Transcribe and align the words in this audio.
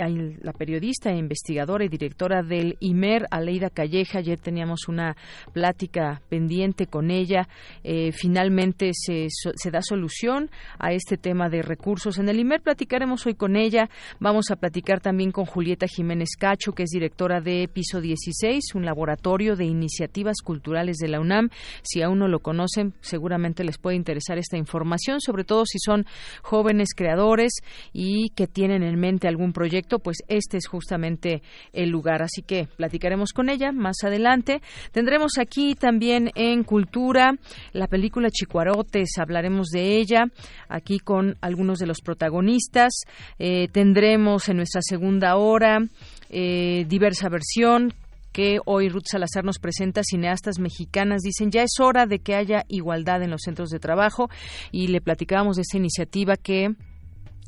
periodista 0.58 1.10
e 1.10 1.16
investigadora 1.16 1.84
y 1.84 1.88
directora 1.88 2.42
del 2.42 2.76
IMER, 2.80 3.26
Aleida 3.30 3.70
Calleja. 3.70 4.18
Ayer 4.18 4.38
teníamos 4.38 4.88
una 4.88 5.16
plática 5.52 6.20
pendiente 6.28 6.86
con 6.86 7.10
ella. 7.10 7.48
Eh, 7.82 8.12
finalmente 8.12 8.90
se, 8.92 9.26
se 9.30 9.70
da 9.70 9.80
solución 9.82 10.50
a 10.78 10.92
este 10.92 11.16
tema 11.16 11.48
de 11.48 11.62
recursos 11.62 12.18
en 12.18 12.28
el 12.28 12.38
IMER. 12.38 12.60
Platicaremos 12.60 13.26
hoy 13.26 13.34
con 13.34 13.56
ella. 13.56 13.88
Vamos 14.20 14.50
a 14.50 14.56
platicar 14.56 15.00
también 15.00 15.32
con 15.32 15.46
Julieta 15.46 15.86
Jiménez 15.86 16.36
Cacho, 16.38 16.72
que 16.72 16.84
es 16.84 16.90
directora 16.90 17.40
de 17.40 17.68
Piso 17.72 18.00
16 18.32 18.74
un 18.74 18.84
laboratorio 18.84 19.56
de 19.56 19.64
iniciativas 19.64 20.36
culturales 20.42 20.96
de 20.96 21.08
la 21.08 21.20
UNAM. 21.20 21.50
Si 21.82 22.02
aún 22.02 22.18
no 22.18 22.28
lo 22.28 22.40
conocen, 22.40 22.94
seguramente 23.00 23.64
les 23.64 23.78
puede 23.78 23.96
interesar 23.96 24.38
esta 24.38 24.56
información, 24.56 25.20
sobre 25.20 25.44
todo 25.44 25.64
si 25.66 25.78
son 25.78 26.06
jóvenes 26.42 26.90
creadores 26.96 27.52
y 27.92 28.30
que 28.30 28.46
tienen 28.46 28.82
en 28.82 28.98
mente 28.98 29.28
algún 29.28 29.52
proyecto, 29.52 29.98
pues 29.98 30.18
este 30.28 30.56
es 30.56 30.66
justamente 30.66 31.42
el 31.72 31.90
lugar. 31.90 32.22
Así 32.22 32.42
que 32.42 32.68
platicaremos 32.76 33.32
con 33.32 33.48
ella 33.48 33.72
más 33.72 33.96
adelante. 34.04 34.62
Tendremos 34.92 35.38
aquí 35.38 35.74
también 35.74 36.30
en 36.34 36.64
Cultura 36.64 37.36
la 37.72 37.86
película 37.86 38.30
Chicuarotes, 38.30 39.18
hablaremos 39.18 39.68
de 39.68 39.98
ella 39.98 40.24
aquí 40.68 40.98
con 40.98 41.36
algunos 41.40 41.78
de 41.78 41.86
los 41.86 42.00
protagonistas. 42.00 42.92
Eh, 43.38 43.68
tendremos 43.72 44.48
en 44.48 44.56
nuestra 44.56 44.80
segunda 44.82 45.36
hora 45.36 45.78
eh, 46.30 46.86
diversa 46.88 47.28
versión 47.28 47.92
que 48.32 48.58
hoy 48.64 48.88
Ruth 48.88 49.06
Salazar 49.10 49.44
nos 49.44 49.58
presenta, 49.58 50.02
cineastas 50.02 50.58
mexicanas, 50.58 51.22
dicen 51.22 51.50
ya 51.50 51.62
es 51.62 51.78
hora 51.80 52.06
de 52.06 52.18
que 52.18 52.34
haya 52.34 52.64
igualdad 52.68 53.22
en 53.22 53.30
los 53.30 53.42
centros 53.42 53.68
de 53.70 53.78
trabajo 53.78 54.28
y 54.70 54.88
le 54.88 55.00
platicábamos 55.00 55.56
de 55.56 55.62
esta 55.62 55.76
iniciativa 55.76 56.36
que 56.36 56.74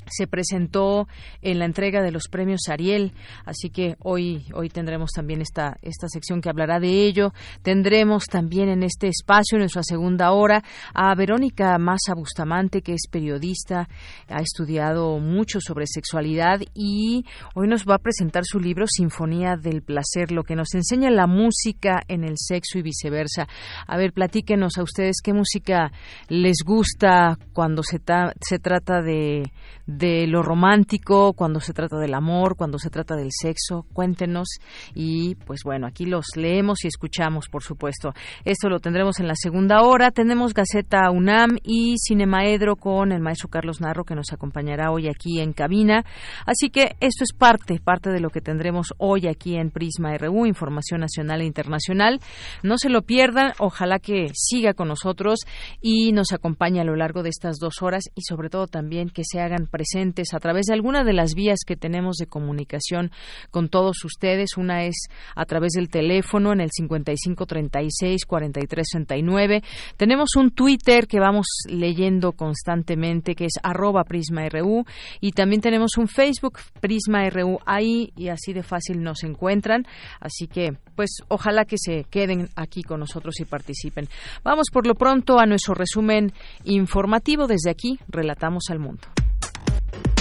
se 0.07 0.27
presentó 0.27 1.09
en 1.43 1.59
la 1.59 1.65
entrega 1.65 2.03
de 2.03 2.11
los 2.11 2.29
premios 2.29 2.69
Ariel, 2.69 3.13
así 3.45 3.71
que 3.71 3.97
hoy 4.01 4.47
hoy 4.55 4.69
tendremos 4.69 5.11
también 5.13 5.41
esta 5.41 5.77
esta 5.83 6.09
sección 6.09 6.41
que 6.41 6.49
hablará 6.49 6.81
de 6.81 7.07
ello. 7.07 7.33
Tendremos 7.63 8.25
también 8.27 8.69
en 8.69 8.83
este 8.83 9.09
espacio 9.09 9.57
en 9.57 9.61
nuestra 9.61 9.83
segunda 9.83 10.33
hora 10.33 10.63
a 10.93 11.15
Verónica 11.15 11.77
Massa 11.79 12.15
Bustamante, 12.15 12.83
que 12.83 12.93
es 12.93 13.09
periodista, 13.11 13.89
ha 14.29 14.41
estudiado 14.41 15.19
mucho 15.19 15.61
sobre 15.61 15.87
sexualidad 15.87 16.61
y 16.75 17.25
hoy 17.55 17.69
nos 17.69 17.85
va 17.85 17.97
a 17.97 17.99
presentar 17.99 18.45
su 18.45 18.61
libro 18.61 18.87
Sinfonía 18.87 19.57
del 19.57 19.83
placer, 19.83 20.33
lo 20.33 20.45
que 20.45 20.57
nos 20.57 20.75
enseña 20.75 21.11
la 21.11 21.27
música 21.27 22.03
en 22.09 22.25
el 22.25 22.35
sexo 22.37 22.79
y 22.79 22.83
viceversa. 22.83 23.47
A 23.87 23.97
ver, 23.97 24.13
platíquenos 24.13 24.79
a 24.79 24.83
ustedes 24.83 25.17
qué 25.23 25.33
música 25.33 25.93
les 26.29 26.59
gusta 26.65 27.39
cuando 27.53 27.83
se, 27.83 28.01
se 28.41 28.59
trata 28.59 29.03
de 29.03 29.53
lo 30.01 30.43
romántico, 30.43 31.33
cuando 31.35 31.61
se 31.61 31.73
trata 31.73 31.99
del 31.99 32.15
amor, 32.15 32.57
cuando 32.57 32.79
se 32.79 32.91
trata 32.91 33.15
del 33.17 33.31
sexo. 33.31 33.87
Cuéntenos 33.93 34.49
y 34.95 35.37
pues 35.37 35.61
bueno, 35.65 35.87
aquí 35.87 36.05
los 36.05 36.27
leemos 36.37 36.85
y 36.85 36.89
escuchamos, 36.89 37.49
por 37.49 37.63
supuesto. 37.63 38.13
Esto 38.45 38.69
lo 38.69 38.81
tendremos 38.81 39.21
en 39.21 39.29
la 39.29 39.35
segunda 39.37 39.83
hora. 39.83 40.11
Tenemos 40.11 40.53
Gaceta 40.55 41.11
UNAM 41.11 41.59
y 41.63 41.97
Cinemaedro 41.99 42.77
con 42.77 43.13
el 43.13 43.21
maestro 43.21 43.49
Carlos 43.49 43.81
Narro 43.81 44.05
que 44.05 44.15
nos 44.15 44.33
acompañará 44.33 44.91
hoy 44.91 45.09
aquí 45.09 45.41
en 45.41 45.53
cabina. 45.53 46.05
Así 46.47 46.71
que 46.71 46.97
esto 47.01 47.25
es 47.25 47.33
parte, 47.33 47.81
parte 47.81 48.11
de 48.11 48.21
lo 48.21 48.31
que 48.31 48.41
tendremos 48.41 48.95
hoy 48.99 49.29
aquí 49.29 49.57
en 49.57 49.71
Prisma 49.71 50.17
RU, 50.19 50.47
Información 50.47 51.01
Nacional 51.01 51.41
e 51.41 51.47
Internacional. 51.47 52.21
No 52.63 52.79
se 52.79 52.89
lo 52.89 53.03
pierdan, 53.03 53.53
ojalá 53.59 53.99
que 53.99 54.29
siga 54.35 54.75
con 54.75 54.89
nosotros 54.89 55.41
y 55.81 56.13
nos 56.13 56.33
acompañe 56.33 56.81
a 56.81 56.85
lo 56.85 56.97
largo 56.97 57.23
de 57.23 57.31
estas 57.31 57.59
dos 57.59 57.83
horas 57.83 58.05
y 58.15 58.23
sobre 58.23 58.51
todo 58.51 58.67
también 58.67 59.09
que 59.09 59.23
se 59.25 59.41
hagan 59.41 59.67
presentes 59.67 59.84
presentes 59.85 60.33
a 60.33 60.41
través 60.41 60.65
de 60.67 60.75
alguna 60.75 61.05
de 61.05 61.13
las 61.13 61.35
vías 61.35 61.61
que 61.67 61.77
tenemos 61.77 62.17
de 62.17 62.27
comunicación 62.27 63.11
con 63.51 63.69
todos 63.69 64.03
ustedes. 64.05 64.57
Una 64.57 64.85
es 64.85 65.09
a 65.37 65.45
través 65.45 65.73
del 65.73 65.91
teléfono 65.91 66.53
en 66.53 66.61
el 66.61 66.71
5536-4369. 66.71 69.63
Tenemos 69.97 70.37
un 70.37 70.53
Twitter 70.53 71.07
que 71.07 71.21
vamos 71.21 71.47
leyendo 71.69 72.33
constantemente 72.33 73.35
que 73.35 73.45
es 73.45 73.59
arroba 73.63 74.05
PrismaRU 74.05 74.87
y 75.21 75.33
también 75.33 75.61
tenemos 75.61 75.99
un 75.99 76.09
Facebook 76.09 76.61
PrismaRU 76.81 77.59
ahí 77.67 78.11
y 78.17 78.29
así 78.29 78.55
de 78.55 78.63
fácil 78.63 79.03
nos 79.03 79.23
encuentran. 79.23 79.87
Así 80.21 80.47
que 80.47 80.79
pues 80.95 81.19
ojalá 81.29 81.65
que 81.65 81.79
se 81.79 82.05
queden 82.05 82.49
aquí 82.57 82.83
con 82.83 83.01
nosotros 83.01 83.41
y 83.41 83.45
participen. 83.45 84.09
Vamos 84.43 84.69
por 84.73 84.87
lo 84.87 84.95
pronto 84.95 85.39
a 85.39 85.45
nuestro 85.47 85.75
resumen 85.75 86.33
informativo. 86.65 87.47
Desde 87.47 87.71
aquí, 87.71 87.99
relatamos 88.09 88.65
al 88.71 88.79
mundo. 88.79 89.03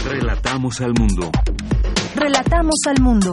Relatamos 0.05 0.81
al 0.81 0.93
mundo. 0.99 1.31
Relatamos 2.13 2.75
al 2.87 3.01
mundo. 3.01 3.31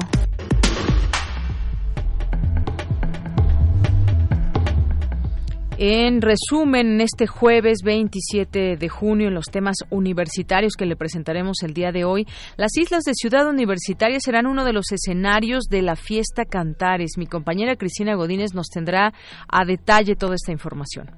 En 5.78 6.22
resumen, 6.22 7.00
este 7.00 7.26
jueves 7.26 7.78
27 7.82 8.76
de 8.76 8.88
junio, 8.88 9.28
en 9.28 9.34
los 9.34 9.46
temas 9.46 9.78
universitarios 9.90 10.74
que 10.78 10.86
le 10.86 10.94
presentaremos 10.94 11.56
el 11.64 11.74
día 11.74 11.90
de 11.90 12.04
hoy, 12.04 12.28
las 12.56 12.76
islas 12.76 13.02
de 13.02 13.14
Ciudad 13.14 13.48
Universitaria 13.48 14.20
serán 14.20 14.46
uno 14.46 14.64
de 14.64 14.72
los 14.72 14.92
escenarios 14.92 15.64
de 15.64 15.82
la 15.82 15.96
fiesta 15.96 16.44
Cantares. 16.44 17.18
Mi 17.18 17.26
compañera 17.26 17.74
Cristina 17.74 18.14
Godínez 18.14 18.54
nos 18.54 18.68
tendrá 18.68 19.12
a 19.48 19.64
detalle 19.64 20.14
toda 20.14 20.36
esta 20.36 20.52
información. 20.52 21.10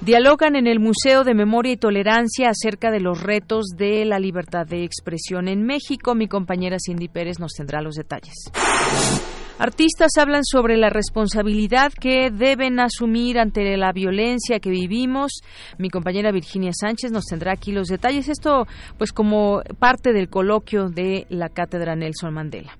Dialogan 0.00 0.56
en 0.56 0.66
el 0.66 0.78
Museo 0.78 1.24
de 1.24 1.34
Memoria 1.34 1.72
y 1.72 1.76
Tolerancia 1.76 2.50
acerca 2.50 2.90
de 2.90 3.00
los 3.00 3.22
retos 3.22 3.66
de 3.76 4.04
la 4.04 4.18
libertad 4.18 4.66
de 4.66 4.84
expresión 4.84 5.48
en 5.48 5.64
México. 5.64 6.14
Mi 6.14 6.28
compañera 6.28 6.76
Cindy 6.78 7.08
Pérez 7.08 7.40
nos 7.40 7.52
tendrá 7.54 7.80
los 7.80 7.94
detalles. 7.94 8.34
Artistas 9.58 10.12
hablan 10.18 10.44
sobre 10.44 10.76
la 10.76 10.90
responsabilidad 10.90 11.90
que 11.98 12.30
deben 12.30 12.78
asumir 12.78 13.38
ante 13.38 13.74
la 13.78 13.90
violencia 13.92 14.60
que 14.60 14.68
vivimos. 14.68 15.40
Mi 15.78 15.88
compañera 15.88 16.30
Virginia 16.30 16.72
Sánchez 16.78 17.10
nos 17.10 17.24
tendrá 17.24 17.52
aquí 17.52 17.72
los 17.72 17.88
detalles. 17.88 18.28
Esto, 18.28 18.66
pues, 18.98 19.12
como 19.12 19.62
parte 19.78 20.12
del 20.12 20.28
coloquio 20.28 20.90
de 20.90 21.26
la 21.30 21.48
Cátedra 21.48 21.96
Nelson 21.96 22.34
Mandela. 22.34 22.76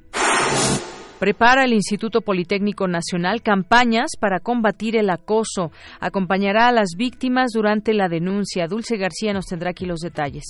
Prepara 1.18 1.64
el 1.64 1.72
Instituto 1.72 2.20
Politécnico 2.20 2.88
Nacional 2.88 3.40
campañas 3.40 4.10
para 4.20 4.40
combatir 4.40 4.96
el 4.96 5.08
acoso. 5.08 5.72
Acompañará 5.98 6.68
a 6.68 6.72
las 6.72 6.90
víctimas 6.96 7.52
durante 7.54 7.94
la 7.94 8.08
denuncia. 8.08 8.66
Dulce 8.66 8.98
García 8.98 9.32
nos 9.32 9.46
tendrá 9.46 9.70
aquí 9.70 9.86
los 9.86 10.00
detalles. 10.00 10.44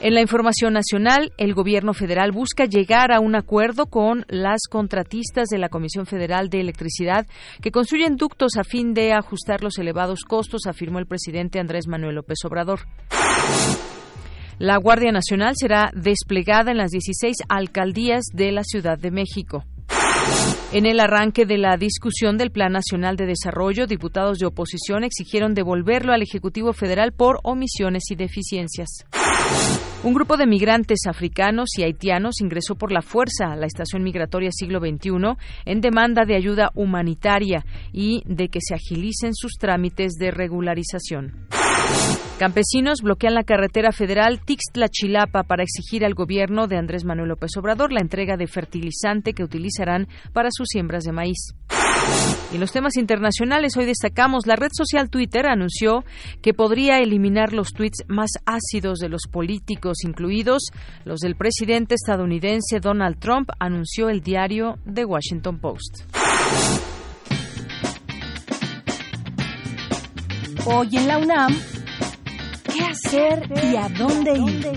En 0.00 0.14
la 0.14 0.20
información 0.20 0.74
nacional, 0.74 1.32
el 1.38 1.54
gobierno 1.54 1.92
federal 1.92 2.30
busca 2.30 2.66
llegar 2.66 3.10
a 3.10 3.18
un 3.18 3.34
acuerdo 3.34 3.86
con 3.86 4.24
las 4.28 4.60
contratistas 4.70 5.48
de 5.48 5.58
la 5.58 5.68
Comisión 5.68 6.06
Federal 6.06 6.50
de 6.50 6.60
Electricidad 6.60 7.26
que 7.60 7.72
construyen 7.72 8.14
ductos 8.14 8.52
a 8.58 8.62
fin 8.62 8.94
de 8.94 9.12
ajustar 9.12 9.60
los 9.60 9.76
elevados 9.78 10.20
costos, 10.22 10.68
afirmó 10.68 11.00
el 11.00 11.06
presidente 11.06 11.58
Andrés 11.58 11.88
Manuel 11.88 12.14
López 12.14 12.38
Obrador. 12.44 12.82
La 14.58 14.76
Guardia 14.76 15.12
Nacional 15.12 15.54
será 15.56 15.92
desplegada 15.94 16.72
en 16.72 16.78
las 16.78 16.90
16 16.90 17.36
alcaldías 17.48 18.24
de 18.32 18.50
la 18.50 18.64
Ciudad 18.64 18.98
de 18.98 19.12
México. 19.12 19.64
En 20.72 20.84
el 20.84 20.98
arranque 20.98 21.46
de 21.46 21.58
la 21.58 21.76
discusión 21.76 22.36
del 22.36 22.50
Plan 22.50 22.72
Nacional 22.72 23.16
de 23.16 23.26
Desarrollo, 23.26 23.86
diputados 23.86 24.38
de 24.38 24.46
oposición 24.46 25.04
exigieron 25.04 25.54
devolverlo 25.54 26.12
al 26.12 26.22
Ejecutivo 26.22 26.72
Federal 26.72 27.12
por 27.12 27.38
omisiones 27.44 28.10
y 28.10 28.16
deficiencias. 28.16 28.88
Un 30.02 30.12
grupo 30.12 30.36
de 30.36 30.46
migrantes 30.46 31.06
africanos 31.08 31.70
y 31.78 31.84
haitianos 31.84 32.40
ingresó 32.40 32.74
por 32.74 32.90
la 32.90 33.02
fuerza 33.02 33.52
a 33.52 33.56
la 33.56 33.66
estación 33.66 34.02
migratoria 34.02 34.50
siglo 34.50 34.80
XXI 34.80 35.36
en 35.66 35.80
demanda 35.80 36.24
de 36.24 36.34
ayuda 36.34 36.70
humanitaria 36.74 37.64
y 37.92 38.22
de 38.26 38.48
que 38.48 38.58
se 38.60 38.74
agilicen 38.74 39.34
sus 39.34 39.52
trámites 39.52 40.14
de 40.14 40.32
regularización. 40.32 41.46
Campesinos 42.38 43.02
bloquean 43.02 43.34
la 43.34 43.42
carretera 43.42 43.90
federal 43.90 44.40
Tixtla-Chilapa 44.40 45.42
para 45.42 45.64
exigir 45.64 46.04
al 46.04 46.14
gobierno 46.14 46.68
de 46.68 46.76
Andrés 46.76 47.04
Manuel 47.04 47.30
López 47.30 47.50
Obrador 47.56 47.92
la 47.92 48.00
entrega 48.00 48.36
de 48.36 48.46
fertilizante 48.46 49.32
que 49.32 49.42
utilizarán 49.42 50.06
para 50.32 50.50
sus 50.52 50.68
siembras 50.68 51.02
de 51.02 51.10
maíz. 51.10 51.54
Y 52.52 52.54
en 52.54 52.60
los 52.60 52.70
temas 52.70 52.96
internacionales, 52.96 53.76
hoy 53.76 53.86
destacamos 53.86 54.46
la 54.46 54.56
red 54.56 54.70
social 54.72 55.10
Twitter 55.10 55.46
anunció 55.46 56.04
que 56.40 56.54
podría 56.54 57.00
eliminar 57.00 57.52
los 57.52 57.72
tweets 57.72 58.04
más 58.06 58.30
ácidos 58.46 59.00
de 59.00 59.08
los 59.08 59.22
políticos, 59.30 59.98
incluidos 60.04 60.70
los 61.04 61.18
del 61.20 61.34
presidente 61.34 61.96
estadounidense 61.96 62.80
Donald 62.80 63.18
Trump, 63.18 63.50
anunció 63.58 64.08
el 64.08 64.20
diario 64.20 64.78
The 64.92 65.04
Washington 65.04 65.58
Post. 65.58 66.04
Hoy 70.64 70.96
en 70.96 71.08
la 71.08 71.18
UNAM, 71.18 71.56
¿qué 72.78 72.84
hacer 72.84 73.42
y 73.72 73.76
a 73.76 73.88
dónde 73.88 74.32
ir? 74.38 74.72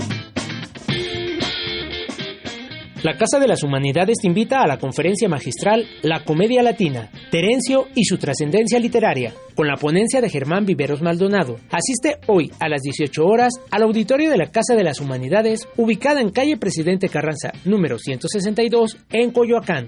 La 3.04 3.18
Casa 3.18 3.40
de 3.40 3.48
las 3.48 3.64
Humanidades 3.64 4.20
te 4.22 4.28
invita 4.28 4.62
a 4.62 4.68
la 4.68 4.78
conferencia 4.78 5.28
magistral 5.28 5.88
La 6.04 6.24
Comedia 6.24 6.62
Latina, 6.62 7.10
Terencio 7.32 7.88
y 7.96 8.04
su 8.04 8.20
trascendencia 8.20 8.80
literaria, 8.80 9.34
con 9.56 9.68
la 9.68 9.76
ponencia 9.76 10.22
de 10.22 10.30
Germán 10.30 10.66
Viveros 10.66 11.02
Maldonado. 11.02 11.58
Asiste 11.72 12.20
hoy 12.28 12.52
a 12.60 12.70
las 12.70 12.82
18 12.82 13.26
horas 13.26 13.54
al 13.72 13.84
auditorio 13.84 14.30
de 14.30 14.38
la 14.38 14.52
Casa 14.52 14.76
de 14.76 14.84
las 14.84 15.00
Humanidades, 15.00 15.68
ubicada 15.78 16.22
en 16.22 16.30
calle 16.30 16.58
Presidente 16.58 17.10
Carranza, 17.10 17.54
número 17.66 17.98
162, 17.98 18.98
en 19.10 19.32
Coyoacán. 19.32 19.88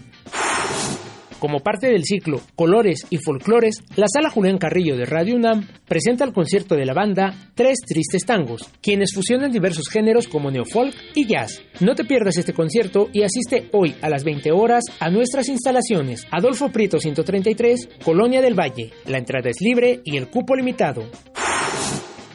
Como 1.44 1.60
parte 1.60 1.88
del 1.88 2.06
ciclo 2.06 2.40
Colores 2.56 3.06
y 3.10 3.18
Folclores, 3.18 3.84
la 3.98 4.08
Sala 4.08 4.30
Julián 4.30 4.58
Carrillo 4.58 4.96
de 4.96 5.04
Radio 5.04 5.36
UNAM 5.36 5.68
presenta 5.86 6.24
el 6.24 6.32
concierto 6.32 6.76
de 6.76 6.86
la 6.86 6.94
banda 6.94 7.36
Tres 7.54 7.80
Tristes 7.86 8.26
Tangos, 8.26 8.70
quienes 8.82 9.14
fusionan 9.14 9.52
diversos 9.52 9.90
géneros 9.90 10.30
como 10.30 10.52
neofolk 10.52 10.96
y 11.16 11.28
jazz. 11.28 11.62
No 11.82 11.96
te 11.96 12.06
pierdas 12.06 12.38
este 12.38 12.54
concierto 12.54 13.10
y 13.12 13.24
asiste 13.24 13.68
hoy 13.74 13.94
a 14.02 14.08
las 14.08 14.24
20 14.24 14.54
horas 14.54 14.86
a 15.02 15.10
nuestras 15.10 15.50
instalaciones 15.50 16.26
Adolfo 16.32 16.72
Prieto 16.72 16.98
133, 16.98 17.90
Colonia 18.06 18.42
del 18.42 18.58
Valle. 18.58 18.92
La 19.06 19.18
entrada 19.18 19.50
es 19.50 19.58
libre 19.60 20.00
y 20.06 20.16
el 20.16 20.30
cupo 20.30 20.56
limitado. 20.56 21.04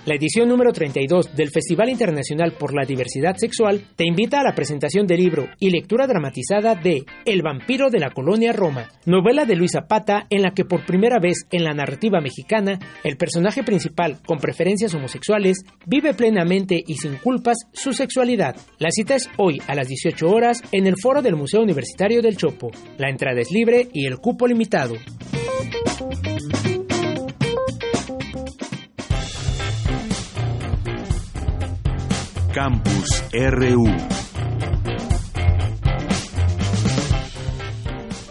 La 0.08 0.14
edición 0.14 0.49
número 0.49 0.72
32 0.72 1.37
del 1.37 1.50
Festival 1.50 1.90
Internacional 1.90 2.52
por 2.52 2.75
la 2.75 2.87
Diversidad 2.87 3.37
Sexual 3.37 3.88
te 3.94 4.06
invita 4.06 4.40
a 4.40 4.43
la 4.43 4.55
presentación 4.55 5.06
del 5.06 5.20
libro 5.20 5.50
y 5.58 5.69
lectura 5.69 6.06
dramatizada 6.06 6.75
de 6.75 7.05
El 7.26 7.43
vampiro 7.43 7.90
de 7.90 7.99
la 7.99 8.08
colonia 8.08 8.55
Roma, 8.55 8.88
novela 9.05 9.44
de 9.44 9.55
Luisa 9.55 9.82
Pata 9.87 10.26
en 10.31 10.40
la 10.40 10.52
que 10.52 10.64
por 10.64 10.87
primera 10.87 11.19
vez 11.20 11.46
en 11.50 11.62
la 11.62 11.75
narrativa 11.75 12.22
mexicana 12.22 12.78
el 13.05 13.19
personaje 13.19 13.62
principal 13.62 14.16
con 14.25 14.38
preferencias 14.38 14.94
homosexuales 14.94 15.58
vive 15.84 16.14
plenamente 16.14 16.82
y 16.87 16.94
sin 16.94 17.16
culpas 17.16 17.58
su 17.75 17.93
sexualidad. 17.93 18.56
La 18.78 18.90
cita 18.90 19.14
es 19.14 19.28
hoy 19.37 19.61
a 19.66 19.75
las 19.75 19.88
18 19.88 20.26
horas 20.26 20.62
en 20.72 20.87
el 20.87 20.94
foro 20.96 21.20
del 21.20 21.37
Museo 21.37 21.61
Universitario 21.61 22.22
del 22.22 22.38
Chopo. 22.38 22.70
La 22.96 23.11
entrada 23.11 23.43
es 23.43 23.50
libre 23.50 23.88
y 23.93 24.06
el 24.06 24.16
cupo 24.16 24.46
limitado. 24.46 24.94
Campus 32.52 33.24
RU. 33.32 33.84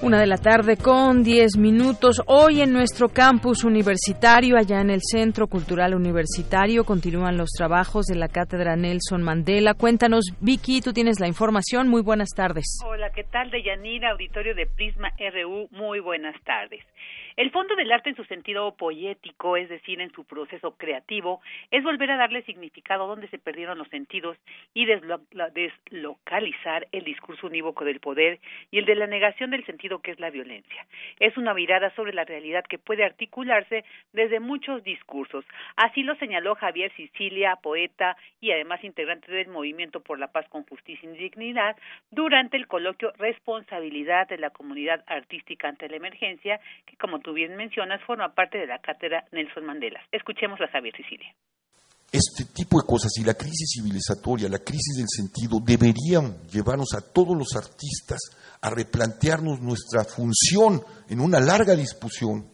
Una 0.02 0.20
de 0.22 0.28
la 0.28 0.38
tarde 0.38 0.78
con 0.78 1.24
10 1.24 1.58
minutos. 1.58 2.22
Hoy 2.28 2.62
en 2.62 2.72
nuestro 2.72 3.10
campus 3.10 3.64
universitario, 3.64 4.56
allá 4.58 4.80
en 4.80 4.90
el 4.90 5.02
Centro 5.02 5.48
Cultural 5.48 5.94
Universitario, 5.94 6.84
continúan 6.84 7.38
los 7.38 7.50
trabajos 7.50 8.06
de 8.06 8.16
la 8.16 8.28
Cátedra 8.28 8.76
Nelson 8.76 9.22
Mandela. 9.22 9.74
Cuéntanos, 9.74 10.32
Vicky, 10.40 10.82
tú 10.82 10.94
tienes 10.94 11.20
la 11.20 11.28
información. 11.28 11.88
Muy 11.88 12.02
buenas 12.02 12.30
tardes. 12.36 12.80
Hola, 12.86 13.12
¿qué 13.14 13.24
tal? 13.24 13.52
Deyanira, 13.52 14.12
auditorio 14.12 14.56
de 14.56 14.66
Prisma 14.66 15.10
RU. 15.20 15.68
Muy 15.72 16.00
buenas 16.00 16.36
tardes. 16.44 16.82
El 17.38 17.52
fondo 17.52 17.76
del 17.76 17.92
arte 17.92 18.10
en 18.10 18.16
su 18.16 18.26
sentido 18.26 18.76
poético, 18.76 19.58
es 19.58 19.70
decir, 19.70 20.02
en 20.02 20.12
su 20.12 20.26
proceso 20.26 20.76
creativo, 20.76 21.40
es 21.70 21.84
volver 21.84 22.10
a 22.10 22.18
darle 22.18 22.42
significado 22.42 23.06
donde 23.06 23.28
se 23.28 23.38
perdieron 23.38 23.78
los 23.78 23.88
sentidos 23.90 24.40
y 24.74 24.88
deslocalizar 24.88 26.88
el 26.92 27.04
discurso 27.04 27.46
unívoco 27.46 27.86
del 27.86 28.00
poder 28.00 28.40
y 28.72 28.80
el 28.80 28.86
de 28.86 28.96
la 28.96 29.06
negación 29.06 29.52
del 29.52 29.64
sentido 29.68 30.00
que 30.00 30.10
es 30.10 30.20
la 30.20 30.32
violencia. 30.32 30.88
Es 31.20 31.38
una 31.38 31.54
mirada 31.54 31.94
sobre 31.94 32.12
la 32.12 32.26
realidad 32.26 32.66
que 32.68 32.80
puede 32.80 33.06
articularse 33.06 33.86
desde 34.14 34.40
muchos 34.40 34.84
discursos. 34.84 35.46
Así 35.76 36.02
lo 36.02 36.16
señaló 36.16 36.56
Javier 36.56 36.92
Sicilia, 36.96 37.60
poeta 37.62 38.18
y 38.42 38.50
además 38.50 38.84
integrante 38.84 39.32
del 39.32 39.50
Movimiento 39.50 40.00
por 40.00 40.18
la 40.18 40.32
Paz 40.32 40.50
con 40.50 40.64
Justicia 40.64 41.08
y 41.08 41.16
Dignidad, 41.16 41.78
durante 42.10 42.58
el 42.58 42.66
coloquio 42.66 43.14
Responsabilidad 43.20 44.28
de 44.28 44.40
la 44.40 44.50
Comunidad 44.50 45.04
Artística 45.06 45.68
ante 45.68 45.88
la 45.88 45.98
Emergencia, 45.98 46.60
que 46.88 46.98
como 46.98 47.20
tú 47.28 47.34
bien 47.34 47.58
mencionas, 47.58 48.00
forma 48.08 48.34
parte 48.34 48.58
de 48.58 48.68
la 48.68 48.80
cátedra 48.80 49.26
Nelson 49.34 49.66
Mandela. 49.66 50.00
Escuchemos 50.14 50.62
a 50.62 50.72
Javier 50.72 50.96
Sicilia. 50.96 51.28
Este 52.10 52.46
tipo 52.46 52.80
de 52.80 52.88
cosas 52.88 53.12
y 53.18 53.26
la 53.26 53.34
crisis 53.34 53.70
civilizatoria, 53.76 54.48
la 54.48 54.60
crisis 54.60 54.96
del 54.96 55.10
sentido, 55.10 55.60
deberían 55.60 56.48
llevarnos 56.48 56.94
a 56.96 57.02
todos 57.02 57.38
los 57.38 57.54
artistas 57.58 58.20
a 58.62 58.70
replantearnos 58.70 59.60
nuestra 59.60 60.06
función 60.06 60.82
en 61.10 61.20
una 61.20 61.42
larga 61.42 61.76
discusión 61.76 62.48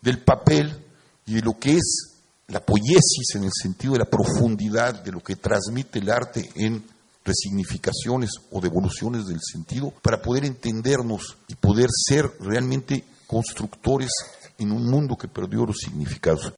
del 0.00 0.22
papel 0.22 0.78
y 1.26 1.34
de 1.34 1.42
lo 1.42 1.58
que 1.58 1.72
es 1.72 2.22
la 2.46 2.60
poiesis 2.60 3.34
en 3.34 3.42
el 3.42 3.52
sentido 3.52 3.94
de 3.94 3.98
la 3.98 4.04
profundidad 4.04 5.02
de 5.02 5.10
lo 5.10 5.18
que 5.18 5.34
transmite 5.34 5.98
el 5.98 6.08
arte 6.08 6.48
en 6.54 6.84
resignificaciones 7.24 8.30
o 8.52 8.60
devoluciones 8.60 9.26
del 9.26 9.40
sentido 9.40 9.90
para 10.02 10.22
poder 10.22 10.44
entendernos 10.44 11.36
y 11.48 11.56
poder 11.56 11.88
ser 11.90 12.30
realmente 12.38 13.04
constructores 13.30 14.10
en 14.58 14.72
un 14.72 14.90
mundo 14.90 15.16
que 15.16 15.28
perdió 15.28 15.64
los 15.64 15.76
significados. 15.78 16.52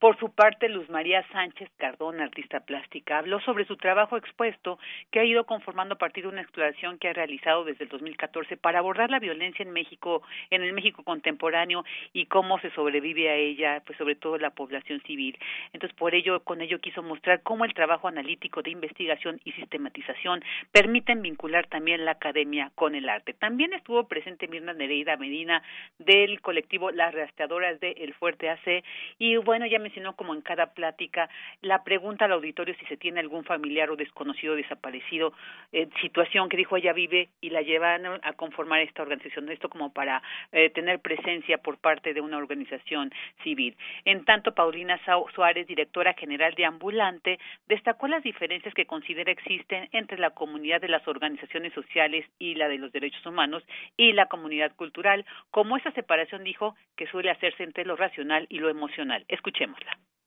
Por 0.00 0.18
su 0.18 0.32
parte, 0.32 0.70
Luz 0.70 0.88
María 0.88 1.22
Sánchez 1.30 1.68
Cardón, 1.76 2.22
artista 2.22 2.60
plástica, 2.60 3.18
habló 3.18 3.38
sobre 3.40 3.66
su 3.66 3.76
trabajo 3.76 4.16
expuesto 4.16 4.78
que 5.10 5.20
ha 5.20 5.24
ido 5.24 5.44
conformando 5.44 5.96
a 5.96 5.98
partir 5.98 6.24
de 6.24 6.30
una 6.30 6.40
exploración 6.40 6.96
que 6.96 7.08
ha 7.08 7.12
realizado 7.12 7.64
desde 7.64 7.84
el 7.84 7.90
2014 7.90 8.56
para 8.56 8.78
abordar 8.78 9.10
la 9.10 9.18
violencia 9.18 9.62
en 9.62 9.72
México, 9.72 10.22
en 10.48 10.62
el 10.62 10.72
México 10.72 11.04
contemporáneo 11.04 11.84
y 12.14 12.24
cómo 12.24 12.58
se 12.60 12.70
sobrevive 12.70 13.28
a 13.28 13.34
ella, 13.34 13.82
pues 13.84 13.98
sobre 13.98 14.14
todo 14.14 14.38
la 14.38 14.48
población 14.48 15.02
civil. 15.02 15.38
Entonces, 15.74 15.94
por 15.98 16.14
ello, 16.14 16.40
con 16.44 16.62
ello 16.62 16.80
quiso 16.80 17.02
mostrar 17.02 17.42
cómo 17.42 17.66
el 17.66 17.74
trabajo 17.74 18.08
analítico 18.08 18.62
de 18.62 18.70
investigación 18.70 19.38
y 19.44 19.52
sistematización 19.52 20.42
permiten 20.72 21.20
vincular 21.20 21.66
también 21.66 22.06
la 22.06 22.12
academia 22.12 22.72
con 22.74 22.94
el 22.94 23.06
arte. 23.06 23.34
También 23.34 23.74
estuvo 23.74 24.08
presente 24.08 24.48
Mirna 24.48 24.72
Nereida 24.72 25.18
Medina 25.18 25.62
del 25.98 26.40
colectivo 26.40 26.90
Las 26.90 27.12
Rastreadoras 27.12 27.78
de 27.80 27.90
El 27.98 28.14
Fuerte 28.14 28.48
AC 28.48 28.82
y 29.18 29.36
bueno, 29.36 29.66
ya 29.66 29.78
me 29.78 29.89
mencionó 29.90 30.14
como 30.14 30.34
en 30.34 30.40
cada 30.40 30.66
plática 30.66 31.28
la 31.62 31.82
pregunta 31.82 32.26
al 32.26 32.32
auditorio 32.32 32.76
si 32.78 32.86
se 32.86 32.96
tiene 32.96 33.18
algún 33.18 33.42
familiar 33.42 33.90
o 33.90 33.96
desconocido 33.96 34.54
desaparecido, 34.54 35.32
eh, 35.72 35.88
situación 36.00 36.48
que 36.48 36.56
dijo 36.56 36.76
ella 36.76 36.92
vive 36.92 37.30
y 37.40 37.50
la 37.50 37.62
llevan 37.62 38.06
a 38.06 38.32
conformar 38.34 38.80
esta 38.82 39.02
organización. 39.02 39.50
Esto 39.50 39.68
como 39.68 39.92
para 39.92 40.22
eh, 40.52 40.70
tener 40.70 41.00
presencia 41.00 41.58
por 41.58 41.78
parte 41.78 42.14
de 42.14 42.20
una 42.20 42.38
organización 42.38 43.10
civil. 43.42 43.76
En 44.04 44.24
tanto, 44.24 44.54
Paulina 44.54 45.00
Suárez, 45.34 45.66
directora 45.66 46.14
general 46.14 46.54
de 46.54 46.66
Ambulante, 46.66 47.40
destacó 47.66 48.06
las 48.06 48.22
diferencias 48.22 48.72
que 48.74 48.86
considera 48.86 49.32
existen 49.32 49.88
entre 49.90 50.18
la 50.18 50.30
comunidad 50.30 50.80
de 50.80 50.88
las 50.88 51.06
organizaciones 51.08 51.72
sociales 51.72 52.24
y 52.38 52.54
la 52.54 52.68
de 52.68 52.78
los 52.78 52.92
derechos 52.92 53.26
humanos 53.26 53.64
y 53.96 54.12
la 54.12 54.26
comunidad 54.26 54.72
cultural, 54.76 55.26
como 55.50 55.76
esa 55.76 55.90
separación 55.92 56.44
dijo 56.44 56.76
que 56.96 57.08
suele 57.08 57.30
hacerse 57.30 57.64
entre 57.64 57.84
lo 57.84 57.96
racional 57.96 58.46
y 58.48 58.60
lo 58.60 58.68
emocional. 58.68 59.24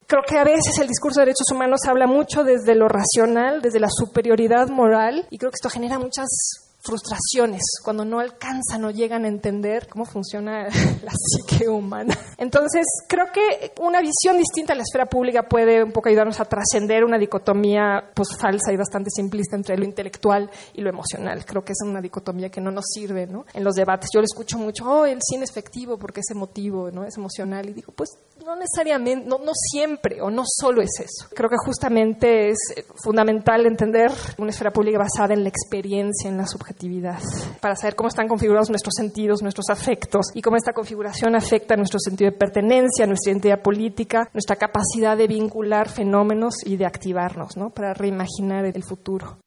Creo 0.06 0.22
que 0.26 0.38
a 0.38 0.44
veces 0.44 0.78
el 0.80 0.86
discurso 0.86 1.20
de 1.20 1.26
derechos 1.26 1.50
humanos 1.50 1.80
habla 1.88 2.06
mucho 2.06 2.44
desde 2.44 2.74
lo 2.74 2.88
racional, 2.88 3.62
desde 3.62 3.80
la 3.80 3.88
superioridad 3.88 4.68
moral, 4.68 5.26
y 5.30 5.38
creo 5.38 5.50
que 5.50 5.56
esto 5.56 5.70
genera 5.70 5.98
muchas 5.98 6.26
frustraciones, 6.84 7.62
cuando 7.82 8.04
no 8.04 8.20
alcanzan 8.20 8.84
o 8.84 8.90
llegan 8.90 9.24
a 9.24 9.28
entender 9.28 9.88
cómo 9.88 10.04
funciona 10.04 10.64
la 11.02 11.12
psique 11.12 11.68
humana. 11.68 12.16
Entonces, 12.36 12.84
creo 13.08 13.26
que 13.32 13.72
una 13.80 14.00
visión 14.00 14.36
distinta 14.36 14.74
a 14.74 14.76
la 14.76 14.82
esfera 14.82 15.06
pública 15.06 15.44
puede 15.48 15.82
un 15.82 15.92
poco 15.92 16.08
ayudarnos 16.08 16.40
a 16.40 16.44
trascender 16.44 17.04
una 17.04 17.18
dicotomía 17.18 18.10
pues, 18.14 18.36
falsa 18.38 18.72
y 18.72 18.76
bastante 18.76 19.10
simplista 19.10 19.56
entre 19.56 19.78
lo 19.78 19.84
intelectual 19.84 20.50
y 20.74 20.82
lo 20.82 20.90
emocional. 20.90 21.44
Creo 21.46 21.64
que 21.64 21.72
es 21.72 21.78
una 21.84 22.00
dicotomía 22.00 22.50
que 22.50 22.60
no 22.60 22.70
nos 22.70 22.84
sirve 22.92 23.26
¿no? 23.26 23.46
en 23.54 23.64
los 23.64 23.74
debates. 23.74 24.10
Yo 24.12 24.20
le 24.20 24.26
escucho 24.26 24.58
mucho, 24.58 24.84
oh, 24.84 25.06
el 25.06 25.18
cine 25.22 25.44
es 25.44 25.50
efectivo 25.50 25.98
porque 25.98 26.20
es 26.20 26.30
emotivo, 26.30 26.90
¿no? 26.90 27.04
es 27.04 27.16
emocional. 27.16 27.68
Y 27.70 27.72
digo, 27.72 27.92
pues 27.96 28.10
no 28.44 28.56
necesariamente, 28.56 29.26
no, 29.26 29.38
no 29.38 29.52
siempre 29.54 30.20
o 30.20 30.30
no 30.30 30.42
solo 30.44 30.82
es 30.82 30.90
eso. 31.00 31.28
Creo 31.34 31.48
que 31.48 31.56
justamente 31.64 32.50
es 32.50 32.58
fundamental 33.02 33.64
entender 33.66 34.10
una 34.38 34.50
esfera 34.50 34.70
pública 34.70 34.98
basada 34.98 35.32
en 35.32 35.42
la 35.42 35.48
experiencia, 35.48 36.28
en 36.28 36.36
la 36.36 36.46
para 37.60 37.76
saber 37.76 37.94
cómo 37.94 38.08
están 38.08 38.28
configurados 38.28 38.70
nuestros 38.70 38.94
sentidos, 38.96 39.42
nuestros 39.42 39.70
afectos 39.70 40.26
y 40.34 40.42
cómo 40.42 40.56
esta 40.56 40.72
configuración 40.72 41.34
afecta 41.36 41.76
nuestro 41.76 41.98
sentido 41.98 42.30
de 42.30 42.36
pertenencia, 42.36 43.06
nuestra 43.06 43.32
identidad 43.32 43.62
política, 43.62 44.28
nuestra 44.32 44.56
capacidad 44.56 45.16
de 45.16 45.26
vincular 45.26 45.88
fenómenos 45.88 46.54
y 46.64 46.76
de 46.76 46.86
activarnos 46.86 47.56
¿no? 47.56 47.70
para 47.70 47.94
reimaginar 47.94 48.64
el 48.64 48.82
futuro. 48.82 49.43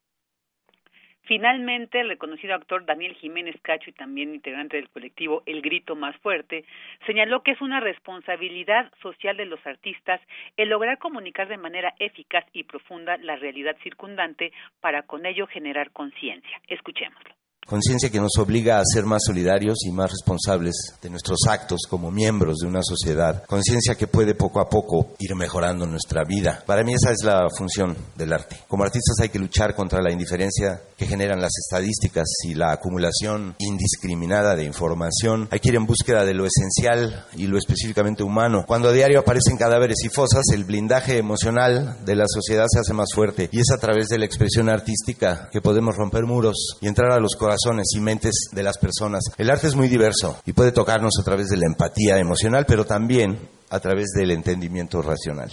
Finalmente, 1.28 2.00
el 2.00 2.08
reconocido 2.08 2.56
actor 2.56 2.86
Daniel 2.86 3.14
Jiménez 3.16 3.56
Cacho 3.62 3.90
y 3.90 3.94
también 3.94 4.34
integrante 4.34 4.78
del 4.78 4.90
colectivo 4.90 5.44
El 5.46 5.62
Grito 5.62 5.94
Más 5.94 6.16
Fuerte 6.18 6.64
señaló 7.06 7.44
que 7.44 7.52
es 7.52 7.62
una 7.62 7.82
responsabilidad 7.82 8.90
social 9.02 9.36
de 9.36 9.46
los 9.46 9.66
artistas 9.68 10.22
el 10.56 10.70
lograr 10.70 11.00
comunicar 11.00 11.50
de 11.50 11.58
manera 11.58 11.94
eficaz 12.00 12.46
y 12.54 12.64
profunda 12.64 13.18
la 13.18 13.36
realidad 13.36 13.76
circundante 13.84 14.54
para 14.80 15.04
con 15.04 15.26
ello 15.26 15.48
generar 15.48 15.92
conciencia. 15.92 16.62
Escuchémoslo. 16.68 17.36
Conciencia 17.68 18.10
que 18.10 18.22
nos 18.22 18.32
obliga 18.40 18.80
a 18.80 18.84
ser 18.86 19.04
más 19.04 19.24
solidarios 19.26 19.80
y 19.86 19.92
más 19.92 20.10
responsables 20.10 20.74
de 21.02 21.10
nuestros 21.10 21.40
actos 21.50 21.82
como 21.90 22.10
miembros 22.12 22.60
de 22.60 22.68
una 22.68 22.80
sociedad. 22.82 23.44
Conciencia 23.46 23.96
que 23.96 24.08
puede 24.08 24.36
poco 24.36 24.62
a 24.62 24.70
poco 24.70 25.10
ir 25.20 25.36
mejorando 25.36 25.86
nuestra 25.86 26.24
vida. 26.24 26.64
Para 26.66 26.86
mí 26.86 26.94
esa 26.94 27.12
es 27.12 27.26
la 27.26 27.46
función 27.50 27.98
del 28.16 28.32
arte. 28.32 28.56
Como 28.70 28.86
artistas 28.86 29.18
hay 29.22 29.28
que 29.28 29.40
luchar 29.40 29.76
contra 29.76 30.02
la 30.02 30.14
indiferencia 30.14 30.82
que 30.96 31.08
generan 31.08 31.42
las 31.42 31.52
estadísticas 31.58 32.28
y 32.46 32.54
la 32.54 32.72
acumulación 32.72 33.58
indiscriminada 33.60 34.56
de 34.56 34.64
información. 34.64 35.50
Hay 35.52 35.60
que 35.60 35.68
ir 35.68 35.76
en 35.76 35.86
búsqueda 35.86 36.24
de 36.24 36.36
lo 36.36 36.46
esencial 36.46 37.26
y 37.36 37.48
lo 37.48 37.58
específicamente 37.58 38.24
humano. 38.24 38.64
Cuando 38.66 38.88
a 38.88 38.94
diario 38.94 39.20
aparecen 39.20 39.58
cadáveres 39.58 39.98
y 40.06 40.10
fosas, 40.10 40.46
el 40.54 40.64
blindaje 40.64 41.18
emocional 41.18 41.98
de 42.06 42.16
la 42.16 42.28
sociedad 42.30 42.66
se 42.70 42.80
hace 42.80 42.94
más 42.94 43.10
fuerte 43.14 43.50
y 43.52 43.60
es 43.60 43.72
a 43.76 43.78
través 43.78 44.08
de 44.08 44.20
la 44.20 44.26
expresión 44.26 44.70
artística 44.70 45.50
que 45.52 45.60
podemos 45.60 45.98
romper 45.98 46.24
muros 46.24 46.78
y 46.80 46.88
entrar 46.88 47.12
a 47.12 47.20
los 47.20 47.36
corazones 47.36 47.57
y 47.96 48.02
mentes 48.02 48.50
de 48.54 48.64
las 48.64 48.78
personas. 48.78 49.24
El 49.38 49.50
arte 49.50 49.68
es 49.68 49.76
muy 49.76 49.88
diverso 49.88 50.42
y 50.46 50.54
puede 50.54 50.72
tocarnos 50.72 51.14
a 51.20 51.24
través 51.24 51.48
de 51.48 51.58
la 51.58 51.68
empatía 51.68 52.18
emocional, 52.20 52.66
pero 52.68 52.86
también 52.86 53.38
a 53.70 53.80
través 53.80 54.08
del 54.18 54.32
entendimiento 54.32 55.02
racional. 55.02 55.50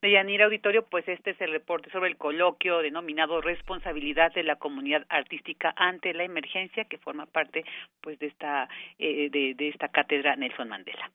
Deyanira 0.00 0.44
Auditorio, 0.44 0.86
pues 0.88 1.06
este 1.08 1.30
es 1.30 1.40
el 1.40 1.50
reporte 1.50 1.90
sobre 1.90 2.08
el 2.08 2.16
coloquio 2.16 2.78
denominado 2.78 3.40
Responsabilidad 3.40 4.32
de 4.32 4.44
la 4.44 4.56
Comunidad 4.56 5.04
Artística 5.08 5.74
ante 5.76 6.12
la 6.14 6.24
Emergencia, 6.24 6.84
que 6.88 6.98
forma 6.98 7.26
parte 7.26 7.64
pues 8.00 8.18
de 8.20 8.26
esta, 8.28 8.68
eh, 8.98 9.28
de, 9.30 9.54
de 9.56 9.68
esta 9.68 9.88
cátedra 9.88 10.36
Nelson 10.36 10.68
Mandela. 10.68 11.10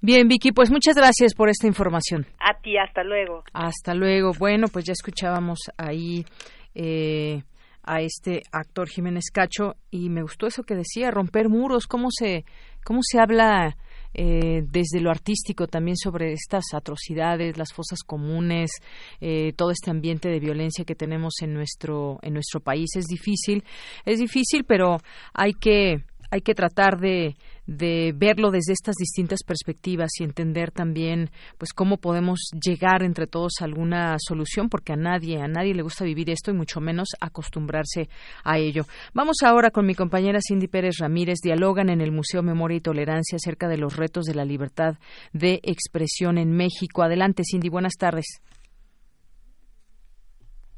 Bien, 0.00 0.28
Vicky, 0.28 0.52
pues 0.52 0.70
muchas 0.70 0.96
gracias 0.96 1.34
por 1.34 1.48
esta 1.48 1.66
información. 1.66 2.26
A 2.38 2.58
ti, 2.60 2.76
hasta 2.78 3.04
luego. 3.04 3.44
Hasta 3.52 3.94
luego. 3.94 4.32
Bueno, 4.38 4.66
pues 4.72 4.86
ya 4.86 4.92
escuchábamos 4.92 5.58
ahí 5.76 6.24
eh, 6.74 7.42
a 7.82 8.00
este 8.00 8.42
actor 8.52 8.88
Jiménez 8.88 9.30
Cacho 9.32 9.76
y 9.90 10.08
me 10.08 10.22
gustó 10.22 10.46
eso 10.46 10.62
que 10.62 10.74
decía, 10.74 11.10
romper 11.10 11.48
muros, 11.48 11.86
cómo 11.86 12.08
se, 12.10 12.44
cómo 12.84 13.00
se 13.02 13.18
habla 13.18 13.76
eh, 14.14 14.62
desde 14.70 15.00
lo 15.00 15.10
artístico 15.10 15.66
también 15.66 15.96
sobre 15.96 16.32
estas 16.32 16.64
atrocidades, 16.74 17.56
las 17.56 17.72
fosas 17.72 18.00
comunes, 18.04 18.70
eh, 19.20 19.52
todo 19.54 19.70
este 19.70 19.90
ambiente 19.90 20.28
de 20.28 20.38
violencia 20.38 20.84
que 20.84 20.94
tenemos 20.94 21.34
en 21.42 21.54
nuestro 21.54 22.18
en 22.22 22.34
nuestro 22.34 22.60
país. 22.60 22.90
Es 22.94 23.06
difícil, 23.06 23.64
es 24.04 24.18
difícil, 24.18 24.64
pero 24.64 24.98
hay 25.32 25.52
que 25.54 26.04
hay 26.30 26.40
que 26.40 26.54
tratar 26.54 26.98
de, 26.98 27.36
de 27.66 28.12
verlo 28.16 28.50
desde 28.50 28.72
estas 28.72 28.96
distintas 28.96 29.40
perspectivas 29.46 30.10
y 30.18 30.24
entender 30.24 30.70
también 30.70 31.30
pues 31.58 31.72
cómo 31.72 31.96
podemos 31.96 32.50
llegar 32.52 33.02
entre 33.02 33.26
todos 33.26 33.52
a 33.60 33.64
alguna 33.64 34.16
solución 34.18 34.68
porque 34.68 34.92
a 34.92 34.96
nadie 34.96 35.40
a 35.40 35.48
nadie 35.48 35.74
le 35.74 35.82
gusta 35.82 36.04
vivir 36.04 36.30
esto 36.30 36.50
y 36.50 36.54
mucho 36.54 36.80
menos 36.80 37.08
acostumbrarse 37.20 38.08
a 38.44 38.58
ello. 38.58 38.84
Vamos 39.14 39.36
ahora 39.44 39.70
con 39.70 39.86
mi 39.86 39.94
compañera 39.94 40.40
Cindy 40.40 40.68
Pérez 40.68 40.96
Ramírez 41.00 41.38
dialogan 41.42 41.88
en 41.88 42.00
el 42.00 42.12
Museo 42.12 42.42
Memoria 42.42 42.78
y 42.78 42.80
Tolerancia 42.80 43.36
acerca 43.36 43.68
de 43.68 43.78
los 43.78 43.96
retos 43.96 44.24
de 44.24 44.34
la 44.34 44.44
libertad 44.44 44.94
de 45.32 45.60
expresión 45.62 46.38
en 46.38 46.52
México. 46.52 47.02
Adelante 47.02 47.42
Cindy, 47.44 47.68
buenas 47.68 47.94
tardes. 47.98 48.42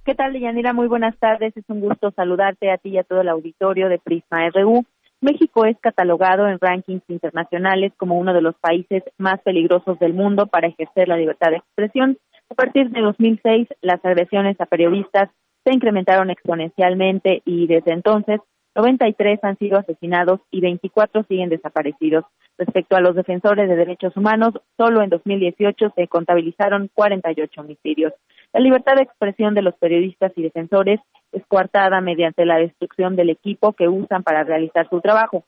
¿Qué 0.05 0.14
tal, 0.14 0.38
Yanira? 0.38 0.75
Muy 0.75 0.87
buenas 0.87 1.19
tardes. 1.19 1.57
Es 1.57 1.64
un 1.69 1.81
gusto 1.81 2.11
saludarte 2.11 2.71
a 2.71 2.76
ti 2.76 2.91
y 2.91 2.99
a 2.99 3.05
todo 3.05 3.23
el 3.23 3.29
auditorio 3.29 3.88
de 3.88 3.99
Prisma 3.99 4.50
RU. 4.50 4.85
México 5.25 5.64
es 5.64 5.78
catalogado 5.81 6.47
en 6.47 6.59
rankings 6.61 7.02
internacionales 7.09 7.95
como 7.97 8.19
uno 8.19 8.35
de 8.35 8.43
los 8.43 8.54
países 8.57 9.02
más 9.16 9.40
peligrosos 9.40 9.99
del 9.99 10.12
mundo 10.12 10.47
para 10.47 10.69
ejercer 10.69 11.09
la 11.09 11.16
libertad 11.16 11.50
de 11.50 11.57
expresión. 11.57 12.19
A 12.50 12.54
partir 12.54 12.90
de 12.90 13.00
2006, 13.00 13.69
las 13.81 14.04
agresiones 14.04 14.61
a 14.61 14.66
periodistas 14.66 15.31
se 15.64 15.73
incrementaron 15.73 16.28
exponencialmente 16.28 17.40
y 17.47 17.66
desde 17.66 17.93
entonces 17.93 18.38
93 18.75 19.43
han 19.45 19.57
sido 19.57 19.78
asesinados 19.78 20.40
y 20.50 20.61
24 20.61 21.25
siguen 21.25 21.49
desaparecidos. 21.49 22.26
Respecto 22.59 22.95
a 22.95 23.00
los 23.00 23.14
defensores 23.14 23.66
de 23.66 23.76
derechos 23.76 24.14
humanos, 24.19 24.52
solo 24.76 25.00
en 25.00 25.09
2018 25.09 25.95
se 25.97 26.07
contabilizaron 26.07 26.90
48 26.93 27.62
homicidios. 27.62 28.12
La 28.54 28.61
libertad 28.61 28.94
de 28.94 29.02
expresión 29.02 29.52
de 29.54 29.62
los 29.62 29.75
periodistas 29.75 30.30
y 30.37 30.42
defensores 30.42 31.00
es 31.32 31.44
coartada 31.49 32.00
mediante 32.00 32.46
la 32.46 32.56
destrucción 32.56 33.16
del 33.16 33.30
equipo 33.30 33.73
que 33.73 33.88
usan 33.88 34.23
para 34.23 34.44
realizar 34.44 34.88
su 34.88 35.00
trabajo, 35.00 35.44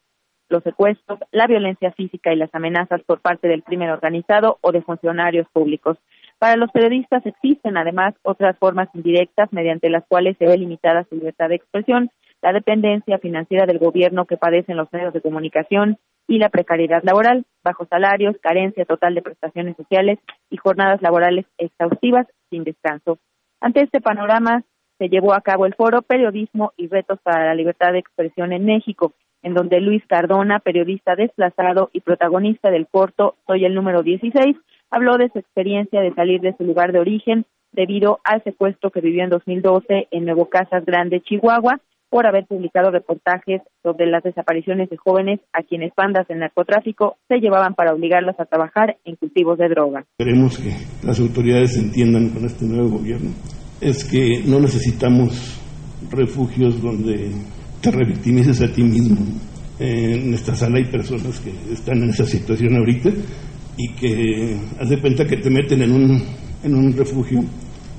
los 0.48 0.64
secuestros, 0.64 1.20
la 1.30 1.46
violencia 1.46 1.92
física 1.92 2.32
y 2.32 2.36
las 2.36 2.52
amenazas 2.52 3.00
por 3.04 3.20
parte 3.20 3.46
del 3.46 3.62
crimen 3.62 3.90
organizado 3.90 4.58
o 4.60 4.72
de 4.72 4.82
funcionarios 4.82 5.46
públicos. 5.52 5.98
Para 6.40 6.56
los 6.56 6.72
periodistas 6.72 7.24
existen 7.24 7.76
además 7.76 8.14
otras 8.24 8.58
formas 8.58 8.88
indirectas 8.92 9.52
mediante 9.52 9.88
las 9.88 10.04
cuales 10.08 10.36
se 10.38 10.46
ve 10.46 10.58
limitada 10.58 11.06
su 11.08 11.14
libertad 11.14 11.50
de 11.50 11.54
expresión, 11.54 12.10
la 12.42 12.52
dependencia 12.52 13.18
financiera 13.18 13.66
del 13.66 13.78
gobierno 13.78 14.24
que 14.24 14.36
padecen 14.36 14.76
los 14.76 14.92
medios 14.92 15.14
de 15.14 15.20
comunicación 15.20 15.96
y 16.28 16.38
la 16.38 16.48
precariedad 16.48 17.02
laboral, 17.04 17.44
bajos 17.62 17.88
salarios, 17.88 18.36
carencia 18.40 18.84
total 18.84 19.14
de 19.14 19.22
prestaciones 19.22 19.76
sociales 19.76 20.18
y 20.50 20.56
jornadas 20.56 21.00
laborales 21.02 21.46
exhaustivas 21.58 22.26
sin 22.50 22.64
descanso. 22.64 23.18
Ante 23.60 23.82
este 23.82 24.00
panorama 24.00 24.64
se 24.98 25.08
llevó 25.08 25.34
a 25.34 25.40
cabo 25.40 25.66
el 25.66 25.74
foro 25.74 26.02
Periodismo 26.02 26.72
y 26.76 26.88
Retos 26.88 27.20
para 27.22 27.46
la 27.46 27.54
Libertad 27.54 27.92
de 27.92 27.98
Expresión 27.98 28.52
en 28.52 28.64
México, 28.64 29.12
en 29.42 29.54
donde 29.54 29.80
Luis 29.80 30.02
Cardona, 30.06 30.58
periodista 30.58 31.14
desplazado 31.14 31.90
y 31.92 32.00
protagonista 32.00 32.70
del 32.70 32.86
corto 32.88 33.36
Soy 33.46 33.64
el 33.64 33.74
número 33.74 34.02
16, 34.02 34.56
habló 34.90 35.18
de 35.18 35.28
su 35.30 35.38
experiencia 35.38 36.00
de 36.00 36.14
salir 36.14 36.40
de 36.40 36.56
su 36.56 36.64
lugar 36.64 36.92
de 36.92 37.00
origen 37.00 37.44
debido 37.72 38.20
al 38.24 38.42
secuestro 38.42 38.90
que 38.90 39.00
vivió 39.00 39.22
en 39.22 39.30
2012 39.30 40.08
en 40.10 40.24
Nuevo 40.24 40.46
Casas 40.46 40.84
Grande, 40.84 41.20
Chihuahua, 41.20 41.78
por 42.16 42.26
haber 42.26 42.46
publicado 42.46 42.90
reportajes 42.90 43.60
sobre 43.82 44.06
las 44.06 44.22
desapariciones 44.22 44.88
de 44.88 44.96
jóvenes 44.96 45.38
a 45.52 45.62
quienes 45.62 45.92
bandas 45.94 46.26
del 46.26 46.38
narcotráfico 46.38 47.18
se 47.28 47.40
llevaban 47.40 47.74
para 47.74 47.92
obligarlos 47.92 48.34
a 48.40 48.46
trabajar 48.46 48.96
en 49.04 49.16
cultivos 49.16 49.58
de 49.58 49.68
droga. 49.68 50.06
Queremos 50.16 50.58
que 50.58 50.70
las 51.06 51.20
autoridades 51.20 51.76
entiendan 51.76 52.30
con 52.30 52.46
este 52.46 52.64
nuevo 52.64 52.96
gobierno 52.96 53.32
es 53.82 54.02
que 54.06 54.42
no 54.46 54.58
necesitamos 54.58 55.60
refugios 56.10 56.80
donde 56.80 57.32
te 57.82 57.90
revictimices 57.90 58.62
a 58.62 58.72
ti 58.72 58.82
mismo. 58.82 59.18
En 59.78 60.32
esta 60.32 60.54
sala 60.54 60.78
hay 60.78 60.90
personas 60.90 61.38
que 61.40 61.50
están 61.70 62.02
en 62.02 62.08
esa 62.08 62.24
situación 62.24 62.78
ahorita 62.78 63.10
y 63.76 63.92
que 63.92 64.56
hace 64.80 64.98
cuenta 65.02 65.26
que 65.26 65.36
te 65.36 65.50
meten 65.50 65.82
en 65.82 65.92
un, 65.92 66.22
en 66.64 66.74
un 66.74 66.96
refugio 66.96 67.44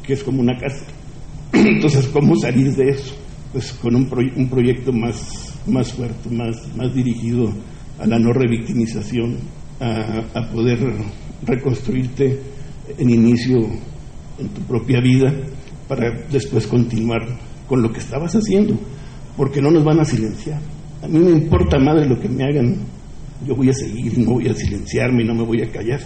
que 0.04 0.14
es 0.14 0.24
como 0.24 0.42
una 0.42 0.58
casa. 0.58 0.88
Entonces, 1.54 2.08
¿cómo 2.08 2.36
salir 2.36 2.72
de 2.72 2.90
eso? 2.90 3.27
Pues 3.58 3.74
con 3.74 3.96
un, 3.96 4.08
un 4.36 4.50
proyecto 4.52 4.94
más, 4.94 5.52
más 5.66 5.92
fuerte, 5.92 6.30
más, 6.30 6.56
más 6.76 6.94
dirigido 6.94 7.52
a 7.98 8.06
la 8.06 8.20
no 8.20 8.32
revictimización, 8.32 9.36
a, 9.80 10.48
poder 10.54 10.78
reconstruirte 11.44 12.40
en 13.00 13.10
inicio 13.10 13.58
en 14.38 14.50
tu 14.50 14.62
propia 14.62 15.02
vida 15.02 15.34
para 15.88 16.12
después 16.32 16.68
continuar 16.68 17.22
con 17.68 17.82
lo 17.82 17.92
que 17.92 17.98
estabas 17.98 18.36
haciendo, 18.36 18.80
porque 19.36 19.60
no 19.60 19.72
nos 19.72 19.84
van 19.84 20.02
a 20.02 20.06
silenciar. 20.06 20.62
A 21.02 21.08
mí 21.08 21.18
me 21.18 21.32
importa 21.32 21.80
madre 21.80 22.08
lo 22.08 22.20
que 22.20 22.30
me 22.30 22.44
hagan, 22.44 22.76
yo 23.44 23.56
voy 23.56 23.70
a 23.70 23.74
seguir 23.74 24.20
no 24.20 24.34
voy 24.34 24.50
a 24.50 24.54
silenciarme 24.54 25.24
no 25.24 25.34
me 25.34 25.44
voy 25.44 25.64
a 25.64 25.72
callar. 25.72 26.02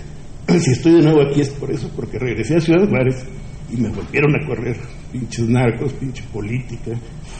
Si 0.57 0.71
estoy 0.71 0.93
de 0.93 1.01
nuevo 1.01 1.21
aquí 1.21 1.41
es 1.41 1.49
por 1.49 1.69
eso, 1.69 1.91
porque 1.97 2.17
regresé 2.17 2.55
a 2.55 2.61
Ciudad 2.61 2.87
Juárez 2.87 3.25
y 3.73 3.75
me 3.75 3.89
volvieron 3.89 4.41
a 4.41 4.47
correr 4.47 4.77
pinches 5.11 5.47
narcos, 5.47 5.93
pinche 5.93 6.23
política, 6.31 6.91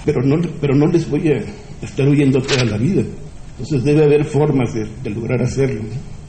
pero 0.06 0.22
no, 0.22 0.38
pero 0.60 0.76
no 0.76 0.88
les 0.88 1.10
voy 1.10 1.28
a 1.30 1.38
estar 1.82 2.08
huyendo 2.08 2.42
toda 2.42 2.66
la 2.66 2.78
vida. 2.78 3.04
Entonces 3.52 3.84
debe 3.84 4.04
haber 4.06 4.24
formas 4.26 4.74
de, 4.74 5.10
lograr 5.10 5.42
hacerlo. 5.42 5.82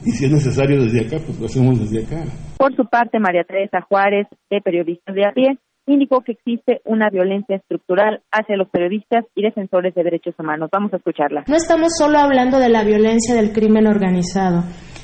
Y 0.05 0.11
si 0.11 0.25
es 0.25 0.31
necesario 0.31 0.81
desde 0.83 1.01
acá, 1.01 1.17
pues 1.25 1.39
lo 1.39 1.45
hacemos 1.45 1.79
desde 1.79 2.05
acá. 2.05 2.23
Por 2.57 2.75
su 2.75 2.85
parte, 2.85 3.19
María 3.19 3.43
Teresa 3.43 3.81
Juárez, 3.81 4.27
de 4.49 4.61
Periodistas 4.61 5.15
de 5.15 5.25
a 5.25 5.31
pie, 5.31 5.57
indicó 5.87 6.21
que 6.21 6.33
existe 6.33 6.81
una 6.85 7.09
violencia 7.09 7.55
estructural 7.55 8.21
hacia 8.31 8.55
los 8.55 8.69
periodistas 8.69 9.25
y 9.35 9.41
defensores 9.41 9.93
de 9.95 10.03
derechos 10.03 10.35
humanos. 10.37 10.69
Vamos 10.71 10.93
a 10.93 10.97
escucharla. 10.97 11.43
No 11.47 11.55
estamos 11.55 11.89
solo 11.97 12.19
hablando 12.19 12.59
de 12.59 12.69
la 12.69 12.83
violencia 12.83 13.35
del 13.35 13.51
crimen 13.51 13.87
organizado. 13.87 14.63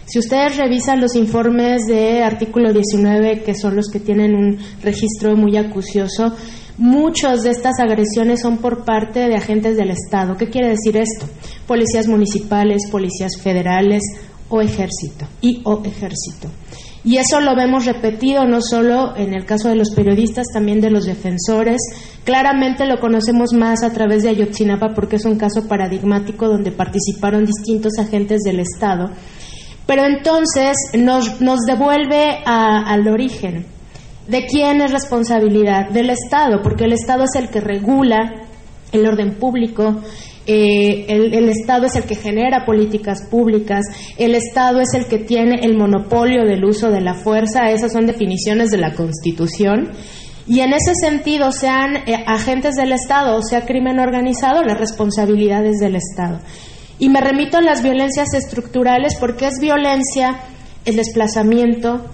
Si 0.10 0.18
ustedes 0.18 0.58
revisan 0.58 1.00
los 1.00 1.16
informes 1.16 1.86
de 1.86 2.24
artículo 2.24 2.74
19, 2.74 3.44
que 3.44 3.54
son 3.54 3.76
los 3.76 3.90
que 3.90 4.00
tienen 4.00 4.34
un 4.34 4.58
registro 4.82 5.36
muy 5.38 5.56
acucioso, 5.56 6.34
muchas 6.80 7.44
de 7.44 7.52
estas 7.52 7.80
agresiones 7.80 8.42
son 8.42 8.58
por 8.58 8.86
parte 8.86 9.20
de 9.20 9.36
agentes 9.36 9.78
del 9.78 9.92
Estado. 9.92 10.36
¿Qué 10.36 10.50
quiere 10.50 10.70
decir 10.70 10.98
esto? 10.98 11.28
Policías 11.68 12.08
municipales, 12.08 12.90
policías 12.90 13.40
federales 13.40 14.02
o 14.50 14.62
ejército 14.62 15.28
y 15.42 15.62
o 15.64 15.84
ejército. 15.86 16.50
Y 17.04 17.18
eso 17.18 17.40
lo 17.40 17.56
vemos 17.56 17.86
repetido 17.86 18.46
no 18.46 18.62
solo 18.62 19.16
en 19.16 19.36
el 19.36 19.46
caso 19.46 19.70
de 19.70 19.76
los 19.76 19.92
periodistas, 19.92 20.48
también 20.52 20.82
de 20.82 20.90
los 20.90 21.06
defensores. 21.06 21.80
Claramente 22.24 22.88
lo 22.88 23.00
conocemos 23.00 23.54
más 23.54 23.84
a 23.84 23.94
través 23.94 24.24
de 24.24 24.30
Ayotzinapa 24.30 24.96
porque 24.96 25.18
es 25.18 25.26
un 25.26 25.38
caso 25.38 25.68
paradigmático 25.68 26.48
donde 26.48 26.72
participaron 26.72 27.46
distintos 27.46 27.94
agentes 28.00 28.42
del 28.42 28.60
Estado. 28.60 29.12
Pero 29.90 30.06
entonces 30.06 30.78
nos, 31.00 31.42
nos 31.42 31.62
devuelve 31.62 32.44
al 32.46 33.08
origen. 33.08 33.66
¿De 34.28 34.46
quién 34.46 34.82
es 34.82 34.92
responsabilidad? 34.92 35.90
Del 35.90 36.12
Estado, 36.12 36.62
porque 36.62 36.84
el 36.84 36.94
Estado 36.94 37.24
es 37.24 37.34
el 37.34 37.50
que 37.50 37.60
regula 37.60 38.46
el 38.92 39.08
orden 39.08 39.40
público, 39.40 40.04
eh, 40.46 41.08
el, 41.10 41.50
Estado 41.50 41.88
es 41.88 41.96
el 41.96 42.04
que 42.04 42.14
genera 42.14 42.66
políticas 42.68 43.24
públicas, 43.32 43.84
el 44.20 44.36
Estado 44.36 44.80
es 44.80 44.94
el 44.94 45.08
que 45.08 45.18
tiene 45.18 45.62
el 45.64 45.76
monopolio 45.76 46.46
del 46.46 46.66
uso 46.66 46.92
de 46.92 47.02
la 47.02 47.16
fuerza, 47.16 47.72
esas 47.72 47.92
son 47.92 48.06
definiciones 48.06 48.70
de 48.70 48.78
la 48.78 48.94
Constitución. 48.94 49.90
Y 50.46 50.60
en 50.60 50.74
ese 50.74 50.94
sentido, 50.94 51.52
sean 51.52 51.96
eh, 52.06 52.24
agentes 52.28 52.76
del 52.76 52.92
Estado 52.92 53.36
o 53.38 53.42
sea 53.42 53.66
crimen 53.66 54.00
organizado, 54.00 54.62
las 54.62 54.78
responsabilidades 54.78 55.80
del 55.80 55.96
Estado. 55.96 56.42
Y 57.00 57.10
me 57.10 57.22
remito 57.22 57.58
a 57.58 57.62
las 57.62 57.82
violencias 57.82 58.34
estructurales 58.34 59.18
porque 59.20 59.48
es 59.48 59.60
violencia 59.60 60.42
el 60.86 60.96
desplazamiento, 60.96 62.06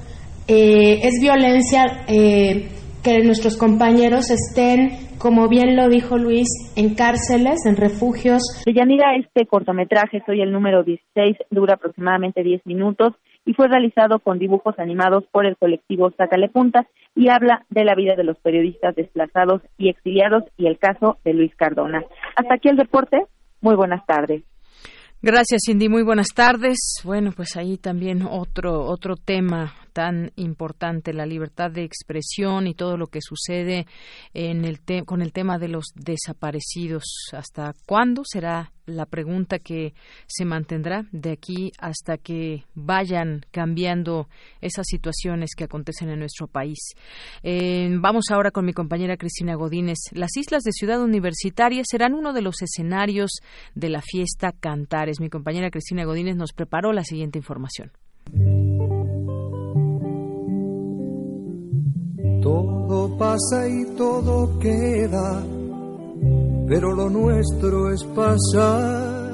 eh, 0.47 0.99
es 1.03 1.19
violencia 1.21 2.05
que 2.07 3.23
nuestros 3.23 3.57
compañeros 3.57 4.29
estén 4.29 5.05
como 5.17 5.47
bien 5.47 5.75
lo 5.75 5.89
dijo 5.89 6.17
Luis, 6.17 6.47
en 6.75 6.93
cárceles, 6.93 7.65
en 7.65 7.77
refugios. 7.77 8.43
Deyanira, 8.65 9.15
este 9.15 9.47
cortometraje, 9.47 10.21
soy 10.25 10.41
el 10.41 10.51
número 10.51 10.83
16, 10.83 11.37
dura 11.49 11.75
aproximadamente 11.75 12.43
10 12.43 12.65
minutos 12.65 13.13
y 13.45 13.53
fue 13.53 13.67
realizado 13.67 14.19
con 14.19 14.39
dibujos 14.39 14.77
animados 14.77 15.23
por 15.31 15.45
el 15.45 15.57
colectivo 15.57 16.11
Sácale 16.17 16.49
Puntas 16.49 16.85
y 17.15 17.29
habla 17.29 17.65
de 17.69 17.85
la 17.85 17.95
vida 17.95 18.15
de 18.15 18.23
los 18.23 18.37
periodistas 18.37 18.95
desplazados 18.95 19.61
y 19.77 19.89
exiliados 19.89 20.43
y 20.57 20.67
el 20.67 20.77
caso 20.77 21.17
de 21.23 21.33
Luis 21.33 21.55
Cardona. 21.55 22.03
Hasta 22.35 22.55
aquí 22.55 22.69
el 22.69 22.77
deporte. 22.77 23.25
Muy 23.61 23.75
buenas 23.75 24.05
tardes. 24.05 24.43
Gracias, 25.25 25.63
Cindy. 25.65 25.89
Muy 25.89 26.03
buenas 26.03 26.27
tardes. 26.35 26.77
Bueno, 27.03 27.31
pues 27.35 27.57
ahí 27.57 27.77
también 27.77 28.21
otro 28.21 28.85
otro 28.85 29.15
tema 29.15 29.73
tan 29.91 30.31
importante, 30.35 31.13
la 31.13 31.25
libertad 31.25 31.71
de 31.71 31.83
expresión 31.83 32.67
y 32.67 32.75
todo 32.75 32.95
lo 32.95 33.07
que 33.07 33.21
sucede 33.21 33.87
en 34.35 34.65
el 34.65 34.81
con 35.03 35.23
el 35.23 35.33
tema 35.33 35.57
de 35.57 35.69
los 35.69 35.85
desaparecidos. 35.95 37.05
¿Hasta 37.33 37.73
cuándo 37.87 38.21
será 38.23 38.71
la 38.85 39.05
pregunta 39.05 39.59
que 39.59 39.93
se 40.27 40.45
mantendrá 40.45 41.05
de 41.11 41.31
aquí 41.31 41.71
hasta 41.79 42.17
que 42.17 42.65
vayan 42.73 43.45
cambiando 43.51 44.27
esas 44.61 44.85
situaciones 44.87 45.51
que 45.55 45.63
acontecen 45.63 46.09
en 46.09 46.19
nuestro 46.19 46.47
país? 46.47 46.79
Eh, 47.43 47.89
vamos 47.99 48.25
ahora 48.31 48.51
con 48.51 48.65
mi 48.65 48.73
compañera 48.73 49.17
Cristina 49.17 49.55
Godínez. 49.55 49.97
Las 50.11 50.35
islas 50.37 50.63
de 50.63 50.71
Ciudad 50.71 51.01
Universitaria 51.01 51.83
serán 51.85 52.13
uno 52.13 52.33
de 52.33 52.41
los 52.41 52.61
escenarios 52.61 53.31
de 53.73 53.89
la 53.89 54.01
fiesta 54.01 54.51
Cantares. 54.51 55.19
Mi 55.19 55.29
compañera 55.29 55.69
Cristina 55.69 56.05
Godínez 56.05 56.35
nos 56.35 56.53
preparó 56.53 56.93
la 56.93 57.03
siguiente 57.03 57.39
información. 57.39 57.91
Todo 62.41 63.17
pasa 63.17 63.67
y 63.67 63.85
todo 63.97 64.59
queda, 64.59 65.43
pero 66.67 66.93
lo 66.93 67.09
nuestro 67.09 67.91
es 67.91 68.03
pasar. 68.03 69.25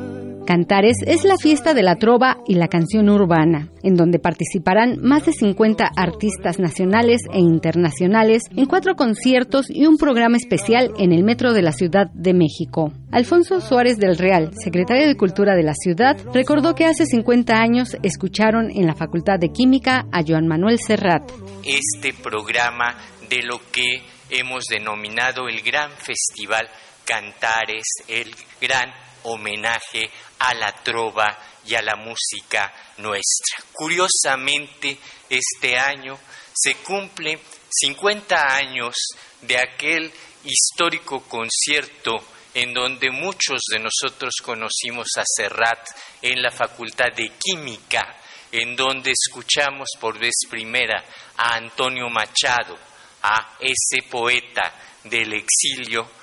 Cantares 0.46 0.98
es 1.06 1.24
la 1.24 1.38
fiesta 1.38 1.74
de 1.74 1.84
la 1.84 1.96
trova 1.96 2.38
y 2.48 2.56
la 2.56 2.67
canción 2.67 3.10
urbana, 3.10 3.70
en 3.84 3.96
donde 3.96 4.20
participarán 4.20 4.98
más 5.02 5.26
de 5.26 5.34
50 5.34 5.89
artistas 5.96 6.60
nacionales 6.60 7.22
e 7.32 7.39
internacionales 7.39 8.44
en 8.56 8.65
cuatro 8.65 8.96
conciertos 8.96 9.67
y 9.70 9.86
un 9.86 9.98
programa 9.98 10.38
especial 10.38 10.91
en 10.98 11.13
el 11.13 11.24
Metro 11.24 11.54
de 11.54 11.62
la 11.62 11.72
Ciudad 11.72 12.08
de 12.13 12.34
México. 12.34 12.91
Alfonso 13.12 13.62
Suárez 13.62 13.98
del 13.98 14.17
Real, 14.17 14.52
secretario 14.62 15.08
de 15.08 15.15
Cultura 15.15 15.56
de 15.56 15.63
la 15.63 15.76
ciudad, 15.76 16.17
recordó 16.34 16.74
que 16.76 16.86
hace 16.86 17.06
50 17.06 17.54
años 17.54 17.96
escucharon 18.04 18.72
en 18.72 18.88
la 18.88 18.96
Facultad 18.96 19.39
de 19.39 19.54
Química 19.54 20.08
a 20.12 20.22
Joan 20.28 20.48
Manuel 20.48 20.80
Serrat. 20.80 21.32
Este 21.63 22.13
programa 22.13 22.98
de 23.30 23.44
lo 23.44 23.60
que 23.72 24.02
hemos 24.32 24.65
denominado 24.65 25.48
el 25.48 25.62
Gran 25.62 25.91
Festival 25.91 26.67
Cantares, 27.12 27.84
el 28.08 28.34
gran 28.62 28.89
homenaje 29.24 30.10
a 30.39 30.54
la 30.54 30.71
trova 30.82 31.28
y 31.65 31.76
a 31.76 31.82
la 31.82 31.97
música 31.97 32.74
nuestra. 33.00 33.58
Curiosamente, 33.74 34.97
este 35.30 35.78
año 35.78 36.17
se 36.54 36.76
cumplen 36.76 37.38
50 37.69 38.56
años 38.56 38.95
de 39.41 39.58
aquel 39.60 40.10
histórico 40.45 41.21
concierto 41.24 42.24
en 42.54 42.74
donde 42.74 43.12
muchos 43.12 43.60
de 43.69 43.80
nosotros 43.80 44.36
conocimos 44.41 45.08
a 45.17 45.24
Serrat 45.26 45.86
en 46.21 46.41
la 46.41 46.50
Facultad 46.50 47.12
de 47.13 47.34
Química, 47.38 48.21
en 48.54 48.74
donde 48.74 49.12
escuchamos 49.12 49.89
por 50.00 50.17
vez 50.17 50.36
primera 50.50 51.04
a 51.36 51.56
Antonio 51.56 52.10
Machado, 52.10 52.78
a 53.24 53.58
ese 53.60 54.10
poeta 54.10 54.74
del 55.04 55.34
exilio, 55.34 56.20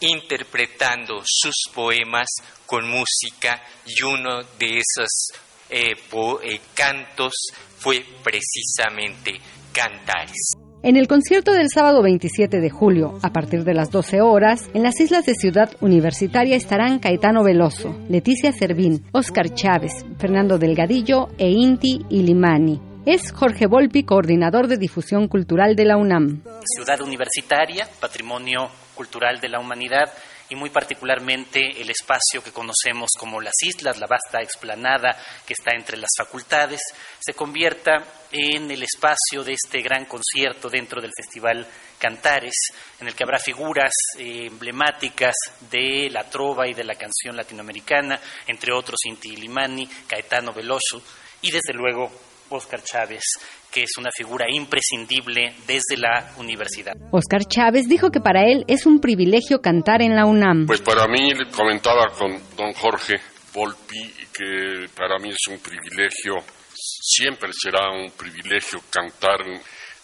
interpretando 0.00 1.22
sus 1.24 1.54
poemas 1.74 2.28
con 2.66 2.88
música 2.88 3.62
y 3.86 4.02
uno 4.02 4.42
de 4.58 4.78
esos 4.78 5.32
eh, 5.68 5.92
eh, 5.92 6.60
cantos 6.74 7.32
fue 7.78 8.04
precisamente 8.22 9.40
Cantares. 9.72 10.52
En 10.82 10.96
el 10.96 11.08
concierto 11.08 11.52
del 11.52 11.68
sábado 11.68 12.02
27 12.02 12.58
de 12.58 12.70
julio, 12.70 13.18
a 13.22 13.32
partir 13.32 13.64
de 13.64 13.74
las 13.74 13.90
12 13.90 14.22
horas, 14.22 14.70
en 14.72 14.82
las 14.82 14.98
islas 14.98 15.26
de 15.26 15.34
Ciudad 15.34 15.70
Universitaria 15.80 16.56
estarán 16.56 16.98
Caetano 17.00 17.44
Veloso, 17.44 17.94
Leticia 18.08 18.50
Servín, 18.50 19.04
Oscar 19.12 19.52
Chávez, 19.52 19.92
Fernando 20.18 20.58
Delgadillo 20.58 21.28
e 21.36 21.50
Inti 21.50 22.00
Ilimani. 22.08 22.80
Es 23.04 23.30
Jorge 23.30 23.66
Volpi, 23.66 24.04
coordinador 24.04 24.68
de 24.68 24.78
difusión 24.78 25.28
cultural 25.28 25.76
de 25.76 25.84
la 25.84 25.98
UNAM. 25.98 26.42
Ciudad 26.64 27.00
Universitaria, 27.02 27.86
Patrimonio 28.00 28.70
Cultural 29.00 29.40
de 29.40 29.48
la 29.48 29.58
Humanidad, 29.58 30.12
y 30.50 30.54
muy 30.56 30.68
particularmente 30.68 31.80
el 31.80 31.88
espacio 31.88 32.44
que 32.44 32.52
conocemos 32.52 33.08
como 33.18 33.40
las 33.40 33.54
islas, 33.62 33.96
la 33.96 34.06
vasta 34.06 34.42
explanada 34.42 35.16
que 35.46 35.54
está 35.54 35.70
entre 35.74 35.96
las 35.96 36.10
facultades, 36.18 36.82
se 37.18 37.32
convierta 37.32 38.04
en 38.30 38.70
el 38.70 38.82
espacio 38.82 39.42
de 39.42 39.54
este 39.54 39.80
gran 39.80 40.04
concierto 40.04 40.68
dentro 40.68 41.00
del 41.00 41.12
Festival 41.16 41.66
Cantares, 41.98 42.52
en 43.00 43.08
el 43.08 43.14
que 43.14 43.24
habrá 43.24 43.38
figuras 43.38 43.92
eh, 44.18 44.48
emblemáticas 44.48 45.34
de 45.70 46.10
la 46.10 46.24
trova 46.24 46.68
y 46.68 46.74
de 46.74 46.84
la 46.84 46.94
canción 46.94 47.34
latinoamericana, 47.34 48.20
entre 48.46 48.74
otros 48.74 48.98
Inti 49.06 49.34
Limani, 49.34 49.86
Caetano 50.06 50.52
Veloso, 50.52 51.02
y 51.40 51.50
desde 51.50 51.72
luego 51.72 52.12
Oscar 52.50 52.82
Chávez, 52.82 53.22
que 53.70 53.82
es 53.82 53.90
una 53.98 54.10
figura 54.14 54.46
imprescindible 54.50 55.54
desde 55.66 55.96
la 55.96 56.32
universidad. 56.36 56.92
Oscar 57.12 57.44
Chávez 57.44 57.88
dijo 57.88 58.10
que 58.10 58.20
para 58.20 58.42
él 58.44 58.64
es 58.66 58.86
un 58.86 59.00
privilegio 59.00 59.60
cantar 59.60 60.02
en 60.02 60.14
la 60.14 60.26
UNAM. 60.26 60.66
Pues 60.66 60.80
para 60.80 61.06
mí, 61.06 61.32
comentaba 61.54 62.08
con 62.08 62.32
don 62.56 62.72
Jorge 62.72 63.14
Volpi, 63.54 64.12
que 64.32 64.88
para 64.96 65.18
mí 65.18 65.30
es 65.30 65.48
un 65.48 65.58
privilegio, 65.58 66.34
siempre 66.74 67.50
será 67.52 67.90
un 67.90 68.10
privilegio 68.12 68.80
cantar 68.90 69.40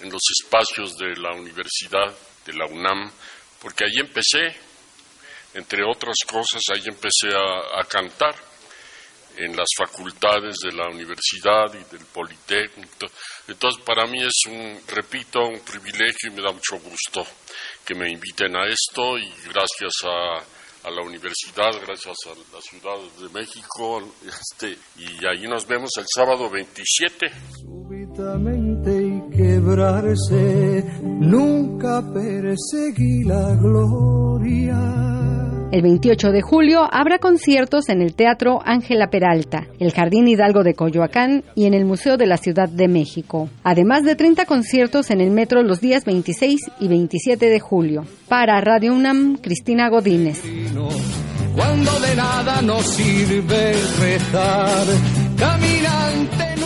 en 0.01 0.11
los 0.11 0.23
espacios 0.41 0.97
de 0.97 1.17
la 1.21 1.33
universidad, 1.33 2.15
de 2.45 2.53
la 2.53 2.67
UNAM, 2.67 3.11
porque 3.61 3.85
ahí 3.85 4.01
empecé, 4.01 4.55
entre 5.55 5.83
otras 5.85 6.17
cosas, 6.27 6.63
ahí 6.73 6.83
empecé 6.87 7.29
a, 7.35 7.81
a 7.81 7.85
cantar 7.85 8.35
en 9.37 9.57
las 9.57 9.68
facultades 9.77 10.57
de 10.62 10.72
la 10.72 10.88
universidad 10.88 11.66
y 11.75 11.85
del 11.94 12.05
Politécnico. 12.07 13.07
Entonces, 13.49 13.83
para 13.85 14.07
mí 14.07 14.22
es 14.22 14.51
un, 14.51 14.81
repito, 14.88 15.40
un 15.40 15.61
privilegio 15.61 16.31
y 16.31 16.35
me 16.35 16.42
da 16.42 16.53
mucho 16.53 16.79
gusto 16.79 17.27
que 17.85 17.94
me 17.94 18.11
inviten 18.11 18.57
a 18.57 18.66
esto 18.66 19.16
y 19.18 19.31
gracias 19.44 19.92
a, 20.05 20.88
a 20.88 20.90
la 20.90 21.03
universidad, 21.03 21.72
gracias 21.85 22.16
a 22.27 22.55
la 22.55 22.61
Ciudad 22.61 22.99
de 23.20 23.29
México, 23.33 24.03
este, 24.25 24.79
y 24.96 25.27
ahí 25.27 25.49
nos 25.49 25.66
vemos 25.66 25.90
el 25.99 26.07
sábado 26.14 26.49
27. 26.49 27.27
Súbitamente 27.61 28.90
y 28.92 29.37
quebrarse, 29.37 30.85
nunca 31.03 32.03
perseguí 32.12 33.25
la 33.25 33.55
gloria. 33.57 35.46
El 35.72 35.83
28 35.83 36.31
de 36.31 36.42
julio 36.42 36.88
habrá 36.92 37.18
conciertos 37.18 37.88
en 37.88 38.00
el 38.00 38.14
Teatro 38.14 38.61
Ángela 38.64 39.09
Peralta, 39.09 39.66
el 39.81 39.92
Jardín 39.92 40.29
Hidalgo 40.29 40.62
de 40.62 40.74
Coyoacán 40.74 41.42
y 41.57 41.66
en 41.66 41.74
el 41.74 41.85
Museo 41.85 42.16
de 42.16 42.26
la 42.26 42.37
Ciudad 42.37 42.68
de 42.68 42.87
México, 42.87 43.48
además 43.64 44.05
de 44.05 44.14
30 44.14 44.46
conciertos 44.46 45.11
en 45.11 45.20
el 45.20 45.33
metro 45.33 45.64
los 45.64 45.81
días 45.81 46.05
26 46.05 46.70
y 46.79 46.88
27 46.88 47.48
de 47.48 47.61
julio. 47.61 48.05
Para 48.29 48.61
Radio 48.61 48.94
UNAM, 48.94 49.38
Cristina 49.38 49.88
Godínez. 49.88 50.40
Cuando 51.57 52.00
de 52.00 52.14
nada 52.14 52.62
nos 52.62 52.87
sirve 52.87 53.72
rezar, 54.00 54.87
caminante 55.37 56.65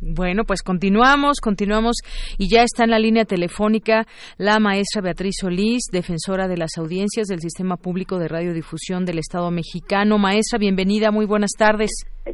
Bueno, 0.00 0.44
pues 0.44 0.62
continuamos, 0.62 1.40
continuamos 1.40 1.96
y 2.36 2.48
ya 2.48 2.62
está 2.62 2.84
en 2.84 2.90
la 2.90 2.98
línea 2.98 3.24
telefónica 3.24 4.06
la 4.36 4.58
maestra 4.58 5.00
Beatriz 5.00 5.36
Solís, 5.40 5.84
defensora 5.90 6.48
de 6.48 6.58
las 6.58 6.76
audiencias 6.76 7.28
del 7.28 7.40
Sistema 7.40 7.76
Público 7.76 8.18
de 8.18 8.28
Radiodifusión 8.28 9.04
del 9.06 9.18
Estado 9.18 9.50
mexicano. 9.50 10.18
Maestra, 10.18 10.58
bienvenida, 10.58 11.10
muy 11.10 11.24
buenas 11.24 11.52
tardes. 11.56 11.90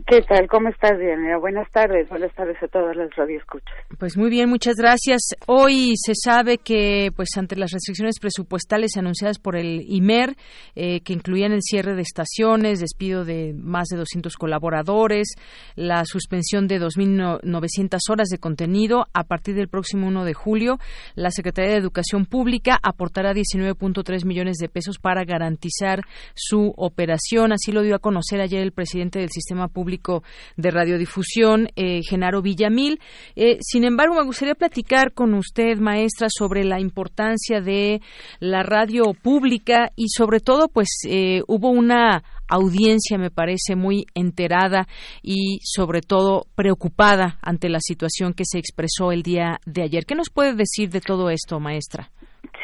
¿Qué 0.06 0.22
tal? 0.22 0.48
¿Cómo 0.48 0.70
estás, 0.70 0.98
Diana? 0.98 1.36
Buenas 1.36 1.70
tardes, 1.70 2.08
buenas 2.08 2.34
tardes 2.34 2.56
a 2.62 2.68
todas 2.68 2.96
las 2.96 3.14
radioescuchas. 3.14 3.76
Pues 3.98 4.16
muy 4.16 4.30
bien, 4.30 4.48
muchas 4.48 4.76
gracias. 4.76 5.20
Hoy 5.46 5.92
se 6.02 6.14
sabe 6.14 6.56
que, 6.56 7.10
pues 7.14 7.28
ante 7.36 7.56
las 7.56 7.72
restricciones 7.72 8.18
presupuestales 8.18 8.96
anunciadas 8.96 9.38
por 9.38 9.54
el 9.54 9.84
IMER, 9.86 10.34
eh, 10.76 11.02
que 11.02 11.12
incluían 11.12 11.52
el 11.52 11.60
cierre 11.60 11.94
de 11.94 12.00
estaciones, 12.00 12.80
despido 12.80 13.26
de 13.26 13.52
más 13.54 13.88
de 13.88 13.98
200 13.98 14.34
colaboradores, 14.36 15.34
la 15.76 16.06
suspensión 16.06 16.68
de 16.68 16.80
2.900 16.80 17.98
horas 18.08 18.28
de 18.28 18.38
contenido, 18.38 19.08
a 19.12 19.24
partir 19.24 19.54
del 19.54 19.68
próximo 19.68 20.06
1 20.06 20.24
de 20.24 20.32
julio, 20.32 20.78
la 21.16 21.30
Secretaría 21.30 21.72
de 21.72 21.76
Educación 21.76 22.24
Pública 22.24 22.78
aportará 22.82 23.34
19.3 23.34 24.24
millones 24.24 24.56
de 24.56 24.70
pesos 24.70 24.98
para 24.98 25.24
garantizar 25.24 26.00
su 26.34 26.72
operación. 26.78 27.52
Así 27.52 27.72
lo 27.72 27.82
dio 27.82 27.94
a 27.94 27.98
conocer 27.98 28.40
ayer 28.40 28.62
el 28.62 28.72
presidente 28.72 29.18
del 29.18 29.28
Sistema 29.28 29.68
Público 29.68 29.81
Público 29.82 30.22
de 30.56 30.70
Radiodifusión, 30.70 31.66
eh, 31.74 32.02
Genaro 32.08 32.40
Villamil. 32.40 33.00
Eh, 33.34 33.58
sin 33.60 33.82
embargo, 33.82 34.14
me 34.14 34.24
gustaría 34.24 34.54
platicar 34.54 35.12
con 35.12 35.34
usted, 35.34 35.76
maestra, 35.78 36.28
sobre 36.30 36.62
la 36.62 36.78
importancia 36.78 37.60
de 37.60 38.00
la 38.38 38.62
radio 38.62 39.02
pública 39.20 39.90
y 39.96 40.06
sobre 40.06 40.38
todo, 40.38 40.68
pues 40.68 40.88
eh, 41.08 41.42
hubo 41.48 41.70
una 41.70 42.22
audiencia, 42.48 43.18
me 43.18 43.32
parece, 43.32 43.74
muy 43.74 44.06
enterada 44.14 44.86
y 45.20 45.58
sobre 45.64 46.00
todo 46.00 46.44
preocupada 46.54 47.38
ante 47.42 47.68
la 47.68 47.80
situación 47.80 48.34
que 48.34 48.44
se 48.46 48.60
expresó 48.60 49.10
el 49.10 49.24
día 49.24 49.58
de 49.66 49.82
ayer. 49.82 50.04
¿Qué 50.06 50.14
nos 50.14 50.30
puede 50.30 50.54
decir 50.54 50.90
de 50.90 51.00
todo 51.00 51.28
esto, 51.28 51.58
maestra? 51.58 52.10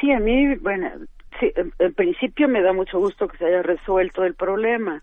Sí, 0.01 0.13
a 0.13 0.21
mí, 0.21 0.55
bueno, 0.61 0.89
sí, 1.41 1.51
en 1.81 1.95
principio 1.95 2.47
me 2.47 2.63
da 2.63 2.73
mucho 2.73 3.01
gusto 3.01 3.27
que 3.27 3.39
se 3.39 3.47
haya 3.47 3.63
resuelto 3.63 4.23
el 4.23 4.35
problema 4.35 5.03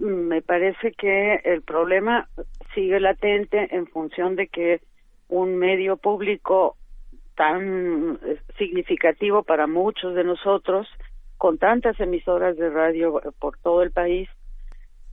me 0.00 0.40
parece 0.42 0.92
que 0.92 1.36
el 1.44 1.62
problema 1.62 2.28
sigue 2.74 3.00
latente 3.00 3.68
en 3.74 3.86
función 3.86 4.34
de 4.34 4.48
que 4.48 4.80
un 5.28 5.56
medio 5.56 5.96
público 5.96 6.76
tan 7.36 8.18
eh, 8.24 8.38
significativo 8.58 9.42
para 9.42 9.66
muchos 9.66 10.14
de 10.14 10.24
nosotros, 10.24 10.88
con 11.36 11.58
tantas 11.58 11.98
emisoras 12.00 12.56
de 12.56 12.70
radio 12.70 13.20
por 13.38 13.58
todo 13.58 13.82
el 13.82 13.92
país, 13.92 14.28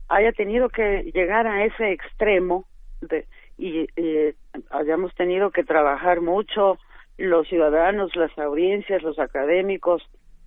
haya 0.08 0.32
tenido 0.32 0.68
que 0.68 1.10
llegar 1.14 1.46
a 1.46 1.64
ese 1.64 1.92
extremo 1.92 2.64
de, 3.00 3.26
y, 3.56 3.88
y 4.00 4.34
hayamos 4.70 5.14
tenido 5.14 5.50
que 5.50 5.64
trabajar 5.64 6.20
mucho 6.20 6.78
los 7.18 7.48
ciudadanos, 7.48 8.14
las 8.16 8.36
audiencias, 8.38 9.02
los 9.02 9.18
académicos, 9.18 10.02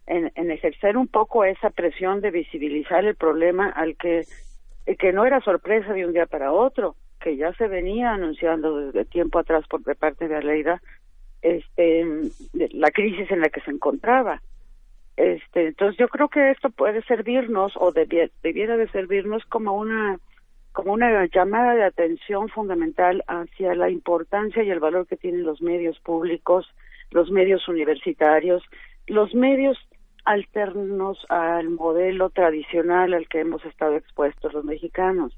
en, 0.07 0.51
ejercer 0.51 0.97
un 0.97 1.07
poco 1.07 1.43
esa 1.43 1.69
presión 1.69 2.21
de 2.21 2.31
visibilizar 2.31 3.05
el 3.05 3.15
problema 3.15 3.69
al 3.69 3.95
que 3.95 4.25
eh, 4.85 4.95
que 4.95 5.13
no 5.13 5.25
era 5.25 5.41
sorpresa 5.41 5.93
de 5.93 6.05
un 6.05 6.13
día 6.13 6.25
para 6.25 6.51
otro, 6.51 6.95
que 7.19 7.37
ya 7.37 7.53
se 7.53 7.67
venía 7.67 8.11
anunciando 8.11 8.77
desde 8.77 9.05
tiempo 9.05 9.39
atrás 9.39 9.65
por 9.67 9.83
parte 9.95 10.27
de 10.27 10.35
Aleida 10.35 10.81
este 11.41 12.05
la 12.53 12.91
crisis 12.91 13.29
en 13.31 13.41
la 13.41 13.49
que 13.49 13.61
se 13.61 13.71
encontraba. 13.71 14.41
Este, 15.17 15.67
entonces 15.67 15.97
yo 15.99 16.07
creo 16.07 16.29
que 16.29 16.51
esto 16.51 16.69
puede 16.69 17.03
servirnos 17.03 17.73
o 17.75 17.91
debiera 17.91 18.77
de 18.77 18.87
servirnos 18.89 19.45
como 19.45 19.73
una 19.73 20.19
como 20.71 20.93
una 20.93 21.25
llamada 21.25 21.75
de 21.75 21.83
atención 21.83 22.47
fundamental 22.47 23.23
hacia 23.27 23.75
la 23.75 23.89
importancia 23.89 24.63
y 24.63 24.69
el 24.69 24.79
valor 24.79 25.05
que 25.05 25.17
tienen 25.17 25.43
los 25.43 25.61
medios 25.61 25.99
públicos, 25.99 26.65
los 27.11 27.29
medios 27.29 27.67
universitarios, 27.67 28.63
los 29.05 29.35
medios 29.35 29.77
alternos 30.25 31.25
al 31.29 31.69
modelo 31.69 32.29
tradicional 32.29 33.13
al 33.13 33.27
que 33.27 33.39
hemos 33.39 33.63
estado 33.65 33.95
expuestos 33.95 34.53
los 34.53 34.63
mexicanos. 34.63 35.37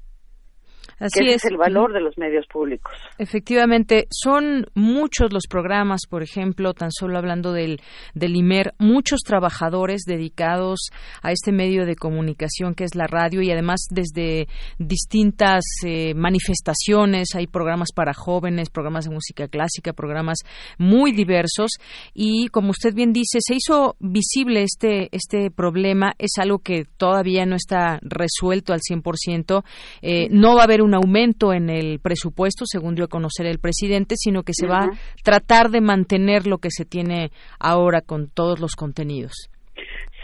Así 0.98 1.26
es. 1.26 1.44
el 1.44 1.56
valor 1.56 1.92
de 1.92 2.00
los 2.00 2.16
medios 2.18 2.46
públicos. 2.46 2.92
Efectivamente, 3.18 4.06
son 4.10 4.66
muchos 4.74 5.32
los 5.32 5.44
programas, 5.48 6.02
por 6.08 6.22
ejemplo, 6.22 6.74
tan 6.74 6.90
solo 6.90 7.18
hablando 7.18 7.52
del, 7.52 7.80
del 8.14 8.36
IMER, 8.36 8.74
muchos 8.78 9.20
trabajadores 9.20 10.02
dedicados 10.06 10.90
a 11.22 11.32
este 11.32 11.52
medio 11.52 11.86
de 11.86 11.96
comunicación 11.96 12.74
que 12.74 12.84
es 12.84 12.94
la 12.94 13.06
radio 13.06 13.42
y 13.42 13.50
además 13.50 13.86
desde 13.90 14.48
distintas 14.78 15.64
eh, 15.84 16.14
manifestaciones, 16.14 17.34
hay 17.34 17.46
programas 17.46 17.88
para 17.94 18.14
jóvenes, 18.14 18.70
programas 18.70 19.04
de 19.04 19.14
música 19.14 19.48
clásica, 19.48 19.92
programas 19.92 20.38
muy 20.78 21.12
diversos 21.12 21.72
y 22.12 22.48
como 22.48 22.70
usted 22.70 22.94
bien 22.94 23.12
dice, 23.12 23.38
se 23.40 23.54
hizo 23.54 23.96
visible 23.98 24.62
este, 24.62 25.08
este 25.12 25.50
problema, 25.50 26.14
es 26.18 26.32
algo 26.38 26.58
que 26.58 26.84
todavía 26.96 27.46
no 27.46 27.56
está 27.56 27.98
resuelto 28.02 28.72
al 28.72 28.80
100%, 28.80 29.64
eh, 30.02 30.28
no 30.30 30.54
va 30.54 30.62
a 30.62 30.64
haber 30.64 30.82
un 30.84 30.94
aumento 30.94 31.52
en 31.52 31.70
el 31.70 31.98
presupuesto, 32.00 32.64
según 32.66 32.94
dio 32.94 33.06
a 33.06 33.08
conocer 33.08 33.46
el 33.46 33.58
presidente, 33.58 34.14
sino 34.16 34.42
que 34.42 34.52
se 34.54 34.66
va 34.66 34.84
a 34.84 34.90
tratar 35.22 35.70
de 35.70 35.80
mantener 35.80 36.46
lo 36.46 36.58
que 36.58 36.70
se 36.70 36.84
tiene 36.84 37.30
ahora 37.58 38.00
con 38.00 38.28
todos 38.28 38.60
los 38.60 38.76
contenidos. 38.76 39.50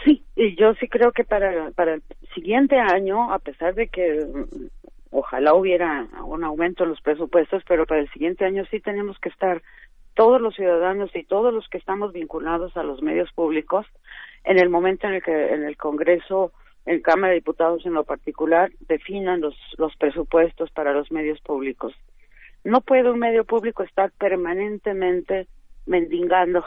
Sí, 0.03 0.23
y 0.35 0.55
yo 0.55 0.73
sí 0.79 0.87
creo 0.87 1.11
que 1.11 1.23
para, 1.23 1.71
para 1.71 1.95
el 1.95 2.03
siguiente 2.33 2.77
año, 2.77 3.31
a 3.33 3.39
pesar 3.39 3.75
de 3.75 3.87
que 3.87 4.25
mm, 4.25 4.67
ojalá 5.11 5.53
hubiera 5.53 6.07
un 6.25 6.43
aumento 6.43 6.83
en 6.83 6.89
los 6.89 7.01
presupuestos, 7.01 7.63
pero 7.67 7.85
para 7.85 8.01
el 8.01 8.09
siguiente 8.11 8.45
año 8.45 8.63
sí 8.71 8.79
tenemos 8.79 9.19
que 9.19 9.29
estar 9.29 9.61
todos 10.15 10.41
los 10.41 10.55
ciudadanos 10.55 11.09
y 11.15 11.23
todos 11.23 11.53
los 11.53 11.67
que 11.69 11.77
estamos 11.77 12.13
vinculados 12.13 12.75
a 12.75 12.83
los 12.83 13.01
medios 13.01 13.31
públicos 13.33 13.85
en 14.43 14.59
el 14.59 14.69
momento 14.69 15.07
en 15.07 15.15
el 15.15 15.23
que 15.23 15.53
en 15.53 15.63
el 15.63 15.77
Congreso 15.77 16.51
en 16.85 17.01
Cámara 17.01 17.29
de 17.29 17.39
Diputados 17.39 17.85
en 17.85 17.93
lo 17.93 18.03
particular 18.03 18.71
definan 18.87 19.41
los, 19.41 19.55
los 19.77 19.95
presupuestos 19.97 20.71
para 20.71 20.93
los 20.93 21.11
medios 21.11 21.39
públicos. 21.41 21.93
No 22.63 22.81
puede 22.81 23.09
un 23.09 23.19
medio 23.19 23.43
público 23.43 23.83
estar 23.83 24.11
permanentemente 24.11 25.47
mendigando 25.85 26.63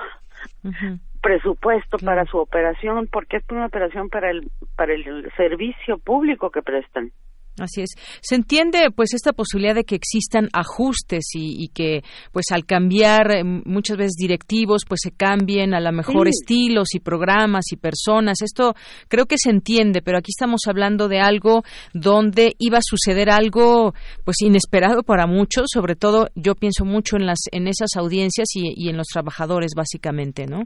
presupuesto 1.23 1.99
para 1.99 2.27
su 2.27 2.39
operación 2.39 3.09
porque 3.11 3.39
es 3.39 3.45
una 3.51 3.67
operación 3.67 4.11
para 4.11 4.31
el 4.31 4.51
para 4.77 4.93
el 4.93 5.33
servicio 5.37 5.99
público 5.99 6.51
que 6.51 6.63
prestan. 6.63 7.13
Así 7.59 7.83
es. 7.83 7.91
Se 8.21 8.35
entiende, 8.35 8.91
pues, 8.91 9.15
esta 9.15 9.33
posibilidad 9.33 9.77
de 9.77 9.85
que 9.85 9.95
existan 9.95 10.49
ajustes 10.53 11.25
y, 11.35 11.69
que, 11.69 12.03
pues, 12.33 12.47
al 12.51 12.67
cambiar 12.67 13.31
eh, 13.31 13.45
muchas 13.45 13.97
veces 13.97 14.15
directivos, 14.17 14.83
pues, 14.89 15.01
se 15.05 15.13
cambien 15.13 15.73
a 15.73 15.81
lo 15.81 15.93
mejor 15.93 16.27
estilos 16.27 16.95
y 16.95 17.01
programas 17.01 17.67
y 17.71 17.77
personas. 17.77 18.43
Esto 18.43 18.75
creo 19.09 19.27
que 19.27 19.37
se 19.39 19.51
entiende, 19.51 20.03
pero 20.03 20.19
aquí 20.19 20.31
estamos 20.31 20.63
hablando 20.67 21.07
de 21.07 21.21
algo 21.21 21.63
donde 21.93 22.57
iba 22.59 22.79
a 22.79 22.83
suceder 22.85 23.31
algo, 23.31 23.95
pues, 24.25 24.43
inesperado 24.43 25.05
para 25.05 25.29
muchos. 25.29 25.67
Sobre 25.73 25.95
todo, 25.95 26.29
yo 26.35 26.57
pienso 26.57 26.85
mucho 26.85 27.17
en 27.17 27.27
las, 27.27 27.39
en 27.53 27.69
esas 27.69 27.91
audiencias 27.97 28.49
y, 28.55 28.89
en 28.89 28.97
los 28.97 29.07
trabajadores, 29.07 29.73
básicamente, 29.77 30.47
¿no? 30.47 30.65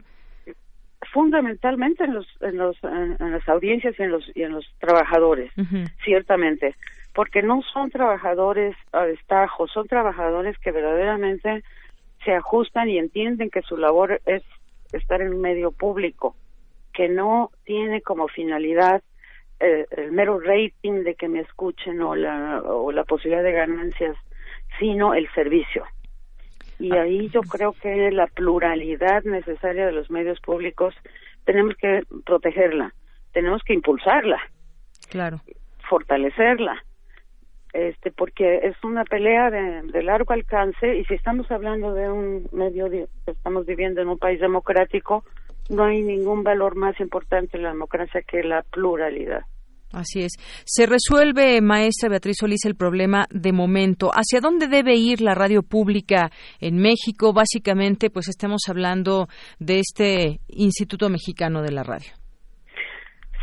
Fundamentalmente 1.11 2.03
en 2.03 2.13
los 2.13 2.27
en 2.41 2.57
los 2.57 2.77
en, 2.83 3.17
las 3.19 3.47
audiencias 3.49 3.97
y 3.99 4.03
en 4.03 4.11
los 4.11 4.31
y 4.35 4.43
en 4.43 4.51
los 4.51 4.65
trabajadores 4.79 5.51
ciertamente 6.03 6.75
porque 7.13 7.41
no 7.41 7.61
son 7.73 7.89
trabajadores 7.89 8.75
a 8.91 9.03
destajo 9.03 9.67
son 9.67 9.87
trabajadores 9.87 10.57
que 10.59 10.71
verdaderamente 10.71 11.63
se 12.23 12.33
ajustan 12.33 12.89
y 12.89 12.97
entienden 12.97 13.49
que 13.49 13.61
su 13.61 13.77
labor 13.77 14.21
es 14.25 14.43
estar 14.91 15.21
en 15.21 15.33
un 15.33 15.41
medio 15.41 15.71
público 15.71 16.35
que 16.93 17.09
no 17.09 17.51
tiene 17.65 18.01
como 18.01 18.27
finalidad 18.27 19.01
eh, 19.59 19.85
el 19.91 20.11
mero 20.11 20.39
rating 20.39 21.03
de 21.03 21.15
que 21.15 21.27
me 21.27 21.41
escuchen 21.41 22.01
o 22.01 22.15
la 22.15 22.61
o 22.63 22.91
la 22.91 23.03
posibilidad 23.03 23.43
de 23.43 23.51
ganancias 23.51 24.15
sino 24.79 25.13
el 25.13 25.29
servicio 25.33 25.85
y 26.79 26.93
ahí 26.93 27.29
yo 27.29 27.41
creo 27.41 27.73
que 27.73 28.09
la 28.11 28.27
pluralidad 28.27 29.23
necesaria 29.23 29.85
de 29.85 29.91
los 29.91 30.09
medios 30.09 30.39
públicos 30.39 30.95
tenemos 31.43 31.75
que 31.75 32.03
protegerla, 32.25 32.93
tenemos 33.33 33.61
que 33.63 33.73
impulsarla, 33.73 34.39
claro, 35.09 35.41
fortalecerla, 35.89 36.83
este, 37.73 38.11
porque 38.11 38.61
es 38.63 38.83
una 38.83 39.03
pelea 39.03 39.51
de, 39.51 40.03
largo 40.03 40.33
alcance 40.33 40.97
y 40.97 41.05
si 41.05 41.13
estamos 41.13 41.51
hablando 41.51 41.93
de 41.93 42.09
un 42.09 42.47
medio, 42.51 42.87
estamos 43.25 43.65
viviendo 43.65 44.01
en 44.01 44.07
un 44.07 44.17
país 44.17 44.39
democrático, 44.39 45.23
no 45.69 45.83
hay 45.83 46.01
ningún 46.01 46.43
valor 46.43 46.75
más 46.75 46.99
importante 46.99 47.57
en 47.57 47.63
la 47.63 47.69
democracia 47.69 48.21
que 48.23 48.43
la 48.43 48.63
pluralidad. 48.63 49.43
Así 49.91 50.21
es. 50.21 50.33
Se 50.65 50.85
resuelve, 50.85 51.61
maestra 51.61 52.09
Beatriz 52.09 52.37
Solís, 52.39 52.65
el 52.65 52.75
problema 52.75 53.25
de 53.31 53.51
momento. 53.51 54.11
¿Hacia 54.11 54.39
dónde 54.39 54.67
debe 54.67 54.95
ir 54.95 55.21
la 55.21 55.33
radio 55.33 55.63
pública 55.63 56.29
en 56.59 56.77
México? 56.77 57.33
Básicamente, 57.33 58.09
pues 58.09 58.27
estamos 58.27 58.61
hablando 58.69 59.27
de 59.59 59.79
este 59.79 60.39
Instituto 60.47 61.09
Mexicano 61.09 61.63
de 61.63 61.71
la 61.71 61.83
Radio. 61.83 62.11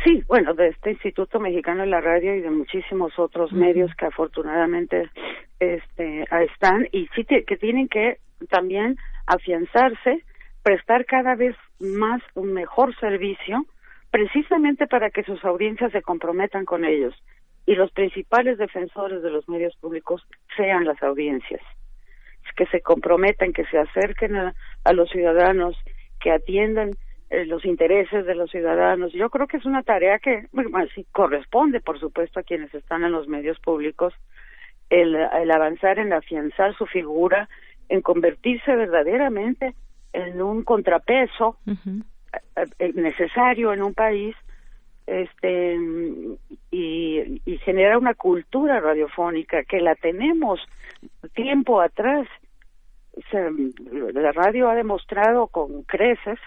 Sí, 0.05 0.23
bueno, 0.27 0.53
de 0.53 0.69
este 0.69 0.91
Instituto 0.91 1.39
Mexicano 1.39 1.81
de 1.81 1.87
la 1.87 1.99
Radio 1.99 2.35
y 2.35 2.39
de 2.39 2.51
muchísimos 2.51 3.17
otros 3.19 3.51
medios 3.51 3.91
que 3.95 4.05
afortunadamente 4.05 5.09
este, 5.59 6.23
están 6.45 6.87
y 6.93 7.07
sí 7.15 7.25
que 7.25 7.57
tienen 7.57 7.89
que 7.89 8.19
también 8.49 8.95
afianzarse, 9.25 10.23
prestar 10.63 11.05
cada 11.05 11.35
vez 11.35 11.55
más 11.79 12.21
un 12.35 12.53
mejor 12.53 12.95
servicio 12.99 13.65
precisamente 14.11 14.87
para 14.87 15.09
que 15.09 15.23
sus 15.23 15.43
audiencias 15.43 15.91
se 15.91 16.01
comprometan 16.01 16.65
con 16.65 16.85
ellos 16.85 17.13
y 17.65 17.75
los 17.75 17.91
principales 17.91 18.57
defensores 18.57 19.21
de 19.21 19.29
los 19.29 19.47
medios 19.49 19.75
públicos 19.75 20.25
sean 20.55 20.85
las 20.85 21.01
audiencias, 21.03 21.61
que 22.55 22.65
se 22.67 22.81
comprometan, 22.81 23.51
que 23.51 23.65
se 23.65 23.77
acerquen 23.77 24.35
a, 24.37 24.53
los 24.93 25.09
ciudadanos, 25.09 25.75
que 26.19 26.31
atiendan 26.31 26.95
eh, 27.29 27.45
los 27.45 27.65
intereses 27.65 28.25
de 28.25 28.35
los 28.35 28.49
ciudadanos. 28.49 29.11
Yo 29.11 29.29
creo 29.29 29.47
que 29.47 29.57
es 29.57 29.65
una 29.65 29.83
tarea 29.83 30.17
que 30.19 30.47
sí, 30.95 31.05
corresponde, 31.11 31.81
por 31.81 31.99
supuesto, 31.99 32.39
a 32.39 32.43
quienes 32.43 32.73
están 32.73 33.03
en 33.03 33.11
los 33.11 33.27
medios 33.27 33.59
públicos, 33.59 34.13
el, 34.89 35.15
avanzar 35.51 35.99
en 35.99 36.13
afianzar 36.13 36.73
su 36.77 36.85
figura, 36.85 37.49
en 37.89 38.01
convertirse 38.01 38.73
verdaderamente 38.73 39.75
en 40.13 40.41
un 40.41 40.63
contrapeso 40.63 41.57
necesario 42.95 43.73
en 43.73 43.81
un 43.81 43.93
país 43.93 44.35
este 45.07 45.77
y, 46.69 47.41
y 47.45 47.57
generar 47.59 47.97
una 47.97 48.13
cultura 48.13 48.79
radiofónica 48.79 49.63
que 49.63 49.79
la 49.79 49.95
tenemos 49.95 50.59
tiempo 51.33 51.81
atrás. 51.81 52.27
La 53.31 54.31
radio 54.31 54.69
ha 54.69 54.75
demostrado 54.75 55.47
con 55.47 55.81
creces 55.83 56.37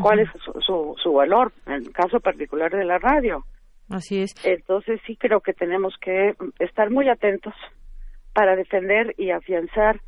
cuál 0.00 0.20
es 0.20 0.28
su, 0.64 0.94
su, 1.02 1.12
valor 1.12 1.52
en 1.66 1.72
el 1.72 1.92
caso 1.92 2.20
particular 2.20 2.70
de 2.70 2.84
la 2.84 2.98
radio. 2.98 3.44
Así 3.88 4.22
es. 4.22 4.34
Entonces 4.44 5.00
sí 5.04 5.16
creo 5.16 5.40
que 5.40 5.52
tenemos 5.52 5.96
que 6.00 6.34
estar 6.60 6.90
muy 6.90 7.08
atentos 7.08 7.54
para 8.32 8.54
defender 8.54 9.14
y 9.18 9.30
afianzar 9.30 10.00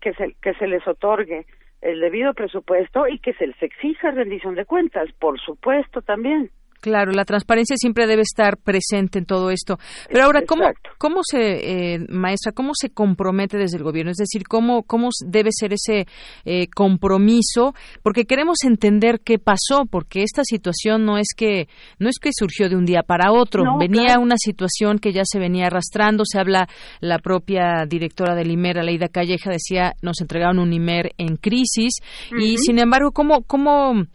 que 0.00 0.12
se 0.14 0.36
que 0.40 0.54
se 0.54 0.68
les 0.68 0.86
otorgue 0.86 1.46
el 1.82 2.00
debido 2.00 2.34
presupuesto 2.34 3.08
y 3.08 3.18
que 3.18 3.34
se 3.34 3.46
les 3.46 3.62
exija 3.62 4.10
rendición 4.10 4.54
de 4.54 4.66
cuentas, 4.66 5.10
por 5.18 5.40
supuesto 5.40 6.02
también. 6.02 6.50
Claro, 6.80 7.12
la 7.12 7.24
transparencia 7.24 7.76
siempre 7.76 8.06
debe 8.06 8.22
estar 8.22 8.56
presente 8.56 9.18
en 9.18 9.26
todo 9.26 9.50
esto. 9.50 9.78
Pero 10.08 10.24
ahora, 10.24 10.42
¿cómo, 10.46 10.64
cómo 10.98 11.20
se, 11.22 11.94
eh, 11.94 11.98
maestra, 12.08 12.52
cómo 12.52 12.72
se 12.74 12.90
compromete 12.90 13.58
desde 13.58 13.76
el 13.76 13.82
gobierno? 13.82 14.10
Es 14.10 14.16
decir, 14.16 14.44
¿cómo, 14.48 14.82
cómo 14.82 15.10
debe 15.26 15.50
ser 15.52 15.74
ese 15.74 16.06
eh, 16.44 16.68
compromiso? 16.74 17.74
Porque 18.02 18.24
queremos 18.24 18.58
entender 18.64 19.20
qué 19.22 19.38
pasó, 19.38 19.84
porque 19.90 20.22
esta 20.22 20.42
situación 20.44 21.04
no 21.04 21.18
es 21.18 21.28
que, 21.36 21.68
no 21.98 22.08
es 22.08 22.18
que 22.18 22.30
surgió 22.32 22.68
de 22.68 22.76
un 22.76 22.86
día 22.86 23.02
para 23.02 23.32
otro. 23.32 23.64
venía 23.78 24.18
una 24.18 24.36
situación 24.38 24.98
que 24.98 25.12
ya 25.12 25.22
se 25.24 25.38
venía 25.38 25.66
arrastrando. 25.66 26.24
Se 26.24 26.38
habla, 26.38 26.68
la 27.00 27.18
propia 27.18 27.84
directora 27.86 28.34
del 28.34 28.50
IMER, 28.50 28.78
Aleida 28.78 29.08
Calleja, 29.08 29.50
decía, 29.50 29.94
nos 30.02 30.20
entregaron 30.20 30.58
un 30.58 30.72
IMER 30.72 31.12
en 31.18 31.36
crisis. 31.36 31.94
Y 32.38 32.56
sin 32.58 32.78
embargo, 32.78 33.12
¿cómo, 33.12 33.42
cómo 33.42 34.06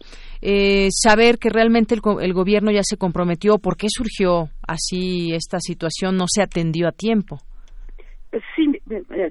eh, 0.42 0.88
saber 0.90 1.38
que 1.38 1.50
realmente 1.50 1.94
el, 1.94 2.00
el, 2.20 2.32
gobierno 2.32 2.70
ya 2.70 2.82
se 2.82 2.96
comprometió. 2.96 3.58
¿Por 3.58 3.76
qué 3.76 3.86
surgió 3.88 4.48
así 4.66 5.32
esta 5.32 5.58
situación? 5.60 6.16
¿No 6.16 6.24
se 6.28 6.42
atendió 6.42 6.88
a 6.88 6.92
tiempo? 6.92 7.38
Sí, 8.54 8.82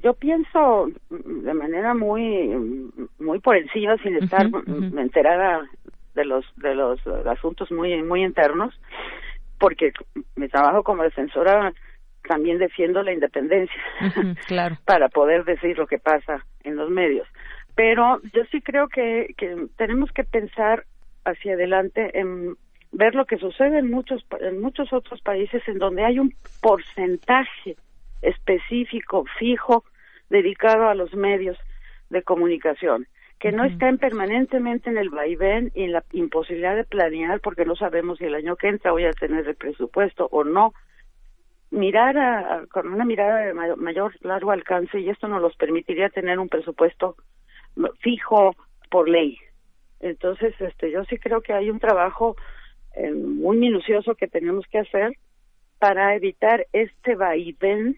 yo 0.04 0.14
pienso 0.14 0.88
de 1.10 1.54
manera 1.54 1.94
muy 1.94 2.90
muy 3.20 3.40
por 3.40 3.56
encima, 3.56 3.98
sin 3.98 4.16
estar 4.16 4.48
enterada 4.98 5.68
de 6.16 6.26
los 6.26 6.46
de 6.56 6.74
los 6.74 7.00
asuntos 7.28 7.72
muy 7.72 8.02
muy 8.02 8.24
internos, 8.24 8.74
porque 9.60 9.92
mi 10.36 10.48
trabajo 10.48 10.84
como 10.84 11.04
defensora 11.04 11.74
también 12.28 12.58
defiendo 12.58 13.04
la 13.04 13.14
independencia 13.14 13.76
claro. 14.48 14.78
para 14.86 15.10
poder 15.10 15.44
decir 15.46 15.78
lo 15.78 15.86
que 15.86 16.00
pasa 16.00 16.44
en 16.64 16.76
los 16.76 16.90
medios. 16.90 17.28
Pero 17.76 18.22
yo 18.34 18.44
sí 18.52 18.62
creo 18.62 18.88
que, 18.88 19.36
que 19.38 19.68
tenemos 19.78 20.10
que 20.14 20.24
pensar 20.24 20.86
hacia 21.26 21.54
adelante 21.54 22.18
en 22.18 22.56
ver 22.92 23.14
lo 23.16 23.26
que 23.26 23.38
sucede 23.38 23.80
en 23.80 23.92
muchos 23.92 24.26
en 24.40 24.62
muchos 24.62 24.94
otros 24.94 25.22
países 25.22 25.62
en 25.68 25.80
donde 25.80 26.04
hay 26.04 26.20
un 26.20 26.34
porcentaje 26.62 27.76
específico 28.22 29.26
fijo 29.38 29.84
dedicado 30.30 30.88
a 30.88 30.96
los 30.96 31.14
medios 31.14 31.58
de 32.10 32.24
comunicación 32.24 33.08
que 33.40 33.52
no 33.52 33.66
están 33.66 33.98
permanentemente 33.98 34.90
en 34.90 34.98
el 34.98 35.10
vaivén 35.10 35.72
y 35.76 35.84
en 35.84 35.92
la 35.92 36.04
imposibilidad 36.14 36.76
de 36.76 36.86
planear 36.86 37.42
porque 37.42 37.66
no 37.66 37.76
sabemos 37.76 38.18
si 38.18 38.26
el 38.26 38.36
año 38.36 38.56
que 38.56 38.70
entra 38.70 38.92
voy 38.92 39.06
a 39.06 39.12
tener 39.12 39.48
el 39.48 39.56
presupuesto 39.56 40.28
o 40.32 40.44
no. 40.44 40.74
Mirar 41.70 42.18
a, 42.18 42.64
con 42.72 42.88
una 42.88 43.04
mirada 43.04 43.40
de 43.40 43.54
mayor 43.54 44.14
largo 44.22 44.52
alcance 44.52 45.00
y 45.00 45.10
esto 45.10 45.28
nos 45.28 45.42
los 45.42 45.56
permitiría 45.58 46.10
tener 46.10 46.40
un 46.40 46.48
presupuesto 46.48 47.18
fijo 48.00 48.56
por 48.90 49.10
ley 49.10 49.38
entonces, 50.10 50.54
este, 50.60 50.92
yo 50.92 51.04
sí 51.06 51.18
creo 51.18 51.42
que 51.42 51.54
hay 51.54 51.70
un 51.70 51.80
trabajo 51.80 52.36
eh, 52.96 53.12
muy 53.12 53.58
minucioso 53.58 54.16
que 54.16 54.28
tenemos 54.28 54.66
que 54.68 54.80
hacer 54.80 55.14
para 55.80 56.16
evitar 56.16 56.66
este 56.74 57.16
vaivén 57.16 57.98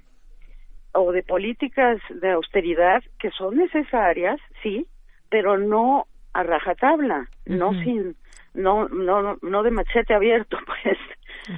o 0.93 1.11
de 1.11 1.23
políticas 1.23 1.99
de 2.09 2.31
austeridad 2.31 3.03
que 3.19 3.29
son 3.31 3.57
necesarias, 3.57 4.39
sí, 4.63 4.87
pero 5.29 5.57
no 5.57 6.07
a 6.33 6.43
rajatabla, 6.43 7.29
no 7.45 7.73
sin, 7.83 8.15
no, 8.53 8.87
no, 8.87 9.37
no 9.41 9.63
de 9.63 9.71
machete 9.71 10.13
abierto, 10.13 10.57
pues, 10.65 10.97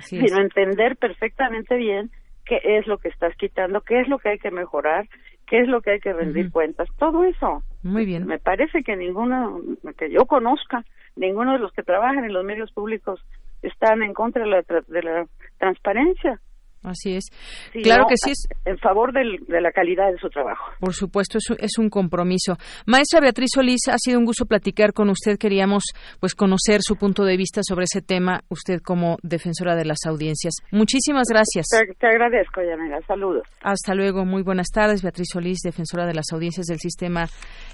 sino 0.05 0.41
entender 0.41 0.97
perfectamente 0.97 1.75
bien 1.75 2.09
qué 2.45 2.59
es 2.63 2.87
lo 2.87 2.97
que 2.97 3.09
estás 3.09 3.35
quitando, 3.35 3.81
qué 3.81 4.01
es 4.01 4.07
lo 4.07 4.17
que 4.19 4.29
hay 4.29 4.39
que 4.39 4.51
mejorar 4.51 5.07
qué 5.49 5.61
es 5.61 5.67
lo 5.67 5.81
que 5.81 5.91
hay 5.91 5.99
que 5.99 6.13
rendir 6.13 6.51
cuentas, 6.51 6.87
todo 6.97 7.23
eso. 7.23 7.63
Muy 7.81 8.05
bien. 8.05 8.27
Me 8.27 8.39
parece 8.39 8.83
que 8.83 8.95
ninguno, 8.95 9.59
que 9.97 10.11
yo 10.11 10.25
conozca, 10.25 10.85
ninguno 11.15 11.53
de 11.53 11.59
los 11.59 11.73
que 11.73 11.83
trabajan 11.83 12.23
en 12.23 12.33
los 12.33 12.45
medios 12.45 12.71
públicos 12.71 13.19
están 13.61 14.03
en 14.03 14.13
contra 14.13 14.43
de 14.43 14.49
la, 14.49 14.63
de 14.87 15.03
la 15.03 15.27
transparencia. 15.57 16.39
Así 16.83 17.15
es. 17.15 17.25
claro 17.83 18.05
que 18.07 18.15
sí 18.15 18.31
es. 18.31 18.47
En 18.65 18.77
favor 18.77 19.11
de 19.11 19.61
la 19.61 19.71
calidad 19.71 20.11
de 20.11 20.17
su 20.17 20.29
trabajo. 20.29 20.71
Por 20.79 20.93
supuesto, 20.93 21.37
es, 21.37 21.45
es 21.59 21.77
un 21.77 21.89
compromiso. 21.89 22.57
Maestra 22.85 23.19
Beatriz 23.19 23.49
Solís, 23.53 23.81
ha 23.89 23.97
sido 23.97 24.17
un 24.17 24.25
gusto 24.25 24.45
platicar 24.45 24.93
con 24.93 25.09
usted. 25.09 25.37
Queríamos 25.37 25.83
pues 26.19 26.35
conocer 26.35 26.81
su 26.81 26.95
punto 26.95 27.25
de 27.25 27.35
vista 27.37 27.61
sobre 27.63 27.83
ese 27.83 28.01
tema, 28.01 28.41
usted 28.49 28.79
como 28.81 29.17
defensora 29.23 29.75
de 29.75 29.85
las 29.85 29.99
audiencias. 30.07 30.53
Muchísimas 30.71 31.27
gracias. 31.29 31.67
Te, 31.99 32.07
agradezco, 32.07 32.61
Yanela. 32.61 33.01
Saludos. 33.07 33.47
Hasta 33.61 33.93
luego. 33.93 34.25
Muy 34.25 34.43
buenas 34.43 34.67
tardes. 34.73 35.03
Beatriz 35.03 35.27
Solís, 35.33 35.59
defensora 35.63 36.05
de 36.05 36.13
las 36.13 36.31
audiencias 36.31 36.67
del 36.67 36.79
Sistema 36.79 37.25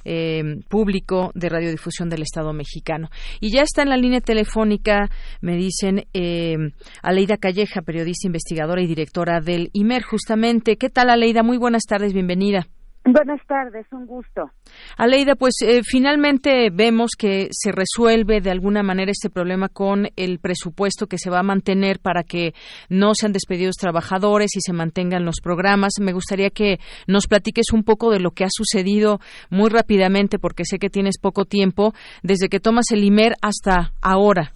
eh, 0.03 0.43
Público 0.69 1.31
de 1.35 1.49
Radiodifusión 1.49 2.09
del 2.09 2.23
Estado 2.23 2.53
mexicano. 2.53 3.09
Y 3.39 3.53
ya 3.53 3.61
está 3.61 3.83
en 3.83 3.89
la 3.89 3.97
línea 3.97 4.21
telefónica, 4.21 5.09
me 5.41 5.55
dicen, 5.55 6.05
eh, 6.13 6.57
Aleida 7.03 7.37
Calleja, 7.37 7.81
periodista 7.81 8.27
investigadora 8.27 8.81
y 8.81 8.87
directora 8.95 9.41
del 9.41 9.69
IMER, 9.73 10.03
justamente. 10.03 10.77
¿Qué 10.77 10.89
tal, 10.89 11.09
Aleida? 11.09 11.43
Muy 11.43 11.57
buenas 11.57 11.83
tardes, 11.83 12.13
bienvenida. 12.13 12.67
Buenas 13.07 13.39
tardes, 13.45 13.85
un 13.91 14.07
gusto. 14.07 14.49
Aleida, 14.97 15.35
pues 15.35 15.53
eh, 15.61 15.81
finalmente 15.83 16.71
vemos 16.73 17.11
que 17.15 17.49
se 17.51 17.71
resuelve 17.71 18.41
de 18.41 18.49
alguna 18.49 18.81
manera 18.81 19.11
este 19.11 19.29
problema 19.29 19.69
con 19.69 20.07
el 20.15 20.39
presupuesto 20.39 21.05
que 21.05 21.19
se 21.19 21.29
va 21.29 21.41
a 21.41 21.43
mantener 21.43 21.99
para 21.99 22.23
que 22.23 22.55
no 22.89 23.11
sean 23.13 23.31
despedidos 23.31 23.75
trabajadores 23.75 24.55
y 24.55 24.61
se 24.61 24.73
mantengan 24.73 25.23
los 25.23 25.35
programas. 25.39 25.93
Me 26.01 26.13
gustaría 26.13 26.49
que 26.49 26.79
nos 27.05 27.27
platiques 27.27 27.73
un 27.73 27.83
poco 27.83 28.09
de 28.09 28.19
lo 28.19 28.31
que 28.31 28.43
ha 28.43 28.49
sucedido 28.49 29.19
muy 29.51 29.69
rápidamente, 29.69 30.39
porque 30.39 30.65
sé 30.65 30.79
que 30.79 30.89
tienes 30.89 31.19
poco 31.19 31.45
tiempo, 31.45 31.93
desde 32.23 32.49
que 32.49 32.59
tomas 32.59 32.85
el 32.89 33.03
IMER 33.03 33.35
hasta 33.43 33.93
ahora. 34.01 34.54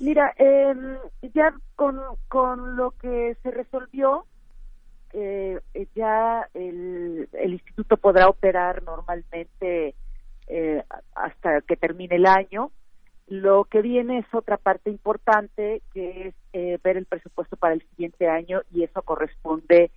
Mira, 0.00 0.34
eh, 0.38 0.74
ya 1.34 1.54
con, 1.76 2.00
con 2.28 2.74
lo 2.76 2.92
que 2.92 3.36
se 3.42 3.50
resolvió, 3.50 4.24
eh, 5.12 5.60
ya 5.94 6.48
el, 6.54 7.28
el, 7.32 7.52
instituto 7.52 7.98
podrá 7.98 8.28
operar 8.28 8.82
normalmente 8.82 9.94
eh, 10.46 10.82
hasta 11.14 11.60
que 11.60 11.76
termine 11.76 12.16
el 12.16 12.26
año. 12.26 12.70
Lo 13.26 13.64
que 13.64 13.82
viene 13.82 14.18
es 14.18 14.26
otra 14.32 14.56
parte 14.56 14.88
importante, 14.88 15.82
que 15.92 16.28
es 16.28 16.34
eh, 16.54 16.78
ver 16.82 16.96
el 16.96 17.06
presupuesto 17.06 17.56
para 17.56 17.74
el 17.74 17.82
siguiente 17.90 18.26
año 18.26 18.62
y 18.72 18.84
eso 18.84 19.02
corresponde 19.02 19.90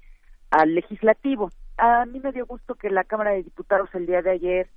al 0.52 0.76
legislativo. 0.76 1.50
A 1.78 2.06
mí 2.06 2.20
me 2.20 2.32
dio 2.34 2.46
gusto 2.46 2.76
que 2.76 2.90
la 2.90 3.06
Cámara 3.06 3.32
de 3.32 3.44
Diputados 3.44 3.90
el 3.94 4.06
día 4.06 4.22
de 4.22 4.32
ayer 4.32 4.70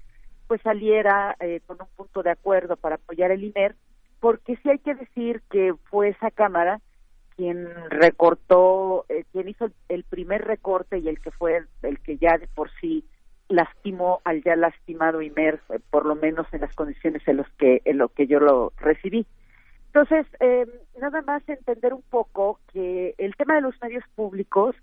pues 0.46 0.62
saliera 0.62 1.36
eh, 1.40 1.60
con 1.66 1.78
un 1.80 1.88
punto 1.96 2.22
de 2.22 2.30
acuerdo 2.30 2.76
para 2.76 2.94
apoyar 2.94 3.32
el 3.32 3.42
INER, 3.42 3.74
porque 4.20 4.56
sí 4.56 4.70
hay 4.70 4.78
que 4.78 4.94
decir 4.94 5.42
que 5.50 5.74
fue 5.90 6.08
esa 6.08 6.30
Cámara 6.30 6.80
quien 7.36 7.68
recortó, 7.90 9.04
eh, 9.08 9.24
quien 9.30 9.48
hizo 9.48 9.68
el 9.88 10.04
primer 10.04 10.44
recorte 10.44 10.98
y 10.98 11.08
el 11.08 11.20
que 11.20 11.30
fue 11.30 11.64
el, 11.82 11.98
que 12.00 12.16
ya 12.16 12.38
de 12.38 12.48
por 12.48 12.70
sí 12.80 13.04
lastimó 13.48 14.20
al 14.24 14.42
ya 14.42 14.56
lastimado 14.56 15.20
Imer, 15.20 15.60
eh, 15.68 15.78
por 15.90 16.06
lo 16.06 16.16
menos 16.16 16.46
en 16.52 16.62
las 16.62 16.74
condiciones 16.74 17.22
en 17.28 17.36
los 17.36 17.48
que 17.58 17.82
en 17.84 17.98
lo 17.98 18.08
que 18.08 18.26
yo 18.26 18.40
lo 18.40 18.72
recibí. 18.78 19.26
Entonces, 19.88 20.26
eh, 20.40 20.66
nada 21.00 21.22
más 21.22 21.46
entender 21.48 21.94
un 21.94 22.02
poco 22.02 22.58
que 22.72 23.14
el 23.18 23.34
tema 23.36 23.54
de 23.54 23.62
los 23.62 23.74
medios 23.80 24.04
públicos 24.14 24.74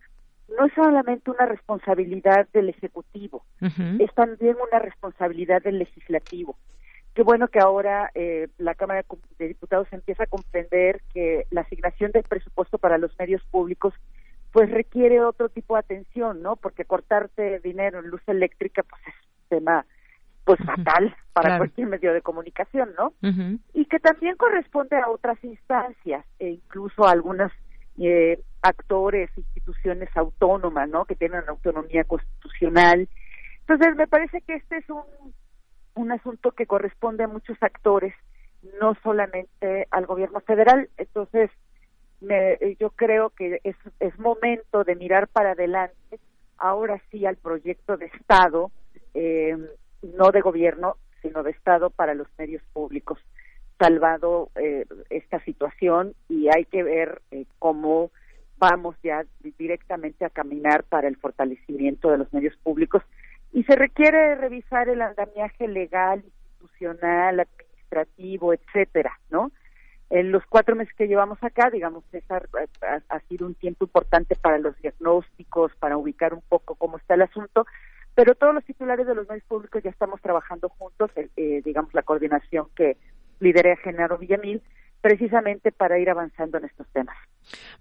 no 0.57 0.65
es 0.65 0.73
solamente 0.73 1.31
una 1.31 1.45
responsabilidad 1.45 2.47
del 2.53 2.69
Ejecutivo, 2.69 3.43
es 3.61 4.13
también 4.13 4.57
una 4.69 4.79
responsabilidad 4.79 5.61
del 5.63 5.79
Legislativo. 5.79 6.55
Qué 7.13 7.21
bueno 7.21 7.47
que 7.47 7.59
ahora 7.59 8.09
eh, 8.15 8.47
la 8.57 8.73
Cámara 8.73 9.05
de 9.37 9.47
Diputados 9.47 9.87
empieza 9.91 10.23
a 10.23 10.27
comprender 10.27 11.01
que 11.13 11.45
la 11.51 11.61
asignación 11.61 12.11
del 12.11 12.23
presupuesto 12.23 12.79
para 12.79 12.97
los 12.97 13.17
medios 13.19 13.43
públicos 13.51 13.93
pues 14.51 14.69
requiere 14.69 15.21
otro 15.21 15.49
tipo 15.49 15.75
de 15.75 15.81
atención, 15.81 16.41
¿no? 16.41 16.55
Porque 16.55 16.85
cortarte 16.85 17.59
dinero 17.59 17.99
en 17.99 18.07
luz 18.07 18.21
eléctrica 18.27 18.83
pues 18.83 19.01
es 19.07 19.13
un 19.13 19.49
tema 19.49 19.85
pues 20.45 20.59
fatal 20.65 21.15
para 21.33 21.57
cualquier 21.57 21.87
medio 21.87 22.13
de 22.13 22.21
comunicación, 22.21 22.93
¿no? 22.97 23.13
Y 23.73 23.85
que 23.85 23.99
también 23.99 24.35
corresponde 24.35 24.97
a 24.97 25.09
otras 25.09 25.41
instancias 25.43 26.25
e 26.39 26.49
incluso 26.49 27.05
a 27.05 27.11
algunos 27.11 27.51
eh, 27.99 28.39
actores, 28.61 29.29
instituciones 29.37 30.09
autónomas, 30.15 30.89
¿no? 30.89 31.05
Que 31.05 31.15
tienen 31.15 31.43
autonomía 31.47 32.03
constitucional. 32.03 33.07
Entonces 33.61 33.95
me 33.95 34.07
parece 34.07 34.41
que 34.41 34.55
este 34.55 34.77
es 34.77 34.89
un 34.89 35.03
un 35.95 36.11
asunto 36.11 36.51
que 36.51 36.65
corresponde 36.65 37.23
a 37.23 37.27
muchos 37.27 37.61
actores, 37.61 38.13
no 38.79 38.95
solamente 39.03 39.87
al 39.91 40.05
gobierno 40.05 40.39
federal. 40.41 40.89
Entonces, 40.97 41.51
me, 42.21 42.57
yo 42.79 42.89
creo 42.91 43.29
que 43.31 43.59
es, 43.63 44.19
momento 44.19 44.83
de 44.83 44.95
mirar 44.95 45.27
para 45.27 45.51
adelante, 45.51 46.19
ahora 46.57 47.01
sí 47.11 47.25
al 47.25 47.35
proyecto 47.35 47.97
de 47.97 48.05
Estado, 48.05 48.71
eh, 49.13 49.57
no 50.01 50.31
de 50.31 50.41
gobierno, 50.41 50.97
sino 51.21 51.43
de 51.43 51.51
Estado 51.51 51.89
para 51.89 52.13
los 52.13 52.27
medios 52.37 52.61
públicos, 52.73 53.19
salvado 53.77 54.49
eh, 54.55 54.85
esta 55.09 55.43
situación 55.43 56.13
y 56.29 56.47
hay 56.47 56.65
que 56.65 56.83
ver 56.83 57.21
eh, 57.31 57.45
cómo 57.59 58.11
vamos 58.57 58.95
ya 59.03 59.25
directamente 59.57 60.23
a 60.23 60.29
caminar 60.29 60.83
para 60.83 61.07
el 61.07 61.17
fortalecimiento 61.17 62.11
de 62.11 62.17
los 62.19 62.31
medios 62.31 62.55
públicos 62.57 63.03
y 63.53 63.63
se 63.63 63.75
requiere 63.75 64.35
revisar 64.35 64.89
el 64.89 65.01
andamiaje 65.01 65.67
legal, 65.67 66.23
institucional, 66.25 67.39
administrativo, 67.39 68.53
etcétera, 68.53 69.19
¿no? 69.29 69.51
En 70.09 70.31
los 70.31 70.43
cuatro 70.47 70.75
meses 70.75 70.93
que 70.95 71.07
llevamos 71.07 71.41
acá, 71.41 71.69
digamos, 71.69 72.03
César, 72.11 72.49
ha, 73.09 73.19
sido 73.21 73.47
un 73.47 73.55
tiempo 73.55 73.85
importante 73.85 74.35
para 74.35 74.57
los 74.57 74.75
diagnósticos, 74.79 75.71
para 75.79 75.97
ubicar 75.97 76.33
un 76.33 76.41
poco 76.41 76.75
cómo 76.75 76.97
está 76.97 77.13
el 77.13 77.23
asunto, 77.23 77.65
pero 78.15 78.35
todos 78.35 78.53
los 78.53 78.63
titulares 78.63 79.07
de 79.07 79.15
los 79.15 79.27
medios 79.27 79.45
públicos 79.45 79.81
ya 79.81 79.89
estamos 79.89 80.21
trabajando 80.21 80.69
juntos, 80.69 81.09
eh, 81.15 81.61
digamos, 81.63 81.93
la 81.93 82.03
coordinación 82.03 82.67
que 82.75 82.97
lidera 83.39 83.75
Genaro 83.77 84.17
Villamil, 84.17 84.61
precisamente 85.03 85.73
para 85.73 85.99
ir 85.99 86.09
avanzando 86.09 86.57
en 86.57 86.63
estos 86.63 86.87
temas. 86.93 87.17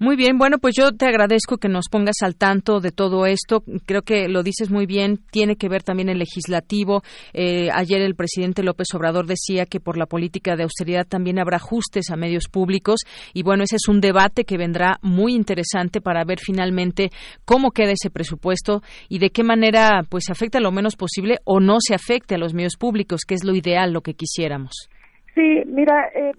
Muy 0.01 0.17
bien, 0.17 0.39
bueno, 0.39 0.59
pues 0.59 0.75
yo 0.77 0.91
te 0.91 1.07
agradezco 1.07 1.57
que 1.57 1.69
nos 1.69 1.89
pongas 1.89 2.17
al 2.23 2.35
tanto 2.35 2.81
de 2.81 2.91
todo 2.91 3.27
esto. 3.27 3.63
Creo 3.87 4.03
que 4.03 4.29
lo 4.29 4.43
dices 4.43 4.73
muy 4.73 4.87
bien, 4.87 5.21
tiene 5.31 5.55
que 5.55 5.69
ver 5.69 5.85
también 5.85 6.09
el 6.09 6.19
legislativo. 6.19 7.03
Eh, 7.33 7.69
ayer 7.73 8.03
el 8.03 8.17
presidente 8.17 8.65
López 8.65 8.89
Obrador 8.93 9.27
decía 9.27 9.67
que 9.67 9.79
por 9.79 9.97
la 9.97 10.07
política 10.07 10.57
de 10.57 10.65
austeridad 10.65 11.07
también 11.07 11.39
habrá 11.39 11.59
ajustes 11.59 12.11
a 12.11 12.17
medios 12.17 12.49
públicos 12.49 13.03
y 13.33 13.45
bueno, 13.45 13.63
ese 13.63 13.77
es 13.77 13.87
un 13.89 14.01
debate 14.01 14.43
que 14.43 14.59
vendrá 14.59 14.99
muy 15.01 15.35
interesante 15.35 16.01
para 16.01 16.25
ver 16.25 16.41
finalmente 16.41 17.11
cómo 17.45 17.71
queda 17.71 17.93
ese 17.93 18.11
presupuesto 18.11 18.83
y 19.09 19.21
de 19.21 19.31
qué 19.31 19.45
manera 19.45 20.03
pues 20.11 20.29
afecta 20.29 20.59
lo 20.59 20.73
menos 20.73 20.97
posible 20.97 21.37
o 21.45 21.61
no 21.61 21.77
se 21.79 21.95
afecte 21.95 22.35
a 22.35 22.39
los 22.39 22.53
medios 22.53 22.77
públicos, 22.77 23.21
que 23.25 23.37
es 23.37 23.45
lo 23.45 23.55
ideal, 23.55 23.93
lo 23.93 24.01
que 24.01 24.15
quisiéramos. 24.15 24.89
Sí, 25.37 25.63
mira, 25.67 26.09
eh, 26.15 26.33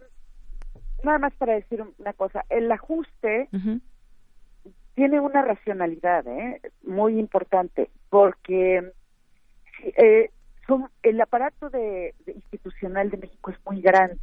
nada 1.04 1.20
más 1.20 1.34
para 1.36 1.54
decir 1.54 1.84
una 1.98 2.14
cosa, 2.14 2.46
el 2.50 2.72
ajuste 2.72 3.50
tiene 4.96 5.20
una 5.20 5.42
racionalidad 5.42 6.26
¿eh? 6.28 6.62
muy 6.84 7.20
importante, 7.20 7.90
porque 8.10 8.92
eh, 9.84 10.30
son, 10.68 10.90
el 11.02 11.20
aparato 11.20 11.70
de, 11.70 12.14
institucional 12.28 13.10
de 13.10 13.18
México 13.18 13.52
es 13.52 13.58
muy 13.66 13.82
grande. 13.82 14.18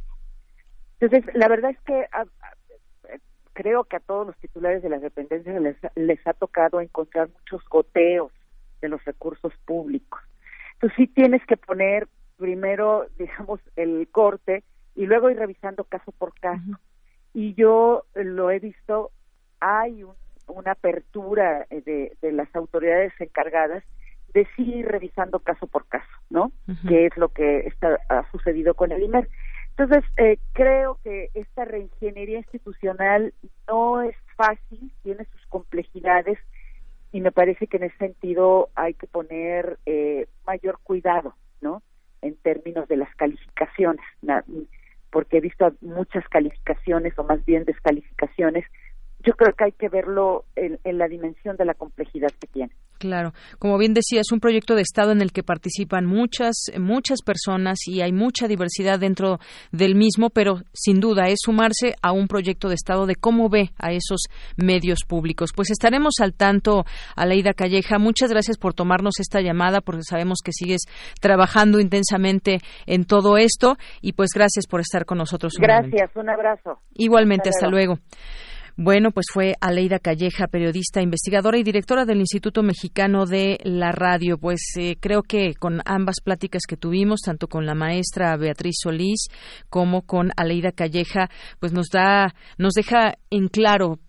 Entonces, 0.99 1.33
la 1.35 1.47
verdad 1.47 1.71
es 1.71 1.79
que 1.81 2.05
creo 3.53 3.83
que 3.83 3.97
a 3.97 4.01
todos 4.01 4.27
los 4.27 4.37
titulares 4.37 4.81
de 4.81 4.89
las 4.89 5.01
dependencias 5.01 5.61
les, 5.61 5.75
les 5.95 6.25
ha 6.27 6.33
tocado 6.33 6.79
encontrar 6.79 7.29
muchos 7.29 7.63
goteos 7.67 8.31
de 8.81 8.89
los 8.89 9.03
recursos 9.03 9.53
públicos. 9.65 10.21
Entonces, 10.73 10.97
sí 10.97 11.07
tienes 11.07 11.45
que 11.45 11.57
poner 11.57 12.07
primero, 12.37 13.07
digamos, 13.17 13.59
el 13.75 14.07
corte 14.11 14.63
y 14.95 15.05
luego 15.05 15.29
ir 15.29 15.37
revisando 15.37 15.83
caso 15.83 16.11
por 16.11 16.33
caso. 16.39 16.79
Y 17.33 17.53
yo 17.53 18.03
lo 18.13 18.51
he 18.51 18.59
visto, 18.59 19.11
hay 19.59 20.03
una 20.47 20.71
apertura 20.71 21.65
eh, 21.69 21.81
de, 21.81 22.17
de, 22.21 22.31
las 22.31 22.53
autoridades 22.55 23.13
encargadas 23.19 23.83
de 24.33 24.47
seguir 24.55 24.87
revisando 24.87 25.39
caso 25.39 25.67
por 25.67 25.85
caso, 25.87 26.09
¿no? 26.29 26.51
Que 26.87 27.05
es 27.05 27.17
lo 27.17 27.29
que 27.29 27.59
está, 27.67 27.99
ha 28.09 28.29
sucedido 28.31 28.73
con 28.73 28.91
el 28.91 29.03
IMER. 29.03 29.27
Entonces, 29.77 30.03
eh, 30.17 30.37
creo 30.53 30.99
que 31.03 31.29
esta 31.33 31.65
reingeniería 31.65 32.37
institucional 32.37 33.33
no 33.67 34.01
es 34.01 34.15
fácil, 34.35 34.91
tiene 35.03 35.25
sus 35.25 35.45
complejidades 35.47 36.39
y 37.11 37.21
me 37.21 37.31
parece 37.31 37.67
que 37.67 37.77
en 37.77 37.83
ese 37.83 37.97
sentido 37.97 38.69
hay 38.75 38.93
que 38.93 39.07
poner 39.07 39.79
eh, 39.85 40.27
mayor 40.45 40.79
cuidado, 40.83 41.35
¿no? 41.61 41.81
En 42.21 42.35
términos 42.37 42.87
de 42.87 42.97
las 42.97 43.13
calificaciones 43.15 44.05
porque 45.11 45.37
he 45.37 45.41
visto 45.41 45.73
muchas 45.81 46.27
calificaciones 46.29 47.17
o 47.17 47.23
más 47.23 47.43
bien 47.45 47.65
descalificaciones 47.65 48.65
yo 49.23 49.33
creo 49.33 49.53
que 49.53 49.65
hay 49.65 49.71
que 49.71 49.89
verlo 49.89 50.45
en, 50.55 50.79
la 50.97 51.07
dimensión 51.07 51.55
de 51.57 51.65
la 51.65 51.73
complejidad 51.73 52.29
que 52.39 52.47
tiene. 52.47 52.71
Claro, 52.97 53.33
como 53.57 53.79
bien 53.79 53.95
decía, 53.95 54.21
es 54.21 54.31
un 54.31 54.39
proyecto 54.39 54.75
de 54.75 54.83
Estado 54.83 55.11
en 55.11 55.21
el 55.21 55.31
que 55.31 55.41
participan 55.41 56.05
muchas, 56.05 56.71
muchas 56.77 57.23
personas 57.23 57.79
y 57.87 58.01
hay 58.01 58.11
mucha 58.11 58.47
diversidad 58.47 58.99
dentro 58.99 59.39
del 59.71 59.95
mismo, 59.95 60.29
pero 60.29 60.61
sin 60.71 60.99
duda 60.99 61.27
es 61.27 61.39
sumarse 61.41 61.95
a 62.03 62.11
un 62.11 62.27
proyecto 62.27 62.69
de 62.69 62.75
Estado 62.75 63.07
de 63.07 63.15
cómo 63.15 63.49
ve 63.49 63.71
a 63.79 63.91
esos 63.91 64.25
medios 64.55 64.99
públicos. 65.07 65.49
Pues 65.55 65.71
estaremos 65.71 66.15
al 66.21 66.33
tanto, 66.33 66.85
Aleida 67.15 67.53
Calleja. 67.53 67.97
Muchas 67.97 68.29
gracias 68.29 68.59
por 68.59 68.75
tomarnos 68.75 69.19
esta 69.19 69.41
llamada, 69.41 69.81
porque 69.81 70.03
sabemos 70.03 70.39
que 70.43 70.51
sigues 70.51 70.81
trabajando 71.19 71.79
intensamente 71.79 72.59
en 72.85 73.05
todo 73.05 73.37
esto 73.37 73.77
y 74.01 74.13
pues 74.13 74.29
gracias 74.35 74.67
por 74.67 74.79
estar 74.79 75.05
con 75.05 75.17
nosotros. 75.17 75.53
Gracias, 75.59 76.15
un 76.15 76.29
abrazo. 76.29 76.79
Igualmente, 76.93 77.49
hasta 77.49 77.67
luego. 77.67 77.97
Bueno, 78.77 79.11
pues 79.11 79.27
fue 79.31 79.55
Aleida 79.59 79.99
Calleja, 79.99 80.47
periodista, 80.47 81.01
investigadora 81.01 81.57
y 81.57 81.63
directora 81.63 82.05
del 82.05 82.19
Instituto 82.19 82.63
Mexicano 82.63 83.25
de 83.25 83.59
la 83.63 83.91
Radio. 83.91 84.37
Pues 84.37 84.61
eh, 84.77 84.97
creo 84.99 85.23
que 85.23 85.55
con 85.55 85.81
ambas 85.85 86.15
pláticas 86.23 86.63
que 86.67 86.77
tuvimos, 86.77 87.21
tanto 87.21 87.47
con 87.47 87.65
la 87.65 87.75
maestra 87.75 88.37
Beatriz 88.37 88.77
Solís 88.81 89.27
como 89.69 90.03
con 90.03 90.31
Aleida 90.37 90.71
Calleja, 90.71 91.29
pues 91.59 91.73
nos 91.73 91.87
da, 91.89 92.33
nos 92.57 92.73
deja 92.73 93.15
en 93.29 93.49
claro 93.49 93.99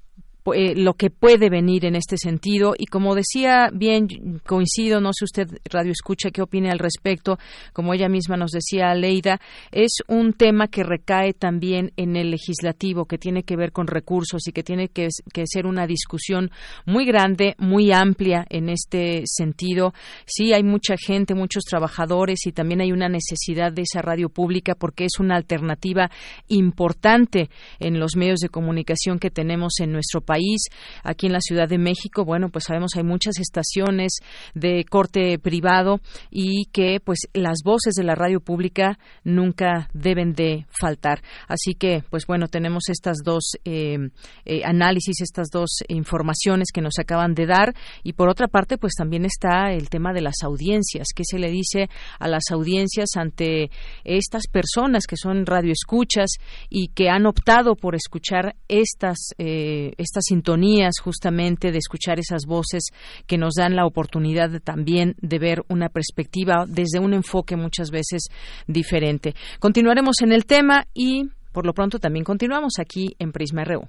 eh, 0.55 0.75
lo 0.75 0.95
que 0.95 1.11
puede 1.11 1.49
venir 1.49 1.85
en 1.85 1.95
este 1.95 2.17
sentido. 2.17 2.75
Y 2.77 2.87
como 2.87 3.15
decía 3.15 3.71
bien 3.73 4.09
coincido 4.45 5.01
no 5.01 5.11
sé 5.13 5.25
usted 5.25 5.49
radio 5.71 5.93
escucha 5.93 6.31
qué 6.31 6.43
opine 6.43 6.71
al 6.71 6.79
respecto. 6.79 7.39
Como 7.73 7.95
ella 7.95 8.09
misma 8.09 8.37
nos 8.37 8.51
decía 8.51 8.95
Leida 8.95 9.41
es 9.71 9.99
un 10.09 10.33
tema 10.33 10.69
que 10.69 10.83
recae 10.83 11.33
también 11.33 11.93
en 11.97 12.17
el 12.17 12.31
legislativo 12.31 13.05
que 13.05 13.19
tiene 13.19 13.45
que 13.45 13.57
ver 13.57 13.73
con 13.73 13.87
recursos 13.87 14.47
y 14.49 14.53
que 14.53 14.63
tiene 14.63 14.89
que, 14.89 15.09
que 15.33 15.47
ser 15.47 15.67
una 15.67 15.87
discusión 15.87 16.51
muy 16.87 17.05
grande 17.05 17.55
muy 17.59 17.93
amplia 17.93 18.45
en 18.51 18.69
este 18.69 19.23
sentido. 19.27 19.95
Sí 20.27 20.53
hay 20.53 20.65
mucha 20.65 20.97
gente 20.97 21.35
muchos 21.35 21.65
trabajadores 21.65 22.47
y 22.47 22.53
también 22.53 22.81
hay 22.81 22.93
una 22.93 23.09
necesidad 23.09 23.73
de 23.73 23.83
esa 23.83 24.03
radio 24.03 24.29
pública 24.29 24.75
porque 24.75 25.05
es 25.05 25.21
una 25.21 25.37
alternativa 25.37 26.11
importante 26.49 27.51
en 27.79 28.01
los 28.01 28.17
medios 28.17 28.41
de 28.41 28.49
comunicación 28.49 29.19
que 29.19 29.31
tenemos 29.31 29.75
en 29.81 29.93
nuestro 29.93 30.21
país 30.21 30.32
país. 30.33 30.63
Aquí 31.03 31.27
en 31.27 31.33
la 31.33 31.41
Ciudad 31.41 31.69
de 31.69 31.79
México, 31.79 32.25
bueno, 32.25 32.49
pues 32.49 32.65
sabemos 32.69 32.93
hay 32.97 33.05
muchas 33.05 33.39
estaciones 33.39 34.13
de 34.55 34.85
corte 34.89 35.39
privado 35.39 36.01
y 36.31 36.67
que 36.73 37.01
pues 37.05 37.19
las 37.35 37.59
voces 37.65 37.95
de 37.95 38.05
la 38.05 38.15
radio 38.15 38.41
pública 38.41 38.99
nunca 39.25 39.89
deben 39.93 40.33
de 40.33 40.67
faltar. 40.71 41.23
Así 41.49 41.75
que, 41.75 42.03
pues 42.11 42.27
bueno, 42.27 42.47
tenemos 42.49 42.85
estas 42.89 43.19
dos 43.25 43.45
eh, 43.65 43.99
eh, 44.45 44.63
análisis, 44.65 45.21
estas 45.21 45.49
dos 45.53 45.71
informaciones 45.89 46.69
que 46.73 46.81
nos 46.81 46.99
acaban 46.99 47.35
de 47.35 47.47
dar 47.47 47.75
y 48.03 48.15
por 48.15 48.29
otra 48.29 48.49
parte, 48.49 48.79
pues 48.79 48.95
también 48.97 49.25
está 49.25 49.73
el 49.73 49.89
tema 49.91 50.13
de 50.13 50.23
las 50.23 50.37
audiencias. 50.45 51.09
¿Qué 51.15 51.25
se 51.25 51.39
le 51.39 51.51
dice 51.51 51.89
a 52.19 52.29
las 52.29 52.45
audiencias 52.51 53.11
ante 53.17 53.71
estas 54.05 54.45
personas 54.51 55.07
que 55.07 55.17
son 55.17 55.45
radioescuchas 55.45 56.31
y 56.71 56.89
que 56.89 57.11
han 57.11 57.27
optado 57.27 57.75
por 57.77 57.95
escuchar 57.95 58.57
estas 58.69 59.19
eh, 59.39 59.93
estas 59.99 60.22
sintonías 60.23 60.95
justamente 61.03 61.73
de 61.73 61.79
escuchar 61.79 62.19
esas 62.19 62.47
voces 62.47 62.91
que 63.27 63.39
nos 63.39 63.55
dan 63.55 63.77
la 63.77 63.87
oportunidad 63.87 64.61
también 64.63 65.15
de 65.21 65.39
ver 65.39 65.65
una 65.69 65.89
perspectiva 65.89 66.65
desde 66.67 66.99
un 66.99 67.15
enfoque 67.15 67.57
muchas 67.57 67.91
veces 67.91 68.29
diferente. 68.67 69.35
Continuaremos 69.59 70.21
en 70.23 70.33
el 70.33 70.47
tema 70.47 70.87
y 70.95 71.31
por 71.53 71.67
lo 71.67 71.75
pronto 71.75 71.99
también 71.99 72.25
continuamos 72.25 72.75
aquí 72.79 73.15
en 73.19 73.33
Prisma 73.33 73.65
RU. 73.65 73.89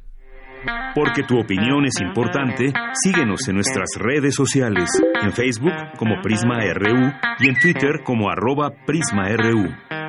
Porque 0.95 1.23
tu 1.23 1.39
opinión 1.39 1.85
es 1.85 1.99
importante, 2.01 2.71
síguenos 3.03 3.47
en 3.49 3.55
nuestras 3.55 3.89
redes 3.97 4.35
sociales, 4.35 4.89
en 5.21 5.33
Facebook 5.33 5.73
como 5.97 6.21
Prisma 6.21 6.59
RU 6.73 7.11
y 7.39 7.49
en 7.49 7.55
Twitter 7.55 8.01
como 8.05 8.29
arroba 8.29 8.71
PrismaRU. 8.85 10.02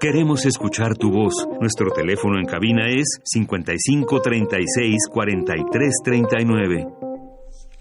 Queremos 0.00 0.46
escuchar 0.46 0.96
tu 0.96 1.10
voz. 1.10 1.34
Nuestro 1.60 1.90
teléfono 1.90 2.38
en 2.38 2.46
cabina 2.46 2.88
es 2.88 3.20
55 3.22 4.22
36 4.22 4.96
43 5.12 5.94
39. 6.02 6.86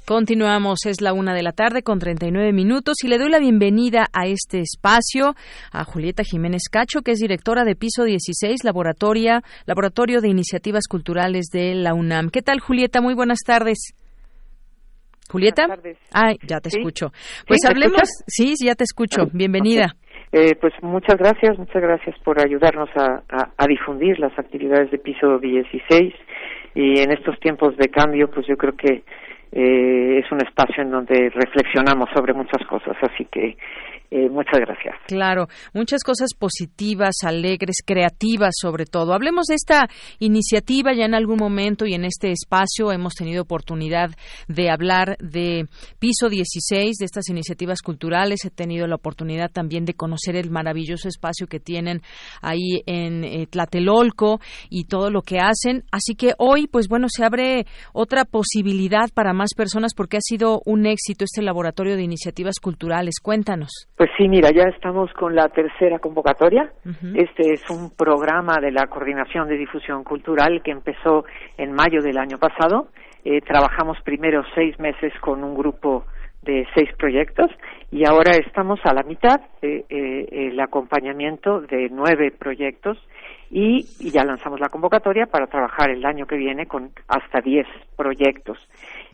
Continuamos, 0.06 0.80
es 0.86 1.00
la 1.00 1.14
una 1.14 1.34
de 1.34 1.44
la 1.44 1.54
tarde 1.54 1.82
con 1.82 1.98
39 1.98 2.52
minutos 2.52 2.98
y 3.06 3.08
le 3.08 3.20
doy 3.20 3.30
la 3.30 3.40
bienvenida 3.40 4.08
a 4.12 4.28
este 4.28 4.60
espacio 4.60 5.34
a 5.72 5.86
Julieta 5.86 6.24
Jiménez 6.26 6.64
Cacho, 6.70 7.04
que 7.04 7.12
es 7.12 7.20
directora 7.20 7.64
de 7.64 7.78
Piso 7.78 8.04
16, 8.04 8.66
Laboratoria, 8.66 9.42
Laboratorio 9.66 10.20
de 10.20 10.28
Iniciativas 10.28 10.88
Culturales 10.90 11.46
de 11.54 11.74
la 11.74 11.94
UNAM. 11.94 12.32
¿Qué 12.32 12.42
tal, 12.42 12.60
Julieta? 12.60 13.00
Muy 13.00 13.14
buenas 13.14 13.40
tardes. 13.46 13.94
Julieta. 15.30 15.68
Buenas 15.68 15.84
tardes. 15.84 15.98
Ay, 16.12 16.38
ya 16.46 16.60
te 16.60 16.68
escucho. 16.68 17.14
Pues 17.48 17.60
hablemos. 17.66 18.10
Sí, 18.28 18.56
ya 18.62 18.76
te 18.76 18.84
escucho. 18.84 19.28
Bienvenida. 19.32 19.96
Eh, 20.32 20.56
pues 20.62 20.74
muchas 20.84 21.18
gracias, 21.18 21.58
muchas 21.58 21.82
gracias 21.82 22.16
por 22.20 22.40
ayudarnos 22.40 22.90
a, 22.96 23.68
difundir 23.68 24.20
las 24.20 24.38
actividades 24.38 24.92
de 24.92 25.00
piso 25.00 25.40
16 25.40 26.14
y 26.76 27.00
en 27.00 27.12
estos 27.12 27.40
tiempos 27.40 27.76
de 27.78 27.90
cambio, 27.90 28.30
pues 28.30 28.46
yo 28.46 28.56
creo 28.56 28.76
que 28.76 29.04
eh, 29.52 30.20
es 30.24 30.32
un 30.32 30.42
espacio 30.42 30.84
en 30.84 30.92
donde 30.92 31.32
reflexionamos 31.32 32.10
sobre 32.14 32.34
muchas 32.34 32.66
cosas, 32.68 32.96
así 33.02 33.26
que 33.26 33.58
eh, 34.12 34.28
muchas 34.28 34.60
gracias. 34.62 34.96
Claro, 35.08 35.48
muchas 35.74 36.04
cosas 36.04 36.30
positivas, 36.38 37.18
alegres, 37.24 37.78
creativas 37.86 38.56
sobre 38.60 38.86
todo. 38.86 39.14
Hablemos 39.14 39.46
de 39.46 39.56
esta 39.56 39.88
iniciativa 40.18 40.94
ya 40.94 41.06
en 41.06 41.14
algún 41.14 41.38
momento 41.38 41.86
y 41.86 41.94
en 41.94 42.06
este 42.06 42.32
espacio 42.32 42.92
hemos 42.92 43.14
tenido 43.14 43.44
oportunidad 43.44 44.10
de 44.48 44.72
hablar 44.72 45.16
de 45.20 45.68
Piso 46.00 46.28
16, 46.28 46.98
de 46.98 47.06
estas 47.06 47.30
iniciativas 47.30 47.84
culturales. 47.84 48.46
He 48.46 48.50
tenido 48.50 48.88
la 48.88 48.96
oportunidad 48.96 49.52
también 49.52 49.86
de 49.86 49.94
conocer 49.94 50.36
el 50.36 50.50
maravilloso 50.50 51.08
espacio 51.08 51.46
que 51.46 51.60
tienen 51.60 52.02
ahí 52.42 52.82
en 52.88 53.24
eh, 53.24 53.46
Tlatelolco 53.48 54.40
y 54.72 54.86
todo 54.86 55.12
lo 55.12 55.22
que 55.22 55.38
hacen. 55.38 55.84
Así 55.92 56.16
que 56.16 56.34
hoy, 56.40 56.66
pues 56.66 56.88
bueno, 56.88 57.08
se 57.10 57.24
abre 57.24 57.68
otra 57.94 58.26
posibilidad 58.26 59.10
para 59.14 59.34
más 59.34 59.54
personas 59.56 59.94
porque 59.96 60.18
ha 60.18 60.22
sido 60.22 60.64
un 60.66 60.88
éxito 60.88 61.26
este 61.26 61.44
laboratorio 61.44 61.96
de 61.96 62.04
iniciativas 62.04 62.56
culturales. 62.60 63.16
Cuéntanos. 63.22 63.70
Pues 64.00 64.12
sí, 64.18 64.30
mira, 64.30 64.50
ya 64.56 64.64
estamos 64.70 65.12
con 65.12 65.36
la 65.36 65.50
tercera 65.50 66.00
convocatoria. 66.00 66.72
Este 67.16 67.52
es 67.52 67.70
un 67.70 67.90
programa 67.90 68.56
de 68.62 68.72
la 68.72 68.88
Coordinación 68.88 69.50
de 69.50 69.58
Difusión 69.58 70.06
Cultural 70.06 70.62
que 70.64 70.72
empezó 70.72 71.26
en 71.58 71.74
mayo 71.74 72.02
del 72.02 72.18
año 72.18 72.38
pasado. 72.38 72.88
Eh, 73.26 73.42
trabajamos 73.42 73.98
primero 74.06 74.42
seis 74.56 74.80
meses 74.80 75.12
con 75.20 75.44
un 75.44 75.54
grupo 75.54 76.06
de 76.44 76.66
seis 76.74 76.90
proyectos 76.98 77.52
y 77.92 78.08
ahora 78.08 78.32
estamos 78.38 78.80
a 78.86 78.94
la 78.94 79.04
mitad 79.04 79.42
del 79.62 79.84
de, 79.90 80.28
eh, 80.32 80.62
acompañamiento 80.62 81.60
de 81.60 81.90
nueve 81.92 82.32
proyectos 82.32 82.98
y, 83.52 83.84
ya 84.12 84.24
lanzamos 84.24 84.62
la 84.62 84.70
convocatoria 84.70 85.26
para 85.26 85.48
trabajar 85.48 85.90
el 85.90 86.06
año 86.06 86.26
que 86.26 86.38
viene 86.38 86.68
con 86.68 86.92
hasta 87.10 87.42
diez 87.42 87.68
proyectos. 87.98 88.58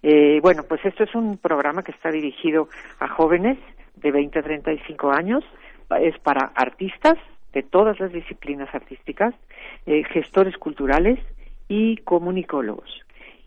Eh, 0.03 0.39
bueno, 0.43 0.61
pues 0.69 0.85
esto 0.85 1.05
es 1.05 1.15
un 1.15 1.39
programa 1.39 1.81
que 1.81 1.91
está 1.91 2.11
dirigido 2.11 2.67
a 2.99 3.07
jóvenes 3.07 3.57
de 3.97 4.11
20 4.11 4.39
a 4.39 4.43
35 4.43 5.11
años, 5.11 5.43
es 5.99 6.17
para 6.19 6.51
artistas 6.55 7.15
de 7.53 7.63
todas 7.63 7.99
las 7.99 8.11
disciplinas 8.11 8.73
artísticas, 8.73 9.33
eh, 9.85 10.03
gestores 10.11 10.57
culturales 10.57 11.19
y 11.67 11.97
comunicólogos. 11.97 12.89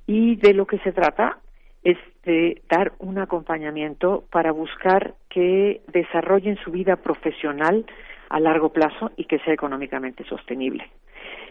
Y 0.06 0.36
de 0.36 0.54
lo 0.54 0.66
que 0.66 0.78
se 0.78 0.92
trata 0.92 1.38
es 1.84 1.98
de 2.24 2.62
dar 2.68 2.92
un 2.98 3.18
acompañamiento 3.18 4.24
para 4.30 4.52
buscar 4.52 5.14
que 5.28 5.82
desarrollen 5.92 6.56
su 6.64 6.70
vida 6.70 6.96
profesional 6.96 7.84
a 8.30 8.40
largo 8.40 8.70
plazo 8.72 9.10
y 9.16 9.24
que 9.24 9.38
sea 9.40 9.54
económicamente 9.54 10.24
sostenible. 10.24 10.88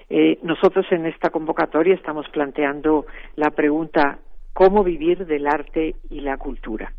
Eh, 0.09 0.39
nosotros 0.41 0.85
en 0.91 1.05
esta 1.05 1.29
convocatoria 1.29 1.93
estamos 1.93 2.27
planteando 2.29 3.05
la 3.35 3.51
pregunta 3.51 4.19
¿cómo 4.53 4.83
vivir 4.83 5.25
del 5.25 5.47
arte 5.47 5.95
y 6.09 6.21
la 6.21 6.37
cultura? 6.37 6.91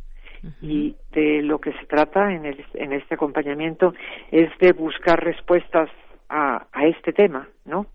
Y 0.63 0.97
de 1.13 1.43
lo 1.43 1.61
que 1.61 1.73
se 1.73 1.87
trata 1.87 2.33
en, 2.33 2.45
el, 2.45 2.65
en 2.75 2.93
este 2.93 3.15
acompañamiento 3.15 3.95
es 4.31 4.51
de 4.59 4.73
buscar 4.73 5.23
respuestas 5.23 5.91
a, 6.29 6.67
a 6.73 6.87
este 6.87 7.13
tema, 7.13 7.49
¿no? 7.65 7.87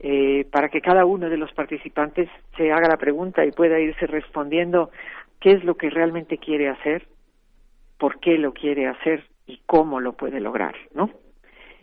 Eh, 0.00 0.46
para 0.50 0.68
que 0.68 0.80
cada 0.80 1.06
uno 1.06 1.30
de 1.30 1.36
los 1.36 1.52
participantes 1.52 2.28
se 2.56 2.72
haga 2.72 2.88
la 2.88 2.96
pregunta 2.96 3.44
y 3.44 3.52
pueda 3.52 3.80
irse 3.80 4.06
respondiendo 4.06 4.90
qué 5.40 5.52
es 5.52 5.64
lo 5.64 5.76
que 5.76 5.88
realmente 5.88 6.38
quiere 6.38 6.68
hacer, 6.68 7.06
por 7.98 8.20
qué 8.20 8.36
lo 8.36 8.52
quiere 8.52 8.86
hacer 8.86 9.24
y 9.46 9.60
cómo 9.66 10.00
lo 10.00 10.12
puede 10.12 10.40
lograr, 10.40 10.74
¿no? 10.94 11.10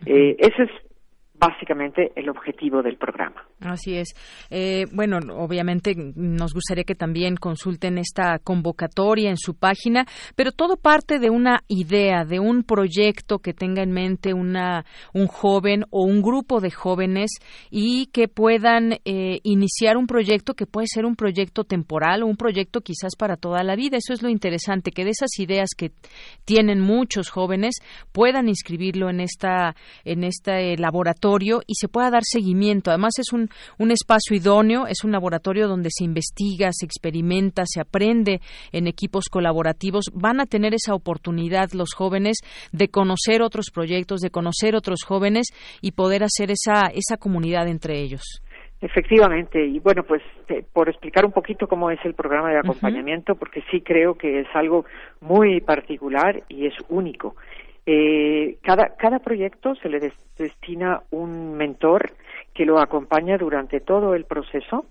Eh, 0.06 0.36
ese 0.38 0.64
es 0.64 0.70
básicamente 1.42 2.12
el 2.14 2.28
objetivo 2.28 2.82
del 2.82 2.96
programa. 2.96 3.42
Así 3.60 3.96
es. 3.96 4.14
Eh, 4.48 4.84
bueno, 4.92 5.18
obviamente 5.34 5.92
nos 5.96 6.54
gustaría 6.54 6.84
que 6.84 6.94
también 6.94 7.34
consulten 7.34 7.98
esta 7.98 8.38
convocatoria 8.38 9.28
en 9.28 9.36
su 9.36 9.56
página, 9.56 10.06
pero 10.36 10.52
todo 10.52 10.76
parte 10.76 11.18
de 11.18 11.30
una 11.30 11.64
idea, 11.66 12.24
de 12.24 12.38
un 12.38 12.62
proyecto 12.62 13.40
que 13.40 13.54
tenga 13.54 13.82
en 13.82 13.90
mente 13.90 14.34
una, 14.34 14.84
un 15.12 15.26
joven 15.26 15.84
o 15.90 16.04
un 16.04 16.22
grupo 16.22 16.60
de 16.60 16.70
jóvenes 16.70 17.32
y 17.70 18.06
que 18.12 18.28
puedan 18.28 18.98
eh, 19.04 19.40
iniciar 19.42 19.96
un 19.96 20.06
proyecto 20.06 20.54
que 20.54 20.66
puede 20.66 20.86
ser 20.86 21.04
un 21.04 21.16
proyecto 21.16 21.64
temporal 21.64 22.22
o 22.22 22.26
un 22.26 22.36
proyecto 22.36 22.82
quizás 22.82 23.16
para 23.18 23.36
toda 23.36 23.64
la 23.64 23.74
vida. 23.74 23.96
Eso 23.96 24.12
es 24.12 24.22
lo 24.22 24.28
interesante, 24.28 24.92
que 24.92 25.04
de 25.04 25.10
esas 25.10 25.36
ideas 25.40 25.70
que 25.76 25.90
tienen 26.44 26.78
muchos 26.78 27.30
jóvenes 27.30 27.80
puedan 28.12 28.48
inscribirlo 28.48 29.10
en 29.10 29.18
esta 29.18 29.74
en 30.04 30.22
este 30.22 30.76
laboratorio 30.76 31.31
y 31.66 31.74
se 31.74 31.88
pueda 31.88 32.10
dar 32.10 32.22
seguimiento. 32.24 32.90
Además 32.90 33.12
es 33.18 33.32
un, 33.32 33.48
un 33.78 33.90
espacio 33.90 34.36
idóneo, 34.36 34.86
es 34.86 35.04
un 35.04 35.12
laboratorio 35.12 35.68
donde 35.68 35.88
se 35.90 36.04
investiga, 36.04 36.68
se 36.72 36.84
experimenta, 36.84 37.62
se 37.64 37.80
aprende 37.80 38.40
en 38.72 38.86
equipos 38.86 39.24
colaborativos. 39.30 40.10
Van 40.12 40.40
a 40.40 40.46
tener 40.46 40.74
esa 40.74 40.94
oportunidad 40.94 41.70
los 41.72 41.94
jóvenes 41.94 42.38
de 42.72 42.88
conocer 42.88 43.42
otros 43.42 43.70
proyectos, 43.72 44.20
de 44.20 44.30
conocer 44.30 44.76
otros 44.76 45.04
jóvenes 45.04 45.46
y 45.80 45.92
poder 45.92 46.22
hacer 46.24 46.50
esa, 46.50 46.88
esa 46.88 47.16
comunidad 47.16 47.68
entre 47.68 48.00
ellos. 48.00 48.42
Efectivamente, 48.82 49.64
y 49.64 49.78
bueno, 49.78 50.02
pues 50.02 50.22
por 50.72 50.88
explicar 50.88 51.24
un 51.24 51.30
poquito 51.30 51.68
cómo 51.68 51.92
es 51.92 52.04
el 52.04 52.14
programa 52.14 52.50
de 52.50 52.58
acompañamiento, 52.58 53.36
porque 53.36 53.62
sí 53.70 53.80
creo 53.80 54.16
que 54.16 54.40
es 54.40 54.48
algo 54.54 54.84
muy 55.20 55.60
particular 55.60 56.42
y 56.48 56.66
es 56.66 56.74
único. 56.88 57.36
Eh, 57.84 58.58
cada, 58.62 58.94
cada 58.96 59.18
proyecto 59.18 59.74
se 59.76 59.88
le 59.88 60.12
destina 60.38 61.02
un 61.10 61.54
mentor 61.56 62.12
que 62.54 62.66
lo 62.66 62.78
acompaña 62.78 63.38
durante 63.38 63.80
todo 63.80 64.14
el 64.14 64.24
proceso 64.24 64.84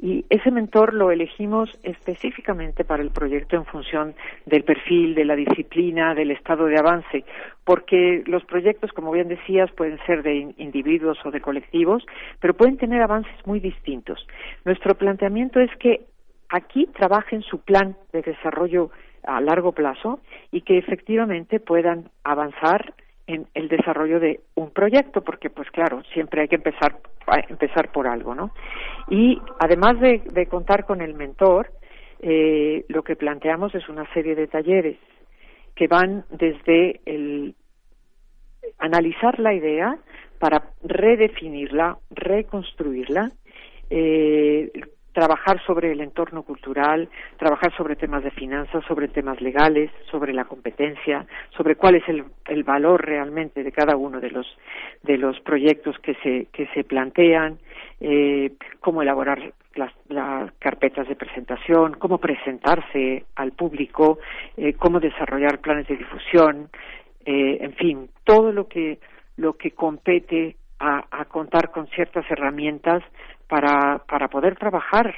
y 0.00 0.26
ese 0.28 0.50
mentor 0.50 0.92
lo 0.92 1.10
elegimos 1.10 1.70
específicamente 1.82 2.84
para 2.84 3.02
el 3.02 3.10
proyecto 3.10 3.56
en 3.56 3.64
función 3.64 4.14
del 4.44 4.64
perfil, 4.64 5.14
de 5.14 5.24
la 5.24 5.36
disciplina, 5.36 6.14
del 6.14 6.32
estado 6.32 6.66
de 6.66 6.78
avance, 6.78 7.24
porque 7.64 8.22
los 8.26 8.44
proyectos, 8.44 8.92
como 8.92 9.12
bien 9.12 9.28
decías, 9.28 9.70
pueden 9.70 9.98
ser 10.04 10.22
de 10.22 10.52
individuos 10.58 11.18
o 11.24 11.30
de 11.30 11.40
colectivos, 11.40 12.04
pero 12.40 12.54
pueden 12.54 12.76
tener 12.76 13.00
avances 13.00 13.34
muy 13.46 13.60
distintos. 13.60 14.26
Nuestro 14.64 14.94
planteamiento 14.96 15.60
es 15.60 15.70
que 15.78 16.02
aquí 16.50 16.86
trabajen 16.86 17.42
su 17.42 17.60
plan 17.60 17.96
de 18.12 18.22
desarrollo 18.22 18.90
a 19.26 19.40
largo 19.40 19.72
plazo 19.72 20.20
y 20.50 20.62
que 20.62 20.78
efectivamente 20.78 21.60
puedan 21.60 22.10
avanzar 22.22 22.94
en 23.26 23.46
el 23.54 23.68
desarrollo 23.68 24.20
de 24.20 24.40
un 24.54 24.70
proyecto, 24.70 25.22
porque 25.22 25.48
pues 25.50 25.70
claro, 25.70 26.02
siempre 26.12 26.42
hay 26.42 26.48
que 26.48 26.56
empezar, 26.56 26.98
empezar 27.48 27.90
por 27.90 28.06
algo, 28.06 28.34
¿no? 28.34 28.50
Y 29.08 29.40
además 29.60 29.98
de, 30.00 30.46
contar 30.46 30.84
con 30.84 31.00
el 31.00 31.14
mentor, 31.14 31.70
eh, 32.20 32.84
lo 32.88 33.02
que 33.02 33.16
planteamos 33.16 33.74
es 33.74 33.88
una 33.88 34.10
serie 34.12 34.34
de 34.34 34.46
talleres 34.46 34.98
que 35.74 35.88
van 35.88 36.24
desde 36.30 37.00
el 37.06 37.54
analizar 38.78 39.38
la 39.40 39.54
idea 39.54 39.98
para 40.38 40.70
redefinirla, 40.82 41.98
reconstruirla, 42.10 43.30
eh, 43.90 44.70
trabajar 45.14 45.62
sobre 45.64 45.92
el 45.92 46.00
entorno 46.00 46.42
cultural, 46.42 47.08
trabajar 47.38 47.74
sobre 47.76 47.94
temas 47.96 48.24
de 48.24 48.32
finanzas, 48.32 48.84
sobre 48.86 49.08
temas 49.08 49.40
legales, 49.40 49.90
sobre 50.10 50.34
la 50.34 50.44
competencia, 50.44 51.24
sobre 51.56 51.76
cuál 51.76 51.94
es 51.94 52.08
el, 52.08 52.24
el 52.46 52.64
valor 52.64 53.06
realmente 53.06 53.62
de 53.62 53.72
cada 53.72 53.96
uno 53.96 54.20
de 54.20 54.30
los 54.30 54.46
de 55.04 55.16
los 55.16 55.40
proyectos 55.40 55.96
que 56.00 56.14
se 56.16 56.48
que 56.52 56.66
se 56.74 56.82
plantean, 56.82 57.58
eh, 58.00 58.52
cómo 58.80 59.02
elaborar 59.02 59.52
las, 59.76 59.92
las, 60.08 60.52
carpetas 60.58 61.08
de 61.08 61.16
presentación, 61.16 61.94
cómo 61.94 62.18
presentarse 62.18 63.24
al 63.36 63.52
público, 63.52 64.18
eh, 64.56 64.74
cómo 64.74 64.98
desarrollar 64.98 65.60
planes 65.60 65.86
de 65.86 65.96
difusión, 65.96 66.70
eh, 67.24 67.58
en 67.60 67.72
fin, 67.74 68.10
todo 68.24 68.52
lo 68.52 68.66
que 68.68 68.98
lo 69.36 69.54
que 69.54 69.70
compete 69.72 70.56
a, 70.78 71.04
a 71.10 71.24
contar 71.26 71.70
con 71.70 71.86
ciertas 71.88 72.24
herramientas 72.30 73.02
para, 73.48 73.98
para 74.08 74.28
poder 74.28 74.56
trabajar 74.56 75.14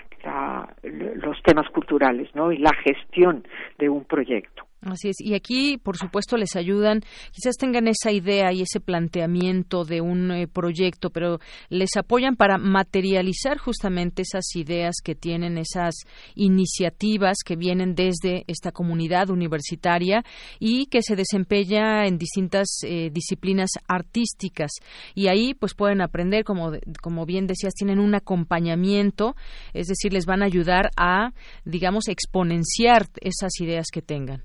los 0.83 1.43
temas 1.43 1.69
culturales 1.71 2.29
¿no? 2.35 2.53
y 2.53 2.59
la 2.59 2.75
gestión 2.75 3.47
de 3.79 3.89
un 3.89 4.05
proyecto. 4.05 4.66
Así 4.91 5.09
es. 5.09 5.17
Y 5.21 5.35
aquí, 5.35 5.79
por 5.79 5.97
supuesto, 5.97 6.37
les 6.37 6.55
ayudan, 6.55 7.01
quizás 7.33 7.57
tengan 7.57 7.89
esa 7.89 8.13
idea 8.13 8.53
y 8.53 8.63
ese 8.63 8.79
planteamiento 8.79 9.85
de 9.85 10.01
un 10.01 10.31
eh, 10.31 10.47
proyecto, 10.47 11.11
pero 11.11 11.41
les 11.69 11.97
apoyan 11.97 12.37
para 12.37 12.57
materializar 12.57 13.59
justamente 13.59 14.23
esas 14.23 14.45
ideas 14.55 14.97
que 15.03 15.17
tienen, 15.17 15.59
esas 15.59 15.95
iniciativas 16.37 17.39
que 17.45 17.57
vienen 17.57 17.97
desde 17.97 18.45
esta 18.47 18.71
comunidad 18.71 19.31
universitaria 19.31 20.25
y 20.61 20.87
que 20.87 21.03
se 21.03 21.17
desempeña 21.17 22.07
en 22.07 22.17
distintas 22.17 22.69
eh, 22.85 23.11
disciplinas 23.13 23.71
artísticas. 23.89 24.71
Y 25.17 25.27
ahí, 25.27 25.55
pues, 25.55 25.75
pueden 25.75 26.01
aprender, 26.01 26.45
como, 26.45 26.73
como 27.03 27.27
bien 27.27 27.49
decías, 27.49 27.75
tienen 27.75 27.99
un 27.99 28.15
acompañamiento, 28.15 29.35
es 29.75 29.89
decir, 29.89 30.13
les 30.13 30.27
van 30.27 30.43
a 30.43 30.47
ayudar 30.47 30.91
a, 30.97 31.33
digamos, 31.65 32.07
exponenciar 32.07 33.09
esas 33.21 33.61
ideas 33.61 33.87
que 33.93 34.03
tengan. 34.03 34.45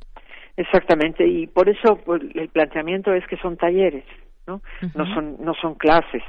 Exactamente, 0.58 1.26
y 1.26 1.47
por 1.47 1.70
eso 1.70 1.97
pues, 2.04 2.22
el 2.36 2.49
planteamiento 2.49 3.14
es 3.14 3.26
que 3.28 3.38
son 3.38 3.58
talleres, 3.58 4.06
¿no? 4.47 4.62
No 4.95 5.06
son 5.14 5.38
no 5.39 5.54
son 5.54 5.76
clases. 5.76 6.24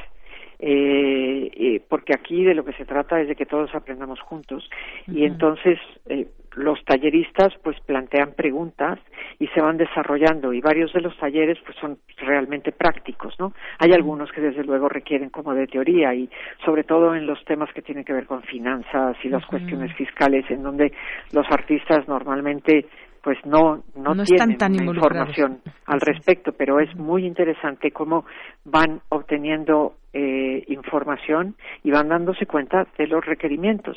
Eh, 0.65 1.83
porque 1.89 2.15
aquí 2.15 2.45
de 2.45 2.55
lo 2.55 2.65
que 2.65 2.73
se 2.75 2.85
trata 2.85 3.21
es 3.21 3.27
de 3.27 3.35
que 3.35 3.47
todos 3.47 3.75
aprendamos 3.75 4.21
juntos 4.21 4.71
y 5.09 5.25
entonces 5.25 5.77
eh, 6.07 6.29
los 6.55 6.85
talleristas 6.85 7.53
pues 7.65 7.81
plantean 7.81 8.35
preguntas 8.37 9.01
y 9.41 9.49
se 9.49 9.61
van 9.61 9.77
desarrollando 9.77 10.53
y 10.53 10.61
varios 10.61 10.93
de 10.93 11.01
los 11.01 11.17
talleres 11.19 11.59
pues 11.67 11.77
son 11.79 11.99
realmente 12.17 12.71
prácticos 12.71 13.35
no 13.41 13.53
hay 13.81 13.91
algunos 13.91 14.31
que 14.31 14.41
desde 14.41 14.63
luego 14.63 14.89
requieren 14.89 15.31
como 15.31 15.53
de 15.53 15.67
teoría 15.67 16.15
y 16.15 16.31
sobre 16.65 16.85
todo 16.85 17.17
en 17.17 17.27
los 17.27 17.45
temas 17.45 17.73
que 17.73 17.83
tienen 17.83 18.05
que 18.05 18.13
ver 18.13 18.27
con 18.27 18.45
finanzas 18.45 19.17
y 19.25 19.31
las 19.31 19.45
cuestiones 19.47 19.93
fiscales 19.97 20.49
en 20.49 20.63
donde 20.63 20.93
los 21.33 21.51
artistas 21.51 22.07
normalmente 22.07 22.87
pues 23.23 23.39
no 23.45 23.85
no, 23.95 24.15
tienen 24.25 24.85
información 24.85 25.61
al 25.87 26.01
respecto, 26.01 26.53
pero 26.53 26.81
es 26.81 26.95
muy 26.97 27.25
interesante 27.25 27.93
cómo 27.93 28.25
van 28.65 29.01
obteniendo 29.11 29.95
eh, 30.13 30.65
información 30.69 31.55
y 31.83 31.91
van 31.91 32.09
dándose 32.09 32.47
cuenta 32.47 32.87
de 32.99 33.07
los 33.07 33.25
requerimientos, 33.25 33.97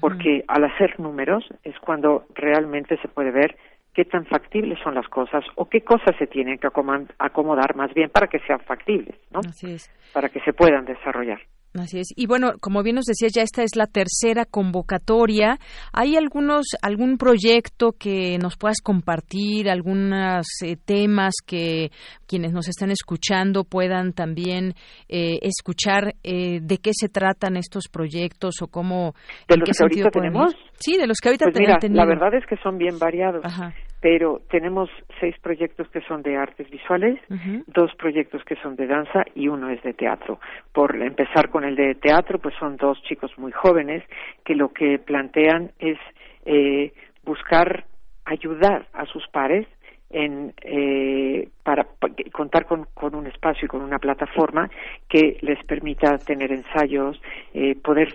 porque 0.00 0.44
al 0.48 0.64
hacer 0.64 0.98
números 0.98 1.44
es 1.62 1.78
cuando 1.78 2.26
realmente 2.34 2.98
se 3.00 3.08
puede 3.08 3.30
ver 3.30 3.56
qué 3.94 4.04
tan 4.04 4.26
factibles 4.26 4.78
son 4.82 4.94
las 4.94 5.08
cosas 5.08 5.44
o 5.54 5.68
qué 5.68 5.82
cosas 5.82 6.16
se 6.18 6.26
tienen 6.26 6.58
que 6.58 6.66
acomodar 6.66 7.76
más 7.76 7.94
bien 7.94 8.10
para 8.10 8.26
que 8.26 8.40
sean 8.40 8.60
factibles, 8.60 9.14
¿no? 9.30 9.40
Para 10.12 10.28
que 10.28 10.40
se 10.40 10.52
puedan 10.52 10.84
desarrollar. 10.84 11.40
Así 11.74 11.98
es. 11.98 12.08
Y 12.14 12.26
bueno, 12.26 12.52
como 12.60 12.84
bien 12.84 12.94
nos 12.94 13.04
decías, 13.04 13.32
ya 13.34 13.42
esta 13.42 13.64
es 13.64 13.74
la 13.74 13.86
tercera 13.86 14.44
convocatoria. 14.44 15.58
¿Hay 15.92 16.16
algunos, 16.16 16.66
algún 16.82 17.18
proyecto 17.18 17.92
que 17.98 18.38
nos 18.38 18.56
puedas 18.56 18.80
compartir, 18.80 19.68
algunos 19.68 20.46
eh, 20.62 20.76
temas 20.76 21.34
que 21.44 21.90
quienes 22.28 22.52
nos 22.52 22.68
están 22.68 22.92
escuchando 22.92 23.64
puedan 23.64 24.12
también 24.12 24.74
eh, 25.08 25.40
escuchar 25.42 26.14
eh, 26.22 26.60
de 26.62 26.78
qué 26.78 26.92
se 26.92 27.08
tratan 27.08 27.56
estos 27.56 27.88
proyectos 27.88 28.62
o 28.62 28.68
cómo... 28.68 29.16
¿De 29.48 29.56
los 29.56 29.68
que 29.68 29.82
ahorita 29.82 30.10
tenemos? 30.10 30.54
Sí, 30.78 30.96
de 30.98 31.06
los 31.06 31.18
que 31.20 31.28
ahorita 31.30 31.46
pues. 31.52 31.90
La 31.90 32.04
verdad 32.04 32.34
es 32.34 32.46
que 32.46 32.56
son 32.56 32.78
bien 32.78 32.98
variados. 32.98 33.44
Ajá 33.44 33.72
pero 34.04 34.42
tenemos 34.50 34.90
seis 35.18 35.34
proyectos 35.40 35.88
que 35.88 36.02
son 36.02 36.20
de 36.20 36.36
artes 36.36 36.68
visuales, 36.68 37.18
dos 37.66 37.90
proyectos 37.94 38.44
que 38.44 38.54
son 38.56 38.76
de 38.76 38.86
danza 38.86 39.24
y 39.34 39.48
uno 39.48 39.70
es 39.70 39.82
de 39.82 39.94
teatro. 39.94 40.38
Por 40.74 40.94
empezar 41.00 41.48
con 41.48 41.64
el 41.64 41.74
de 41.74 41.94
teatro, 41.94 42.38
pues 42.38 42.54
son 42.60 42.76
dos 42.76 43.02
chicos 43.04 43.30
muy 43.38 43.50
jóvenes 43.50 44.04
que 44.44 44.56
lo 44.56 44.74
que 44.74 44.98
plantean 44.98 45.72
es 45.78 45.96
eh, 46.44 46.92
buscar 47.24 47.86
ayudar 48.26 48.88
a 48.92 49.06
sus 49.06 49.26
pares 49.28 49.66
en, 50.10 50.52
eh, 50.60 51.48
para, 51.62 51.86
contar 52.30 52.66
con, 52.66 52.86
con, 52.92 53.14
un 53.14 53.26
espacio 53.26 53.64
y 53.64 53.68
con 53.68 53.80
una 53.80 53.98
plataforma 53.98 54.68
que 55.08 55.38
les 55.40 55.64
permita 55.64 56.18
tener 56.18 56.52
ensayos, 56.52 57.18
eh, 57.54 57.74
poder 57.82 58.14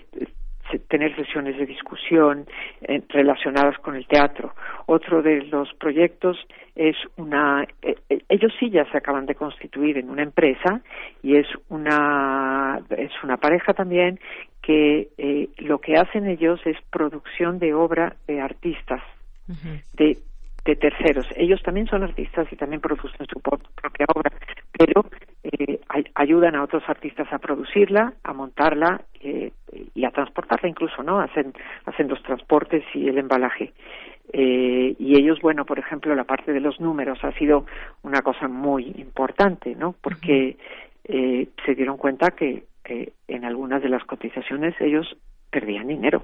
tener 0.78 1.16
sesiones 1.16 1.58
de 1.58 1.66
discusión 1.66 2.46
eh, 2.82 3.02
relacionadas 3.10 3.78
con 3.80 3.96
el 3.96 4.06
teatro. 4.06 4.54
Otro 4.86 5.22
de 5.22 5.44
los 5.46 5.74
proyectos 5.74 6.38
es 6.76 6.96
una, 7.18 7.66
eh, 7.82 7.96
eh, 8.10 8.22
ellos 8.30 8.54
sí 8.60 8.70
ya 8.70 8.86
se 8.92 8.98
acaban 8.98 9.26
de 9.26 9.36
constituir 9.36 9.98
en 9.98 10.10
una 10.10 10.24
empresa 10.24 10.82
y 11.24 11.36
es 11.36 11.48
una, 11.70 12.80
es 12.90 13.12
una 13.24 13.38
pareja 13.38 13.74
también 13.74 14.20
que 14.62 15.50
lo 15.58 15.80
que 15.80 15.96
hacen 15.96 16.28
ellos 16.28 16.60
es 16.66 16.78
producción 16.92 17.58
de 17.58 17.74
obra 17.74 18.18
de 18.28 18.40
artistas, 18.40 19.02
de 19.94 20.18
de 20.66 20.76
terceros. 20.76 21.26
Ellos 21.36 21.62
también 21.64 21.88
son 21.88 22.04
artistas 22.04 22.48
y 22.52 22.56
también 22.56 22.82
producen 22.82 23.26
su 23.28 23.40
propia 23.40 24.06
obra, 24.14 24.32
pero 24.78 25.06
eh, 25.44 25.80
ayudan 26.16 26.56
a 26.56 26.64
otros 26.64 26.84
artistas 26.88 27.32
a 27.32 27.40
producirla, 27.40 28.14
a 28.24 28.34
montarla 28.34 29.02
eh, 29.22 29.52
y 29.94 30.06
a 30.06 30.12
transportarla 30.12 30.70
incluso, 30.70 31.04
¿no? 31.04 31.20
Hacen, 31.20 31.54
hacen 31.86 32.08
los 32.08 32.22
transportes 32.24 32.84
y 32.94 33.08
el 33.08 33.18
embalaje. 33.18 33.74
Eh, 34.32 34.96
y 35.00 35.18
ellos, 35.18 35.40
bueno, 35.42 35.66
por 35.66 35.80
ejemplo, 35.80 36.14
la 36.14 36.24
parte 36.24 36.54
de 36.54 36.60
los 36.60 36.80
números 36.80 37.20
ha 37.24 37.32
sido 37.34 37.66
una 38.04 38.22
cosa 38.22 38.48
muy 38.48 38.94
importante, 38.98 39.76
¿no? 39.76 39.96
Porque 40.00 40.58
eh, 41.06 41.48
se 41.66 41.76
dieron 41.76 41.98
cuenta 41.98 42.32
que, 42.32 42.68
en 43.28 43.46
algunas 43.46 43.84
de 43.84 43.90
las 43.90 44.04
cotizaciones 44.04 44.74
ellos 44.82 45.16
perdían 45.52 45.86
dinero 45.86 46.24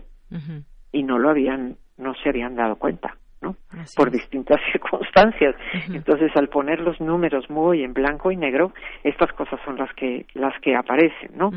y 0.92 1.04
no 1.04 1.20
lo 1.20 1.30
habían, 1.30 1.76
no 1.98 2.16
se 2.16 2.30
habían 2.30 2.56
dado 2.56 2.78
cuenta. 2.78 3.16
¿No? 3.46 3.56
por 3.96 4.12
distintas 4.12 4.60
circunstancias. 4.72 5.56
Entonces, 5.90 6.32
al 6.36 6.50
poner 6.50 6.80
los 6.80 7.00
números 7.00 7.50
muy 7.50 7.84
en 7.84 7.94
blanco 7.94 8.32
y 8.32 8.38
negro, 8.38 8.74
estas 9.04 9.32
cosas 9.34 9.60
son 9.64 9.78
las 9.78 9.94
que 9.94 10.26
las 10.34 10.60
que 10.62 10.76
aparecen, 10.76 11.32
¿no? 11.36 11.52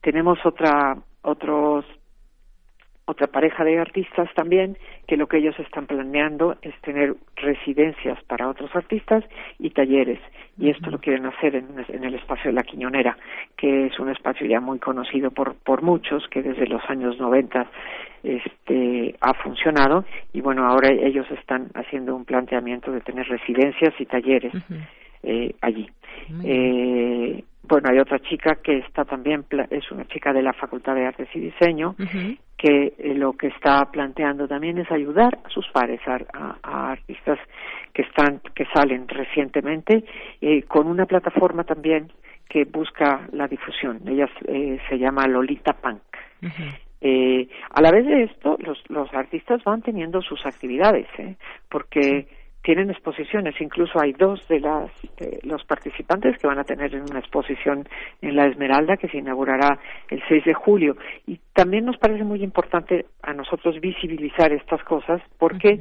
Tenemos 0.00 0.38
otra 0.44 0.96
otros 1.22 1.84
otra 3.06 3.28
pareja 3.28 3.62
de 3.64 3.78
artistas 3.78 4.28
también 4.34 4.76
que 5.06 5.16
lo 5.16 5.28
que 5.28 5.38
ellos 5.38 5.56
están 5.60 5.86
planeando 5.86 6.56
es 6.60 6.74
tener 6.80 7.14
residencias 7.36 8.22
para 8.24 8.48
otros 8.48 8.74
artistas 8.74 9.24
y 9.60 9.70
talleres. 9.70 10.18
Y 10.58 10.70
esto 10.70 10.90
lo 10.90 10.98
quieren 10.98 11.24
hacer 11.26 11.54
en, 11.54 11.68
en, 11.88 12.02
el 12.02 12.14
espacio 12.14 12.50
de 12.50 12.54
la 12.54 12.64
Quiñonera 12.64 13.16
que 13.56 13.86
es 13.86 13.98
un 14.00 14.10
espacio 14.10 14.46
ya 14.46 14.60
muy 14.60 14.80
conocido 14.80 15.30
por 15.30 15.54
por 15.54 15.82
muchos 15.82 16.26
que 16.28 16.42
desde 16.42 16.66
los 16.66 16.82
años 16.90 17.18
90 17.20 17.66
este 18.24 19.14
ha 19.20 19.34
funcionado. 19.34 20.04
Y 20.32 20.40
bueno 20.40 20.66
ahora 20.66 20.88
ellos 20.90 21.30
están 21.30 21.68
haciendo 21.74 22.16
un 22.16 22.24
planteamiento 22.24 22.90
de 22.90 23.02
tener 23.02 23.28
residencias 23.28 23.94
y 24.00 24.06
talleres 24.06 24.52
eh, 25.22 25.54
allí. 25.60 25.88
Eh, 26.42 27.44
bueno, 27.68 27.90
hay 27.90 27.98
otra 27.98 28.18
chica 28.20 28.56
que 28.56 28.78
está 28.78 29.04
también, 29.04 29.44
es 29.70 29.90
una 29.90 30.06
chica 30.06 30.32
de 30.32 30.42
la 30.42 30.52
Facultad 30.52 30.94
de 30.94 31.06
Artes 31.06 31.28
y 31.34 31.40
Diseño, 31.40 31.94
que 32.56 32.94
eh, 32.98 33.14
lo 33.14 33.34
que 33.34 33.48
está 33.48 33.84
planteando 33.90 34.48
también 34.48 34.78
es 34.78 34.90
ayudar 34.90 35.38
a 35.44 35.48
sus 35.50 35.66
pares, 35.68 36.00
a, 36.06 36.90
artistas 36.90 37.38
que 37.92 38.02
están, 38.02 38.40
que 38.54 38.66
salen 38.74 39.08
recientemente, 39.08 40.04
eh, 40.40 40.62
con 40.62 40.86
una 40.86 41.06
plataforma 41.06 41.64
también 41.64 42.10
que 42.48 42.64
busca 42.64 43.28
la 43.32 43.48
difusión. 43.48 44.00
Ella 44.06 44.28
eh, 44.46 44.78
se 44.88 44.98
llama 44.98 45.26
Lolita 45.26 45.72
Punk. 45.74 46.02
eh, 47.00 47.48
a 47.70 47.80
la 47.80 47.90
vez 47.90 48.06
de 48.06 48.24
esto, 48.24 48.56
los, 48.60 48.78
los 48.88 49.12
artistas 49.12 49.62
van 49.64 49.82
teniendo 49.82 50.22
sus 50.22 50.44
actividades, 50.46 51.06
¿eh? 51.18 51.36
porque 51.68 52.28
tienen 52.66 52.90
exposiciones, 52.90 53.54
incluso 53.60 53.92
hay 54.02 54.12
dos 54.12 54.40
de 54.48 54.58
las 54.58 54.90
los 55.44 55.62
participantes 55.64 56.36
que 56.36 56.48
van 56.48 56.58
a 56.58 56.64
tener 56.64 57.00
una 57.00 57.20
exposición 57.20 57.88
en 58.20 58.34
la 58.34 58.46
Esmeralda 58.46 58.96
que 58.96 59.06
se 59.06 59.18
inaugurará 59.18 59.78
el 60.10 60.20
6 60.26 60.44
de 60.44 60.52
julio. 60.52 60.96
Y 61.28 61.38
también 61.52 61.84
nos 61.84 61.96
parece 61.96 62.24
muy 62.24 62.42
importante 62.42 63.06
a 63.22 63.32
nosotros 63.34 63.80
visibilizar 63.80 64.52
estas 64.52 64.82
cosas 64.82 65.22
porque 65.38 65.78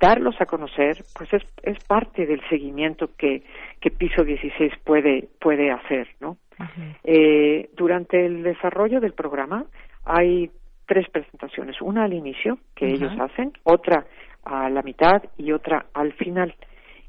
darlos 0.00 0.34
a 0.40 0.46
conocer 0.46 1.04
pues 1.16 1.32
es, 1.34 1.42
es 1.62 1.78
parte 1.84 2.26
del 2.26 2.40
seguimiento 2.48 3.10
que, 3.16 3.44
que 3.80 3.92
Piso 3.92 4.24
16 4.24 4.72
puede 4.82 5.28
puede 5.40 5.70
hacer, 5.70 6.08
¿no? 6.20 6.36
eh, 7.04 7.70
durante 7.76 8.26
el 8.26 8.42
desarrollo 8.42 8.98
del 8.98 9.12
programa 9.12 9.66
hay 10.04 10.50
tres 10.84 11.08
presentaciones, 11.10 11.80
una 11.80 12.04
al 12.04 12.12
inicio 12.12 12.58
que 12.74 12.88
ellos 12.88 13.12
hacen, 13.20 13.52
otra 13.62 14.04
a 14.44 14.68
la 14.70 14.82
mitad 14.82 15.22
y 15.36 15.52
otra 15.52 15.86
al 15.94 16.12
final. 16.14 16.54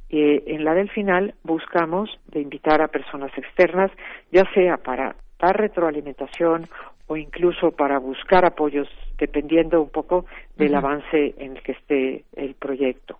Eh, 0.10 0.44
en 0.48 0.64
la 0.64 0.74
del 0.74 0.90
final 0.90 1.34
buscamos 1.44 2.10
de 2.28 2.42
invitar 2.42 2.82
a 2.82 2.88
personas 2.88 3.32
externas, 3.38 3.92
ya 4.32 4.44
sea 4.54 4.78
para 4.78 5.16
dar 5.40 5.58
retroalimentación 5.58 6.70
o 7.08 7.18
incluso 7.18 7.72
para 7.72 7.98
buscar 8.00 8.46
apoyos, 8.46 8.88
dependiendo 9.18 9.82
un 9.82 9.90
poco 9.90 10.26
del 10.56 10.76
avance 10.76 11.34
en 11.38 11.58
el 11.58 11.64
que 11.64 11.74
esté 11.74 12.24
el 12.36 12.56
proyecto. 12.56 13.20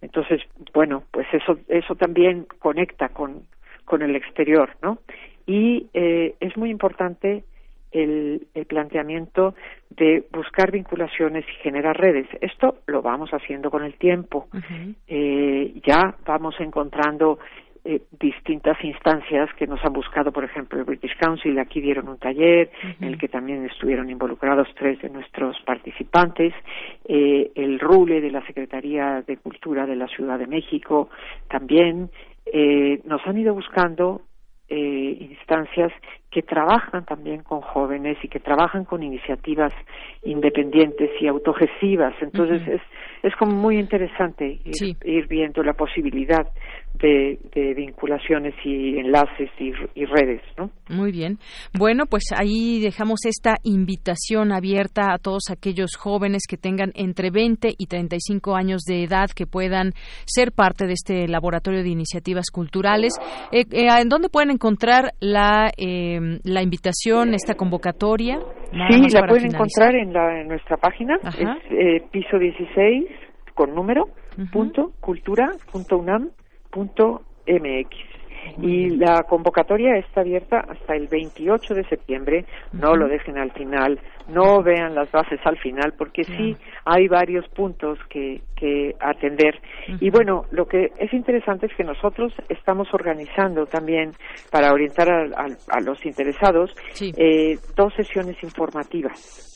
Entonces, 0.00 0.40
bueno, 0.72 1.04
pues 1.10 1.26
eso, 1.32 1.58
eso 1.68 1.94
también 1.94 2.46
conecta 2.58 3.10
con, 3.10 3.42
con 3.84 4.02
el 4.02 4.16
exterior, 4.16 4.70
¿no? 4.82 4.98
Y 5.46 5.88
eh, 5.94 6.34
es 6.40 6.56
muy 6.56 6.70
importante 6.70 7.44
el, 7.92 8.46
el, 8.54 8.66
planteamiento 8.66 9.54
de 9.90 10.24
buscar 10.32 10.70
vinculaciones 10.70 11.44
y 11.48 11.62
generar 11.62 11.98
redes. 11.98 12.26
Esto 12.40 12.78
lo 12.86 13.02
vamos 13.02 13.30
haciendo 13.30 13.70
con 13.70 13.84
el 13.84 13.94
tiempo. 13.94 14.48
eh, 15.08 15.74
ya 15.84 16.14
vamos 16.24 16.54
encontrando 16.60 17.38
eh, 17.82 18.02
distintas 18.20 18.76
instancias 18.84 19.48
que 19.56 19.66
nos 19.66 19.82
han 19.82 19.94
buscado, 19.94 20.32
por 20.32 20.44
ejemplo, 20.44 20.78
el 20.78 20.84
British 20.84 21.16
Council, 21.16 21.58
aquí 21.58 21.80
dieron 21.80 22.08
un 22.08 22.18
taller 22.18 22.70
en 22.82 23.08
el 23.08 23.16
que 23.16 23.28
también 23.28 23.64
estuvieron 23.64 24.10
involucrados 24.10 24.68
tres 24.76 25.00
de 25.00 25.08
nuestros 25.08 25.56
participantes, 25.64 26.52
eh, 27.06 27.50
el 27.54 27.80
RULE 27.80 28.20
de 28.20 28.30
la 28.32 28.44
Secretaría 28.44 29.24
de 29.26 29.38
Cultura 29.38 29.86
de 29.86 29.96
la 29.96 30.08
Ciudad 30.08 30.38
de 30.38 30.46
México 30.46 31.08
también, 31.48 32.10
eh, 32.52 33.00
nos 33.06 33.26
han 33.26 33.38
ido 33.38 33.54
buscando 33.54 34.20
eh, 34.70 35.16
instancias 35.20 35.92
que 36.30 36.42
trabajan 36.42 37.04
también 37.04 37.42
con 37.42 37.60
jóvenes 37.60 38.16
y 38.22 38.28
que 38.28 38.38
trabajan 38.38 38.84
con 38.84 39.02
iniciativas 39.02 39.72
independientes 40.22 41.10
y 41.20 41.26
autogestivas. 41.26 42.14
Entonces 42.22 42.62
es, 42.68 42.80
es 43.24 43.34
como 43.34 43.52
muy 43.52 43.78
interesante 43.78 44.60
ir, 44.64 44.96
ir 45.04 45.26
viendo 45.26 45.64
la 45.64 45.72
posibilidad 45.72 46.46
de, 47.02 47.38
de 47.54 47.74
vinculaciones 47.74 48.54
y 48.64 48.98
enlaces 48.98 49.50
y, 49.58 49.72
y, 49.94 50.04
redes, 50.04 50.42
¿no? 50.58 50.70
Muy 50.88 51.12
bien. 51.12 51.38
Bueno, 51.78 52.04
pues 52.06 52.24
ahí 52.36 52.80
dejamos 52.80 53.24
esta 53.24 53.56
invitación 53.62 54.52
abierta 54.52 55.12
a 55.12 55.18
todos 55.18 55.50
aquellos 55.50 55.96
jóvenes 55.96 56.42
que 56.48 56.56
tengan 56.56 56.92
entre 56.94 57.30
20 57.30 57.70
y 57.76 57.86
35 57.86 58.54
años 58.54 58.82
de 58.82 59.04
edad 59.04 59.28
que 59.34 59.46
puedan 59.46 59.92
ser 60.26 60.52
parte 60.52 60.86
de 60.86 60.92
este 60.92 61.28
laboratorio 61.28 61.82
de 61.82 61.88
iniciativas 61.88 62.50
culturales. 62.50 63.14
Eh, 63.52 63.64
eh, 63.70 63.88
¿En 64.00 64.08
dónde 64.08 64.28
pueden 64.28 64.50
encontrar 64.50 65.12
la, 65.20 65.70
eh, 65.76 66.38
la 66.44 66.62
invitación, 66.62 67.34
esta 67.34 67.54
convocatoria? 67.54 68.38
sí, 68.88 69.08
la 69.12 69.26
pueden 69.26 69.46
encontrar 69.46 69.94
en, 69.94 70.12
la, 70.12 70.40
en 70.40 70.48
nuestra 70.48 70.76
página, 70.76 71.18
Ajá. 71.22 71.56
es 71.56 71.72
eh, 71.72 72.02
piso 72.10 72.38
16 72.38 73.04
con 73.54 73.74
número, 73.74 74.04
uh 74.04 74.42
-huh. 74.42 74.50
punto, 74.50 74.92
cultura, 75.00 75.50
punto 75.72 75.98
unam, 75.98 76.30
punto 76.70 77.22
mx 77.46 78.10
y 78.60 78.90
la 78.90 79.22
convocatoria 79.24 79.96
está 79.96 80.20
abierta 80.20 80.60
hasta 80.68 80.94
el 80.94 81.08
28 81.08 81.74
de 81.74 81.84
septiembre. 81.84 82.44
No 82.72 82.94
lo 82.94 83.08
dejen 83.08 83.38
al 83.38 83.52
final, 83.52 84.00
no 84.28 84.62
vean 84.62 84.94
las 84.94 85.10
bases 85.10 85.40
al 85.44 85.58
final, 85.58 85.94
porque 85.96 86.24
sí 86.24 86.56
hay 86.84 87.08
varios 87.08 87.46
puntos 87.48 87.98
que, 88.08 88.42
que 88.56 88.94
atender. 89.00 89.60
Y 90.00 90.10
bueno, 90.10 90.44
lo 90.50 90.66
que 90.66 90.92
es 90.98 91.12
interesante 91.12 91.66
es 91.66 91.74
que 91.74 91.84
nosotros 91.84 92.32
estamos 92.48 92.92
organizando 92.92 93.66
también, 93.66 94.12
para 94.50 94.72
orientar 94.72 95.10
a, 95.10 95.22
a, 95.24 95.46
a 95.68 95.80
los 95.80 96.04
interesados, 96.04 96.74
eh, 97.00 97.58
dos 97.76 97.94
sesiones 97.94 98.42
informativas. 98.42 99.46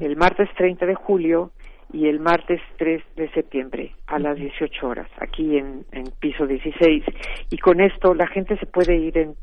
El 0.00 0.16
martes 0.16 0.48
30 0.56 0.86
de 0.86 0.94
julio 0.94 1.50
y 1.94 2.08
el 2.08 2.18
martes 2.18 2.60
3 2.76 3.02
de 3.14 3.30
septiembre 3.30 3.92
a 4.08 4.18
las 4.18 4.36
18 4.36 4.86
horas 4.86 5.08
aquí 5.18 5.56
en, 5.56 5.84
en 5.92 6.04
piso 6.18 6.44
16 6.46 7.04
y 7.50 7.58
con 7.58 7.80
esto 7.80 8.14
la 8.14 8.26
gente 8.26 8.56
se 8.58 8.66
puede 8.66 8.96
ir 8.96 9.16
en 9.16 9.34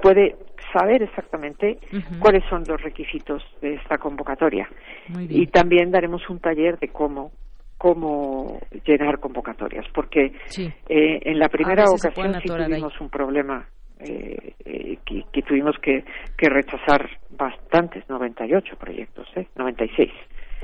puede 0.00 0.36
saber 0.72 1.02
exactamente 1.02 1.78
uh 1.92 1.96
-huh. 1.96 2.18
cuáles 2.20 2.44
son 2.48 2.62
los 2.68 2.80
requisitos 2.80 3.42
de 3.60 3.74
esta 3.74 3.98
convocatoria 3.98 4.68
y 5.28 5.46
también 5.48 5.90
daremos 5.90 6.28
un 6.30 6.38
taller 6.38 6.78
de 6.78 6.88
cómo 6.88 7.32
cómo 7.78 8.60
llenar 8.84 9.18
convocatorias 9.18 9.86
porque 9.92 10.32
sí. 10.46 10.72
eh, 10.88 11.20
en 11.22 11.38
la 11.38 11.48
primera 11.48 11.84
ocasión 11.84 12.34
sí 12.42 12.48
tuvimos 12.48 12.92
ahí. 12.92 13.04
un 13.04 13.10
problema 13.10 13.66
eh, 14.00 14.52
eh, 14.64 14.98
que, 15.04 15.24
que, 15.32 15.42
tuvimos 15.42 15.76
que, 15.80 16.04
que 16.36 16.48
rechazar 16.48 17.08
bastantes 17.30 18.08
98 18.08 18.76
proyectos 18.76 19.26
eh 19.36 19.46
96 19.56 20.10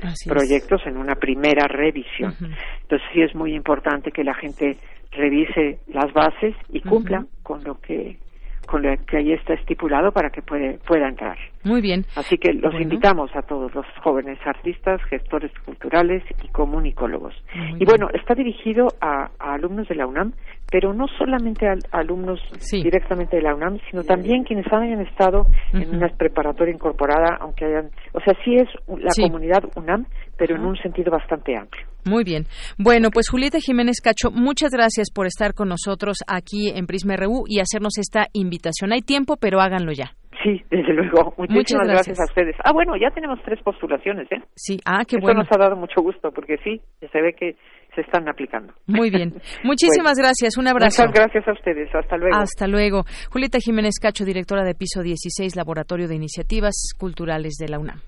Así 0.03 0.29
proyectos 0.29 0.81
es. 0.81 0.87
en 0.87 0.97
una 0.97 1.15
primera 1.15 1.67
revisión. 1.67 2.31
Uh 2.39 2.43
-huh. 2.45 2.55
Entonces 2.81 3.07
sí 3.13 3.21
es 3.21 3.33
muy 3.35 3.53
importante 3.55 4.11
que 4.11 4.23
la 4.23 4.33
gente 4.33 4.77
revise 5.11 5.79
las 5.87 6.11
bases 6.13 6.55
y 6.69 6.81
cumpla 6.81 7.19
uh 7.19 7.23
-huh. 7.23 7.43
con 7.43 7.63
lo 7.63 7.79
que 7.79 8.17
con 8.65 8.81
lo 8.81 8.89
que 9.05 9.17
ahí 9.17 9.31
está 9.31 9.53
estipulado 9.53 10.11
para 10.11 10.29
que 10.29 10.41
puede, 10.41 10.79
pueda 10.79 11.07
entrar. 11.07 11.37
Muy 11.63 11.81
bien. 11.81 12.03
Así 12.15 12.37
que 12.37 12.51
los 12.53 12.71
bueno. 12.73 12.81
invitamos 12.81 13.29
a 13.35 13.41
todos 13.43 13.73
los 13.73 13.85
jóvenes 14.01 14.39
artistas, 14.45 15.01
gestores 15.03 15.51
culturales 15.65 16.23
y 16.43 16.47
comunicólogos. 16.49 17.33
Muy 17.53 17.67
y 17.67 17.73
bien. 17.75 17.85
bueno, 17.85 18.07
está 18.13 18.33
dirigido 18.33 18.87
a, 19.01 19.29
a, 19.39 19.53
alumnos 19.53 19.87
de 19.87 19.95
la 19.95 20.07
UNAM, 20.07 20.33
pero 20.71 20.93
no 20.93 21.05
solamente 21.17 21.67
a, 21.67 21.75
alumnos 21.91 22.39
sí. 22.57 22.81
directamente 22.81 23.37
de 23.37 23.43
la 23.43 23.55
UNAM, 23.55 23.79
sino 23.89 24.03
también 24.03 24.43
quienes 24.43 24.65
hayan 24.71 25.01
estado 25.01 25.41
uh 25.41 25.45
-huh. 25.73 25.83
en 25.83 25.95
una 25.95 26.09
preparatoria 26.09 26.73
incorporada, 26.73 27.37
aunque 27.39 27.65
hayan, 27.65 27.89
o 28.13 28.19
sea, 28.19 28.33
sí 28.43 28.55
es 28.55 28.67
la 28.87 29.11
sí. 29.11 29.23
comunidad 29.23 29.63
UNAM, 29.75 30.05
pero 30.37 30.55
en 30.55 30.65
un 30.65 30.75
sentido 30.77 31.11
bastante 31.11 31.55
amplio. 31.57 31.85
Muy 32.05 32.23
bien. 32.23 32.43
Bueno, 32.77 33.09
pues 33.11 33.29
Julieta 33.29 33.57
Jiménez 33.59 33.99
Cacho, 34.01 34.29
muchas 34.31 34.71
gracias 34.71 35.09
por 35.11 35.25
estar 35.25 35.53
con 35.53 35.69
nosotros 35.69 36.17
aquí 36.27 36.69
en 36.69 36.85
Prisma 36.85 37.15
RU 37.15 37.45
y 37.47 37.59
hacernos 37.59 37.97
esta 37.97 38.27
invitación. 38.33 38.93
Hay 38.93 39.01
tiempo, 39.01 39.37
pero 39.37 39.59
háganlo 39.59 39.91
ya. 39.91 40.11
Sí, 40.43 40.61
desde 40.69 40.93
luego. 40.93 41.33
Muchísimas 41.37 41.49
Muchas 41.49 41.87
gracias. 41.87 42.17
gracias. 42.17 42.19
a 42.19 42.23
ustedes. 42.25 42.55
Ah, 42.63 42.71
bueno, 42.71 42.95
ya 42.97 43.09
tenemos 43.09 43.39
tres 43.43 43.59
postulaciones, 43.63 44.31
¿eh? 44.31 44.41
Sí, 44.53 44.79
ah, 44.85 45.03
qué 45.07 45.17
Eso 45.17 45.23
bueno. 45.25 45.41
nos 45.41 45.51
ha 45.51 45.57
dado 45.57 45.75
mucho 45.75 46.01
gusto 46.01 46.31
porque 46.31 46.57
sí, 46.63 46.81
se 47.11 47.21
ve 47.21 47.33
que 47.33 47.55
se 47.95 48.01
están 48.01 48.27
aplicando. 48.29 48.73
Muy 48.85 49.09
bien. 49.09 49.33
Muchísimas 49.63 50.15
Bueno, 50.15 50.27
gracias. 50.27 50.57
Un 50.57 50.67
abrazo. 50.67 51.03
Muchas 51.07 51.15
gracias 51.15 51.47
a 51.47 51.53
ustedes. 51.53 51.89
Hasta 51.95 52.17
luego. 52.17 52.35
Hasta 52.35 52.67
luego. 52.67 53.05
Julieta 53.31 53.57
Jiménez 53.59 53.95
Cacho, 54.01 54.25
directora 54.25 54.63
de 54.63 54.75
Piso 54.75 55.01
16, 55.01 55.55
Laboratorio 55.55 56.07
de 56.07 56.15
Iniciativas 56.15 56.93
Culturales 56.97 57.55
de 57.59 57.69
la 57.69 57.79
UNAM. 57.79 58.01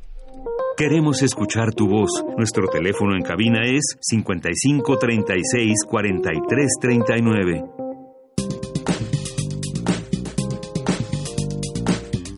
Queremos 0.77 1.23
escuchar 1.23 1.73
tu 1.73 1.87
voz. 1.87 2.23
Nuestro 2.37 2.67
teléfono 2.67 3.15
en 3.15 3.23
cabina 3.23 3.61
es 3.63 3.97
55 3.99 4.97
36 4.97 5.73
43 5.89 6.67
39. 6.79 7.63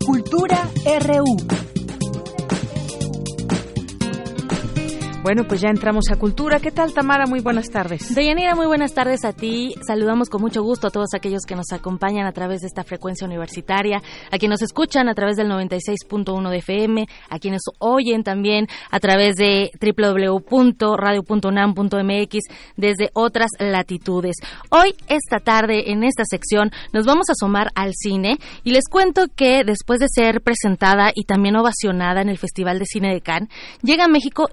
Cultura 0.06 0.68
RU. 1.06 1.59
Bueno, 5.22 5.44
pues 5.46 5.60
ya 5.60 5.68
entramos 5.68 6.04
a 6.10 6.16
cultura. 6.16 6.60
¿Qué 6.60 6.70
tal, 6.70 6.94
Tamara? 6.94 7.26
Muy 7.26 7.40
buenas 7.40 7.68
tardes. 7.68 8.14
Deyanira, 8.14 8.54
muy 8.54 8.64
buenas 8.64 8.94
tardes 8.94 9.26
a 9.26 9.34
ti. 9.34 9.74
Saludamos 9.86 10.30
con 10.30 10.40
mucho 10.40 10.62
gusto 10.62 10.86
a 10.86 10.90
todos 10.90 11.12
aquellos 11.14 11.42
que 11.46 11.54
nos 11.54 11.72
acompañan 11.72 12.26
a 12.26 12.32
través 12.32 12.62
de 12.62 12.68
esta 12.68 12.84
frecuencia 12.84 13.26
universitaria, 13.26 14.00
a 14.30 14.38
quienes 14.38 14.60
nos 14.60 14.62
escuchan 14.62 15.10
a 15.10 15.14
través 15.14 15.36
del 15.36 15.48
96.1 15.48 16.48
de 16.48 16.56
FM, 16.56 17.06
a 17.28 17.38
quienes 17.38 17.60
oyen 17.80 18.24
también 18.24 18.66
a 18.90 18.98
través 18.98 19.36
de 19.36 19.70
www.radio.unam.mx 19.78 22.38
desde 22.78 23.10
otras 23.12 23.50
latitudes. 23.58 24.36
Hoy, 24.70 24.94
esta 25.06 25.40
tarde, 25.40 25.92
en 25.92 26.02
esta 26.02 26.24
sección, 26.24 26.70
nos 26.94 27.04
vamos 27.04 27.28
a 27.28 27.32
asomar 27.32 27.68
al 27.74 27.92
cine 27.92 28.38
y 28.64 28.70
les 28.70 28.84
cuento 28.90 29.26
que 29.36 29.64
después 29.66 30.00
de 30.00 30.08
ser 30.08 30.40
presentada 30.40 31.12
y 31.14 31.24
también 31.24 31.56
ovacionada 31.56 32.22
en 32.22 32.30
el 32.30 32.38
Festival 32.38 32.78
de 32.78 32.86
Cine 32.86 33.12
de 33.12 33.20
Cannes, 33.20 33.50
llega 33.82 34.06
a 34.06 34.08
México 34.08 34.48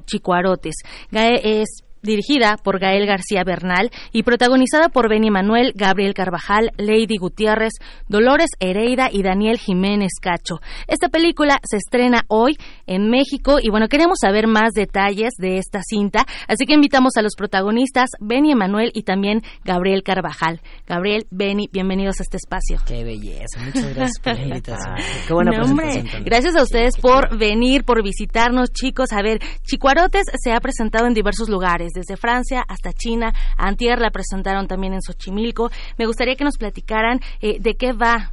Gae 1.11 1.61
es 1.61 1.83
dirigida 2.01 2.55
por 2.63 2.79
Gael 2.79 3.05
García 3.05 3.43
Bernal 3.43 3.91
y 4.11 4.23
protagonizada 4.23 4.89
por 4.89 5.09
Benny 5.09 5.31
Manuel, 5.31 5.73
Gabriel 5.75 6.13
Carvajal, 6.13 6.71
Lady 6.77 7.17
Gutiérrez, 7.17 7.73
Dolores 8.07 8.49
Hereida 8.59 9.09
y 9.11 9.23
Daniel 9.23 9.57
Jiménez 9.57 10.11
Cacho. 10.21 10.59
Esta 10.87 11.09
película 11.09 11.59
se 11.63 11.77
estrena 11.77 12.23
hoy 12.27 12.57
en 12.85 13.09
México 13.09 13.57
y 13.61 13.69
bueno, 13.69 13.87
queremos 13.87 14.19
saber 14.21 14.47
más 14.47 14.71
detalles 14.73 15.33
de 15.37 15.57
esta 15.57 15.81
cinta, 15.83 16.25
así 16.47 16.65
que 16.65 16.73
invitamos 16.73 17.17
a 17.17 17.21
los 17.21 17.35
protagonistas 17.35 18.09
Benny 18.19 18.51
Emanuel 18.51 18.91
y 18.93 19.03
también 19.03 19.41
Gabriel 19.63 20.03
Carvajal. 20.03 20.61
Gabriel, 20.87 21.25
Benny, 21.31 21.67
bienvenidos 21.71 22.19
a 22.19 22.23
este 22.23 22.37
espacio. 22.37 22.77
Qué 22.87 23.03
belleza, 23.03 23.59
muchas 23.63 23.95
gracias 23.95 24.19
por 24.19 24.35
la 24.35 24.43
invitación. 24.43 24.95
Qué 25.27 25.33
buena 25.33 25.51
No, 25.51 25.57
presentación 25.57 26.05
también. 26.05 26.23
Gracias 26.25 26.55
a 26.55 26.63
ustedes 26.63 26.97
por 26.97 27.37
venir, 27.37 27.83
por 27.83 28.03
visitarnos, 28.03 28.71
chicos. 28.71 29.11
A 29.11 29.21
ver, 29.21 29.39
Chicuarotes 29.63 30.23
se 30.43 30.51
ha 30.51 30.59
presentado 30.59 31.07
en 31.07 31.13
diversos 31.13 31.49
lugares, 31.49 31.91
desde 31.97 32.17
Francia 32.17 32.63
hasta 32.67 32.93
China. 32.93 33.33
Antier 33.57 33.99
la 33.99 34.11
presentaron 34.11 34.67
también 34.67 34.93
en 34.93 35.01
Xochimilco. 35.01 35.69
Me 35.97 36.05
gustaría 36.05 36.35
que 36.35 36.43
nos 36.43 36.57
platicaran 36.57 37.19
eh, 37.41 37.57
de 37.59 37.75
qué 37.75 37.93
va, 37.93 38.31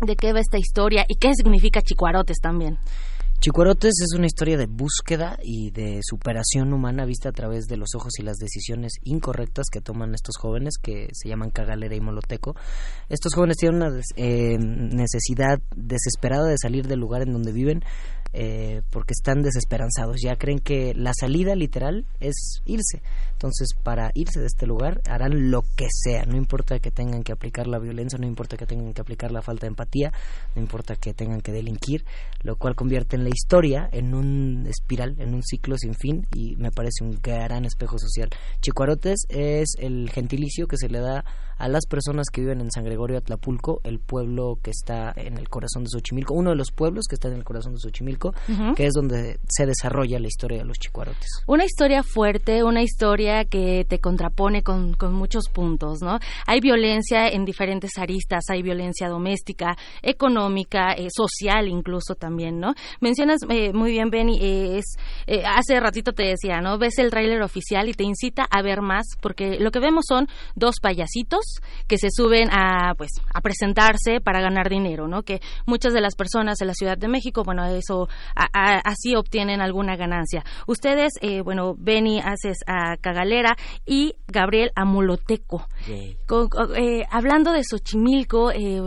de 0.00 0.16
qué 0.16 0.32
va 0.32 0.40
esta 0.40 0.58
historia 0.58 1.04
y 1.08 1.16
qué 1.16 1.32
significa 1.34 1.80
Chicuarotes 1.80 2.38
también. 2.40 2.78
Chicuarotes 3.38 3.92
es 4.02 4.16
una 4.16 4.26
historia 4.26 4.56
de 4.56 4.66
búsqueda 4.66 5.38
y 5.42 5.70
de 5.70 6.00
superación 6.02 6.72
humana 6.72 7.04
vista 7.04 7.28
a 7.28 7.32
través 7.32 7.66
de 7.66 7.76
los 7.76 7.90
ojos 7.94 8.18
y 8.18 8.22
las 8.22 8.38
decisiones 8.38 8.94
incorrectas 9.04 9.66
que 9.70 9.80
toman 9.80 10.14
estos 10.14 10.36
jóvenes 10.36 10.78
que 10.82 11.08
se 11.12 11.28
llaman 11.28 11.50
Cagalera 11.50 11.94
y 11.94 12.00
Moloteco. 12.00 12.56
Estos 13.08 13.34
jóvenes 13.34 13.58
tienen 13.58 13.82
una 13.82 14.00
eh, 14.16 14.56
necesidad 14.58 15.60
desesperada 15.76 16.48
de 16.48 16.56
salir 16.60 16.86
del 16.88 16.98
lugar 16.98 17.22
en 17.22 17.32
donde 17.34 17.52
viven 17.52 17.84
eh, 18.32 18.82
porque 18.90 19.12
están 19.12 19.42
desesperanzados. 19.42 20.20
Ya 20.22 20.36
creen 20.36 20.58
que 20.58 20.94
la 20.94 21.12
salida 21.18 21.54
literal 21.54 22.06
es 22.20 22.60
irse. 22.64 23.02
Entonces, 23.32 23.68
para 23.82 24.10
irse 24.14 24.40
de 24.40 24.46
este 24.46 24.66
lugar 24.66 25.00
harán 25.06 25.50
lo 25.50 25.62
que 25.76 25.86
sea. 25.90 26.24
No 26.24 26.36
importa 26.36 26.78
que 26.78 26.90
tengan 26.90 27.22
que 27.22 27.32
aplicar 27.32 27.66
la 27.66 27.78
violencia, 27.78 28.18
no 28.18 28.26
importa 28.26 28.56
que 28.56 28.66
tengan 28.66 28.92
que 28.92 29.00
aplicar 29.00 29.30
la 29.30 29.42
falta 29.42 29.66
de 29.66 29.68
empatía, 29.68 30.12
no 30.54 30.62
importa 30.62 30.96
que 30.96 31.14
tengan 31.14 31.40
que 31.40 31.52
delinquir, 31.52 32.04
lo 32.42 32.56
cual 32.56 32.74
convierte 32.74 33.16
en 33.16 33.24
la 33.24 33.30
historia 33.30 33.88
en 33.92 34.14
un 34.14 34.66
espiral, 34.66 35.16
en 35.18 35.34
un 35.34 35.42
ciclo 35.42 35.76
sin 35.76 35.94
fin 35.94 36.26
y 36.34 36.56
me 36.56 36.70
parece 36.70 37.04
un 37.04 37.18
gran 37.22 37.64
espejo 37.64 37.98
social. 37.98 38.30
Chicuarotes 38.60 39.26
es 39.28 39.74
el 39.78 40.10
gentilicio 40.10 40.66
que 40.66 40.76
se 40.76 40.88
le 40.88 41.00
da 41.00 41.24
a 41.58 41.68
las 41.68 41.86
personas 41.86 42.26
que 42.32 42.40
viven 42.40 42.60
en 42.60 42.70
San 42.70 42.84
Gregorio 42.84 43.18
Atlapulco, 43.18 43.80
el 43.84 43.98
pueblo 43.98 44.58
que 44.62 44.70
está 44.70 45.12
en 45.16 45.38
el 45.38 45.48
corazón 45.48 45.84
de 45.84 45.90
Xochimilco, 45.90 46.34
uno 46.34 46.50
de 46.50 46.56
los 46.56 46.70
pueblos 46.72 47.06
que 47.08 47.14
está 47.14 47.28
en 47.28 47.34
el 47.34 47.44
corazón 47.44 47.74
de 47.74 47.80
Xochimilco, 47.80 48.34
que 48.76 48.86
es 48.86 48.92
donde 48.92 49.38
se 49.48 49.66
desarrolla 49.66 50.18
la 50.18 50.26
historia 50.26 50.58
de 50.58 50.64
los 50.64 50.78
chicuarotes. 50.78 51.42
Una 51.46 51.64
historia 51.64 52.02
fuerte, 52.02 52.62
una 52.62 52.82
historia 52.82 53.44
que 53.44 53.84
te 53.88 53.98
contrapone 53.98 54.62
con, 54.62 54.94
con 54.94 55.14
muchos 55.14 55.48
puntos, 55.48 56.00
¿no? 56.02 56.18
Hay 56.46 56.60
violencia 56.60 57.28
en 57.28 57.44
diferentes 57.44 57.92
aristas, 57.98 58.44
hay 58.48 58.62
violencia 58.62 59.08
doméstica, 59.08 59.76
económica, 60.02 60.92
eh, 60.92 61.08
social 61.10 61.68
incluso 61.68 62.14
también, 62.14 62.60
¿no? 62.60 62.74
Mencionas 63.00 63.40
eh, 63.48 63.72
muy 63.72 63.90
bien, 63.90 64.10
Benny, 64.10 64.38
eh, 64.40 64.78
es, 64.78 64.84
eh, 65.26 65.42
hace 65.44 65.80
ratito 65.80 66.12
te 66.12 66.24
decía, 66.24 66.60
¿no? 66.60 66.78
Ves 66.78 66.98
el 66.98 67.10
tráiler 67.10 67.42
oficial 67.42 67.88
y 67.88 67.94
te 67.94 68.04
incita 68.04 68.46
a 68.50 68.62
ver 68.62 68.82
más, 68.82 69.06
porque 69.20 69.58
lo 69.58 69.70
que 69.70 69.80
vemos 69.80 70.04
son 70.08 70.28
dos 70.54 70.76
payasitos 70.80 71.45
que 71.86 71.98
se 71.98 72.08
suben 72.10 72.48
a, 72.52 72.94
pues, 72.96 73.10
a 73.34 73.40
presentarse 73.40 74.20
para 74.20 74.40
ganar 74.40 74.68
dinero, 74.68 75.08
¿no? 75.08 75.22
Que 75.22 75.40
muchas 75.66 75.92
de 75.92 76.00
las 76.00 76.14
personas 76.16 76.58
de 76.58 76.66
la 76.66 76.74
Ciudad 76.74 76.98
de 76.98 77.08
México, 77.08 77.42
bueno, 77.44 77.64
eso, 77.66 78.08
a- 78.34 78.48
a- 78.52 78.78
así 78.84 79.14
obtienen 79.16 79.60
alguna 79.60 79.96
ganancia. 79.96 80.44
Ustedes, 80.66 81.12
eh, 81.20 81.40
bueno, 81.42 81.74
Benny 81.78 82.20
haces 82.20 82.58
a 82.66 82.96
Cagalera 82.96 83.56
y 83.84 84.14
Gabriel 84.28 84.70
a 84.74 84.84
Moloteco. 84.84 85.66
Co- 86.26 86.48
co- 86.48 86.74
eh, 86.74 87.06
hablando 87.10 87.52
de 87.52 87.62
Xochimilco, 87.64 88.50
eh, 88.50 88.82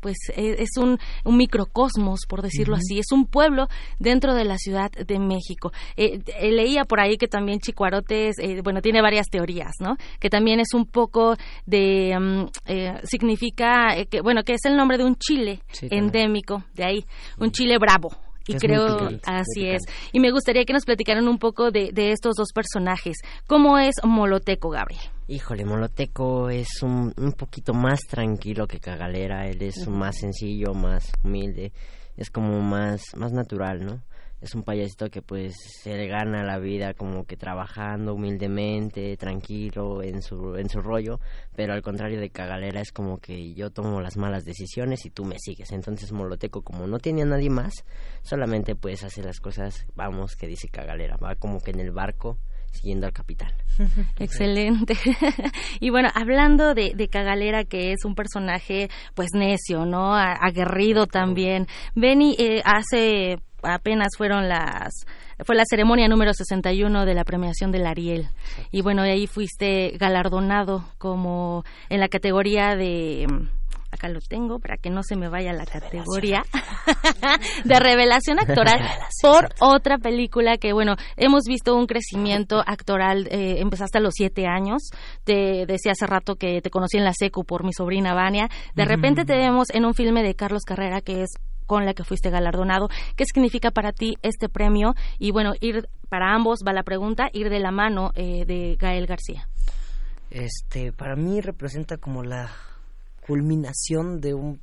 pues 0.00 0.16
eh, 0.36 0.56
es 0.58 0.76
un, 0.76 0.98
un 1.24 1.36
microcosmos, 1.36 2.20
por 2.28 2.42
decirlo 2.42 2.76
así, 2.76 2.98
es 2.98 3.12
un 3.12 3.26
pueblo 3.26 3.68
dentro 3.98 4.34
de 4.34 4.44
la 4.44 4.58
Ciudad 4.58 4.90
de 4.90 5.18
México. 5.18 5.72
Eh, 5.96 6.20
eh, 6.38 6.52
leía 6.52 6.84
por 6.84 7.00
ahí 7.00 7.16
que 7.16 7.28
también 7.28 7.60
Chicuarotes, 7.60 8.38
eh, 8.38 8.60
bueno, 8.62 8.80
tiene 8.80 9.02
varias 9.02 9.28
teorías, 9.28 9.72
¿no? 9.80 9.96
Que 10.20 10.30
también 10.30 10.60
es 10.60 10.74
un 10.74 10.86
poco 10.86 11.36
de, 11.66 12.16
mm, 12.18 12.46
eh, 12.66 13.00
significa, 13.04 13.96
eh, 13.96 14.06
que 14.06 14.20
bueno, 14.20 14.42
que 14.42 14.54
es 14.54 14.64
el 14.64 14.76
nombre 14.76 14.98
de 14.98 15.04
un 15.04 15.16
chile 15.16 15.60
Sí, 15.72 15.88
endémico, 15.90 16.64
de 16.74 16.84
ahí, 16.84 17.04
un 17.38 17.50
chile 17.50 17.78
bravo. 17.78 18.10
Y 18.48 18.54
Es 18.54 18.60
creo, 18.62 18.96
picante, 18.96 19.22
así 19.24 19.68
es. 19.68 19.82
Y 20.12 20.20
me 20.20 20.30
gustaría 20.30 20.64
que 20.64 20.72
nos 20.72 20.84
platicaran 20.84 21.26
un 21.26 21.38
poco 21.38 21.70
de, 21.70 21.90
de 21.92 22.12
estos 22.12 22.36
dos 22.36 22.52
personajes. 22.54 23.16
¿Cómo 23.46 23.78
es 23.78 23.94
Moloteco, 24.04 24.70
Gabriel? 24.70 25.00
Híjole, 25.28 25.64
Moloteco 25.64 26.48
es 26.50 26.68
un, 26.82 27.12
un 27.16 27.32
poquito 27.32 27.74
más 27.74 28.00
tranquilo 28.08 28.66
que 28.68 28.78
Cagalera, 28.78 29.48
él 29.48 29.60
es 29.62 29.78
Ujú. 29.78 29.90
más 29.90 30.16
sencillo, 30.18 30.72
más 30.74 31.10
humilde, 31.24 31.72
es 32.16 32.30
como 32.30 32.60
más, 32.60 33.02
más 33.16 33.32
natural, 33.32 33.84
¿no? 33.84 34.00
Es 34.40 34.54
un 34.54 34.62
payasito 34.62 35.08
que 35.08 35.22
pues 35.22 35.54
se 35.82 35.96
le 35.96 36.08
gana 36.08 36.44
la 36.44 36.58
vida 36.58 36.92
como 36.94 37.24
que 37.24 37.36
trabajando 37.36 38.14
humildemente, 38.14 39.16
tranquilo 39.16 40.02
en 40.02 40.20
su, 40.22 40.56
en 40.56 40.68
su 40.68 40.80
rollo, 40.80 41.20
pero 41.56 41.72
al 41.72 41.82
contrario 41.82 42.20
de 42.20 42.30
Cagalera 42.30 42.80
es 42.80 42.92
como 42.92 43.18
que 43.18 43.54
yo 43.54 43.70
tomo 43.70 44.00
las 44.02 44.16
malas 44.16 44.44
decisiones 44.44 45.06
y 45.06 45.10
tú 45.10 45.24
me 45.24 45.36
sigues. 45.38 45.72
Entonces 45.72 46.12
Moloteco 46.12 46.62
como 46.62 46.86
no 46.86 46.98
tiene 46.98 47.22
a 47.22 47.26
nadie 47.26 47.48
más, 47.50 47.72
solamente 48.22 48.74
pues 48.76 49.04
hace 49.04 49.22
las 49.22 49.40
cosas, 49.40 49.86
vamos, 49.94 50.36
que 50.36 50.46
dice 50.46 50.68
Cagalera, 50.68 51.16
va 51.16 51.34
como 51.36 51.60
que 51.60 51.70
en 51.70 51.80
el 51.80 51.90
barco 51.92 52.38
siguiendo 52.72 53.06
al 53.06 53.12
capitán. 53.14 53.52
Excelente. 54.18 54.94
y 55.80 55.88
bueno, 55.88 56.10
hablando 56.14 56.74
de, 56.74 56.92
de 56.94 57.08
Cagalera, 57.08 57.64
que 57.64 57.92
es 57.92 58.04
un 58.04 58.14
personaje 58.14 58.90
pues 59.14 59.30
necio, 59.32 59.86
¿no? 59.86 60.14
A- 60.14 60.34
aguerrido 60.34 61.06
también. 61.06 61.66
Benny, 61.94 62.36
eh, 62.38 62.60
hace 62.66 63.38
apenas 63.66 64.08
fueron 64.16 64.48
las 64.48 65.06
fue 65.44 65.54
la 65.54 65.64
ceremonia 65.68 66.08
número 66.08 66.32
61 66.32 67.04
de 67.04 67.14
la 67.14 67.24
premiación 67.24 67.70
del 67.70 67.86
Ariel. 67.86 68.28
Y 68.70 68.82
bueno 68.82 69.02
ahí 69.02 69.26
fuiste 69.26 69.96
galardonado 69.98 70.84
como 70.98 71.64
en 71.88 72.00
la 72.00 72.08
categoría 72.08 72.74
de 72.76 73.26
acá 73.90 74.08
lo 74.08 74.20
tengo 74.20 74.58
para 74.58 74.76
que 74.76 74.90
no 74.90 75.02
se 75.02 75.16
me 75.16 75.28
vaya 75.28 75.52
la 75.52 75.64
categoría 75.64 76.42
de 77.64 77.80
revelación 77.80 78.38
actoral 78.38 78.80
por 79.22 79.48
otra 79.60 79.98
película 79.98 80.56
que 80.58 80.72
bueno 80.72 80.96
hemos 81.16 81.44
visto 81.46 81.74
un 81.74 81.86
crecimiento 81.86 82.62
actoral 82.66 83.26
eh, 83.30 83.60
empezaste 83.60 83.98
a 83.98 84.00
los 84.00 84.14
siete 84.14 84.46
años 84.46 84.90
te 85.24 85.66
decía 85.66 85.92
hace 85.92 86.06
rato 86.06 86.34
que 86.36 86.60
te 86.60 86.70
conocí 86.70 86.98
en 86.98 87.04
la 87.04 87.12
secu 87.12 87.44
por 87.44 87.64
mi 87.64 87.72
sobrina 87.72 88.14
Vania 88.14 88.48
de 88.74 88.84
repente 88.84 89.24
te 89.24 89.36
vemos 89.36 89.70
en 89.70 89.84
un 89.84 89.94
filme 89.94 90.22
de 90.22 90.34
Carlos 90.34 90.62
Carrera 90.64 91.00
que 91.00 91.22
es 91.22 91.30
con 91.66 91.84
la 91.84 91.94
que 91.94 92.04
fuiste 92.04 92.30
galardonado. 92.30 92.88
¿Qué 93.16 93.24
significa 93.24 93.70
para 93.70 93.92
ti 93.92 94.16
este 94.22 94.48
premio? 94.48 94.94
Y 95.18 95.32
bueno, 95.32 95.52
ir 95.60 95.88
para 96.08 96.34
ambos 96.34 96.60
va 96.66 96.72
la 96.72 96.82
pregunta, 96.82 97.28
ir 97.32 97.50
de 97.50 97.60
la 97.60 97.70
mano 97.70 98.12
eh, 98.14 98.44
de 98.46 98.76
Gael 98.78 99.06
García. 99.06 99.48
Este, 100.30 100.92
para 100.92 101.16
mí 101.16 101.40
representa 101.40 101.96
como 101.96 102.22
la 102.22 102.50
culminación 103.26 104.20
de 104.20 104.34
un 104.34 104.60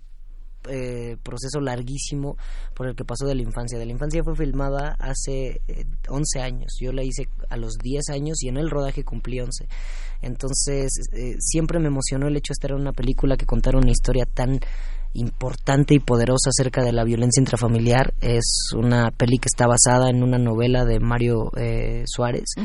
eh, 0.69 1.17
proceso 1.21 1.59
larguísimo 1.59 2.37
por 2.73 2.87
el 2.87 2.95
que 2.95 3.03
pasó 3.03 3.25
de 3.25 3.35
la 3.35 3.41
infancia. 3.41 3.77
De 3.77 3.85
la 3.85 3.91
infancia 3.91 4.23
fue 4.23 4.35
filmada 4.35 4.95
hace 4.99 5.61
11 6.07 6.41
años. 6.41 6.77
Yo 6.79 6.93
la 6.93 7.03
hice 7.03 7.27
a 7.49 7.57
los 7.57 7.77
10 7.77 8.09
años 8.09 8.41
y 8.41 8.47
en 8.47 8.57
el 8.57 8.69
rodaje 8.69 9.03
cumplí 9.03 9.41
11. 9.41 9.67
Entonces, 10.21 10.89
siempre 11.39 11.79
me 11.79 11.87
emocionó 11.87 12.27
el 12.27 12.37
hecho 12.37 12.51
de 12.51 12.53
estar 12.53 12.71
en 12.71 12.77
una 12.77 12.93
película 12.93 13.35
que 13.35 13.45
contara 13.45 13.77
una 13.77 13.91
historia 13.91 14.25
tan 14.25 14.59
importante 15.13 15.93
y 15.93 15.99
poderosa 15.99 16.49
acerca 16.49 16.83
de 16.83 16.91
la 16.91 17.03
violencia 17.03 17.39
intrafamiliar. 17.39 18.13
Es 18.21 18.71
una 18.75 19.11
peli 19.11 19.37
que 19.37 19.47
está 19.47 19.67
basada 19.67 20.09
en 20.09 20.23
una 20.23 20.37
novela 20.37 20.85
de 20.85 20.99
Mario 20.99 21.51
eh, 21.57 22.03
Suárez. 22.05 22.55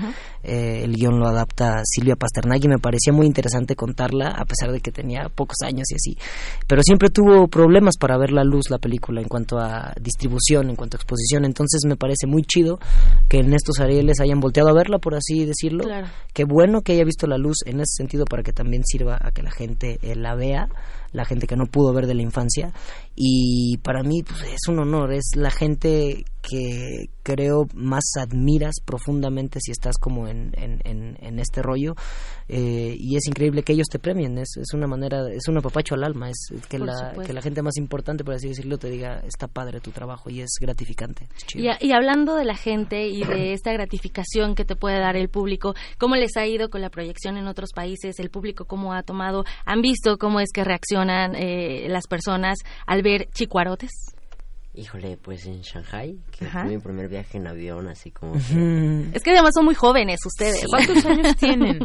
Eh, 0.42 0.82
el 0.84 0.94
guion 0.94 1.18
lo 1.18 1.28
adapta 1.28 1.82
Silvia 1.84 2.16
Pasternak 2.16 2.64
y 2.64 2.68
me 2.68 2.78
parecía 2.78 3.12
muy 3.12 3.26
interesante 3.26 3.76
contarla, 3.76 4.28
a 4.28 4.44
pesar 4.44 4.72
de 4.72 4.80
que 4.80 4.92
tenía 4.92 5.28
pocos 5.34 5.56
años 5.62 5.90
y 5.90 5.94
así. 5.94 6.18
Pero 6.66 6.82
siempre 6.82 7.10
tuvo 7.10 7.48
problemas 7.48 7.96
para 7.98 8.16
ver 8.16 8.32
la 8.32 8.44
luz 8.44 8.70
la 8.70 8.78
película 8.78 9.20
en 9.20 9.28
cuanto 9.28 9.58
a 9.58 9.92
distribución, 10.00 10.70
en 10.70 10.76
cuanto 10.76 10.96
a 10.96 10.98
exposición. 10.98 11.44
Entonces 11.44 11.82
me 11.86 11.96
parece 11.96 12.26
muy 12.26 12.42
chido 12.42 12.78
que 13.28 13.38
en 13.38 13.52
estos 13.52 13.80
Arieles 13.80 14.20
hayan 14.20 14.40
volteado 14.40 14.70
a 14.70 14.74
verla, 14.74 14.98
por 14.98 15.14
así 15.14 15.44
decirlo. 15.44 15.84
Qué 16.32 16.44
bueno 16.44 16.82
que 16.82 16.92
haya 16.92 17.04
visto 17.04 17.26
la 17.26 17.36
luz 17.36 17.58
en 17.66 17.80
ese 17.80 17.96
sentido 17.96 18.24
para 18.24 18.42
que 18.42 18.52
también 18.52 18.84
sirva 18.84 19.18
a 19.20 19.32
que 19.32 19.42
la 19.42 19.50
gente 19.50 19.98
eh, 20.02 20.14
la 20.14 20.34
vea 20.34 20.68
la 21.12 21.24
gente 21.24 21.46
que 21.46 21.56
no 21.56 21.66
pudo 21.66 21.92
ver 21.92 22.06
de 22.06 22.14
la 22.14 22.22
infancia 22.22 22.72
y 23.20 23.78
para 23.78 24.04
mí 24.04 24.22
pues, 24.22 24.44
es 24.44 24.68
un 24.68 24.78
honor, 24.78 25.12
es 25.12 25.32
la 25.34 25.50
gente 25.50 26.24
que 26.40 27.10
creo 27.24 27.66
más 27.74 28.04
admiras 28.16 28.76
profundamente 28.84 29.58
si 29.60 29.72
estás 29.72 29.96
como 29.98 30.28
en, 30.28 30.52
en, 30.56 31.38
este 31.38 31.62
rollo 31.62 31.94
eh, 32.48 32.96
y 32.98 33.16
es 33.16 33.26
increíble 33.26 33.62
que 33.62 33.74
ellos 33.74 33.88
te 33.90 33.98
premien, 33.98 34.38
es, 34.38 34.56
es 34.56 34.72
una 34.72 34.86
manera, 34.86 35.28
es 35.30 35.46
un 35.48 35.58
apapacho 35.58 35.94
al 35.94 36.04
alma, 36.04 36.30
es 36.30 36.48
que 36.68 36.78
la, 36.78 37.14
que 37.24 37.32
la 37.32 37.42
gente 37.42 37.60
más 37.60 37.76
importante, 37.76 38.24
por 38.24 38.34
así 38.34 38.48
decirlo, 38.48 38.78
te 38.78 38.88
diga 38.88 39.20
está 39.26 39.46
padre 39.46 39.80
tu 39.80 39.90
trabajo 39.90 40.30
y 40.30 40.40
es 40.40 40.50
gratificante. 40.60 41.28
y, 41.54 41.68
y, 41.80 41.92
hablando 41.92 42.34
de 42.34 42.44
la 42.44 42.56
gente 42.56 43.08
y 43.08 43.24
de 43.24 43.52
esta 43.52 43.72
gratificación 43.72 44.54
que 44.54 44.64
te 44.64 44.74
puede 44.74 44.98
dar 44.98 45.16
el 45.16 45.28
público, 45.28 45.74
¿cómo 45.98 46.16
les 46.16 46.36
ha 46.36 46.46
ido 46.46 46.70
con 46.70 46.80
la 46.80 46.88
proyección 46.88 47.36
en 47.36 47.46
otros 47.46 47.72
países? 47.74 48.18
¿El 48.18 48.30
público 48.30 48.64
cómo 48.64 48.94
ha 48.94 49.02
tomado? 49.02 49.44
¿Han 49.66 49.82
visto 49.82 50.16
cómo 50.18 50.40
es 50.40 50.48
que 50.52 50.64
reaccionan 50.64 51.34
eh, 51.34 51.86
las 51.88 52.06
personas 52.06 52.58
al 52.86 53.02
ver 53.02 53.07
chicuarotes? 53.32 53.90
Híjole, 54.74 55.16
pues 55.16 55.44
en 55.46 55.60
Shanghai, 55.62 56.18
que 56.30 56.46
fue 56.46 56.64
mi 56.64 56.78
primer 56.78 57.08
viaje 57.08 57.38
en 57.38 57.48
avión, 57.48 57.88
así 57.88 58.10
como... 58.10 58.34
Es 59.12 59.22
que 59.22 59.30
además 59.32 59.50
son 59.54 59.64
muy 59.64 59.74
jóvenes 59.74 60.20
ustedes. 60.24 60.64
¿Cuántos 60.70 61.04
años 61.04 61.36
tienen? 61.40 61.80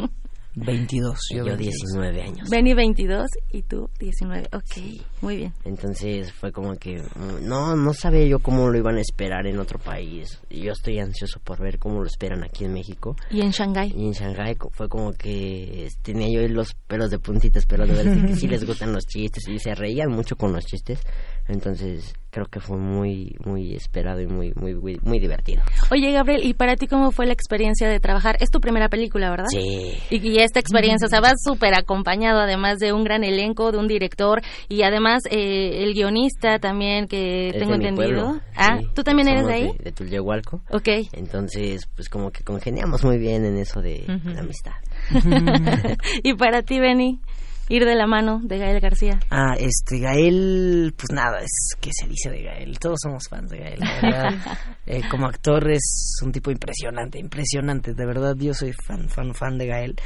22. 0.56 1.18
Yo, 1.34 1.46
yo 1.46 1.56
19 1.56 2.22
años. 2.22 2.48
Benny 2.50 2.74
22 2.74 3.26
y 3.52 3.62
tú 3.62 3.90
19. 3.98 4.48
Ok, 4.52 5.02
muy 5.20 5.36
bien. 5.36 5.52
Entonces 5.64 6.32
fue 6.32 6.52
como 6.52 6.74
que 6.76 7.02
no 7.42 7.76
no 7.76 7.92
sabía 7.92 8.26
yo 8.26 8.38
cómo 8.38 8.68
lo 8.68 8.78
iban 8.78 8.96
a 8.96 9.00
esperar 9.00 9.46
en 9.46 9.58
otro 9.58 9.78
país. 9.78 10.40
Yo 10.50 10.72
estoy 10.72 10.98
ansioso 10.98 11.40
por 11.40 11.60
ver 11.60 11.78
cómo 11.78 12.00
lo 12.00 12.06
esperan 12.06 12.44
aquí 12.44 12.64
en 12.64 12.72
México. 12.72 13.16
¿Y 13.30 13.40
en 13.40 13.50
Shanghái? 13.50 13.94
Y 13.96 14.06
en 14.06 14.12
Shanghái 14.12 14.56
fue 14.72 14.88
como 14.88 15.12
que 15.12 15.88
tenía 16.02 16.28
yo 16.28 16.46
los 16.48 16.74
pelos 16.86 17.10
de 17.10 17.18
puntitas, 17.18 17.66
pero 17.66 17.86
de 17.86 17.94
verdad 17.94 18.26
que 18.26 18.36
sí 18.36 18.46
les 18.46 18.64
gustan 18.64 18.92
los 18.92 19.06
chistes 19.06 19.48
y 19.48 19.58
se 19.58 19.74
reían 19.74 20.10
mucho 20.10 20.36
con 20.36 20.52
los 20.52 20.64
chistes. 20.64 21.00
Entonces 21.48 22.14
creo 22.34 22.46
que 22.46 22.58
fue 22.58 22.78
muy 22.78 23.36
muy 23.44 23.76
esperado 23.76 24.20
y 24.20 24.26
muy 24.26 24.52
muy 24.56 24.74
muy, 24.74 25.20
divertido. 25.20 25.62
Oye 25.92 26.10
Gabriel, 26.10 26.42
¿y 26.42 26.52
para 26.52 26.74
ti 26.74 26.88
cómo 26.88 27.12
fue 27.12 27.26
la 27.26 27.32
experiencia 27.32 27.88
de 27.88 28.00
trabajar? 28.00 28.36
Es 28.40 28.50
tu 28.50 28.60
primera 28.60 28.88
película, 28.88 29.30
¿verdad? 29.30 29.46
Sí. 29.50 29.92
Y, 30.10 30.40
esta 30.40 30.58
experiencia, 30.58 31.06
o 31.06 31.08
sea, 31.08 31.20
vas 31.20 31.36
súper 31.42 31.74
acompañado 31.74 32.40
además 32.40 32.80
de 32.80 32.92
un 32.92 33.04
gran 33.04 33.22
elenco, 33.22 33.70
de 33.70 33.78
un 33.78 33.86
director 33.86 34.42
y 34.68 34.82
además 34.82 35.22
eh, 35.30 35.84
el 35.84 35.94
guionista 35.94 36.58
también 36.58 37.06
que 37.06 37.54
tengo 37.56 37.74
entendido. 37.74 38.40
Ah, 38.56 38.80
¿tú 38.94 39.04
también 39.04 39.28
eres 39.28 39.46
de 39.46 39.54
ahí? 39.54 39.72
De, 39.78 39.84
de 39.84 39.92
Tulyehualco. 39.92 40.60
Ok. 40.70 40.88
Entonces, 41.12 41.88
pues 41.94 42.08
como 42.08 42.32
que 42.32 42.42
congeniamos 42.42 43.04
muy 43.04 43.18
bien 43.18 43.44
en 43.44 43.58
eso 43.58 43.80
de 43.80 44.04
la 44.24 44.40
amistad. 44.40 44.74
¿Y 46.24 46.34
para 46.34 46.62
ti, 46.62 46.80
Benny? 46.80 47.20
Ir 47.68 47.84
de 47.84 47.94
la 47.94 48.06
mano 48.06 48.40
de 48.42 48.58
Gael 48.58 48.80
García? 48.80 49.20
Ah, 49.30 49.54
este, 49.58 49.98
Gael, 49.98 50.94
pues 50.96 51.10
nada, 51.12 51.40
es 51.40 51.70
que 51.80 51.90
se 51.92 52.08
dice 52.08 52.30
de 52.30 52.42
Gael, 52.42 52.78
todos 52.78 52.98
somos 53.02 53.28
fans 53.28 53.50
de 53.50 53.58
Gael, 53.58 53.80
eh, 54.86 55.02
como 55.10 55.26
actor 55.26 55.70
es 55.70 56.18
un 56.22 56.32
tipo 56.32 56.50
impresionante, 56.50 57.18
impresionante, 57.18 57.94
de 57.94 58.06
verdad 58.06 58.34
yo 58.36 58.54
soy 58.54 58.72
fan, 58.72 59.08
fan, 59.08 59.34
fan 59.34 59.58
de 59.58 59.66
Gael. 59.66 59.96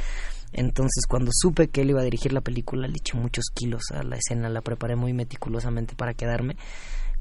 Entonces, 0.51 1.05
cuando 1.07 1.29
supe 1.31 1.67
que 1.67 1.81
él 1.81 1.91
iba 1.91 2.01
a 2.01 2.03
dirigir 2.03 2.33
la 2.33 2.41
película, 2.41 2.87
le 2.87 2.95
eché 2.97 3.15
muchos 3.15 3.45
kilos 3.53 3.83
a 3.93 4.01
la 4.01 4.15
escena, 4.15 4.49
la 4.49 4.61
preparé 4.61 4.95
muy 4.95 5.13
meticulosamente 5.13 5.93
para 5.95 6.15
quedarme 6.15 6.55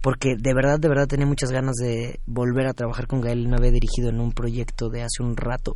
porque 0.00 0.36
de 0.38 0.54
verdad, 0.54 0.78
de 0.78 0.88
verdad 0.88 1.06
tenía 1.06 1.26
muchas 1.26 1.50
ganas 1.50 1.74
de 1.76 2.20
volver 2.26 2.66
a 2.66 2.72
trabajar 2.72 3.06
con 3.06 3.20
Gael. 3.20 3.48
Me 3.48 3.56
había 3.56 3.72
dirigido 3.72 4.10
en 4.10 4.20
un 4.20 4.32
proyecto 4.32 4.88
de 4.88 5.02
hace 5.02 5.22
un 5.22 5.36
rato 5.36 5.74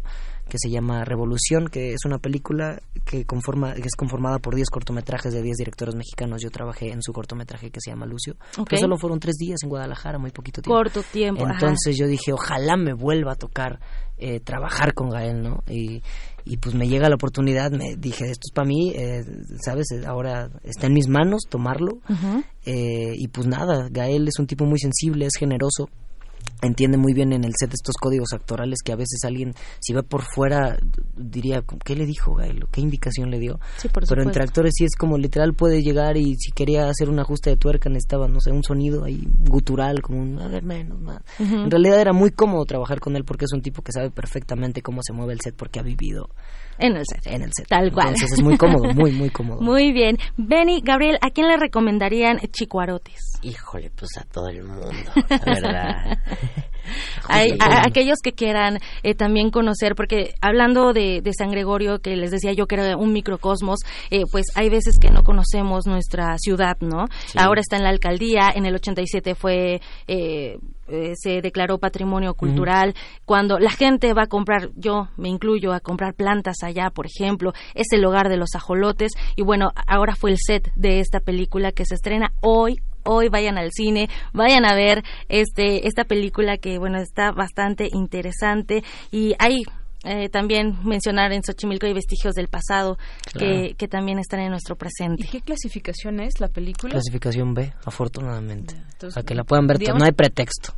que 0.52 0.58
se 0.58 0.68
llama 0.68 1.02
Revolución, 1.02 1.66
que 1.68 1.94
es 1.94 2.04
una 2.04 2.18
película 2.18 2.78
que, 3.06 3.24
conforma, 3.24 3.72
que 3.72 3.86
es 3.88 3.96
conformada 3.96 4.38
por 4.38 4.54
10 4.54 4.68
cortometrajes 4.68 5.32
de 5.32 5.40
10 5.40 5.56
directores 5.56 5.94
mexicanos. 5.94 6.42
Yo 6.42 6.50
trabajé 6.50 6.92
en 6.92 7.02
su 7.02 7.14
cortometraje 7.14 7.70
que 7.70 7.80
se 7.80 7.90
llama 7.90 8.04
Lucio. 8.04 8.36
Okay. 8.58 8.78
solo 8.78 8.98
fueron 8.98 9.18
tres 9.18 9.36
días 9.36 9.60
en 9.62 9.70
Guadalajara, 9.70 10.18
muy 10.18 10.30
poquito 10.30 10.60
tiempo. 10.60 10.76
Corto 10.76 11.02
tiempo. 11.10 11.48
Entonces 11.48 11.96
yo 11.96 12.06
dije, 12.06 12.34
ojalá 12.34 12.76
me 12.76 12.92
vuelva 12.92 13.32
a 13.32 13.36
tocar 13.36 13.80
eh, 14.18 14.40
trabajar 14.40 14.92
con 14.92 15.08
Gael, 15.08 15.42
¿no? 15.42 15.64
Y, 15.66 16.02
y 16.44 16.58
pues 16.58 16.74
me 16.74 16.86
llega 16.86 17.08
la 17.08 17.14
oportunidad, 17.14 17.70
me 17.70 17.96
dije, 17.96 18.24
esto 18.26 18.42
es 18.44 18.52
para 18.52 18.68
mí, 18.68 18.92
eh, 18.94 19.24
¿sabes? 19.64 19.86
Ahora 20.06 20.50
está 20.64 20.86
en 20.86 20.92
mis 20.92 21.08
manos 21.08 21.44
tomarlo. 21.48 22.00
eh, 22.66 23.14
y 23.16 23.28
pues 23.28 23.46
nada, 23.46 23.88
Gael 23.90 24.28
es 24.28 24.38
un 24.38 24.46
tipo 24.46 24.66
muy 24.66 24.78
sensible, 24.78 25.24
es 25.24 25.38
generoso, 25.38 25.88
entiende 26.60 26.98
muy 26.98 27.12
bien 27.12 27.32
en 27.32 27.44
el 27.44 27.52
set 27.58 27.72
estos 27.72 27.96
códigos 27.96 28.32
actorales 28.32 28.80
que 28.84 28.92
a 28.92 28.96
veces 28.96 29.20
alguien, 29.24 29.54
si 29.80 29.92
va 29.92 30.02
por 30.02 30.22
fuera, 30.22 30.78
diría, 31.16 31.62
¿qué 31.84 31.96
le 31.96 32.06
dijo 32.06 32.34
Gael? 32.34 32.66
¿Qué 32.70 32.80
indicación 32.80 33.30
le 33.30 33.38
dio? 33.38 33.58
Pero 34.08 34.22
entre 34.22 34.42
actores 34.42 34.74
sí 34.76 34.84
es 34.84 34.94
como 34.96 35.18
literal 35.18 35.54
puede 35.54 35.82
llegar 35.82 36.16
y 36.16 36.36
si 36.36 36.52
quería 36.52 36.88
hacer 36.88 37.08
un 37.08 37.18
ajuste 37.18 37.50
de 37.50 37.56
tuerca 37.56 37.88
necesitaba, 37.88 38.28
no 38.28 38.40
sé, 38.40 38.50
un 38.50 38.62
sonido 38.62 39.04
ahí 39.04 39.26
gutural, 39.38 40.02
como 40.02 40.20
un, 40.20 40.40
a 40.40 40.48
ver, 40.48 40.62
menos, 40.62 41.00
más. 41.00 41.22
En 41.38 41.70
realidad 41.70 42.00
era 42.00 42.12
muy 42.12 42.30
cómodo 42.30 42.64
trabajar 42.64 43.00
con 43.00 43.16
él 43.16 43.24
porque 43.24 43.44
es 43.44 43.52
un 43.52 43.62
tipo 43.62 43.82
que 43.82 43.92
sabe 43.92 44.10
perfectamente 44.10 44.82
cómo 44.82 45.00
se 45.02 45.12
mueve 45.12 45.32
el 45.32 45.40
set 45.40 45.54
porque 45.56 45.80
ha 45.80 45.82
vivido 45.82 46.28
en 46.78 46.96
el 46.96 47.04
set. 47.06 47.26
En 47.26 47.42
el 47.42 47.50
set. 47.52 47.68
Tal 47.68 47.92
cual. 47.92 48.08
Entonces 48.08 48.32
es 48.38 48.42
muy 48.42 48.56
cómodo, 48.56 48.92
muy, 48.94 49.12
muy 49.12 49.30
cómodo. 49.30 49.60
Muy 49.60 49.92
bien. 49.92 50.16
Benny, 50.36 50.80
Gabriel, 50.82 51.18
¿a 51.20 51.30
quién 51.30 51.48
le 51.48 51.56
recomendarían 51.56 52.38
chicuarotes? 52.50 53.38
Híjole, 53.42 53.90
pues 53.90 54.10
a 54.18 54.24
todo 54.24 54.48
el 54.48 54.64
mundo, 54.64 54.90
la 55.28 55.38
verdad. 55.44 56.18
Hay, 57.28 57.52
a, 57.60 57.86
aquellos 57.86 58.18
que 58.22 58.32
quieran 58.32 58.78
eh, 59.02 59.14
también 59.14 59.50
conocer, 59.50 59.94
porque 59.94 60.34
hablando 60.40 60.92
de, 60.92 61.22
San 61.36 61.50
Gregorio, 61.50 62.00
que 62.00 62.16
les 62.16 62.30
decía 62.30 62.52
yo 62.52 62.66
que 62.66 62.74
era 62.74 62.96
un 62.96 63.12
microcosmos, 63.12 63.80
eh, 64.10 64.24
pues 64.30 64.46
hay 64.54 64.68
veces 64.68 64.98
que 64.98 65.10
no 65.10 65.22
conocemos 65.22 65.86
nuestra 65.86 66.36
ciudad, 66.38 66.76
¿no? 66.80 67.06
Ahora 67.36 67.60
está 67.60 67.76
en 67.76 67.84
la 67.84 67.90
alcaldía, 67.90 68.50
en 68.54 68.66
el 68.66 68.74
87 68.74 69.34
fue... 69.34 69.80
Eh, 70.06 70.58
eh, 70.88 71.14
se 71.16 71.40
declaró 71.40 71.78
patrimonio 71.78 72.34
cultural, 72.34 72.94
cuando 73.24 73.58
la 73.58 73.70
gente 73.70 74.12
va 74.12 74.24
a 74.24 74.26
comprar, 74.26 74.68
yo 74.74 75.08
me 75.16 75.30
incluyo, 75.30 75.72
a 75.72 75.80
comprar 75.80 76.12
plantas 76.12 76.56
allá, 76.62 76.90
por 76.90 77.06
ejemplo, 77.06 77.54
es 77.74 77.86
el 77.92 78.04
hogar 78.04 78.28
de 78.28 78.36
los 78.36 78.54
ajolotes. 78.54 79.12
Y 79.34 79.42
bueno, 79.42 79.70
ahora 79.86 80.16
fue 80.16 80.32
el 80.32 80.38
set 80.38 80.70
de 80.74 80.98
esta 80.98 81.20
película 81.20 81.72
que 81.72 81.86
se 81.86 81.94
estrena 81.94 82.32
hoy, 82.42 82.80
hoy 83.04 83.28
vayan 83.28 83.58
al 83.58 83.70
cine, 83.72 84.08
vayan 84.32 84.64
a 84.64 84.74
ver 84.74 85.02
este 85.28 85.86
esta 85.86 86.04
película 86.04 86.56
que 86.56 86.78
bueno 86.78 86.98
está 86.98 87.32
bastante 87.32 87.88
interesante 87.92 88.82
y 89.10 89.34
hay 89.38 89.62
eh, 90.04 90.28
también 90.28 90.78
mencionar 90.84 91.32
en 91.32 91.44
Xochimilco 91.44 91.86
hay 91.86 91.94
vestigios 91.94 92.34
del 92.34 92.48
pasado 92.48 92.98
que, 93.38 93.74
que, 93.78 93.86
también 93.86 94.18
están 94.18 94.40
en 94.40 94.50
nuestro 94.50 94.74
presente. 94.74 95.22
¿Y 95.22 95.28
qué 95.28 95.40
clasificación 95.40 96.18
es 96.18 96.40
la 96.40 96.48
película? 96.48 96.90
Clasificación 96.90 97.54
B, 97.54 97.72
afortunadamente. 97.84 98.74
Para 98.98 99.22
que 99.22 99.36
la 99.36 99.44
puedan 99.44 99.68
ver, 99.68 99.78
no 99.94 100.04
hay 100.04 100.10
pretexto. 100.10 100.74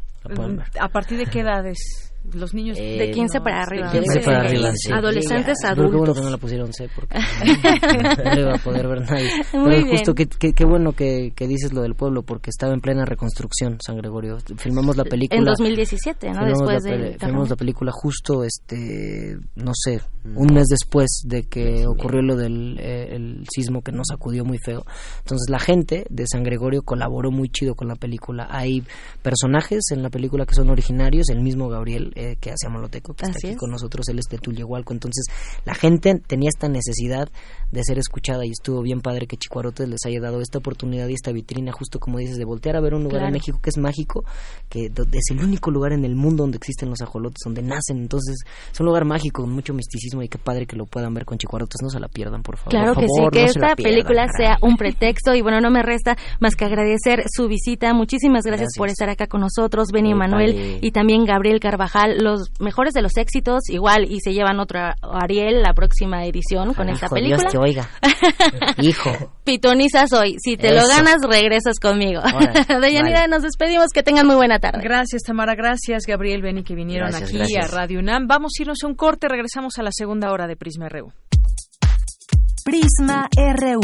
¿A 0.78 0.88
partir 0.88 1.18
de 1.18 1.26
qué 1.26 1.40
edades? 1.40 2.13
Los 2.32 2.54
niños 2.54 2.76
de 2.76 3.10
15 3.12 3.40
para 3.40 3.62
arriba. 3.62 3.92
De 3.92 4.00
15 4.00 4.20
para 4.20 4.40
arriba, 4.40 4.70
sí. 4.74 4.90
Adolescentes, 4.92 5.58
Sí, 5.60 5.66
adultos. 5.66 5.90
Qué 5.92 5.96
bueno 5.98 6.14
que 6.14 6.20
no 6.22 6.30
la 6.30 6.38
pusieron 6.38 6.72
C 6.72 6.88
porque 6.94 7.18
no 8.24 8.34
le 8.34 8.40
iba 8.40 8.54
a 8.54 8.58
poder 8.58 8.88
ver 8.88 9.00
nadie. 9.02 9.28
Muy 9.52 9.64
Pero 9.70 9.76
bien. 9.84 9.88
justo 9.90 10.14
qué 10.14 10.26
qué- 10.26 10.52
qué 10.52 10.64
bueno 10.64 10.92
que, 10.92 11.32
que 11.36 11.46
dices 11.46 11.72
lo 11.72 11.82
del 11.82 11.94
pueblo 11.94 12.22
porque 12.22 12.50
estaba 12.50 12.72
en 12.72 12.80
plena 12.80 13.04
reconstrucción 13.04 13.78
San 13.84 13.96
Gregorio. 13.98 14.38
Filmamos 14.56 14.96
la 14.96 15.04
película 15.04 15.38
En 15.38 15.44
2017, 15.44 16.28
¿no? 16.28 16.32
filmamos 16.34 16.58
Después 16.58 16.84
la 16.84 16.90
terremoto. 16.90 17.18
filmamos 17.26 17.50
la 17.50 17.56
película 17.56 17.92
justo 17.92 18.44
este 18.44 19.36
no 19.56 19.72
sé 19.74 20.00
un 20.34 20.54
mes 20.54 20.68
después 20.68 21.22
de 21.26 21.42
que 21.44 21.86
ocurrió 21.86 22.22
lo 22.22 22.36
del 22.36 22.78
eh, 22.80 23.14
el 23.14 23.44
sismo 23.54 23.82
que 23.82 23.92
nos 23.92 24.06
sacudió 24.08 24.42
muy 24.44 24.56
feo 24.58 24.84
entonces 25.18 25.48
la 25.50 25.58
gente 25.58 26.06
de 26.08 26.24
San 26.26 26.42
Gregorio 26.42 26.80
colaboró 26.82 27.30
muy 27.30 27.50
chido 27.50 27.74
con 27.74 27.88
la 27.88 27.94
película 27.96 28.48
hay 28.50 28.82
personajes 29.22 29.82
en 29.90 30.02
la 30.02 30.08
película 30.08 30.46
que 30.46 30.54
son 30.54 30.70
originarios 30.70 31.28
el 31.28 31.40
mismo 31.42 31.68
Gabriel 31.68 32.12
eh, 32.14 32.36
que 32.40 32.50
hace 32.50 32.66
Amoloteco 32.66 33.14
que 33.14 33.24
está 33.26 33.36
Así 33.36 33.46
aquí 33.48 33.54
es. 33.54 33.58
con 33.58 33.70
nosotros 33.70 34.08
él 34.08 34.18
es 34.18 34.26
de 34.26 34.38
Tullehualco 34.38 34.92
entonces 34.92 35.24
la 35.64 35.74
gente 35.74 36.14
tenía 36.26 36.48
esta 36.48 36.68
necesidad 36.68 37.28
de 37.72 37.82
ser 37.84 37.98
escuchada 37.98 38.44
y 38.46 38.50
estuvo 38.50 38.82
bien 38.82 39.00
padre 39.00 39.26
que 39.26 39.36
Chicuarotes 39.36 39.88
les 39.88 40.00
haya 40.06 40.20
dado 40.20 40.40
esta 40.40 40.58
oportunidad 40.58 41.08
y 41.08 41.14
esta 41.14 41.32
vitrina 41.32 41.72
justo 41.72 41.98
como 41.98 42.18
dices 42.18 42.36
de 42.38 42.44
voltear 42.44 42.76
a 42.76 42.80
ver 42.80 42.94
un 42.94 43.02
lugar 43.02 43.14
Claro. 43.20 43.26
en 43.28 43.32
México 43.34 43.58
que 43.62 43.70
es 43.70 43.78
mágico 43.78 44.24
que 44.68 44.86
es 44.86 45.30
el 45.30 45.40
único 45.42 45.70
lugar 45.70 45.92
en 45.92 46.04
el 46.04 46.14
mundo 46.16 46.42
donde 46.44 46.56
existen 46.56 46.90
los 46.90 47.00
ajolotes 47.00 47.38
donde 47.44 47.62
nacen 47.62 47.98
entonces 47.98 48.36
es 48.72 48.80
un 48.80 48.86
lugar 48.86 49.04
mágico 49.04 49.42
con 49.42 49.52
mucho 49.52 49.74
misticismo 49.74 50.22
y 50.22 50.28
qué 50.28 50.38
padre 50.38 50.66
que 50.66 50.76
lo 50.76 50.86
puedan 50.86 51.12
ver 51.14 51.24
con 51.24 51.38
Chicuarotes 51.38 51.80
no 51.82 51.90
se 51.90 52.00
la 52.00 52.08
pierdan 52.08 52.42
por 52.42 52.56
favor 52.56 52.70
Claro 52.70 52.94
Por 52.94 53.02
que 53.02 53.08
sí, 53.08 53.20
que 53.32 53.40
no 53.40 53.46
esta 53.46 53.60
pierdan, 53.60 53.76
película 53.76 54.26
caray. 54.26 54.36
sea 54.36 54.58
un 54.62 54.76
pretexto 54.76 55.34
y 55.34 55.42
bueno, 55.42 55.60
no 55.60 55.70
me 55.70 55.82
resta 55.82 56.16
más 56.40 56.54
que 56.56 56.64
agradecer 56.64 57.22
su 57.28 57.46
visita. 57.48 57.92
Muchísimas 57.94 58.44
gracias, 58.44 58.68
Gracias. 58.74 58.78
por 58.78 58.88
estar 58.88 59.08
acá 59.10 59.26
con 59.26 59.40
nosotros, 59.40 59.88
Benny 59.92 60.14
Manuel 60.14 60.52
padre. 60.54 60.78
y 60.82 60.90
también 60.92 61.24
Gabriel 61.24 61.60
Carvajal, 61.60 62.03
los 62.06 62.50
mejores 62.60 62.92
de 62.94 63.02
los 63.02 63.16
éxitos, 63.16 63.68
igual 63.68 64.04
y 64.10 64.20
se 64.20 64.32
llevan 64.32 64.60
otro 64.60 64.80
Ariel 65.02 65.62
la 65.62 65.74
próxima 65.74 66.24
edición 66.24 66.74
con 66.74 66.88
esta 66.88 67.06
Hijo, 67.06 67.14
película. 67.14 67.36
Dios 67.38 67.52
te 67.52 67.58
oiga 67.58 67.88
hijo 68.78 69.10
Pitoniza 69.44 70.06
soy, 70.06 70.36
si 70.38 70.56
te 70.56 70.72
lo 70.72 70.86
ganas 70.88 71.16
regresas 71.22 71.78
conmigo. 71.80 72.20
Órale, 72.20 72.64
Deyanira, 72.80 73.20
vale. 73.20 73.28
nos 73.28 73.42
despedimos, 73.42 73.88
que 73.92 74.02
tengan 74.02 74.26
muy 74.26 74.36
buena 74.36 74.58
tarde. 74.58 74.80
Gracias, 74.82 75.22
Tamara. 75.22 75.54
Gracias, 75.54 76.04
Gabriel, 76.06 76.40
Beni, 76.42 76.64
que 76.64 76.74
vinieron 76.74 77.08
Gracias, 77.10 77.28
aquí 77.28 77.38
gracias. 77.38 77.72
a 77.72 77.76
Radio 77.76 77.98
UNAM. 78.00 78.26
Vamos 78.26 78.52
a 78.58 78.62
irnos 78.62 78.78
a 78.82 78.86
un 78.86 78.94
corte. 78.94 79.28
Regresamos 79.28 79.78
a 79.78 79.82
la 79.82 79.90
segunda 79.92 80.30
hora 80.32 80.46
de 80.46 80.56
Prisma 80.56 80.88
RU. 80.88 81.12
Prisma 82.64 83.28
RU. 83.36 83.80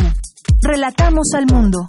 Relatamos 0.63 1.29
al 1.37 1.47
mundo. 1.47 1.89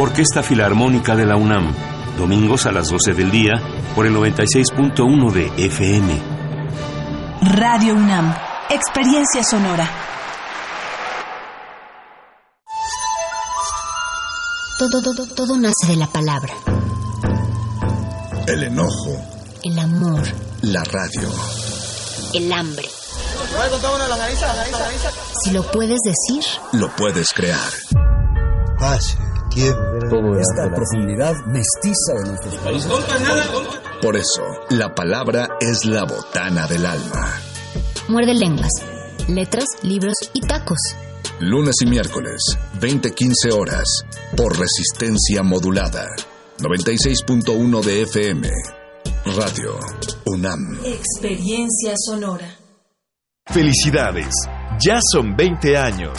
Orquesta 0.00 0.44
Filarmónica 0.44 1.16
de 1.16 1.26
la 1.26 1.36
UNAM, 1.36 1.74
domingos 2.16 2.66
a 2.66 2.72
las 2.72 2.88
12 2.88 3.14
del 3.14 3.32
día 3.32 3.54
por 3.96 4.06
el 4.06 4.14
96.1 4.14 5.32
de 5.32 5.46
FM. 5.66 6.22
Radio 7.56 7.94
UNAM. 7.94 8.32
Experiencia 8.70 9.42
sonora. 9.42 9.90
Todo, 14.78 15.02
todo, 15.02 15.26
todo 15.26 15.56
nace 15.56 15.88
de 15.88 15.96
la 15.96 16.06
palabra. 16.06 16.54
El 18.46 18.62
enojo, 18.62 19.20
El 19.64 19.78
amor, 19.80 20.22
la 20.62 20.84
radio. 20.84 21.28
el 22.34 22.52
hambre. 22.52 22.88
Si 25.42 25.50
lo 25.50 25.68
puedes 25.72 25.98
decir, 26.04 26.44
Lo 26.72 26.94
puedes 26.94 27.32
crear. 27.32 27.68
Esta 29.60 30.72
profundidad 30.72 31.34
mestiza 31.46 32.14
de 32.22 32.28
nuestros 32.28 32.54
países. 32.58 32.92
Por 34.00 34.16
eso, 34.16 34.42
la 34.70 34.94
palabra 34.94 35.48
es 35.60 35.84
la 35.84 36.04
botana 36.04 36.66
del 36.68 36.86
alma. 36.86 37.40
muerde 38.08 38.34
lenguas, 38.34 38.70
letras, 39.28 39.66
libros 39.82 40.14
y 40.32 40.40
tacos. 40.42 40.78
Lunes 41.40 41.74
y 41.82 41.86
miércoles, 41.86 42.40
20-15 42.80 43.52
horas, 43.52 44.04
por 44.36 44.56
resistencia 44.58 45.42
modulada. 45.42 46.06
96.1 46.58 47.82
de 47.82 48.02
FM. 48.02 48.50
Radio 49.36 49.78
UNAM. 50.26 50.78
Experiencia 50.84 51.94
sonora. 51.96 52.48
Felicidades, 53.46 54.34
ya 54.80 55.00
son 55.12 55.36
20 55.36 55.76
años. 55.76 56.18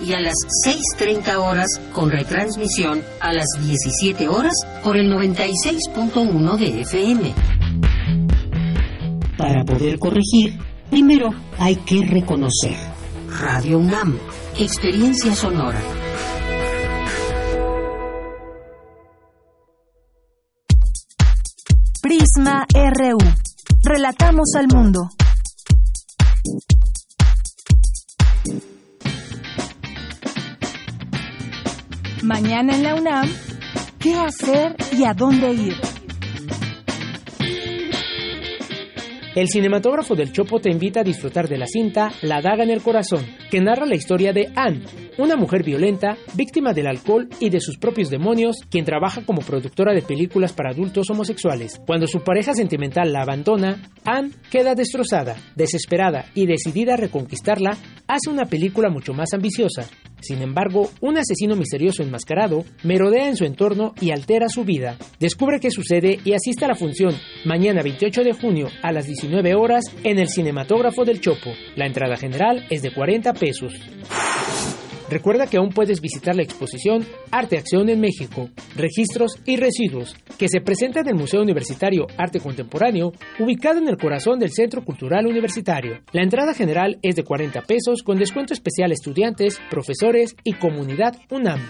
y 0.00 0.12
a 0.12 0.20
las 0.20 0.34
6.30 0.66 1.36
horas 1.36 1.68
con 1.92 2.10
retransmisión 2.10 3.02
a 3.20 3.32
las 3.32 3.46
17 3.60 4.28
horas 4.28 4.54
por 4.82 4.96
el 4.96 5.10
96.1 5.10 6.56
de 6.58 6.80
FM. 6.82 7.34
Para 9.36 9.64
poder 9.64 9.98
corregir, 9.98 10.58
primero 10.90 11.30
hay 11.58 11.76
que 11.76 12.04
reconocer. 12.04 12.76
Radio 13.40 13.78
UNAM, 13.78 14.18
experiencia 14.58 15.34
sonora. 15.34 15.80
Prisma 22.00 22.66
RU. 22.72 23.18
Relatamos 23.82 24.54
al 24.56 24.68
mundo. 24.68 25.10
Mañana 32.26 32.74
en 32.74 32.82
la 32.82 32.96
UNAM, 32.96 33.28
¿qué 34.00 34.14
hacer 34.16 34.74
y 34.98 35.04
a 35.04 35.14
dónde 35.14 35.52
ir? 35.52 35.74
El 39.36 39.46
cinematógrafo 39.46 40.16
del 40.16 40.32
Chopo 40.32 40.58
te 40.58 40.68
invita 40.68 41.00
a 41.00 41.04
disfrutar 41.04 41.46
de 41.48 41.56
la 41.56 41.68
cinta 41.68 42.10
La 42.22 42.42
daga 42.42 42.64
en 42.64 42.70
el 42.70 42.82
corazón, 42.82 43.24
que 43.48 43.60
narra 43.60 43.86
la 43.86 43.94
historia 43.94 44.32
de 44.32 44.50
Anne, 44.56 44.82
una 45.18 45.36
mujer 45.36 45.62
violenta, 45.62 46.16
víctima 46.34 46.72
del 46.72 46.88
alcohol 46.88 47.28
y 47.38 47.48
de 47.48 47.60
sus 47.60 47.78
propios 47.78 48.10
demonios, 48.10 48.56
quien 48.68 48.84
trabaja 48.84 49.24
como 49.24 49.42
productora 49.42 49.94
de 49.94 50.02
películas 50.02 50.52
para 50.52 50.70
adultos 50.70 51.08
homosexuales. 51.10 51.80
Cuando 51.86 52.08
su 52.08 52.24
pareja 52.24 52.54
sentimental 52.54 53.12
la 53.12 53.22
abandona, 53.22 53.88
Anne 54.04 54.32
queda 54.50 54.74
destrozada, 54.74 55.36
desesperada 55.54 56.24
y 56.34 56.46
decidida 56.46 56.94
a 56.94 56.96
reconquistarla, 56.96 57.76
hace 58.08 58.30
una 58.30 58.46
película 58.46 58.90
mucho 58.90 59.12
más 59.12 59.32
ambiciosa. 59.32 59.88
Sin 60.20 60.42
embargo, 60.42 60.90
un 61.00 61.18
asesino 61.18 61.56
misterioso 61.56 62.02
enmascarado 62.02 62.64
merodea 62.82 63.28
en 63.28 63.36
su 63.36 63.44
entorno 63.44 63.94
y 64.00 64.10
altera 64.10 64.48
su 64.48 64.64
vida. 64.64 64.96
Descubre 65.20 65.60
qué 65.60 65.70
sucede 65.70 66.18
y 66.24 66.32
asiste 66.32 66.64
a 66.64 66.68
la 66.68 66.74
función 66.74 67.14
mañana 67.44 67.82
28 67.82 68.22
de 68.22 68.32
junio 68.32 68.68
a 68.82 68.92
las 68.92 69.06
19 69.06 69.54
horas 69.54 69.84
en 70.04 70.18
el 70.18 70.28
Cinematógrafo 70.28 71.04
del 71.04 71.20
Chopo. 71.20 71.50
La 71.76 71.86
entrada 71.86 72.16
general 72.16 72.66
es 72.70 72.82
de 72.82 72.92
40 72.92 73.32
pesos. 73.34 73.74
Recuerda 75.08 75.46
que 75.46 75.56
aún 75.56 75.70
puedes 75.70 76.00
visitar 76.00 76.34
la 76.34 76.42
exposición 76.42 77.06
Arte 77.30 77.58
Acción 77.58 77.88
en 77.88 78.00
México, 78.00 78.50
Registros 78.74 79.36
y 79.44 79.56
Residuos, 79.56 80.16
que 80.36 80.48
se 80.48 80.60
presenta 80.60 81.00
en 81.00 81.08
el 81.08 81.14
Museo 81.14 81.42
Universitario 81.42 82.06
Arte 82.16 82.40
Contemporáneo, 82.40 83.12
ubicado 83.38 83.78
en 83.78 83.88
el 83.88 83.96
corazón 83.96 84.40
del 84.40 84.50
Centro 84.50 84.84
Cultural 84.84 85.26
Universitario. 85.26 86.00
La 86.12 86.22
entrada 86.22 86.54
general 86.54 86.98
es 87.02 87.14
de 87.14 87.22
40 87.22 87.62
pesos 87.62 88.02
con 88.02 88.18
descuento 88.18 88.52
especial 88.52 88.90
a 88.90 88.94
estudiantes, 88.94 89.60
profesores 89.70 90.34
y 90.42 90.54
comunidad 90.54 91.16
UNAM. 91.30 91.60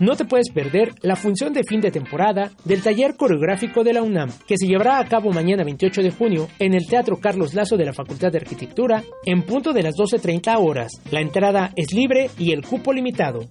No 0.00 0.16
te 0.16 0.24
puedes 0.24 0.50
perder 0.50 0.92
la 1.02 1.14
función 1.14 1.52
de 1.52 1.62
fin 1.62 1.80
de 1.80 1.92
temporada 1.92 2.50
del 2.64 2.82
taller 2.82 3.16
coreográfico 3.16 3.84
de 3.84 3.92
la 3.92 4.02
UNAM, 4.02 4.30
que 4.46 4.58
se 4.58 4.66
llevará 4.66 4.98
a 4.98 5.04
cabo 5.04 5.30
mañana 5.30 5.62
28 5.62 6.02
de 6.02 6.10
junio 6.10 6.48
en 6.58 6.74
el 6.74 6.86
Teatro 6.86 7.16
Carlos 7.20 7.54
Lazo 7.54 7.76
de 7.76 7.84
la 7.84 7.92
Facultad 7.92 8.32
de 8.32 8.38
Arquitectura 8.38 9.04
en 9.24 9.42
punto 9.42 9.72
de 9.72 9.84
las 9.84 9.94
12.30 9.94 10.56
horas. 10.58 10.90
La 11.12 11.20
entrada 11.20 11.72
es 11.76 11.92
libre 11.92 12.28
y 12.38 12.52
el 12.52 12.62
cupo 12.66 12.92
limitado. 12.92 13.46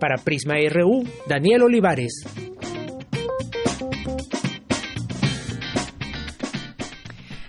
Para 0.00 0.16
Prisma 0.16 0.54
RU, 0.70 1.04
Daniel 1.28 1.62
Olivares. 1.62 2.24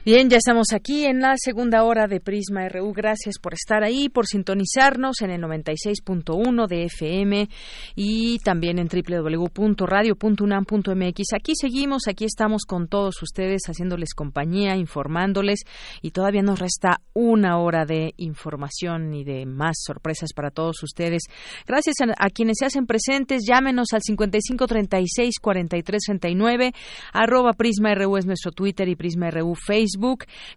Bien, 0.08 0.30
ya 0.30 0.38
estamos 0.38 0.68
aquí 0.74 1.04
en 1.04 1.20
la 1.20 1.34
segunda 1.36 1.84
hora 1.84 2.08
de 2.08 2.22
Prisma 2.22 2.70
RU. 2.70 2.94
Gracias 2.94 3.40
por 3.40 3.54
estar 3.54 3.84
ahí, 3.84 4.08
por 4.08 4.26
sintonizarnos 4.26 5.22
en 5.22 5.32
el 5.32 5.42
96.1 5.42 6.66
de 6.66 6.86
FM 6.86 7.50
y 7.94 8.40
también 8.40 8.80
en 8.80 8.88
www.radio.unam.mx. 8.88 11.34
Aquí 11.36 11.52
seguimos, 11.60 12.08
aquí 12.08 12.24
estamos 12.24 12.64
con 12.66 12.88
todos 12.88 13.22
ustedes 13.22 13.64
haciéndoles 13.68 14.14
compañía, 14.14 14.78
informándoles 14.78 15.66
y 16.02 16.12
todavía 16.12 16.42
nos 16.42 16.60
resta 16.60 17.02
una 17.14 17.60
hora 17.60 17.84
de 17.84 18.14
información 18.16 19.14
y 19.14 19.26
de 19.26 19.46
más 19.46 19.76
sorpresas 19.86 20.30
para 20.34 20.52
todos 20.52 20.82
ustedes. 20.84 21.24
Gracias 21.68 21.96
a, 22.00 22.06
a 22.18 22.30
quienes 22.30 22.60
se 22.60 22.66
hacen 22.66 22.86
presentes, 22.86 23.44
llámenos 23.46 23.88
al 23.92 24.04
5536 24.04 25.36
4339 25.42 26.72
arroba 27.12 27.52
Prisma 27.52 27.94
RU 27.94 28.16
es 28.16 28.26
nuestro 28.26 28.54
Twitter 28.54 28.88
y 28.88 28.96
Prisma 28.96 29.30
RU 29.32 29.54
Facebook 29.54 29.97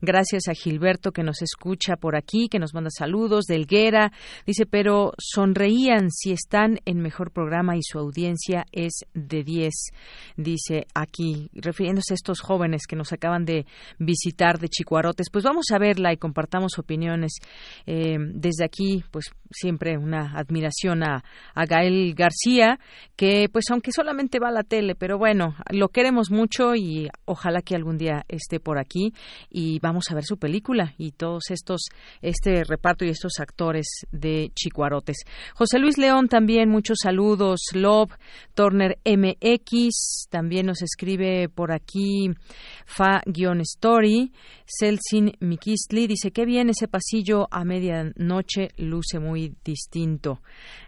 Gracias 0.00 0.48
a 0.48 0.54
Gilberto 0.54 1.12
que 1.12 1.22
nos 1.22 1.42
escucha 1.42 1.96
por 1.96 2.16
aquí, 2.16 2.48
que 2.48 2.58
nos 2.58 2.74
manda 2.74 2.90
saludos. 2.90 3.44
De 3.46 3.56
dice, 4.46 4.66
pero 4.66 5.12
sonreían 5.18 6.10
si 6.10 6.32
están 6.32 6.78
en 6.84 7.00
mejor 7.00 7.30
programa 7.30 7.76
y 7.76 7.80
su 7.82 7.98
audiencia 7.98 8.66
es 8.72 9.04
de 9.14 9.42
10. 9.42 9.72
Dice 10.36 10.86
aquí, 10.94 11.50
refiriéndose 11.54 12.14
a 12.14 12.16
estos 12.16 12.40
jóvenes 12.40 12.82
que 12.88 12.96
nos 12.96 13.12
acaban 13.12 13.44
de 13.44 13.66
visitar 13.98 14.58
de 14.58 14.68
Chicuarotes. 14.68 15.28
Pues 15.30 15.44
vamos 15.44 15.66
a 15.72 15.78
verla 15.78 16.12
y 16.12 16.16
compartamos 16.16 16.78
opiniones. 16.78 17.34
Eh, 17.86 18.16
desde 18.18 18.64
aquí, 18.64 19.04
pues 19.10 19.30
siempre 19.50 19.96
una 19.98 20.32
admiración 20.36 21.02
a, 21.02 21.24
a 21.54 21.64
Gael 21.66 22.14
García, 22.14 22.78
que 23.16 23.48
pues 23.52 23.64
aunque 23.70 23.92
solamente 23.92 24.38
va 24.38 24.48
a 24.48 24.52
la 24.52 24.62
tele, 24.62 24.94
pero 24.94 25.18
bueno, 25.18 25.56
lo 25.70 25.88
queremos 25.88 26.30
mucho 26.30 26.74
y 26.74 27.08
ojalá 27.24 27.62
que 27.62 27.74
algún 27.74 27.98
día 27.98 28.24
esté 28.28 28.60
por 28.60 28.78
aquí 28.78 29.12
y 29.50 29.78
vamos 29.80 30.10
a 30.10 30.14
ver 30.14 30.24
su 30.24 30.36
película 30.36 30.94
y 30.98 31.12
todos 31.12 31.50
estos, 31.50 31.82
este 32.22 32.64
reparto 32.64 33.04
y 33.04 33.08
estos 33.08 33.40
actores 33.40 33.86
de 34.10 34.50
Chicuarotes. 34.54 35.18
José 35.54 35.78
Luis 35.78 35.98
León 35.98 36.28
también, 36.28 36.68
muchos 36.68 36.98
saludos. 37.02 37.60
Love, 37.74 38.12
Turner 38.54 38.98
MX, 39.04 40.28
también 40.30 40.66
nos 40.66 40.82
escribe 40.82 41.48
por 41.48 41.72
aquí 41.72 42.30
Fa-Story. 42.86 44.32
Celsin 44.66 45.32
Mikisli 45.40 46.06
dice, 46.06 46.30
qué 46.30 46.44
bien 46.44 46.70
ese 46.70 46.86
pasillo 46.86 47.48
a 47.50 47.64
medianoche 47.64 48.68
luce 48.76 49.18
muy 49.18 49.54
distinto. 49.64 50.40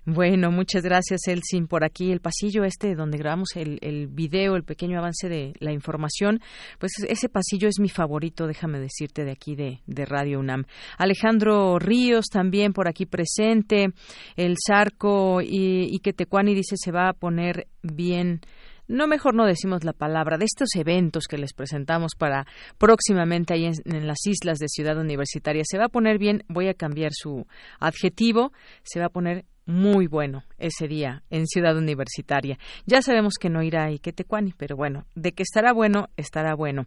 Bueno, 0.04 0.50
muchas 0.50 0.82
gracias, 0.82 1.22
Celsin, 1.24 1.66
por 1.66 1.84
aquí. 1.84 2.12
El 2.12 2.20
pasillo 2.20 2.64
este 2.64 2.94
donde 2.94 3.18
grabamos 3.18 3.50
el, 3.56 3.78
el 3.82 4.06
video, 4.06 4.56
el 4.56 4.64
pequeño 4.64 4.98
avance 4.98 5.28
de 5.28 5.54
la 5.58 5.72
información, 5.72 6.40
pues 6.78 6.92
ese 7.08 7.28
pasillo 7.28 7.68
es 7.68 7.78
mi 7.80 7.88
favorito, 7.88 8.21
déjame 8.30 8.78
decirte, 8.78 9.24
de 9.24 9.32
aquí 9.32 9.56
de, 9.56 9.80
de 9.86 10.04
Radio 10.04 10.38
UNAM. 10.38 10.64
Alejandro 10.98 11.78
Ríos 11.78 12.26
también 12.26 12.72
por 12.72 12.88
aquí 12.88 13.06
presente. 13.06 13.88
El 14.36 14.56
Zarco 14.64 15.40
y, 15.42 15.88
y 15.90 15.98
Quetecuani 15.98 16.54
dice 16.54 16.76
se 16.76 16.92
va 16.92 17.08
a 17.08 17.12
poner 17.12 17.66
bien 17.82 18.40
no 18.88 19.06
mejor 19.06 19.34
no 19.34 19.46
decimos 19.46 19.84
la 19.84 19.92
palabra, 19.92 20.36
de 20.36 20.44
estos 20.44 20.68
eventos 20.74 21.24
que 21.26 21.38
les 21.38 21.54
presentamos 21.54 22.12
para 22.18 22.46
próximamente 22.78 23.54
ahí 23.54 23.64
en, 23.64 23.74
en, 23.86 24.06
las 24.06 24.26
islas 24.26 24.58
de 24.58 24.68
Ciudad 24.68 24.98
Universitaria. 24.98 25.62
Se 25.64 25.78
va 25.78 25.86
a 25.86 25.88
poner 25.88 26.18
bien, 26.18 26.44
voy 26.48 26.68
a 26.68 26.74
cambiar 26.74 27.12
su 27.14 27.46
adjetivo, 27.78 28.52
se 28.82 29.00
va 29.00 29.06
a 29.06 29.10
poner 29.10 29.46
muy 29.66 30.06
bueno 30.06 30.42
ese 30.58 30.88
día 30.88 31.22
en 31.30 31.46
Ciudad 31.46 31.76
Universitaria. 31.76 32.58
Ya 32.86 33.02
sabemos 33.02 33.34
que 33.40 33.48
no 33.48 33.62
irá 33.62 33.84
a 33.84 33.92
Iquetecuani, 33.92 34.54
pero 34.56 34.76
bueno, 34.76 35.06
de 35.14 35.32
que 35.32 35.42
estará 35.42 35.72
bueno, 35.72 36.08
estará 36.16 36.54
bueno. 36.54 36.86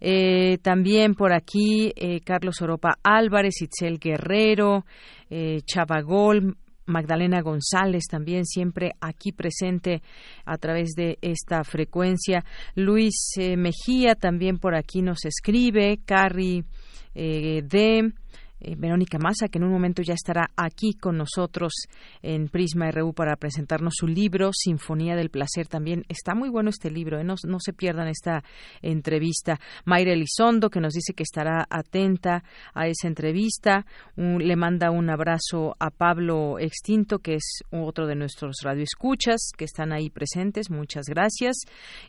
Eh, 0.00 0.58
también 0.58 1.14
por 1.14 1.32
aquí 1.32 1.92
eh, 1.96 2.20
Carlos 2.20 2.60
Oropa 2.62 2.98
Álvarez, 3.02 3.62
Itzel 3.62 3.98
Guerrero, 3.98 4.84
eh, 5.30 5.60
Chavagol, 5.64 6.56
Magdalena 6.88 7.40
González 7.42 8.04
también 8.08 8.44
siempre 8.44 8.92
aquí 9.00 9.32
presente 9.32 10.02
a 10.44 10.56
través 10.56 10.90
de 10.96 11.18
esta 11.20 11.64
frecuencia. 11.64 12.44
Luis 12.76 13.32
Mejía 13.56 14.14
también 14.14 14.58
por 14.58 14.76
aquí 14.76 15.02
nos 15.02 15.24
escribe. 15.24 15.98
Carrie 16.04 16.62
de 17.12 18.12
eh, 18.60 18.74
Verónica 18.76 19.18
Massa, 19.18 19.48
que 19.48 19.58
en 19.58 19.64
un 19.64 19.72
momento 19.72 20.02
ya 20.02 20.14
estará 20.14 20.50
aquí 20.56 20.94
con 20.94 21.18
nosotros 21.18 21.72
en 22.22 22.48
Prisma 22.48 22.90
RU 22.90 23.12
para 23.12 23.36
presentarnos 23.36 23.94
su 23.96 24.06
libro, 24.06 24.50
Sinfonía 24.52 25.14
del 25.14 25.30
Placer. 25.30 25.66
También 25.66 26.04
está 26.08 26.34
muy 26.34 26.48
bueno 26.48 26.70
este 26.70 26.90
libro, 26.90 27.18
¿eh? 27.18 27.24
no, 27.24 27.34
no, 27.44 27.58
se 27.60 27.72
pierdan 27.72 28.08
esta 28.08 28.42
entrevista. 28.80 29.60
Mayra 29.84 30.12
Elizondo, 30.12 30.70
que 30.70 30.80
nos 30.80 30.94
dice 30.94 31.12
que 31.12 31.22
estará 31.22 31.66
atenta 31.68 32.44
a 32.74 32.86
esa 32.86 33.08
entrevista. 33.08 33.84
Le 34.16 34.56
manda 34.56 34.90
un 34.90 35.10
abrazo 35.10 35.76
a 35.78 35.90
Pablo 35.90 36.58
Extinto, 36.58 37.18
que 37.18 37.34
es 37.34 37.60
otro 37.70 38.06
de 38.06 38.14
nuestros 38.14 38.56
radioescuchas, 38.62 39.50
que 39.56 39.64
están 39.64 39.92
ahí 39.92 40.10
presentes. 40.10 40.70
Muchas 40.70 41.06
gracias. 41.06 41.56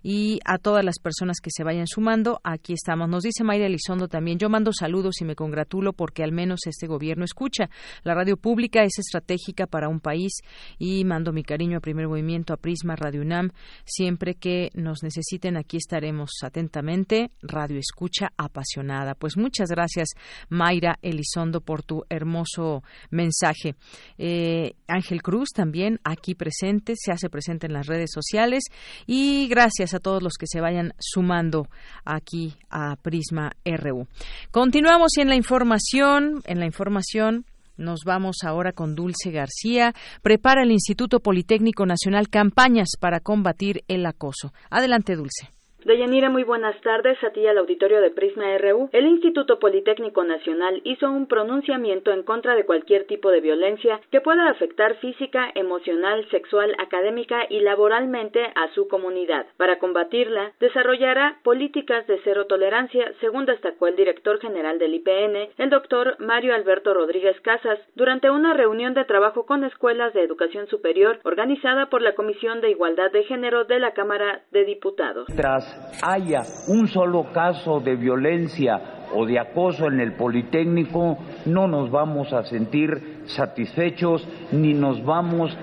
Y 0.02 0.40
a 0.46 0.58
todas 0.58 0.84
las 0.86 1.00
personas 1.00 1.38
que 1.42 1.50
se 1.52 1.64
vayan 1.64 1.88
sumando, 1.88 2.40
aquí 2.44 2.74
estamos. 2.74 3.10
Nos 3.10 3.24
dice 3.24 3.44
Mayra 3.44 3.66
Elizondo 3.66 4.08
también, 4.08 4.40
yo 4.40 4.50
mando 4.50 4.72
saludos 4.72 5.22
y 5.22 5.26
me 5.26 5.36
congratulo 5.36 5.94
porque 5.94 6.24
al 6.24 6.32
menos 6.38 6.68
este 6.68 6.86
gobierno 6.86 7.26
escucha. 7.26 7.70
La 8.04 8.14
radio 8.14 8.38
pública 8.38 8.84
es 8.84 9.00
estratégica 9.00 9.66
para 9.66 9.90
un 9.90 10.00
país 10.00 10.34
y 10.78 11.04
mando 11.04 11.34
mi 11.34 11.42
cariño 11.42 11.80
a 11.80 11.82
Primer 11.82 12.08
Movimiento, 12.08 12.54
a 12.54 12.58
Prisma, 12.58 12.96
Radio 12.96 13.22
UNAM. 13.22 13.50
Siempre 13.86 14.36
que 14.36 14.70
nos 14.76 15.02
necesiten, 15.02 15.58
aquí 15.58 15.78
estaremos 15.78 16.30
atentamente. 16.44 17.32
Radio 17.42 17.80
Escucha 17.80 18.32
apasionada. 18.38 19.16
Pues 19.16 19.36
muchas 19.36 19.70
gracias, 19.70 20.10
Mayra 20.50 21.00
Elizondo, 21.02 21.62
por 21.62 21.82
tu 21.82 22.04
hermoso 22.10 22.84
mensaje. 23.10 23.76
Eh, 24.20 24.74
Ángel 24.88 25.24
Cruz 25.24 25.50
también 25.56 26.00
aquí 26.04 26.36
presente, 26.36 26.94
se 26.96 27.12
hace 27.12 27.30
presente 27.30 27.66
en 27.66 27.74
las 27.74 27.88
redes 27.88 28.12
sociales. 28.14 28.66
Y 29.08 29.48
gracias 29.48 29.96
a 29.96 30.00
todos 30.00 30.22
los 30.22 30.34
que 30.38 30.46
se 30.46 30.62
vayan 30.62 30.94
sumando 31.00 31.68
aquí 32.06 32.54
a 32.70 32.96
Prisma 32.98 33.54
RU. 33.66 34.08
Continuamos 34.52 35.18
en 35.18 35.30
la 35.30 35.36
información 35.36 36.27
en 36.46 36.60
la 36.60 36.66
información 36.66 37.46
nos 37.78 38.00
vamos 38.06 38.38
ahora 38.44 38.72
con 38.74 38.96
Dulce 38.96 39.32
García. 39.32 39.94
Prepara 40.22 40.64
el 40.64 40.72
Instituto 40.72 41.20
Politécnico 41.20 41.86
Nacional 41.86 42.28
campañas 42.30 42.90
para 43.00 43.20
combatir 43.20 43.84
el 43.88 44.06
acoso. 44.06 44.52
Adelante, 44.70 45.16
Dulce. 45.16 45.57
Deyanira, 45.88 46.30
muy 46.30 46.44
buenas 46.44 46.76
tardes. 46.82 47.18
A 47.24 47.30
ti 47.30 47.48
al 47.48 47.58
auditorio 47.58 48.02
de 48.02 48.12
Prisma 48.12 48.58
RU. 48.58 48.90
El 48.92 49.06
Instituto 49.06 49.58
Politécnico 49.58 50.22
Nacional 50.26 50.82
hizo 50.84 51.10
un 51.10 51.28
pronunciamiento 51.28 52.12
en 52.12 52.24
contra 52.24 52.56
de 52.56 52.66
cualquier 52.66 53.08
tipo 53.08 53.32
de 53.32 53.40
violencia 53.40 54.02
que 54.12 54.20
pueda 54.20 54.50
afectar 54.50 54.96
física, 54.96 55.50
emocional, 55.56 56.28
sexual, 56.30 56.76
académica 56.78 57.46
y 57.50 57.62
laboralmente 57.62 58.52
a 58.56 58.68
su 58.76 58.90
comunidad. 58.90 59.46
Para 59.56 59.80
combatirla, 59.80 60.52
desarrollará 60.60 61.40
políticas 61.44 62.06
de 62.08 62.20
cero 62.26 62.48
tolerancia, 62.48 63.14
según 63.22 63.46
destacó 63.46 63.88
el 63.88 63.96
director 63.96 64.42
general 64.42 64.80
del 64.80 64.94
IPN, 64.96 65.54
el 65.58 65.70
doctor 65.70 66.18
Mario 66.20 66.54
Alberto 66.54 66.94
Rodríguez 66.96 67.40
Casas, 67.40 67.80
durante 67.96 68.30
una 68.30 68.54
reunión 68.54 68.94
de 68.94 69.06
trabajo 69.06 69.46
con 69.46 69.64
escuelas 69.64 70.14
de 70.14 70.24
educación 70.24 70.68
superior 70.68 71.22
organizada 71.24 71.86
por 71.90 72.02
la 72.02 72.14
Comisión 72.14 72.60
de 72.60 72.72
Igualdad 72.72 73.10
de 73.10 73.24
Género 73.24 73.64
de 73.64 73.80
la 73.80 73.94
Cámara 73.94 74.42
de 74.52 74.66
Diputados. 74.66 75.28
Tras 75.34 75.77
haya 76.02 76.44
un 76.68 76.88
solo 76.88 77.32
caso 77.34 77.80
de 77.80 77.96
violencia 77.96 78.82
o 79.14 79.26
de 79.26 79.40
acoso 79.40 79.88
en 79.88 80.00
el 80.00 80.14
Politécnico, 80.14 81.18
no 81.46 81.68
nos 81.68 81.90
vamos 81.92 82.34
a 82.34 82.44
sentir 82.44 83.24
satisfechos 83.28 84.28
ni 84.52 84.74
nos 84.74 85.04
vamos 85.04 85.58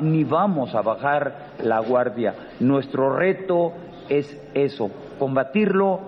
ni 0.00 0.24
vamos 0.24 0.74
a 0.74 0.82
bajar 0.82 1.52
la 1.62 1.80
guardia. 1.80 2.34
Nuestro 2.60 3.16
reto 3.16 3.72
es 4.08 4.38
eso, 4.52 4.90
combatirlo 5.18 6.00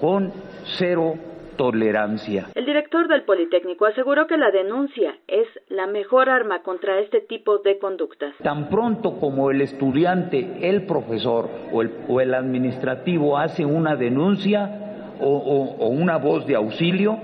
con 0.00 0.32
cero 0.78 1.14
tolerancia. 1.56 2.48
El 2.54 2.66
director 2.66 3.08
del 3.08 3.22
Politécnico 3.22 3.86
aseguró 3.86 4.26
que 4.26 4.36
la 4.36 4.50
denuncia 4.50 5.16
es 5.26 5.46
la 5.68 5.86
mejor 5.86 6.28
arma 6.28 6.62
contra 6.62 6.98
este 7.00 7.20
tipo 7.20 7.58
de 7.58 7.78
conductas. 7.78 8.34
Tan 8.42 8.68
pronto 8.68 9.18
como 9.18 9.50
el 9.50 9.60
estudiante, 9.60 10.68
el 10.68 10.86
profesor 10.86 11.48
o 11.72 11.82
el, 11.82 11.92
o 12.08 12.20
el 12.20 12.34
administrativo 12.34 13.38
hace 13.38 13.64
una 13.64 13.96
denuncia 13.96 15.14
o, 15.20 15.28
o, 15.28 15.84
o 15.84 15.88
una 15.88 16.18
voz 16.18 16.46
de 16.46 16.56
auxilio, 16.56 17.18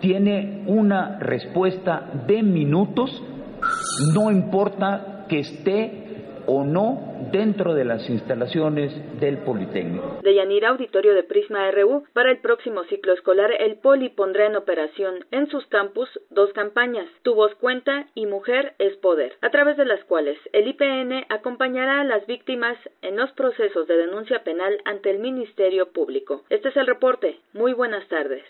tiene 0.00 0.64
una 0.66 1.18
respuesta 1.18 2.10
de 2.26 2.42
minutos, 2.42 3.22
no 4.14 4.30
importa 4.30 5.24
que 5.28 5.38
esté 5.38 6.01
o 6.46 6.64
no 6.64 7.28
dentro 7.32 7.74
de 7.74 7.84
las 7.84 8.08
instalaciones 8.08 8.92
del 9.20 9.38
Politécnico. 9.38 10.18
De 10.22 10.34
Yanira 10.34 10.70
Auditorio 10.70 11.14
de 11.14 11.22
Prisma 11.22 11.70
RU, 11.70 12.04
para 12.12 12.30
el 12.30 12.38
próximo 12.38 12.84
ciclo 12.84 13.12
escolar, 13.12 13.50
el 13.58 13.76
Poli 13.76 14.08
pondrá 14.08 14.46
en 14.46 14.56
operación 14.56 15.24
en 15.30 15.48
sus 15.48 15.66
campus 15.66 16.08
dos 16.30 16.52
campañas, 16.52 17.06
Tu 17.22 17.34
voz 17.34 17.54
cuenta 17.56 18.06
y 18.14 18.26
Mujer 18.26 18.74
es 18.78 18.96
poder, 18.96 19.36
a 19.40 19.50
través 19.50 19.76
de 19.76 19.84
las 19.84 20.02
cuales 20.04 20.38
el 20.52 20.68
IPN 20.68 21.26
acompañará 21.28 22.00
a 22.00 22.04
las 22.04 22.26
víctimas 22.26 22.76
en 23.02 23.16
los 23.16 23.32
procesos 23.32 23.86
de 23.86 23.96
denuncia 23.96 24.42
penal 24.44 24.78
ante 24.84 25.10
el 25.10 25.18
Ministerio 25.18 25.92
Público. 25.92 26.42
Este 26.50 26.68
es 26.68 26.76
el 26.76 26.86
reporte. 26.86 27.40
Muy 27.52 27.72
buenas 27.72 28.06
tardes. 28.08 28.44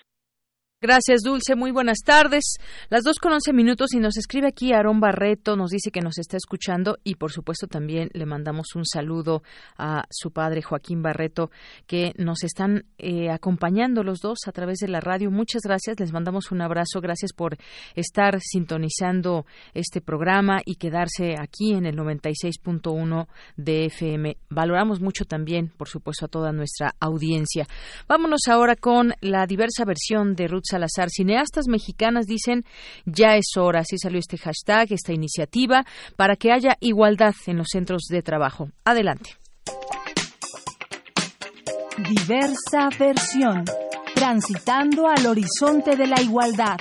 Gracias, 0.82 1.20
Dulce. 1.22 1.54
Muy 1.54 1.70
buenas 1.70 1.98
tardes. 2.04 2.56
Las 2.90 3.04
dos 3.04 3.20
con 3.20 3.32
once 3.32 3.52
minutos 3.52 3.94
y 3.94 4.00
nos 4.00 4.16
escribe 4.16 4.48
aquí 4.48 4.72
Aarón 4.72 4.98
Barreto, 4.98 5.54
nos 5.54 5.70
dice 5.70 5.92
que 5.92 6.00
nos 6.00 6.18
está 6.18 6.36
escuchando 6.36 6.98
y 7.04 7.14
por 7.14 7.30
supuesto 7.30 7.68
también 7.68 8.10
le 8.14 8.26
mandamos 8.26 8.74
un 8.74 8.84
saludo 8.84 9.44
a 9.78 10.02
su 10.10 10.32
padre 10.32 10.60
Joaquín 10.60 11.00
Barreto 11.00 11.52
que 11.86 12.14
nos 12.18 12.42
están 12.42 12.86
eh, 12.98 13.30
acompañando 13.30 14.02
los 14.02 14.18
dos 14.18 14.40
a 14.48 14.50
través 14.50 14.78
de 14.78 14.88
la 14.88 14.98
radio. 14.98 15.30
Muchas 15.30 15.62
gracias, 15.62 16.00
les 16.00 16.12
mandamos 16.12 16.50
un 16.50 16.62
abrazo. 16.62 17.00
Gracias 17.00 17.32
por 17.32 17.56
estar 17.94 18.40
sintonizando 18.40 19.46
este 19.74 20.00
programa 20.00 20.62
y 20.64 20.74
quedarse 20.74 21.36
aquí 21.38 21.74
en 21.74 21.86
el 21.86 21.96
96.1 21.96 23.28
de 23.56 23.84
FM. 23.84 24.36
Valoramos 24.50 25.00
mucho 25.00 25.26
también, 25.26 25.68
por 25.76 25.88
supuesto, 25.88 26.24
a 26.24 26.28
toda 26.28 26.50
nuestra 26.50 26.96
audiencia. 26.98 27.68
Vámonos 28.08 28.48
ahora 28.48 28.74
con 28.74 29.14
la 29.20 29.46
diversa 29.46 29.84
versión 29.84 30.34
de 30.34 30.48
Ruth 30.48 30.71
Salazar. 30.72 31.10
Cineastas 31.10 31.68
mexicanas 31.68 32.26
dicen 32.26 32.64
ya 33.04 33.36
es 33.36 33.56
hora, 33.56 33.80
así 33.80 33.98
salió 33.98 34.18
este 34.18 34.38
hashtag, 34.38 34.92
esta 34.92 35.12
iniciativa, 35.12 35.84
para 36.16 36.36
que 36.36 36.50
haya 36.50 36.76
igualdad 36.80 37.34
en 37.46 37.58
los 37.58 37.68
centros 37.70 38.02
de 38.08 38.22
trabajo. 38.22 38.70
Adelante. 38.84 39.36
Diversa 41.98 42.88
versión, 42.98 43.64
transitando 44.14 45.06
al 45.06 45.26
horizonte 45.26 45.94
de 45.94 46.06
la 46.06 46.20
igualdad. 46.20 46.78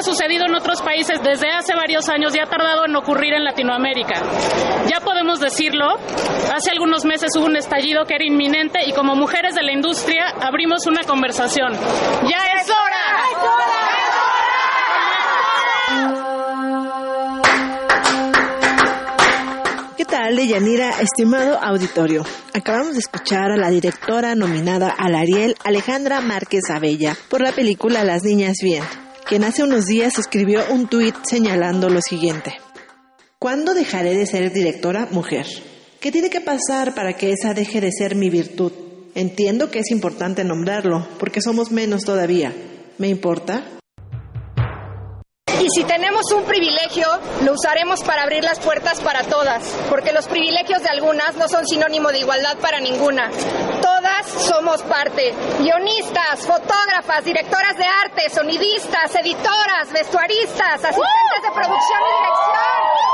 Ha 0.00 0.02
sucedido 0.02 0.46
en 0.46 0.54
otros 0.54 0.80
países 0.80 1.20
desde 1.22 1.50
hace 1.50 1.74
varios 1.74 2.08
años 2.08 2.34
y 2.34 2.38
ha 2.40 2.46
tardado 2.46 2.86
en 2.86 2.96
ocurrir 2.96 3.34
en 3.34 3.44
Latinoamérica. 3.44 4.14
Ya 4.88 5.00
podemos 5.04 5.40
decirlo, 5.40 5.84
hace 6.54 6.70
algunos 6.70 7.04
meses 7.04 7.28
hubo 7.36 7.44
un 7.44 7.56
estallido 7.56 8.06
que 8.06 8.14
era 8.14 8.24
inminente 8.24 8.78
y 8.86 8.94
como 8.94 9.14
mujeres 9.14 9.54
de 9.54 9.62
la 9.62 9.72
industria 9.72 10.24
abrimos 10.40 10.86
una 10.86 11.02
conversación. 11.02 11.72
¡Ya 11.72 12.38
es 12.58 12.70
hora! 12.70 13.00
¿Qué 19.98 20.06
tal, 20.06 20.34
Deyanira, 20.34 20.98
estimado 20.98 21.58
auditorio? 21.62 22.24
Acabamos 22.54 22.94
de 22.94 23.00
escuchar 23.00 23.52
a 23.52 23.58
la 23.58 23.68
directora 23.68 24.34
nominada 24.34 24.94
al 24.96 25.14
Ariel, 25.14 25.56
Alejandra 25.62 26.22
Márquez 26.22 26.70
Abella, 26.70 27.14
por 27.28 27.42
la 27.42 27.52
película 27.52 28.02
Las 28.02 28.22
Niñas 28.22 28.56
Bien 28.62 28.82
quien 29.30 29.44
hace 29.44 29.62
unos 29.62 29.86
días 29.86 30.18
escribió 30.18 30.60
un 30.72 30.88
tuit 30.88 31.14
señalando 31.22 31.88
lo 31.88 32.00
siguiente. 32.02 32.54
¿Cuándo 33.38 33.74
dejaré 33.74 34.16
de 34.16 34.26
ser 34.26 34.52
directora 34.52 35.06
mujer? 35.12 35.46
¿Qué 36.00 36.10
tiene 36.10 36.30
que 36.30 36.40
pasar 36.40 36.96
para 36.96 37.12
que 37.12 37.30
esa 37.30 37.54
deje 37.54 37.80
de 37.80 37.92
ser 37.92 38.16
mi 38.16 38.28
virtud? 38.28 38.72
Entiendo 39.14 39.70
que 39.70 39.78
es 39.78 39.92
importante 39.92 40.42
nombrarlo, 40.42 41.06
porque 41.20 41.40
somos 41.40 41.70
menos 41.70 42.04
todavía. 42.04 42.52
¿Me 42.98 43.06
importa? 43.06 43.79
Y 45.60 45.68
si 45.74 45.84
tenemos 45.84 46.32
un 46.32 46.44
privilegio, 46.44 47.06
lo 47.44 47.52
usaremos 47.52 48.02
para 48.02 48.22
abrir 48.22 48.42
las 48.42 48.58
puertas 48.60 48.98
para 49.00 49.24
todas, 49.24 49.62
porque 49.90 50.10
los 50.10 50.26
privilegios 50.26 50.82
de 50.82 50.88
algunas 50.88 51.36
no 51.36 51.48
son 51.48 51.66
sinónimo 51.66 52.10
de 52.10 52.20
igualdad 52.20 52.56
para 52.58 52.80
ninguna. 52.80 53.30
Todas 53.82 54.26
somos 54.38 54.82
parte. 54.82 55.34
Guionistas, 55.58 56.46
fotógrafas, 56.46 57.24
directoras 57.24 57.76
de 57.76 57.84
arte, 57.84 58.30
sonidistas, 58.30 59.14
editoras, 59.14 59.92
vestuaristas, 59.92 60.82
asistentes 60.82 61.42
de 61.42 61.50
producción 61.52 62.00
y 62.08 62.12
dirección. 62.22 63.10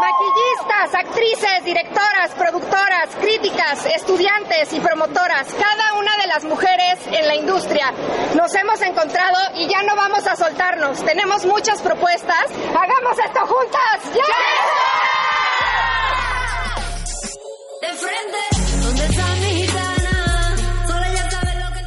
Maquillistas, 0.00 0.94
actrices, 0.94 1.64
directoras, 1.64 2.30
productoras, 2.36 3.16
críticas, 3.20 3.84
estudiantes 3.86 4.72
y 4.72 4.80
promotoras, 4.80 5.46
cada 5.52 5.98
una 5.98 6.16
de 6.16 6.26
las 6.26 6.44
mujeres 6.44 6.98
en 7.06 7.26
la 7.26 7.34
industria. 7.34 7.92
Nos 8.34 8.54
hemos 8.54 8.80
encontrado 8.80 9.36
y 9.56 9.68
ya 9.68 9.82
no 9.82 9.96
vamos 9.96 10.26
a 10.26 10.36
soltarnos. 10.36 11.04
Tenemos 11.04 11.44
muchas 11.44 11.79
propuestas. 11.80 12.46
¡Hagamos 12.74 13.18
esto 13.18 13.40
juntas! 13.46 13.80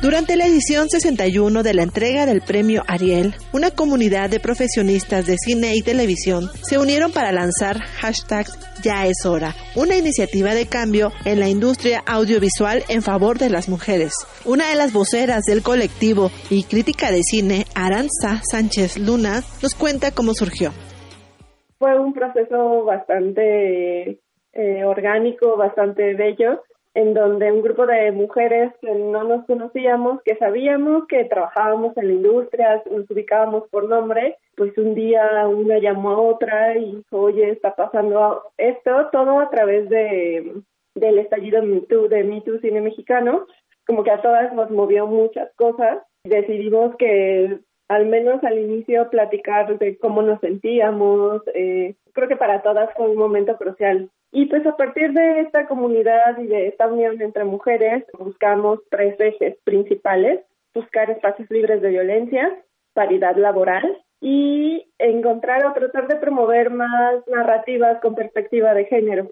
Durante 0.03 0.35
la 0.35 0.47
edición 0.47 0.89
61 0.89 1.63
de 1.63 1.73
la 1.73 1.83
entrega 1.83 2.25
del 2.25 2.41
premio 2.41 2.81
Ariel, 2.89 3.35
una 3.53 3.71
comunidad 3.71 4.29
de 4.29 4.41
profesionistas 4.41 5.25
de 5.25 5.37
cine 5.37 5.77
y 5.77 5.81
televisión 5.81 6.49
se 6.61 6.77
unieron 6.77 7.13
para 7.13 7.31
lanzar 7.31 7.77
hashtag 8.01 8.45
Ya 8.83 9.07
es 9.07 9.25
hora, 9.25 9.53
una 9.77 9.95
iniciativa 9.95 10.55
de 10.55 10.67
cambio 10.67 11.13
en 11.23 11.39
la 11.39 11.47
industria 11.47 12.03
audiovisual 12.05 12.83
en 12.89 13.01
favor 13.01 13.37
de 13.37 13.49
las 13.49 13.69
mujeres. 13.69 14.11
Una 14.43 14.67
de 14.71 14.75
las 14.75 14.91
voceras 14.91 15.45
del 15.45 15.63
colectivo 15.63 16.31
y 16.49 16.65
crítica 16.65 17.09
de 17.09 17.23
cine, 17.23 17.63
Aranza 17.73 18.41
Sánchez 18.43 18.97
Luna, 18.97 19.39
nos 19.61 19.73
cuenta 19.73 20.11
cómo 20.11 20.33
surgió. 20.33 20.71
Fue 21.79 21.97
un 21.97 22.13
proceso 22.13 22.83
bastante 22.83 24.19
eh, 24.51 24.83
orgánico, 24.83 25.55
bastante 25.55 26.13
bello, 26.13 26.61
en 26.95 27.13
donde 27.13 27.51
un 27.51 27.61
grupo 27.61 27.85
de 27.87 28.11
mujeres 28.11 28.71
que 28.79 28.93
no 28.93 29.23
nos 29.23 29.45
conocíamos, 29.45 30.21
que 30.23 30.35
sabíamos 30.35 31.07
que 31.07 31.25
trabajábamos 31.25 31.97
en 31.97 32.07
la 32.07 32.13
industria, 32.13 32.83
nos 32.89 33.09
ubicábamos 33.09 33.67
por 33.69 33.89
nombre, 33.89 34.37
pues 34.55 34.77
un 34.77 34.93
día 34.93 35.47
una 35.47 35.79
llamó 35.79 36.11
a 36.11 36.21
otra 36.21 36.77
y 36.77 36.97
dijo, 36.97 37.17
oye, 37.17 37.49
está 37.49 37.75
pasando 37.75 38.43
esto, 38.57 39.09
todo 39.11 39.39
a 39.39 39.49
través 39.49 39.89
de 39.89 40.53
del 40.95 41.17
estallido 41.17 41.63
Me 41.63 41.81
Too, 41.81 42.07
de 42.07 42.23
Me 42.23 42.41
Too 42.41 42.59
Cine 42.59 42.81
Mexicano, 42.81 43.47
como 43.87 44.03
que 44.03 44.11
a 44.11 44.21
todas 44.21 44.53
nos 44.53 44.69
movió 44.69 45.07
muchas 45.07 45.51
cosas. 45.55 45.99
Decidimos 46.23 46.95
que 46.97 47.59
al 47.89 48.05
menos 48.05 48.43
al 48.43 48.59
inicio 48.59 49.09
platicar 49.09 49.77
de 49.77 49.97
cómo 49.97 50.21
nos 50.21 50.39
sentíamos, 50.39 51.41
eh, 51.53 51.95
creo 52.13 52.27
que 52.27 52.35
para 52.35 52.61
todas 52.61 52.93
fue 52.95 53.09
un 53.09 53.17
momento 53.17 53.57
crucial. 53.57 54.09
Y 54.35 54.47
pues 54.47 54.65
a 54.65 54.75
partir 54.75 55.13
de 55.13 55.41
esta 55.41 55.67
comunidad 55.67 56.39
y 56.39 56.47
de 56.47 56.67
esta 56.67 56.87
unión 56.87 57.21
entre 57.21 57.45
mujeres, 57.45 58.03
buscamos 58.17 58.79
tres 58.89 59.15
ejes 59.19 59.57
principales, 59.63 60.39
buscar 60.73 61.11
espacios 61.11 61.47
libres 61.51 61.83
de 61.83 61.89
violencia, 61.89 62.49
paridad 62.93 63.35
laboral 63.37 63.83
y 64.19 64.91
encontrar 64.97 65.63
o 65.67 65.73
tratar 65.73 66.07
de 66.07 66.15
promover 66.15 66.71
más 66.71 67.21
narrativas 67.27 68.01
con 68.01 68.15
perspectiva 68.15 68.73
de 68.73 68.85
género. 68.85 69.29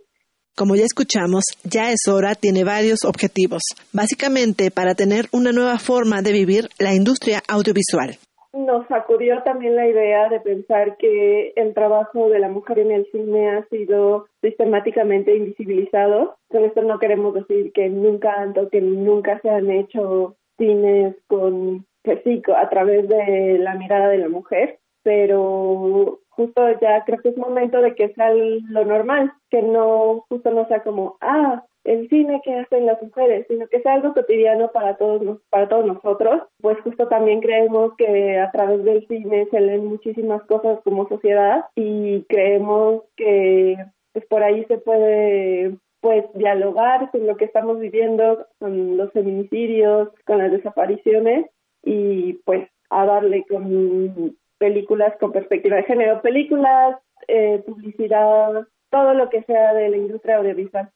Como 0.55 0.75
ya 0.75 0.83
escuchamos, 0.83 1.45
Ya 1.63 1.91
es 1.91 2.07
hora 2.07 2.35
tiene 2.35 2.63
varios 2.63 2.99
objetivos, 3.03 3.63
básicamente 3.91 4.69
para 4.69 4.93
tener 4.93 5.25
una 5.31 5.51
nueva 5.51 5.79
forma 5.79 6.21
de 6.21 6.31
vivir 6.31 6.67
la 6.77 6.93
industria 6.93 7.41
audiovisual. 7.47 8.19
Nos 8.53 8.85
sacudió 8.87 9.41
también 9.43 9.77
la 9.77 9.87
idea 9.87 10.27
de 10.27 10.41
pensar 10.41 10.97
que 10.97 11.53
el 11.55 11.73
trabajo 11.73 12.29
de 12.29 12.39
la 12.39 12.49
mujer 12.49 12.79
en 12.79 12.91
el 12.91 13.09
cine 13.11 13.49
ha 13.49 13.65
sido 13.69 14.27
sistemáticamente 14.41 15.35
invisibilizado. 15.35 16.35
Con 16.49 16.65
esto 16.65 16.81
no 16.81 16.99
queremos 16.99 17.33
decir 17.33 17.71
que 17.71 17.89
nunca, 17.89 18.51
que 18.69 18.81
nunca 18.81 19.39
se 19.41 19.49
han 19.49 19.71
hecho 19.71 20.35
cines 20.57 21.15
con, 21.27 21.85
pues 22.03 22.19
sí, 22.25 22.41
a 22.55 22.69
través 22.69 23.07
de 23.07 23.57
la 23.57 23.75
mirada 23.75 24.09
de 24.09 24.17
la 24.17 24.27
mujer, 24.27 24.79
pero 25.01 26.19
justo 26.29 26.61
ya 26.81 27.03
creo 27.05 27.19
que 27.19 27.29
es 27.29 27.37
momento 27.37 27.81
de 27.81 27.95
que 27.95 28.13
sea 28.13 28.33
lo 28.33 28.85
normal, 28.85 29.31
que 29.49 29.61
no, 29.61 30.25
justo 30.27 30.51
no 30.51 30.67
sea 30.67 30.83
como, 30.83 31.17
ah, 31.21 31.63
el 31.83 32.07
cine 32.09 32.41
que 32.43 32.53
hacen 32.53 32.85
las 32.85 33.01
mujeres, 33.01 33.45
sino 33.47 33.67
que 33.67 33.81
sea 33.81 33.93
algo 33.93 34.13
cotidiano 34.13 34.71
para 34.71 34.97
todos 34.97 35.39
para 35.49 35.67
todos 35.67 35.85
nosotros. 35.85 36.43
Pues 36.61 36.79
justo 36.81 37.07
también 37.07 37.41
creemos 37.41 37.93
que 37.97 38.37
a 38.39 38.51
través 38.51 38.83
del 38.83 39.07
cine 39.07 39.47
se 39.51 39.59
leen 39.59 39.87
muchísimas 39.87 40.43
cosas 40.43 40.79
como 40.83 41.07
sociedad 41.07 41.65
y 41.75 42.23
creemos 42.23 43.03
que 43.15 43.77
pues 44.13 44.25
por 44.25 44.43
ahí 44.43 44.65
se 44.65 44.77
puede 44.77 45.77
pues 46.01 46.25
dialogar 46.33 47.11
con 47.11 47.27
lo 47.27 47.37
que 47.37 47.45
estamos 47.45 47.79
viviendo, 47.79 48.47
con 48.59 48.97
los 48.97 49.11
feminicidios, 49.11 50.09
con 50.25 50.39
las 50.39 50.51
desapariciones 50.51 51.45
y 51.83 52.33
pues 52.45 52.67
a 52.89 53.05
darle 53.05 53.45
con 53.47 54.35
películas 54.57 55.15
con 55.19 55.31
perspectiva 55.31 55.77
de 55.77 55.83
género, 55.83 56.21
películas, 56.21 56.97
eh, 57.27 57.63
publicidad, 57.65 58.67
todo 58.91 59.13
lo 59.13 59.29
que 59.29 59.43
sea 59.43 59.73
de 59.73 59.89
la 59.89 59.97
industria 59.97 60.37
audiovisual. 60.37 60.91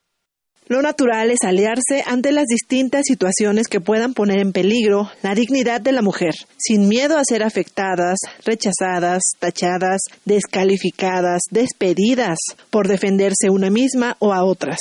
Lo 0.67 0.81
natural 0.81 1.29
es 1.29 1.43
aliarse 1.43 2.01
ante 2.07 2.31
las 2.31 2.45
distintas 2.45 3.03
situaciones 3.05 3.67
que 3.67 3.81
puedan 3.81 4.15
poner 4.15 4.39
en 4.39 4.51
peligro 4.51 5.03
la 5.21 5.35
dignidad 5.35 5.79
de 5.79 5.91
la 5.91 6.01
mujer, 6.01 6.33
sin 6.57 6.89
miedo 6.89 7.19
a 7.19 7.23
ser 7.23 7.43
afectadas, 7.43 8.17
rechazadas, 8.43 9.21
tachadas, 9.39 10.01
descalificadas, 10.25 11.43
despedidas 11.51 12.39
por 12.71 12.87
defenderse 12.87 13.51
una 13.51 13.69
misma 13.69 14.15
o 14.17 14.33
a 14.33 14.43
otras. 14.43 14.79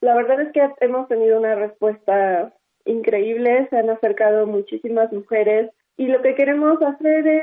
La 0.00 0.14
verdad 0.14 0.40
es 0.40 0.52
que 0.52 0.60
hemos 0.80 1.06
tenido 1.06 1.38
una 1.38 1.54
respuesta 1.54 2.54
increíble, 2.86 3.68
se 3.68 3.76
han 3.76 3.90
acercado 3.90 4.46
muchísimas 4.46 5.12
mujeres 5.12 5.70
y 5.98 6.06
lo 6.06 6.22
que 6.22 6.34
queremos 6.34 6.80
hacer 6.80 7.26
es, 7.26 7.42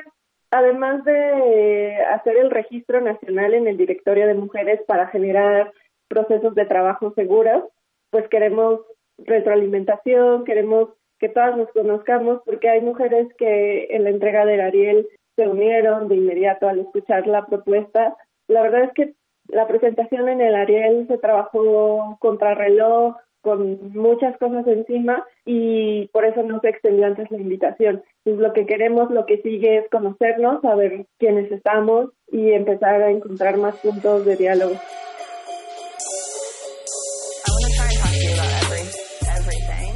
además 0.49 1.03
de 1.05 1.95
hacer 2.11 2.37
el 2.37 2.49
registro 2.49 3.01
nacional 3.01 3.53
en 3.53 3.67
el 3.67 3.77
directorio 3.77 4.25
de 4.25 4.33
mujeres 4.33 4.81
para 4.87 5.09
generar 5.09 5.71
procesos 6.11 6.53
de 6.55 6.65
trabajo 6.65 7.13
seguros, 7.15 7.63
pues 8.09 8.27
queremos 8.27 8.81
retroalimentación, 9.17 10.43
queremos 10.43 10.89
que 11.19 11.29
todas 11.29 11.55
nos 11.55 11.71
conozcamos, 11.71 12.41
porque 12.45 12.69
hay 12.69 12.81
mujeres 12.81 13.27
que 13.37 13.87
en 13.91 14.03
la 14.03 14.09
entrega 14.09 14.45
del 14.45 14.59
Ariel 14.59 15.07
se 15.37 15.47
unieron 15.47 16.09
de 16.09 16.15
inmediato 16.15 16.67
al 16.67 16.79
escuchar 16.79 17.27
la 17.27 17.45
propuesta. 17.45 18.17
La 18.47 18.61
verdad 18.61 18.83
es 18.83 18.93
que 18.93 19.13
la 19.47 19.67
presentación 19.67 20.27
en 20.27 20.41
el 20.41 20.55
Ariel 20.55 21.07
se 21.07 21.17
trabajó 21.17 22.17
contrarreloj, 22.19 23.15
con 23.41 23.91
muchas 23.93 24.37
cosas 24.37 24.65
encima 24.67 25.25
y 25.45 26.07
por 26.13 26.25
eso 26.25 26.43
no 26.43 26.59
se 26.61 26.69
extendió 26.69 27.07
antes 27.07 27.29
la 27.31 27.37
invitación. 27.37 28.03
Lo 28.23 28.53
que 28.53 28.65
queremos, 28.65 29.09
lo 29.11 29.25
que 29.25 29.41
sigue 29.41 29.77
es 29.77 29.89
conocernos, 29.89 30.61
saber 30.61 31.07
quiénes 31.17 31.51
estamos 31.51 32.11
y 32.31 32.51
empezar 32.51 33.01
a 33.01 33.11
encontrar 33.11 33.57
más 33.57 33.75
puntos 33.77 34.25
de 34.25 34.35
diálogo. 34.35 34.75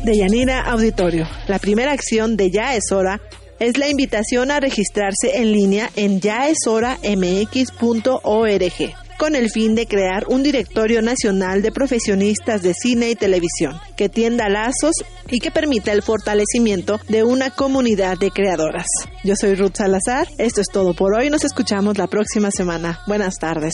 De 0.06 0.18
Yanira 0.18 0.62
Auditorio. 0.62 1.28
La 1.48 1.60
primera 1.60 1.92
acción 1.92 2.38
de 2.38 2.50
Ya 2.52 2.76
es 2.76 2.92
hora 2.92 3.20
es 3.60 3.78
la 3.78 3.90
invitación 3.90 4.52
a 4.52 4.60
registrarse 4.60 5.38
en 5.38 5.52
línea 5.52 5.90
en 5.96 6.22
yaeshoramx.org 6.22 8.96
con 9.18 9.36
el 9.36 9.50
fin 9.50 9.76
de 9.76 9.88
crear 9.88 10.26
un 10.28 10.44
directorio 10.44 11.02
nacional 11.02 11.62
de 11.62 11.72
profesionistas 11.72 12.62
de 12.62 12.74
cine 12.74 13.10
y 13.10 13.16
televisión 13.16 13.80
que 13.96 14.10
tienda 14.10 14.50
lazos 14.50 14.96
y 15.30 15.40
que 15.40 15.52
permita 15.52 15.94
el 15.94 16.04
fortalecimiento 16.04 17.00
de 17.08 17.24
una 17.24 17.50
comunidad 17.50 18.18
de 18.20 18.30
creadoras. 18.30 18.88
Yo 19.24 19.36
soy 19.36 19.56
Ruth 19.56 19.78
Salazar, 19.78 20.28
esto 20.38 20.62
es 20.62 20.68
todo 20.72 20.94
por 20.94 21.18
hoy, 21.18 21.30
nos 21.30 21.46
escuchamos 21.46 21.98
la 21.98 22.08
próxima 22.08 22.52
semana. 22.52 23.00
Buenas 23.08 23.36
tardes. 23.40 23.74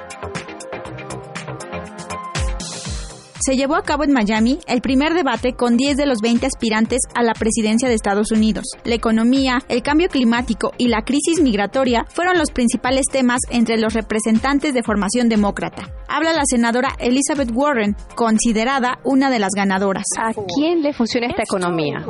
Se 3.41 3.55
llevó 3.55 3.75
a 3.75 3.83
cabo 3.83 4.03
en 4.03 4.13
Miami 4.13 4.59
el 4.67 4.81
primer 4.81 5.13
debate 5.13 5.53
con 5.53 5.75
10 5.75 5.97
de 5.97 6.05
los 6.05 6.19
20 6.21 6.45
aspirantes 6.45 6.99
a 7.15 7.23
la 7.23 7.33
presidencia 7.33 7.89
de 7.89 7.95
Estados 7.95 8.31
Unidos. 8.31 8.65
La 8.83 8.95
economía, 8.95 9.59
el 9.67 9.81
cambio 9.81 10.09
climático 10.09 10.71
y 10.77 10.87
la 10.87 11.01
crisis 11.01 11.41
migratoria 11.41 12.05
fueron 12.09 12.37
los 12.37 12.51
principales 12.51 13.05
temas 13.11 13.39
entre 13.49 13.77
los 13.77 13.93
representantes 13.93 14.73
de 14.73 14.83
formación 14.83 15.29
demócrata. 15.29 15.89
Habla 16.07 16.33
la 16.33 16.43
senadora 16.45 16.89
Elizabeth 16.99 17.51
Warren, 17.53 17.95
considerada 18.15 18.99
una 19.03 19.29
de 19.29 19.39
las 19.39 19.51
ganadoras. 19.55 20.05
¿A 20.19 20.31
quién 20.55 20.81
le 20.81 20.93
funciona 20.93 21.27
esta 21.27 21.43
economía? 21.43 22.05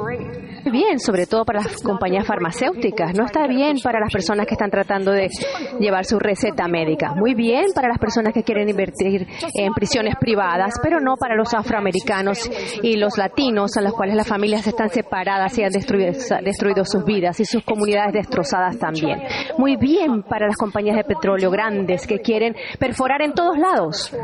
Bien, 0.65 0.99
sobre 0.99 1.25
todo 1.25 1.43
para 1.43 1.61
las 1.61 1.81
compañías 1.81 2.25
farmacéuticas. 2.25 3.15
No 3.17 3.25
está 3.25 3.47
bien 3.47 3.77
para 3.83 3.99
las 3.99 4.11
personas 4.11 4.45
que 4.45 4.53
están 4.53 4.69
tratando 4.69 5.11
de 5.11 5.29
llevar 5.79 6.05
su 6.05 6.19
receta 6.19 6.67
médica. 6.67 7.15
Muy 7.15 7.33
bien 7.33 7.65
para 7.73 7.87
las 7.87 7.97
personas 7.97 8.33
que 8.33 8.43
quieren 8.43 8.69
invertir 8.69 9.27
en 9.55 9.73
prisiones 9.73 10.15
privadas, 10.19 10.75
pero 10.81 10.99
no 10.99 11.15
para 11.17 11.35
los 11.35 11.53
afroamericanos 11.53 12.49
y 12.83 12.97
los 12.97 13.17
latinos, 13.17 13.75
a 13.77 13.81
los 13.81 13.93
cuales 13.93 14.15
las 14.15 14.27
familias 14.27 14.67
están 14.67 14.89
separadas 14.89 15.57
y 15.57 15.63
han 15.63 15.71
destruido, 15.71 16.11
destruido 16.43 16.85
sus 16.85 17.03
vidas 17.05 17.39
y 17.39 17.45
sus 17.45 17.63
comunidades 17.63 18.13
destrozadas 18.13 18.77
también. 18.77 19.19
Muy 19.57 19.77
bien 19.77 20.23
para 20.23 20.47
las 20.47 20.57
compañías 20.57 20.95
de 20.95 21.03
petróleo 21.03 21.49
grandes 21.49 22.05
que 22.05 22.19
quieren 22.19 22.55
perforar 22.77 23.21
en 23.23 23.33
todos 23.33 23.57
lados, 23.57 24.15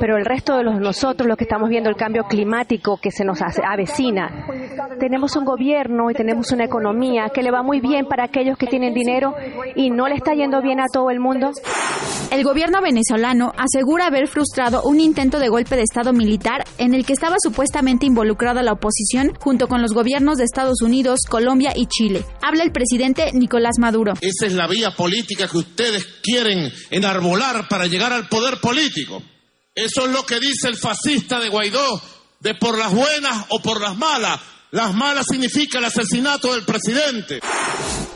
pero 0.00 0.16
el 0.16 0.24
resto 0.24 0.56
de 0.56 0.64
los, 0.64 0.80
nosotros, 0.80 1.28
los 1.28 1.36
que 1.36 1.44
estamos 1.44 1.68
viendo 1.68 1.88
el 1.88 1.96
cambio 1.96 2.24
climático 2.24 2.98
que 3.00 3.10
se 3.10 3.24
nos 3.24 3.40
avecina, 3.42 4.46
tenemos 4.98 5.36
un 5.36 5.44
gobierno 5.44 5.83
y 5.86 6.14
tenemos 6.14 6.50
una 6.50 6.64
economía 6.64 7.26
que 7.34 7.42
le 7.42 7.50
va 7.50 7.62
muy 7.62 7.80
bien 7.80 8.06
para 8.06 8.24
aquellos 8.24 8.56
que 8.56 8.66
tienen 8.66 8.94
dinero 8.94 9.34
y 9.76 9.90
no 9.90 10.08
le 10.08 10.14
está 10.14 10.32
yendo 10.32 10.62
bien 10.62 10.80
a 10.80 10.86
todo 10.90 11.10
el 11.10 11.20
mundo. 11.20 11.50
El 12.30 12.42
gobierno 12.42 12.80
venezolano 12.80 13.52
asegura 13.56 14.06
haber 14.06 14.26
frustrado 14.28 14.82
un 14.84 14.98
intento 14.98 15.38
de 15.38 15.48
golpe 15.48 15.76
de 15.76 15.82
Estado 15.82 16.12
militar 16.14 16.64
en 16.78 16.94
el 16.94 17.04
que 17.04 17.12
estaba 17.12 17.36
supuestamente 17.38 18.06
involucrada 18.06 18.62
la 18.62 18.72
oposición 18.72 19.34
junto 19.38 19.68
con 19.68 19.82
los 19.82 19.92
gobiernos 19.92 20.38
de 20.38 20.44
Estados 20.44 20.80
Unidos, 20.80 21.20
Colombia 21.28 21.72
y 21.76 21.86
Chile. 21.86 22.24
Habla 22.40 22.64
el 22.64 22.72
presidente 22.72 23.30
Nicolás 23.34 23.78
Maduro. 23.78 24.14
Esa 24.22 24.46
es 24.46 24.54
la 24.54 24.66
vía 24.66 24.92
política 24.92 25.48
que 25.48 25.58
ustedes 25.58 26.06
quieren 26.22 26.72
enarbolar 26.90 27.68
para 27.68 27.86
llegar 27.86 28.12
al 28.12 28.28
poder 28.28 28.58
político. 28.58 29.22
Eso 29.74 30.06
es 30.06 30.12
lo 30.12 30.24
que 30.24 30.40
dice 30.40 30.68
el 30.68 30.76
fascista 30.76 31.38
de 31.40 31.50
Guaidó, 31.50 32.00
de 32.40 32.54
por 32.54 32.78
las 32.78 32.94
buenas 32.94 33.46
o 33.50 33.60
por 33.60 33.80
las 33.80 33.96
malas. 33.96 34.53
Las 34.74 34.92
malas 34.92 35.26
significa 35.30 35.78
el 35.78 35.84
asesinato 35.84 36.52
del 36.52 36.64
presidente. 36.66 37.38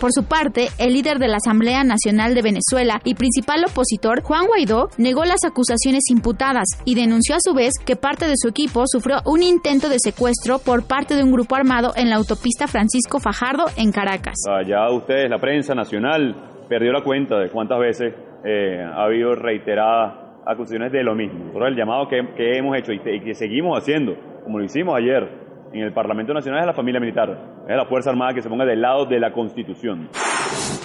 Por 0.00 0.10
su 0.10 0.24
parte, 0.24 0.66
el 0.80 0.92
líder 0.92 1.20
de 1.20 1.28
la 1.28 1.36
Asamblea 1.36 1.84
Nacional 1.84 2.34
de 2.34 2.42
Venezuela 2.42 2.98
y 3.04 3.14
principal 3.14 3.64
opositor, 3.64 4.22
Juan 4.22 4.48
Guaidó, 4.48 4.88
negó 4.98 5.24
las 5.24 5.44
acusaciones 5.44 6.10
imputadas 6.10 6.66
y 6.84 6.96
denunció 6.96 7.36
a 7.36 7.40
su 7.40 7.54
vez 7.54 7.74
que 7.86 7.94
parte 7.94 8.26
de 8.26 8.34
su 8.34 8.48
equipo 8.48 8.82
sufrió 8.88 9.18
un 9.24 9.44
intento 9.44 9.88
de 9.88 9.98
secuestro 10.02 10.58
por 10.58 10.84
parte 10.84 11.14
de 11.14 11.22
un 11.22 11.30
grupo 11.30 11.54
armado 11.54 11.92
en 11.94 12.10
la 12.10 12.16
autopista 12.16 12.66
Francisco 12.66 13.20
Fajardo 13.20 13.66
en 13.76 13.92
Caracas. 13.92 14.34
Ya 14.66 14.90
ustedes, 14.90 15.30
la 15.30 15.38
prensa 15.38 15.76
nacional, 15.76 16.66
perdió 16.68 16.90
la 16.90 17.04
cuenta 17.04 17.38
de 17.38 17.50
cuántas 17.50 17.78
veces 17.78 18.12
eh, 18.44 18.82
ha 18.82 19.04
habido 19.04 19.36
reiteradas 19.36 20.42
acusaciones 20.44 20.90
de 20.90 21.04
lo 21.04 21.14
mismo. 21.14 21.52
Por 21.52 21.68
el 21.68 21.76
llamado 21.76 22.08
que, 22.08 22.58
hemos 22.58 22.76
hecho 22.76 22.90
y 22.92 22.98
que 22.98 23.34
seguimos 23.34 23.78
haciendo, 23.78 24.16
como 24.42 24.58
lo 24.58 24.64
hicimos 24.64 24.96
ayer, 24.96 25.46
en 25.72 25.82
el 25.82 25.92
Parlamento 25.92 26.32
Nacional 26.32 26.60
es 26.60 26.66
la 26.66 26.74
familia 26.74 27.00
militar, 27.00 27.64
es 27.68 27.76
la 27.76 27.86
Fuerza 27.86 28.10
Armada 28.10 28.34
que 28.34 28.42
se 28.42 28.48
ponga 28.48 28.64
del 28.64 28.80
lado 28.80 29.06
de 29.06 29.18
la 29.20 29.32
Constitución. 29.32 30.08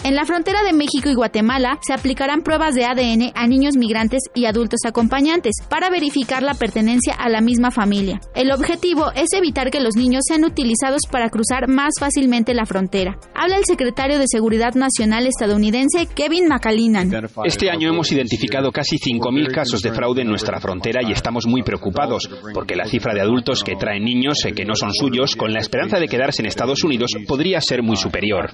En 0.04 0.16
la 0.16 0.26
frontera 0.26 0.64
de 0.64 0.74
México 0.74 1.10
y 1.10 1.14
Guatemala 1.14 1.80
se 1.82 1.94
aplicarán 1.94 2.42
pruebas 2.42 2.76
de 2.76 2.86
ADN 2.86 3.32
a 3.36 3.48
niños 3.48 3.78
migrantes 3.78 4.22
y 4.34 4.46
adultos 4.46 4.82
acompañantes 4.86 5.54
para 5.70 5.90
verificar 5.90 6.44
la 6.44 6.56
pertenencia 6.56 7.14
a 7.14 7.30
la 7.30 7.40
misma 7.40 7.72
familia. 7.72 8.20
El 8.36 8.52
objetivo 8.52 9.12
es 9.16 9.32
evitar 9.34 9.72
que 9.72 9.80
los 9.80 9.96
niños 9.96 10.24
sean 10.28 10.44
utilizados 10.44 11.02
para 11.10 11.30
cruzar 11.30 11.70
más 11.70 11.94
fácilmente 12.00 12.54
la 12.54 12.66
frontera. 12.66 13.18
Habla 13.34 13.58
el 13.58 13.66
secretario 13.66 14.20
de 14.20 14.26
Seguridad 14.28 14.74
Nacional 14.76 15.26
estadounidense 15.26 16.08
Kevin 16.14 16.48
McAleenan. 16.50 17.30
Este 17.46 17.70
año 17.70 17.90
hemos 17.90 18.12
identificado 18.12 18.72
casi 18.72 18.98
5.000 18.98 19.54
casos 19.54 19.82
de 19.82 19.94
fraude 19.94 20.24
en 20.24 20.28
nuestra 20.28 20.60
frontera 20.60 21.02
y 21.02 21.14
estamos 21.14 21.48
muy 21.48 21.64
preocupados 21.64 22.30
porque 22.54 22.76
la 22.76 22.86
cifra 22.86 23.14
de 23.14 23.22
adultos 23.22 23.64
que 23.64 23.76
traen 23.76 24.04
niños 24.04 24.44
que 24.54 24.66
no 24.66 24.76
son 24.84 24.94
suyos 24.94 25.36
con 25.38 25.54
la 25.54 25.62
esperanza 25.62 25.98
de 25.98 26.08
quedarse 26.08 26.42
en 26.42 26.48
Estados 26.48 26.84
Unidos 26.84 27.12
podría 27.26 27.62
ser 27.62 27.82
muy 27.82 27.96
superior. 27.96 28.52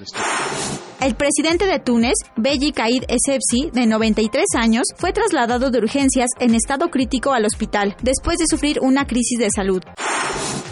El 1.00 1.14
presidente 1.16 1.66
de 1.66 1.80
Túnez, 1.80 2.14
Beji 2.36 2.72
Caid 2.72 3.04
Essebsi, 3.08 3.70
de 3.72 3.86
93 3.86 4.44
años, 4.56 4.84
fue 4.96 5.12
trasladado 5.12 5.70
de 5.70 5.78
urgencias 5.78 6.28
en 6.38 6.54
estado 6.54 6.88
crítico 6.88 7.32
al 7.32 7.46
hospital 7.46 7.96
después 8.02 8.38
de 8.38 8.44
sufrir 8.48 8.78
una 8.80 9.06
crisis 9.06 9.38
de 9.40 9.48
salud. 9.50 9.82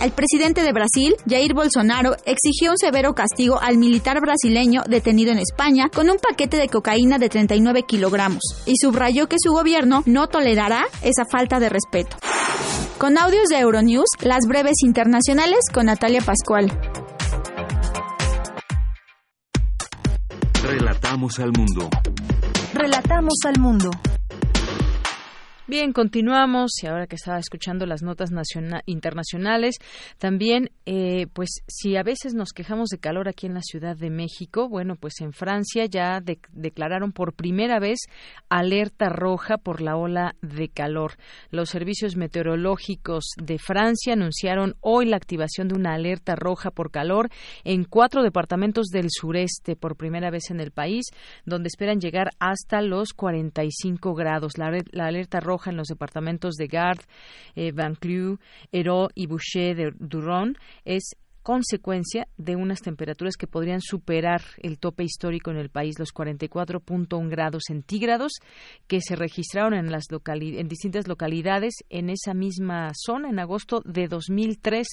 El 0.01 0.13
presidente 0.13 0.63
de 0.63 0.73
Brasil, 0.73 1.17
Jair 1.29 1.55
Bolsonaro, 1.55 2.15
exigió 2.25 2.71
un 2.71 2.79
severo 2.79 3.15
castigo 3.15 3.59
al 3.61 3.79
militar 3.79 4.21
brasileño 4.21 4.83
detenido 4.89 5.33
en 5.33 5.39
España 5.39 5.89
con 5.93 6.09
un 6.09 6.19
paquete 6.19 6.57
de 6.57 6.69
cocaína 6.69 7.19
de 7.19 7.29
39 7.31 7.83
kilogramos 7.83 8.43
y 8.65 8.75
subrayó 8.81 9.29
que 9.29 9.37
su 9.43 9.51
gobierno 9.51 10.05
no 10.07 10.29
tolerará 10.29 10.85
esa 11.03 11.25
falta 11.25 11.59
de 11.59 11.69
respeto. 11.69 12.17
Con 12.99 13.17
audios 13.17 13.47
de 13.49 13.61
Euronews, 13.61 14.09
las 14.23 14.41
breves 14.49 14.75
internacionales 14.85 15.61
con 15.73 15.87
Natalia 15.87 16.21
Pascual. 16.21 16.67
Relatamos 20.65 21.39
al 21.39 21.53
mundo. 21.53 21.89
Relatamos 22.75 23.35
al 23.47 23.61
mundo. 23.61 23.91
Bien, 25.71 25.93
continuamos 25.93 26.71
y 26.83 26.87
ahora 26.87 27.07
que 27.07 27.17
estaba 27.17 27.39
escuchando 27.39 27.85
las 27.85 28.03
notas 28.03 28.31
internacionales, 28.87 29.75
también, 30.17 30.71
eh, 30.87 31.27
pues 31.35 31.51
si 31.67 31.95
a 31.97 32.03
veces 32.03 32.33
nos 32.33 32.53
quejamos 32.55 32.89
de 32.89 32.97
calor 32.97 33.29
aquí 33.29 33.45
en 33.45 33.53
la 33.53 33.61
Ciudad 33.61 33.95
de 33.95 34.09
México, 34.09 34.71
bueno, 34.71 34.97
pues 34.97 35.21
en 35.21 35.35
Francia 35.35 35.85
ya 35.85 36.23
declararon 36.53 37.13
por 37.13 37.35
primera 37.35 37.81
vez 37.81 37.99
alerta 38.49 39.11
roja 39.11 39.59
por 39.59 39.83
la 39.83 39.97
ola 39.97 40.37
de 40.41 40.71
calor. 40.71 41.19
Los 41.51 41.69
servicios 41.69 42.17
meteorológicos 42.17 43.27
de 43.37 43.59
Francia 43.59 44.15
anunciaron 44.15 44.75
hoy 44.81 45.05
la 45.05 45.19
activación 45.19 45.69
de 45.69 45.75
una 45.75 45.93
alerta 45.93 46.35
roja 46.35 46.71
por 46.71 46.91
calor 46.91 47.29
en 47.65 47.85
cuatro 47.85 48.23
departamentos 48.23 48.87
del 48.87 49.09
sureste 49.11 49.77
por 49.77 49.97
primera 49.97 50.31
vez 50.31 50.51
en 50.51 50.61
el 50.61 50.71
país, 50.71 51.11
donde 51.45 51.69
esperan 51.69 52.01
llegar 52.01 52.31
hasta 52.39 52.81
los 52.81 53.13
45 53.13 54.15
grados. 54.15 54.53
La 54.57 55.07
alerta 55.07 55.41
roja 55.41 55.58
en 55.67 55.77
los 55.77 55.89
departamentos 55.89 56.55
de 56.55 56.67
Gard, 56.67 57.01
eh, 57.55 57.73
Van 57.73 57.97
y 59.15 59.27
Boucher 59.27 59.77
de 59.77 59.93
Duron 59.99 60.57
es 60.85 61.17
consecuencia 61.49 62.29
de 62.37 62.57
unas 62.57 62.83
temperaturas 62.83 63.37
que 63.39 63.47
podrían 63.47 63.81
superar 63.81 64.43
el 64.59 64.79
tope 64.79 65.03
histórico 65.03 65.51
en 65.51 65.57
el 65.57 65.71
país, 65.71 65.99
los 65.99 66.13
44.1 66.13 67.31
grados 67.31 67.63
centígrados, 67.67 68.33
que 68.87 69.01
se 69.01 69.17
registraron 69.17 69.73
en, 69.73 69.91
las 69.91 70.09
distintas 70.67 71.09
localidades 71.09 71.73
en 71.89 72.11
esa 72.11 72.35
misma 72.35 72.91
zona 72.95 73.31
en 73.31 73.39
agosto 73.39 73.81
de 73.87 74.09
2003. 74.09 74.87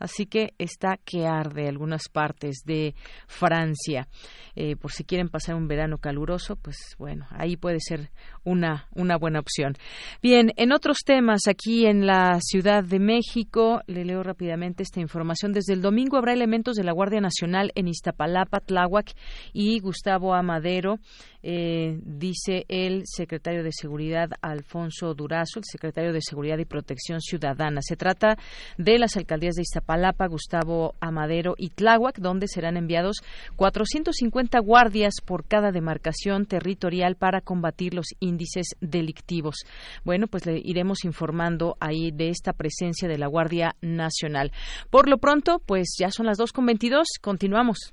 Así 0.00 0.26
que 0.26 0.54
está 0.58 0.98
que 1.04 1.28
arde 1.28 1.68
algunas 1.68 2.08
partes 2.08 2.62
de 2.66 2.96
Francia. 3.28 4.08
Eh, 4.56 4.74
por 4.74 4.90
si 4.90 5.04
quieren 5.04 5.28
pasar 5.28 5.54
un 5.54 5.68
verano 5.68 5.98
caluroso, 5.98 6.56
pues 6.56 6.78
bueno, 6.98 7.28
ahí 7.30 7.56
puede 7.56 7.78
ser 7.78 8.10
una, 8.42 8.88
una 8.92 9.16
buena 9.16 9.38
opción. 9.38 9.74
Bien, 10.20 10.50
en 10.56 10.72
otros 10.72 10.98
temas, 11.06 11.42
aquí 11.48 11.86
en 11.86 12.08
la 12.08 12.40
Ciudad 12.40 12.82
de 12.82 12.98
México, 12.98 13.82
le 13.86 14.04
leo 14.04 14.24
rápidamente 14.24 14.82
esta 14.82 15.00
información 15.00 15.52
desde 15.52 15.74
el 15.74 15.80
domingo 15.80 15.91
habrá 16.16 16.32
elementos 16.32 16.76
de 16.76 16.84
la 16.84 16.92
Guardia 16.92 17.20
Nacional 17.20 17.72
en 17.74 17.88
Iztapalapa, 17.88 18.60
Tláhuac 18.60 19.12
y 19.52 19.78
Gustavo 19.80 20.34
Amadero, 20.34 20.98
eh, 21.42 21.98
dice 22.04 22.64
el 22.68 23.02
secretario 23.04 23.62
de 23.62 23.72
Seguridad 23.72 24.30
Alfonso 24.40 25.14
Durazo, 25.14 25.58
el 25.58 25.64
secretario 25.64 26.12
de 26.12 26.20
Seguridad 26.22 26.58
y 26.58 26.64
Protección 26.64 27.20
Ciudadana. 27.20 27.80
Se 27.82 27.96
trata 27.96 28.36
de 28.78 28.98
las 28.98 29.16
alcaldías 29.16 29.54
de 29.54 29.62
Iztapalapa, 29.62 30.26
Gustavo 30.28 30.94
Amadero 31.00 31.54
y 31.56 31.70
Tláhuac, 31.70 32.18
donde 32.18 32.48
serán 32.48 32.76
enviados 32.76 33.16
450 33.56 34.58
guardias 34.60 35.14
por 35.24 35.44
cada 35.44 35.72
demarcación 35.72 36.46
territorial 36.46 37.16
para 37.16 37.40
combatir 37.40 37.94
los 37.94 38.06
índices 38.20 38.66
delictivos. 38.80 39.56
Bueno, 40.04 40.26
pues 40.26 40.46
le 40.46 40.60
iremos 40.62 41.04
informando 41.04 41.76
ahí 41.80 42.10
de 42.10 42.28
esta 42.28 42.52
presencia 42.52 43.08
de 43.08 43.18
la 43.18 43.26
Guardia 43.26 43.76
Nacional. 43.80 44.52
Por 44.90 45.08
lo 45.08 45.18
pronto, 45.18 45.60
pues 45.64 45.96
ya 45.98 46.10
son 46.10 46.26
las 46.26 46.38
2.22, 46.38 47.04
continuamos. 47.20 47.92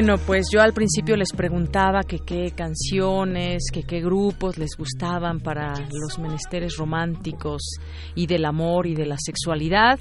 Bueno, 0.00 0.16
pues 0.16 0.46
yo 0.52 0.62
al 0.62 0.74
principio 0.74 1.16
les 1.16 1.32
preguntaba 1.32 2.04
qué 2.04 2.52
canciones, 2.54 3.64
qué 3.72 4.00
grupos 4.00 4.56
les 4.56 4.76
gustaban 4.78 5.40
para 5.40 5.74
los 5.90 6.20
menesteres 6.20 6.76
románticos 6.76 7.80
y 8.14 8.28
del 8.28 8.44
amor 8.44 8.86
y 8.86 8.94
de 8.94 9.06
la 9.06 9.16
sexualidad 9.18 9.98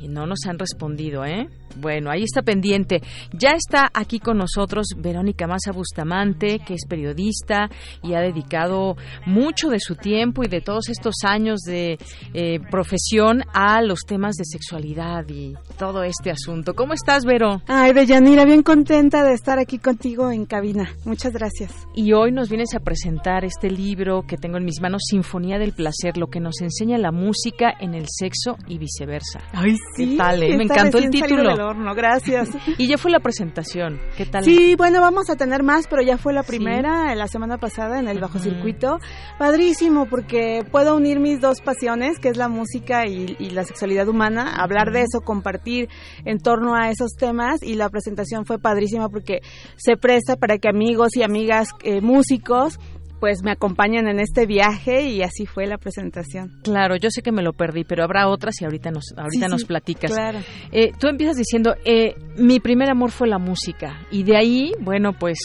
y 0.00 0.08
no 0.08 0.26
nos 0.26 0.46
han 0.46 0.58
respondido, 0.58 1.24
¿eh? 1.24 1.48
Bueno, 1.76 2.10
ahí 2.10 2.24
está 2.24 2.42
pendiente. 2.42 3.00
Ya 3.32 3.52
está 3.52 3.88
aquí 3.94 4.18
con 4.18 4.38
nosotros 4.38 4.88
Verónica 4.96 5.46
Maza 5.46 5.72
Bustamante, 5.72 6.60
que 6.66 6.74
es 6.74 6.86
periodista 6.88 7.70
y 8.02 8.14
ha 8.14 8.20
dedicado 8.20 8.96
mucho 9.26 9.68
de 9.68 9.78
su 9.78 9.94
tiempo 9.94 10.42
y 10.44 10.48
de 10.48 10.60
todos 10.60 10.88
estos 10.88 11.14
años 11.24 11.60
de 11.60 11.98
eh, 12.34 12.60
profesión 12.70 13.44
a 13.52 13.82
los 13.82 14.00
temas 14.00 14.34
de 14.36 14.44
sexualidad 14.44 15.28
y 15.28 15.54
todo 15.78 16.02
este 16.02 16.30
asunto. 16.30 16.74
¿Cómo 16.74 16.92
estás, 16.92 17.24
Vero? 17.24 17.62
Ay, 17.66 17.92
Deyanira, 17.92 18.44
bien 18.44 18.62
contenta 18.62 19.22
de 19.22 19.34
estar 19.34 19.58
aquí 19.58 19.78
contigo 19.78 20.30
en 20.30 20.46
cabina. 20.46 20.90
Muchas 21.04 21.32
gracias. 21.32 21.72
Y 21.94 22.12
hoy 22.12 22.32
nos 22.32 22.48
vienes 22.48 22.74
a 22.74 22.80
presentar 22.80 23.44
este 23.44 23.70
libro 23.70 24.22
que 24.26 24.36
tengo 24.36 24.56
en 24.56 24.64
mis 24.64 24.80
manos, 24.80 25.02
Sinfonía 25.08 25.58
del 25.58 25.72
Placer, 25.72 26.16
lo 26.16 26.28
que 26.28 26.40
nos 26.40 26.60
enseña 26.60 26.98
la 26.98 27.12
música 27.12 27.72
en 27.80 27.94
el 27.94 28.06
sexo 28.08 28.56
y 28.66 28.78
viceversa. 28.78 29.40
Ay, 29.52 29.74
sí. 29.94 30.10
¿Qué 30.10 30.16
tal, 30.16 30.42
eh? 30.42 30.56
Me 30.56 30.64
encantó 30.64 30.98
el 30.98 31.10
título 31.10 31.52
horno, 31.54 31.94
gracias. 31.94 32.50
y 32.78 32.86
ya 32.88 32.98
fue 32.98 33.10
la 33.10 33.20
presentación, 33.20 34.00
¿qué 34.16 34.26
tal? 34.26 34.44
Sí, 34.44 34.74
bueno, 34.76 35.00
vamos 35.00 35.30
a 35.30 35.36
tener 35.36 35.62
más, 35.62 35.86
pero 35.88 36.02
ya 36.02 36.18
fue 36.18 36.32
la 36.32 36.42
primera 36.42 37.14
la 37.14 37.28
semana 37.28 37.58
pasada 37.58 37.98
en 37.98 38.08
el 38.08 38.20
Bajo 38.20 38.38
Circuito. 38.38 38.98
Padrísimo, 39.38 40.06
porque 40.06 40.64
puedo 40.70 40.96
unir 40.96 41.20
mis 41.20 41.40
dos 41.40 41.60
pasiones, 41.60 42.18
que 42.18 42.28
es 42.28 42.36
la 42.36 42.48
música 42.48 43.06
y, 43.06 43.50
la 43.50 43.64
sexualidad 43.64 44.08
humana, 44.08 44.54
hablar 44.56 44.92
de 44.92 45.00
eso, 45.00 45.20
compartir 45.22 45.88
en 46.24 46.38
torno 46.38 46.74
a 46.74 46.90
esos 46.90 47.12
temas 47.12 47.62
y 47.62 47.74
la 47.74 47.88
presentación 47.88 48.46
fue 48.46 48.58
padrísima 48.58 49.08
porque 49.08 49.40
se 49.76 49.96
presta 49.96 50.36
para 50.36 50.58
que 50.58 50.68
amigos 50.68 51.16
y 51.16 51.22
amigas 51.22 51.70
eh, 51.82 52.00
músicos 52.00 52.78
pues 53.20 53.42
me 53.44 53.50
acompañan 53.52 54.08
en 54.08 54.18
este 54.18 54.46
viaje 54.46 55.02
y 55.02 55.22
así 55.22 55.46
fue 55.46 55.66
la 55.66 55.78
presentación. 55.78 56.58
Claro, 56.62 56.96
yo 56.96 57.10
sé 57.10 57.22
que 57.22 57.32
me 57.32 57.42
lo 57.42 57.52
perdí, 57.52 57.84
pero 57.84 58.02
habrá 58.02 58.28
otras 58.28 58.60
y 58.60 58.64
ahorita 58.64 58.90
nos 58.90 59.04
ahorita 59.16 59.48
nos 59.48 59.64
platicas. 59.64 60.10
Claro. 60.10 60.40
Eh, 60.72 60.92
tú 60.98 61.08
empiezas 61.08 61.36
diciendo, 61.36 61.74
eh, 61.84 62.14
mi 62.36 62.60
primer 62.60 62.90
amor 62.90 63.10
fue 63.10 63.28
la 63.28 63.38
música 63.38 64.06
y 64.10 64.22
de 64.24 64.36
ahí, 64.36 64.72
bueno, 64.80 65.12
pues 65.12 65.38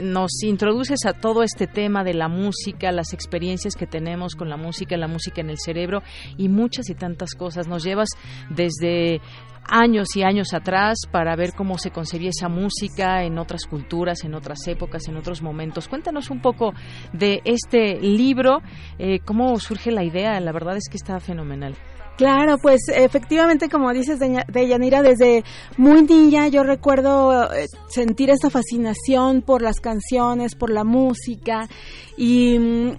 nos 0.00 0.42
introduces 0.42 1.06
a 1.06 1.14
todo 1.14 1.42
este 1.42 1.66
tema 1.66 2.04
de 2.04 2.14
la 2.14 2.28
música, 2.28 2.92
las 2.92 3.14
experiencias 3.14 3.74
que 3.74 3.86
tenemos 3.86 4.34
con 4.34 4.50
la 4.50 4.56
música, 4.56 4.96
la 4.96 5.08
música 5.08 5.40
en 5.40 5.50
el 5.50 5.58
cerebro 5.58 6.02
y 6.36 6.48
muchas 6.48 6.90
y 6.90 6.94
tantas 6.94 7.34
cosas. 7.34 7.66
Nos 7.66 7.82
llevas 7.82 8.10
desde 8.50 9.20
años 9.68 10.08
y 10.16 10.22
años 10.22 10.54
atrás 10.54 10.98
para 11.10 11.36
ver 11.36 11.52
cómo 11.54 11.78
se 11.78 11.90
concebía 11.90 12.30
esa 12.30 12.48
música 12.48 13.24
en 13.24 13.38
otras 13.38 13.66
culturas, 13.66 14.24
en 14.24 14.34
otras 14.34 14.66
épocas, 14.66 15.08
en 15.08 15.16
otros 15.16 15.42
momentos. 15.42 15.88
Cuéntanos 15.88 16.30
un 16.30 16.40
poco 16.40 16.72
de 17.12 17.40
este 17.44 18.00
libro, 18.00 18.58
eh, 18.98 19.20
cómo 19.24 19.58
surge 19.58 19.90
la 19.90 20.04
idea, 20.04 20.38
la 20.40 20.52
verdad 20.52 20.76
es 20.76 20.88
que 20.90 20.96
está 20.96 21.18
fenomenal. 21.20 21.76
Claro, 22.16 22.58
pues 22.62 22.82
efectivamente, 22.94 23.70
como 23.70 23.90
dices 23.92 24.18
de 24.18 24.68
Yanira, 24.68 25.02
desde 25.02 25.44
muy 25.78 26.02
niña 26.02 26.46
yo 26.48 26.62
recuerdo 26.62 27.50
eh, 27.52 27.66
sentir 27.88 28.28
esa 28.28 28.50
fascinación 28.50 29.40
por 29.40 29.62
las 29.62 29.80
canciones, 29.80 30.54
por 30.54 30.70
la 30.70 30.84
música 30.84 31.68
y 32.16 32.92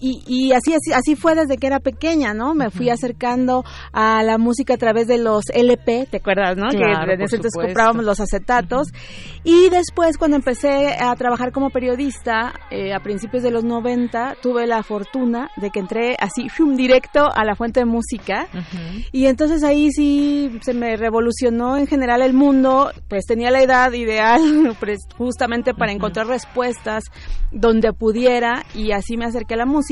mm, 0.00 0.22
y, 0.26 0.52
así, 0.52 0.74
así, 0.74 0.92
así 0.92 1.16
fue 1.16 1.34
desde 1.34 1.56
que 1.56 1.66
era 1.66 1.80
pequeña, 1.80 2.34
¿no? 2.34 2.54
Me 2.54 2.70
fui 2.70 2.90
acercando 2.90 3.64
a 3.92 4.22
la 4.22 4.38
música 4.38 4.74
a 4.74 4.78
través 4.78 5.06
de 5.06 5.18
los 5.18 5.44
LP, 5.52 6.06
¿te 6.10 6.18
acuerdas, 6.18 6.56
no? 6.56 6.68
que 6.68 6.78
en 6.78 7.22
ese 7.22 7.36
entonces 7.36 7.52
comprábamos 7.54 8.04
los 8.04 8.20
acetatos. 8.20 8.88
Y 9.44 9.70
después, 9.70 10.18
cuando 10.18 10.36
empecé 10.36 10.96
a 10.98 11.14
trabajar 11.16 11.52
como 11.52 11.70
periodista, 11.70 12.52
eh, 12.70 12.92
a 12.92 13.00
principios 13.00 13.42
de 13.42 13.50
los 13.50 13.64
90, 13.64 14.36
tuve 14.42 14.66
la 14.66 14.82
fortuna 14.82 15.50
de 15.56 15.70
que 15.70 15.80
entré 15.80 16.16
así, 16.18 16.48
directo 16.76 17.28
a 17.34 17.44
la 17.44 17.54
fuente 17.54 17.80
de 17.80 17.86
música. 17.86 18.48
Y 19.12 19.26
entonces 19.26 19.64
ahí 19.64 19.90
sí 19.90 20.58
se 20.62 20.74
me 20.74 20.96
revolucionó 20.96 21.76
en 21.76 21.86
general 21.86 22.22
el 22.22 22.34
mundo, 22.34 22.90
pues 23.08 23.24
tenía 23.26 23.50
la 23.50 23.62
edad 23.62 23.92
ideal, 23.92 24.76
pues, 24.80 25.00
justamente 25.16 25.74
para 25.74 25.92
encontrar 25.92 26.26
respuestas 26.26 27.04
donde 27.50 27.92
pudiera, 27.92 28.64
y 28.74 28.92
así 28.92 29.16
me 29.16 29.24
acerqué 29.24 29.54
a 29.54 29.58
la 29.58 29.66
música 29.66 29.87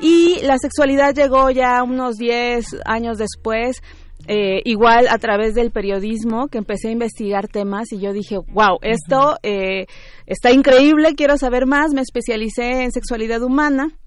y 0.00 0.40
la 0.42 0.58
sexualidad 0.58 1.14
llegó 1.14 1.50
ya 1.50 1.82
unos 1.82 2.16
10 2.16 2.82
años 2.84 3.18
después. 3.18 3.82
Eh, 4.28 4.62
igual 4.64 5.08
a 5.08 5.18
través 5.18 5.52
del 5.54 5.72
periodismo 5.72 6.46
que 6.46 6.58
empecé 6.58 6.86
a 6.86 6.92
investigar 6.92 7.48
temas 7.48 7.90
y 7.90 7.98
yo 7.98 8.12
dije, 8.12 8.38
wow, 8.52 8.78
esto 8.80 9.36
eh, 9.42 9.86
está 10.26 10.52
increíble, 10.52 11.16
quiero 11.16 11.36
saber 11.38 11.66
más, 11.66 11.92
me 11.92 12.02
especialicé 12.02 12.84
en 12.84 12.92
sexualidad 12.92 13.42
humana 13.42 13.98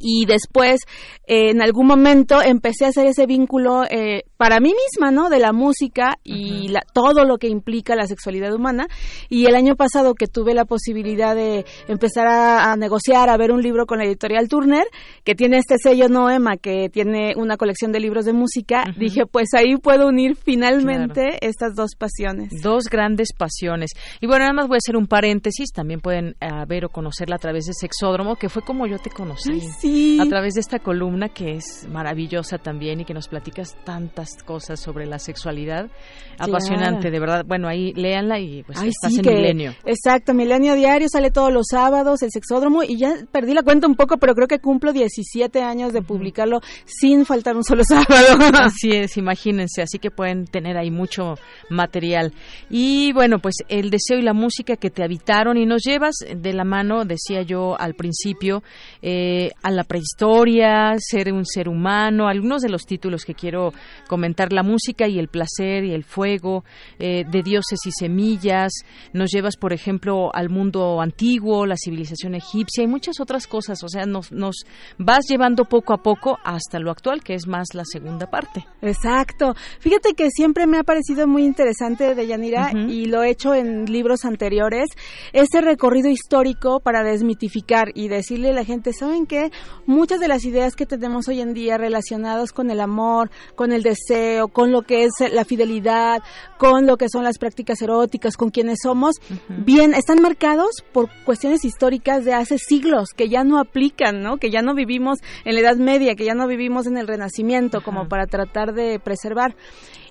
y 0.00 0.26
después 0.26 0.80
eh, 1.26 1.50
en 1.50 1.62
algún 1.62 1.86
momento 1.86 2.42
empecé 2.42 2.84
a 2.84 2.88
hacer 2.88 3.06
ese 3.06 3.26
vínculo 3.26 3.84
eh, 3.84 4.24
para 4.36 4.60
mí 4.60 4.72
misma, 4.74 5.10
¿no? 5.10 5.30
De 5.30 5.38
la 5.38 5.52
música 5.52 6.18
y 6.22 6.72
todo 6.92 7.24
lo 7.24 7.38
que 7.38 7.48
implica 7.48 7.94
la 7.96 8.06
sexualidad 8.06 8.52
humana. 8.52 8.86
Y 9.28 9.46
el 9.46 9.54
año 9.54 9.76
pasado 9.76 10.14
que 10.14 10.26
tuve 10.26 10.54
la 10.54 10.64
posibilidad 10.64 11.34
de 11.34 11.64
empezar 11.88 12.26
a, 12.26 12.76
negociar, 12.76 13.30
a 13.30 13.36
ver 13.36 13.52
un 13.52 13.62
libro 13.62 13.86
con 13.86 13.98
la 13.98 14.04
editorial 14.04 14.48
Turner, 14.48 14.84
que 15.24 15.34
tiene 15.34 15.58
este 15.58 15.76
sello 15.78 16.08
Noema, 16.08 16.56
que 16.56 16.88
tiene 16.90 17.34
una 17.36 17.56
colección 17.56 17.92
de 17.92 18.00
libros 18.00 18.24
de 18.24 18.32
música, 18.32 18.84
dije, 18.98 19.26
pues 19.26 19.48
ahí 19.54 19.76
puedo 19.76 20.08
unir 20.08 20.36
finalmente 20.36 21.38
estas 21.40 21.74
dos 21.74 21.92
pasiones. 21.96 22.50
Dos 22.62 22.84
grandes 22.90 23.28
pasiones. 23.36 23.92
Y 24.20 24.26
bueno, 24.26 24.44
nada 24.44 24.54
más 24.54 24.68
voy 24.68 24.76
a 24.76 24.82
hacer 24.84 24.96
un 24.96 25.06
paréntesis, 25.06 25.70
también 25.72 26.00
pueden 26.00 26.36
eh, 26.40 26.48
ver 26.66 26.84
o 26.84 26.88
conocerla 26.88 27.36
a 27.36 27.38
través 27.38 27.64
de 27.66 27.72
Sexódromo, 27.72 28.36
que 28.36 28.48
fue 28.48 28.62
como 28.62 28.86
yo 28.86 28.98
te 28.98 29.10
conocí. 29.10 29.60
sí. 29.60 29.83
A 30.20 30.26
través 30.26 30.54
de 30.54 30.60
esta 30.60 30.78
columna 30.78 31.28
que 31.28 31.56
es 31.56 31.86
maravillosa 31.90 32.58
también 32.58 33.00
y 33.00 33.04
que 33.04 33.14
nos 33.14 33.28
platicas 33.28 33.76
tantas 33.84 34.42
cosas 34.42 34.80
sobre 34.80 35.06
la 35.06 35.18
sexualidad. 35.18 35.90
Apasionante, 36.38 37.10
de 37.10 37.20
verdad. 37.20 37.44
Bueno, 37.46 37.68
ahí 37.68 37.92
léanla 37.94 38.38
y 38.40 38.62
pues 38.62 38.82
estás 38.82 39.16
en 39.18 39.26
Milenio. 39.26 39.74
Exacto, 39.84 40.34
Milenio 40.34 40.74
Diario 40.74 41.08
sale 41.08 41.30
todos 41.30 41.52
los 41.52 41.66
sábados, 41.70 42.22
el 42.22 42.30
sexódromo, 42.30 42.82
y 42.82 42.96
ya 42.98 43.14
perdí 43.30 43.54
la 43.54 43.62
cuenta 43.62 43.86
un 43.86 43.94
poco, 43.94 44.16
pero 44.16 44.34
creo 44.34 44.48
que 44.48 44.58
cumplo 44.58 44.92
17 44.92 45.62
años 45.62 45.92
de 45.92 46.02
publicarlo 46.02 46.60
sin 46.86 47.24
faltar 47.24 47.56
un 47.56 47.64
solo 47.64 47.84
sábado. 47.88 48.38
Así 48.54 48.90
es, 48.90 49.16
imagínense, 49.16 49.82
así 49.82 49.98
que 49.98 50.10
pueden 50.10 50.46
tener 50.46 50.76
ahí 50.76 50.90
mucho 50.90 51.34
material. 51.70 52.32
Y 52.70 53.12
bueno, 53.12 53.38
pues 53.38 53.56
el 53.68 53.90
deseo 53.90 54.18
y 54.18 54.22
la 54.22 54.32
música 54.32 54.76
que 54.76 54.90
te 54.90 55.04
habitaron 55.04 55.56
y 55.56 55.66
nos 55.66 55.82
llevas 55.82 56.14
de 56.34 56.52
la 56.52 56.64
mano, 56.64 57.04
decía 57.04 57.42
yo 57.42 57.78
al 57.78 57.94
principio, 57.94 58.62
eh, 59.02 59.50
a 59.62 59.70
la 59.76 59.84
prehistoria, 59.84 60.94
ser 60.98 61.32
un 61.32 61.44
ser 61.44 61.68
humano, 61.68 62.28
algunos 62.28 62.62
de 62.62 62.68
los 62.68 62.82
títulos 62.82 63.24
que 63.24 63.34
quiero 63.34 63.72
comentar, 64.08 64.52
la 64.52 64.62
música 64.62 65.08
y 65.08 65.18
el 65.18 65.28
placer 65.28 65.84
y 65.84 65.92
el 65.92 66.04
fuego, 66.04 66.64
eh, 66.98 67.24
de 67.30 67.42
dioses 67.42 67.80
y 67.86 67.90
semillas, 67.90 68.72
nos 69.12 69.30
llevas, 69.30 69.56
por 69.56 69.72
ejemplo, 69.72 70.34
al 70.34 70.48
mundo 70.48 71.00
antiguo, 71.00 71.66
la 71.66 71.76
civilización 71.76 72.34
egipcia 72.34 72.84
y 72.84 72.86
muchas 72.86 73.20
otras 73.20 73.46
cosas, 73.46 73.82
o 73.82 73.88
sea, 73.88 74.06
nos, 74.06 74.32
nos 74.32 74.64
vas 74.98 75.24
llevando 75.28 75.64
poco 75.64 75.92
a 75.92 76.02
poco 76.02 76.38
hasta 76.44 76.78
lo 76.78 76.90
actual, 76.90 77.22
que 77.22 77.34
es 77.34 77.46
más 77.46 77.68
la 77.74 77.84
segunda 77.84 78.30
parte. 78.30 78.66
Exacto. 78.82 79.54
Fíjate 79.80 80.14
que 80.14 80.30
siempre 80.30 80.66
me 80.66 80.78
ha 80.78 80.82
parecido 80.82 81.26
muy 81.26 81.44
interesante 81.44 82.14
de 82.14 82.26
Yanira 82.26 82.72
y 82.88 83.06
lo 83.06 83.22
he 83.22 83.30
hecho 83.30 83.54
en 83.54 83.86
libros 83.86 84.24
anteriores, 84.24 84.88
ese 85.32 85.60
recorrido 85.60 86.08
histórico 86.08 86.80
para 86.80 87.02
desmitificar 87.02 87.88
y 87.94 88.08
decirle 88.08 88.50
a 88.50 88.52
la 88.52 88.64
gente, 88.64 88.92
¿saben 88.92 89.26
qué? 89.26 89.50
Muchas 89.86 90.20
de 90.20 90.28
las 90.28 90.44
ideas 90.44 90.76
que 90.76 90.86
tenemos 90.86 91.28
hoy 91.28 91.40
en 91.40 91.54
día 91.54 91.76
relacionadas 91.76 92.52
con 92.52 92.70
el 92.70 92.80
amor, 92.80 93.30
con 93.54 93.72
el 93.72 93.82
deseo, 93.82 94.48
con 94.48 94.72
lo 94.72 94.82
que 94.82 95.04
es 95.04 95.12
la 95.32 95.44
fidelidad, 95.44 96.22
con 96.58 96.86
lo 96.86 96.96
que 96.96 97.08
son 97.08 97.24
las 97.24 97.38
prácticas 97.38 97.82
eróticas, 97.82 98.36
con 98.36 98.50
quienes 98.50 98.78
somos, 98.82 99.16
bien, 99.48 99.94
están 99.94 100.22
marcados 100.22 100.82
por 100.92 101.08
cuestiones 101.24 101.64
históricas 101.64 102.24
de 102.24 102.32
hace 102.32 102.58
siglos 102.58 103.10
que 103.14 103.28
ya 103.28 103.44
no 103.44 103.58
aplican, 103.58 104.22
¿no? 104.22 104.38
Que 104.38 104.50
ya 104.50 104.62
no 104.62 104.74
vivimos 104.74 105.18
en 105.44 105.54
la 105.54 105.60
Edad 105.60 105.76
Media, 105.76 106.14
que 106.14 106.24
ya 106.24 106.34
no 106.34 106.46
vivimos 106.46 106.86
en 106.86 106.96
el 106.96 107.06
Renacimiento, 107.06 107.82
como 107.82 108.08
para 108.08 108.26
tratar 108.26 108.74
de 108.74 108.98
preservar. 108.98 109.54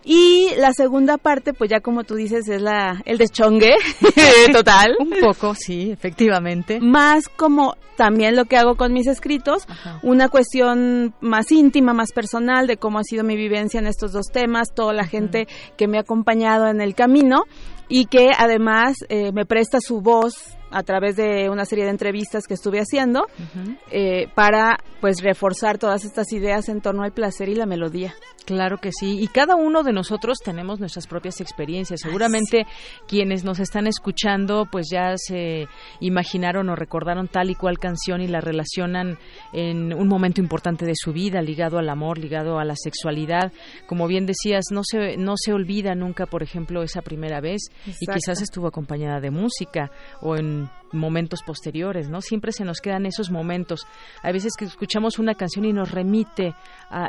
Y 0.05 0.49
la 0.57 0.73
segunda 0.73 1.17
parte, 1.17 1.53
pues 1.53 1.69
ya 1.69 1.80
como 1.80 2.03
tú 2.03 2.15
dices, 2.15 2.47
es 2.49 2.61
la 2.61 3.01
el 3.05 3.17
deschongue 3.17 3.75
total. 4.51 4.95
Un 4.99 5.13
poco, 5.21 5.55
sí, 5.55 5.91
efectivamente. 5.91 6.80
Más 6.81 7.30
como 7.30 7.75
también 7.95 8.35
lo 8.35 8.45
que 8.45 8.57
hago 8.57 8.75
con 8.75 8.91
mis 8.91 9.07
escritos, 9.07 9.67
una 10.01 10.27
cuestión 10.27 11.13
más 11.21 11.51
íntima, 11.51 11.93
más 11.93 12.11
personal 12.11 12.67
de 12.67 12.77
cómo 12.77 12.99
ha 12.99 13.03
sido 13.03 13.23
mi 13.23 13.35
vivencia 13.35 13.80
en 13.80 13.88
estos 13.88 14.11
dos 14.11 14.27
temas, 14.31 14.73
toda 14.73 14.93
la 14.93 15.05
gente 15.05 15.47
que 15.77 15.88
me 15.88 15.97
ha 15.97 16.01
acompañado 16.01 16.67
en 16.67 16.81
el 16.81 16.95
camino 16.95 17.43
y 17.88 18.05
que 18.05 18.31
además 18.38 18.97
eh, 19.09 19.31
me 19.31 19.45
presta 19.45 19.80
su 19.80 20.01
voz 20.01 20.57
a 20.73 20.83
través 20.83 21.15
de 21.15 21.49
una 21.49 21.65
serie 21.65 21.85
de 21.85 21.91
entrevistas 21.91 22.47
que 22.47 22.55
estuve 22.55 22.79
haciendo 22.79 23.27
eh, 23.91 24.27
para 24.35 24.79
pues 24.99 25.21
reforzar 25.21 25.77
todas 25.77 26.03
estas 26.03 26.31
ideas 26.33 26.69
en 26.69 26.81
torno 26.81 27.03
al 27.03 27.11
placer 27.11 27.49
y 27.49 27.55
la 27.55 27.65
melodía. 27.65 28.13
Claro 28.45 28.77
que 28.77 28.91
sí, 28.91 29.21
y 29.21 29.27
cada 29.27 29.55
uno 29.55 29.83
de 29.83 29.93
nosotros 29.93 30.39
tenemos 30.43 30.79
nuestras 30.79 31.07
propias 31.07 31.39
experiencias. 31.39 32.01
Seguramente 32.01 32.65
quienes 33.07 33.45
nos 33.45 33.59
están 33.59 33.87
escuchando 33.87 34.67
pues 34.69 34.87
ya 34.91 35.13
se 35.17 35.67
imaginaron 36.01 36.69
o 36.69 36.75
recordaron 36.75 37.29
tal 37.29 37.51
y 37.51 37.55
cual 37.55 37.79
canción 37.79 38.21
y 38.21 38.27
la 38.27 38.41
relacionan 38.41 39.17
en 39.53 39.93
un 39.93 40.07
momento 40.07 40.41
importante 40.41 40.85
de 40.85 40.93
su 40.95 41.13
vida, 41.13 41.41
ligado 41.41 41.77
al 41.77 41.89
amor, 41.89 42.17
ligado 42.17 42.59
a 42.59 42.65
la 42.65 42.75
sexualidad. 42.75 43.53
Como 43.87 44.07
bien 44.07 44.25
decías, 44.25 44.65
no 44.71 44.81
se 44.83 45.15
no 45.15 45.35
se 45.37 45.53
olvida 45.53 45.95
nunca, 45.95 46.25
por 46.25 46.43
ejemplo, 46.43 46.83
esa 46.83 47.01
primera 47.01 47.39
vez 47.39 47.61
y 47.85 48.07
quizás 48.07 48.41
estuvo 48.41 48.67
acompañada 48.67 49.19
de 49.19 49.31
música 49.31 49.91
o 50.21 50.35
en 50.35 50.62
momentos 50.91 51.41
posteriores, 51.44 52.10
¿no? 52.10 52.22
Siempre 52.22 52.52
se 52.52 52.64
nos 52.64 52.80
quedan 52.80 53.06
esos 53.06 53.31
momentos. 53.31 53.88
Hay 54.22 54.34
veces 54.34 54.53
que 54.57 54.65
escuchamos 54.65 55.19
una 55.19 55.35
canción 55.35 55.65
y 55.65 55.73
nos 55.73 55.91
remite 55.91 56.53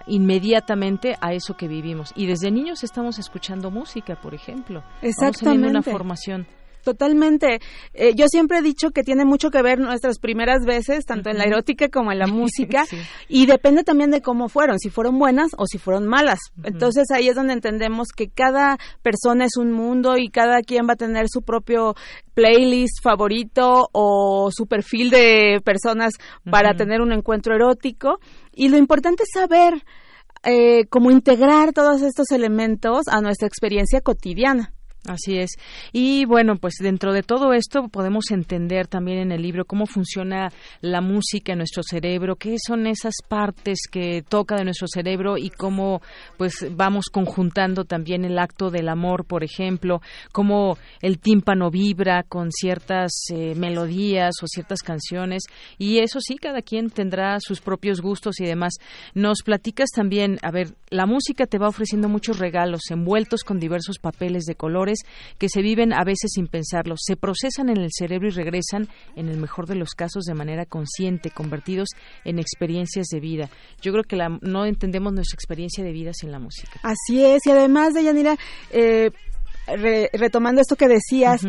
inmediatamente 0.07 1.17
a 1.21 1.33
eso 1.35 1.57
que 1.57 1.69
vivimos. 1.69 2.13
Y 2.17 2.27
desde 2.27 2.51
niños 2.51 2.83
estamos 2.83 3.19
escuchando 3.19 3.71
música, 3.71 4.17
por 4.17 4.35
ejemplo. 4.35 4.83
Exactamente. 5.03 5.69
una 5.69 5.83
formación. 5.83 6.47
Totalmente. 6.85 7.61
Eh, 7.95 8.15
yo 8.15 8.27
siempre 8.29 8.59
he 8.59 8.63
dicho 8.63 8.91
que 8.91 9.03
tiene 9.03 9.25
mucho 9.25 9.51
que 9.51 9.63
ver 9.63 9.79
nuestras 9.79 10.19
primeras 10.19 10.67
veces, 10.67 11.07
tanto 11.07 11.31
en 11.31 11.39
la 11.39 11.45
erótica 11.45 11.89
como 11.89 12.13
en 12.13 12.19
la 12.19 12.27
música, 12.29 12.85
y 13.27 13.47
depende 13.47 13.85
también 13.85 14.11
de 14.11 14.21
cómo 14.21 14.49
fueron, 14.49 14.79
si 14.79 14.91
fueron 14.91 15.19
buenas 15.19 15.53
o 15.57 15.67
si 15.67 15.79
fueron 15.79 16.07
malas. 16.07 16.39
Entonces 16.63 17.11
ahí 17.11 17.29
es 17.29 17.35
donde 17.35 17.55
entendemos 17.55 18.09
que 18.15 18.29
cada 18.29 18.79
persona 19.03 19.47
es 19.47 19.57
un 19.57 19.73
mundo 19.73 20.19
y 20.19 20.29
cada 20.29 20.61
quien 20.61 20.87
va 20.87 20.93
a 20.93 20.97
tener 20.97 21.27
su 21.29 21.43
propio 21.43 21.95
playlist 22.35 23.03
favorito 23.03 23.89
o 23.93 24.51
su 24.53 24.67
perfil 24.67 25.09
de 25.11 25.61
personas 25.65 26.13
para 26.51 26.75
tener 26.75 27.01
un 27.01 27.13
encuentro 27.13 27.55
erótico. 27.55 28.19
Y 28.53 28.69
lo 28.69 28.77
importante 28.77 29.23
es 29.23 29.31
saber 29.33 29.85
eh, 30.43 30.87
cómo 30.91 31.11
integrar 31.11 31.73
todos 31.73 32.03
estos 32.03 32.31
elementos 32.31 33.09
a 33.09 33.23
nuestra 33.23 33.49
experiencia 33.49 34.03
cotidiana. 34.03 34.75
Así 35.07 35.37
es. 35.37 35.51
Y 35.93 36.25
bueno, 36.25 36.57
pues 36.57 36.77
dentro 36.81 37.13
de 37.13 37.23
todo 37.23 37.53
esto 37.53 37.89
podemos 37.89 38.31
entender 38.31 38.87
también 38.87 39.19
en 39.19 39.33
el 39.33 39.43
libro 39.43 39.67
cómo 39.67 39.85
funciona 39.85 40.51
la 40.81 41.03
música 41.03 41.53
en 41.53 41.59
nuestro 41.59 41.83
cerebro, 41.83 42.37
qué 42.37 42.57
son 42.59 42.87
esas 42.87 43.13
partes 43.29 43.81
que 43.91 44.25
toca 44.27 44.57
de 44.57 44.65
nuestro 44.65 44.89
cerebro 44.89 45.37
y 45.37 45.51
cómo 45.51 46.01
pues 46.39 46.67
vamos 46.71 47.11
conjuntando 47.13 47.85
también 47.85 48.25
el 48.25 48.39
acto 48.39 48.71
del 48.71 48.89
amor, 48.89 49.27
por 49.27 49.45
ejemplo, 49.45 50.01
cómo 50.33 50.79
el 51.03 51.19
tímpano 51.19 51.71
vibra 51.71 52.23
con 52.23 52.51
ciertas 52.51 53.13
eh, 53.31 53.55
melodías 53.57 54.33
o 54.43 54.47
ciertas 54.47 54.81
canciones 54.81 55.43
y 55.77 55.99
eso 55.99 56.19
sí, 56.23 56.37
cada 56.37 56.63
quien 56.63 56.89
tendrá 56.89 57.37
sus 57.41 57.61
propios 57.61 58.01
gustos 58.01 58.41
y 58.41 58.47
demás. 58.47 58.73
Nos 59.13 59.43
platicas 59.43 59.91
también, 59.95 60.39
a 60.41 60.51
ver, 60.51 60.69
la 60.89 61.05
música 61.05 61.45
te 61.45 61.59
va 61.59 61.69
ofreciendo 61.69 62.09
muchos 62.09 62.39
regalos 62.39 62.81
envueltos 62.89 63.43
con 63.43 63.59
diversos 63.59 63.99
papeles 63.99 64.45
de 64.45 64.55
colores 64.55 64.94
que 65.39 65.49
se 65.49 65.63
viven 65.63 65.93
a 65.93 66.05
veces 66.05 66.33
sin 66.35 66.47
pensarlo, 66.47 66.95
se 66.99 67.17
procesan 67.17 67.69
en 67.69 67.79
el 67.79 67.91
cerebro 67.93 68.29
y 68.29 68.31
regresan, 68.31 68.89
en 69.17 69.29
el 69.29 69.37
mejor 69.39 69.67
de 69.67 69.75
los 69.75 69.91
casos, 69.91 70.25
de 70.25 70.35
manera 70.35 70.67
consciente, 70.67 71.31
convertidos 71.31 71.89
en 72.25 72.39
experiencias 72.39 73.07
de 73.09 73.21
vida. 73.21 73.51
Yo 73.81 73.93
creo 73.93 74.05
que 74.05 74.17
la, 74.17 74.39
no 74.43 74.67
entendemos 74.67 75.13
nuestra 75.13 75.35
experiencia 75.37 75.85
de 75.85 75.93
vida 75.93 76.13
sin 76.13 76.31
la 76.31 76.39
música. 76.39 76.81
Así 76.83 77.25
es, 77.25 77.47
y 77.47 77.51
además 77.51 77.95
de 77.95 78.05
Yanira, 78.05 78.37
eh, 78.71 79.11
re- 79.67 80.11
retomando 80.13 80.61
esto 80.61 80.77
que 80.77 80.89
decías, 80.89 81.43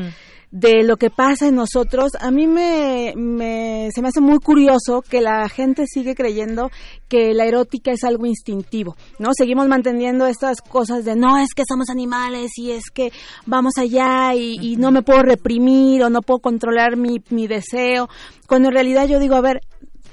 de 0.55 0.83
lo 0.83 0.95
que 0.95 1.09
pasa 1.09 1.49
en 1.49 1.55
nosotros, 1.55 2.13
a 2.17 2.31
mí 2.31 2.47
me, 2.47 3.11
me- 3.17 3.89
se 3.93 4.01
me 4.01 4.07
hace 4.07 4.21
muy 4.21 4.39
curioso 4.39 5.01
que 5.01 5.19
la 5.19 5.49
gente 5.49 5.83
sigue 5.85 6.15
creyendo 6.15 6.71
que 7.09 7.33
la 7.33 7.43
erótica 7.45 7.91
es 7.91 8.05
algo 8.05 8.25
instintivo, 8.25 8.95
¿no? 9.19 9.31
Seguimos 9.37 9.67
manteniendo 9.67 10.27
estas 10.27 10.61
cosas 10.61 11.03
de 11.03 11.17
no, 11.17 11.37
es 11.39 11.49
que 11.53 11.63
somos 11.67 11.89
animales 11.89 12.51
y 12.57 12.71
es 12.71 12.83
que 12.89 13.11
vamos 13.45 13.73
allá 13.77 14.33
y, 14.33 14.77
no 14.77 14.91
me 14.91 15.01
puedo 15.01 15.23
reprimir 15.23 16.01
o 16.03 16.09
no 16.09 16.21
puedo 16.21 16.39
controlar 16.39 16.95
mi, 16.95 17.21
mi 17.31 17.47
deseo, 17.47 18.07
cuando 18.47 18.69
en 18.69 18.75
realidad 18.75 19.07
yo 19.07 19.19
digo, 19.19 19.35
a 19.35 19.41
ver, 19.41 19.59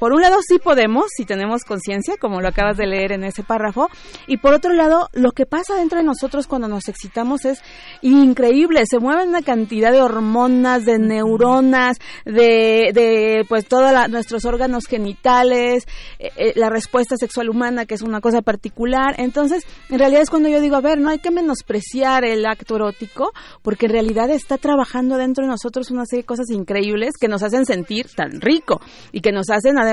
por 0.02 0.14
un 0.14 0.20
lado 0.20 0.38
sí 0.44 0.58
podemos, 0.58 1.04
si 1.16 1.24
tenemos 1.24 1.62
conciencia, 1.62 2.16
como 2.16 2.40
lo 2.40 2.48
acabas 2.48 2.76
de 2.76 2.88
leer 2.88 3.12
en 3.12 3.22
ese 3.22 3.44
párrafo, 3.44 3.88
y 4.26 4.38
por 4.38 4.52
otro 4.52 4.72
lado, 4.72 5.08
lo 5.12 5.30
que 5.30 5.46
pasa 5.46 5.76
dentro 5.76 5.98
de 5.98 6.04
nosotros 6.04 6.48
cuando 6.48 6.66
nos 6.66 6.88
excitamos 6.88 7.44
es 7.44 7.62
increíble, 8.00 8.82
se 8.84 8.98
mueven 8.98 9.28
una 9.28 9.42
cantidad 9.42 9.92
de 9.92 10.02
hormonas, 10.02 10.84
de 10.84 10.98
neuronas, 10.98 11.98
de, 12.24 12.90
de 12.92 13.44
pues 13.48 13.68
todos 13.68 13.92
nuestros 14.10 14.44
órganos 14.44 14.86
genitales, 14.86 15.86
eh, 16.18 16.30
eh, 16.36 16.52
la 16.56 16.68
respuesta 16.68 17.14
sexual 17.16 17.48
humana, 17.48 17.86
que 17.86 17.94
es 17.94 18.02
una 18.02 18.20
cosa 18.20 18.42
particular, 18.42 19.14
entonces, 19.18 19.64
en 19.88 20.00
realidad 20.00 20.22
es 20.22 20.30
cuando 20.30 20.48
yo 20.48 20.60
digo, 20.60 20.74
a 20.74 20.80
ver, 20.80 20.98
no 20.98 21.10
hay 21.10 21.20
que 21.20 21.30
menospreciar 21.30 22.24
el 22.24 22.44
acto 22.44 22.74
erótico, 22.74 23.30
porque 23.62 23.86
en 23.86 23.92
realidad 23.92 24.30
está 24.30 24.58
trabajando 24.58 25.16
dentro 25.16 25.44
de 25.44 25.50
nosotros 25.50 25.92
una 25.92 26.06
serie 26.06 26.22
de 26.22 26.26
cosas 26.26 26.50
increíbles 26.50 27.12
que 27.20 27.28
nos 27.28 27.44
hacen 27.44 27.66
sentir 27.66 28.08
tan 28.16 28.40
rico 28.40 28.80
y 29.12 29.20
que 29.20 29.30
nos 29.30 29.48
hacen 29.48 29.78
además, 29.78 29.91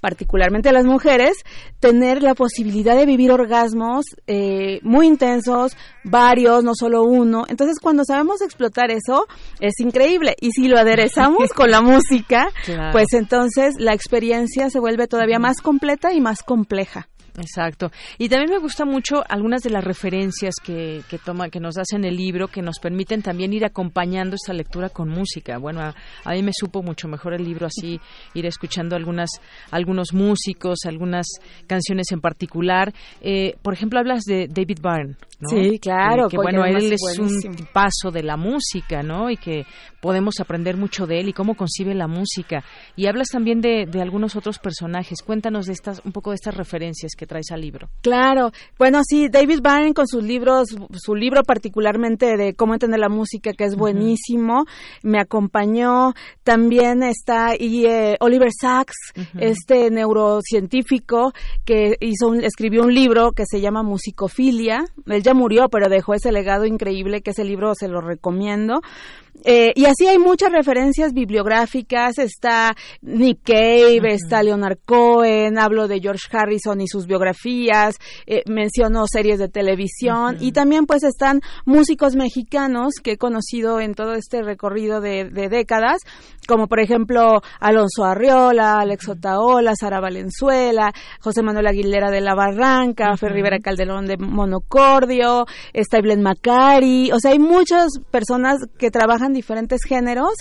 particularmente 0.00 0.68
a 0.68 0.72
las 0.72 0.84
mujeres, 0.84 1.32
tener 1.80 2.22
la 2.22 2.34
posibilidad 2.34 2.96
de 2.96 3.06
vivir 3.06 3.30
orgasmos 3.32 4.04
eh, 4.26 4.80
muy 4.82 5.06
intensos, 5.06 5.76
varios, 6.04 6.64
no 6.64 6.72
solo 6.74 7.02
uno. 7.02 7.44
Entonces, 7.48 7.78
cuando 7.80 8.04
sabemos 8.04 8.42
explotar 8.42 8.90
eso, 8.90 9.26
es 9.60 9.78
increíble. 9.80 10.34
Y 10.40 10.52
si 10.52 10.68
lo 10.68 10.78
aderezamos 10.78 11.52
con 11.54 11.70
la 11.70 11.80
música, 11.80 12.50
Claro. 12.64 12.92
pues 12.92 13.12
entonces 13.12 13.74
la 13.78 13.94
experiencia 13.94 14.70
se 14.70 14.80
vuelve 14.80 15.06
todavía 15.08 15.38
más 15.38 15.60
completa 15.60 16.12
y 16.12 16.20
más 16.20 16.42
compleja. 16.42 17.08
Exacto. 17.38 17.90
Y 18.18 18.28
también 18.28 18.50
me 18.50 18.58
gusta 18.58 18.84
mucho 18.84 19.24
algunas 19.28 19.62
de 19.62 19.70
las 19.70 19.82
referencias 19.82 20.54
que, 20.62 21.02
que 21.08 21.18
toma, 21.18 21.48
que 21.48 21.60
nos 21.60 21.76
das 21.76 21.92
en 21.92 22.04
el 22.04 22.16
libro, 22.16 22.48
que 22.48 22.60
nos 22.60 22.78
permiten 22.78 23.22
también 23.22 23.52
ir 23.52 23.64
acompañando 23.64 24.36
esta 24.36 24.52
lectura 24.52 24.90
con 24.90 25.08
música. 25.08 25.58
Bueno, 25.58 25.80
a, 25.80 25.94
a 26.24 26.32
mí 26.32 26.42
me 26.42 26.52
supo 26.54 26.82
mucho 26.82 27.08
mejor 27.08 27.34
el 27.34 27.44
libro 27.44 27.66
así, 27.66 27.98
ir 28.34 28.46
escuchando 28.46 28.96
algunas, 28.96 29.30
algunos 29.70 30.12
músicos, 30.12 30.80
algunas 30.84 31.26
canciones 31.66 32.12
en 32.12 32.20
particular. 32.20 32.92
Eh, 33.20 33.54
por 33.62 33.72
ejemplo, 33.72 33.98
hablas 33.98 34.24
de 34.24 34.48
David 34.48 34.78
Byrne, 34.82 35.16
¿no? 35.40 35.48
Sí, 35.48 35.78
claro, 35.78 36.28
Que, 36.28 36.36
que, 36.36 36.42
bueno, 36.42 36.64
él 36.64 36.92
es 36.92 37.18
un 37.18 37.66
paso 37.72 38.10
de 38.12 38.22
la 38.22 38.36
música, 38.36 39.02
¿no? 39.02 39.30
Y 39.30 39.36
que 39.36 39.64
podemos 40.02 40.40
aprender 40.40 40.76
mucho 40.76 41.06
de 41.06 41.20
él 41.20 41.28
y 41.28 41.32
cómo 41.32 41.54
concibe 41.54 41.94
la 41.94 42.08
música. 42.08 42.64
Y 42.96 43.06
hablas 43.06 43.28
también 43.28 43.60
de, 43.60 43.86
de 43.86 44.02
algunos 44.02 44.34
otros 44.34 44.58
personajes. 44.58 45.22
Cuéntanos 45.24 45.66
de 45.66 45.72
estas, 45.74 46.02
un 46.04 46.10
poco 46.10 46.30
de 46.30 46.34
estas 46.34 46.56
referencias 46.56 47.12
que 47.16 47.24
traes 47.24 47.52
al 47.52 47.60
libro. 47.60 47.88
Claro, 48.02 48.50
bueno, 48.78 49.00
sí, 49.08 49.28
David 49.28 49.60
Byrne 49.62 49.94
con 49.94 50.08
sus 50.08 50.24
libros, 50.24 50.70
su 50.94 51.14
libro 51.14 51.42
particularmente 51.44 52.36
de 52.36 52.54
cómo 52.54 52.74
entender 52.74 52.98
la 52.98 53.08
música, 53.08 53.52
que 53.52 53.62
es 53.64 53.76
buenísimo, 53.76 54.64
me 55.04 55.20
acompañó. 55.20 56.14
También 56.42 57.04
está 57.04 57.54
y, 57.56 57.86
eh, 57.86 58.16
Oliver 58.18 58.50
Sacks, 58.60 58.96
este 59.38 59.88
neurocientífico 59.90 61.32
que 61.64 61.96
hizo 62.00 62.26
un- 62.28 62.42
escribió 62.42 62.82
un 62.82 62.92
libro 62.92 63.30
que 63.30 63.44
se 63.46 63.60
llama 63.60 63.84
Musicofilia. 63.84 64.84
Él 65.06 65.22
ya 65.22 65.32
murió, 65.34 65.68
pero 65.68 65.88
dejó 65.88 66.14
ese 66.14 66.32
legado 66.32 66.66
increíble 66.66 67.20
que 67.22 67.30
ese 67.30 67.44
libro 67.44 67.74
se 67.76 67.86
lo 67.88 68.00
recomiendo. 68.00 68.80
Eh, 69.44 69.72
y 69.74 69.86
así 69.86 70.06
hay 70.06 70.18
muchas 70.18 70.52
referencias 70.52 71.12
bibliográficas, 71.12 72.18
está 72.18 72.76
Nick 73.00 73.40
Cave, 73.44 74.00
está 74.12 74.42
Leonard 74.42 74.78
Cohen, 74.84 75.58
hablo 75.58 75.88
de 75.88 76.00
George 76.00 76.28
Harrison 76.30 76.80
y 76.80 76.86
sus 76.86 77.06
biografías, 77.06 77.96
eh, 78.26 78.42
menciono 78.46 79.04
series 79.10 79.40
de 79.40 79.48
televisión 79.48 80.36
y 80.38 80.52
también 80.52 80.86
pues 80.86 81.02
están 81.02 81.40
músicos 81.64 82.14
mexicanos 82.14 82.94
que 83.02 83.12
he 83.12 83.16
conocido 83.16 83.80
en 83.80 83.94
todo 83.94 84.12
este 84.12 84.42
recorrido 84.42 85.00
de, 85.00 85.24
de 85.24 85.48
décadas, 85.48 85.98
como 86.46 86.68
por 86.68 86.78
ejemplo 86.78 87.40
Alonso 87.58 88.04
Arriola, 88.04 88.78
Alex 88.80 89.08
Otaola, 89.08 89.74
Sara 89.74 90.00
Valenzuela, 90.00 90.92
José 91.20 91.42
Manuel 91.42 91.66
Aguilera 91.66 92.10
de 92.10 92.20
La 92.20 92.34
Barranca, 92.34 93.16
Fer 93.16 93.32
Rivera 93.32 93.58
Calderón 93.58 94.06
de 94.06 94.18
Monocordio, 94.18 95.46
está 95.72 95.98
Iblen 95.98 96.22
Macari, 96.22 97.10
o 97.10 97.18
sea, 97.18 97.32
hay 97.32 97.38
muchas 97.38 97.88
personas 98.10 98.58
que 98.78 98.90
trabajan 98.90 99.21
diferentes 99.32 99.82
géneros 99.84 100.34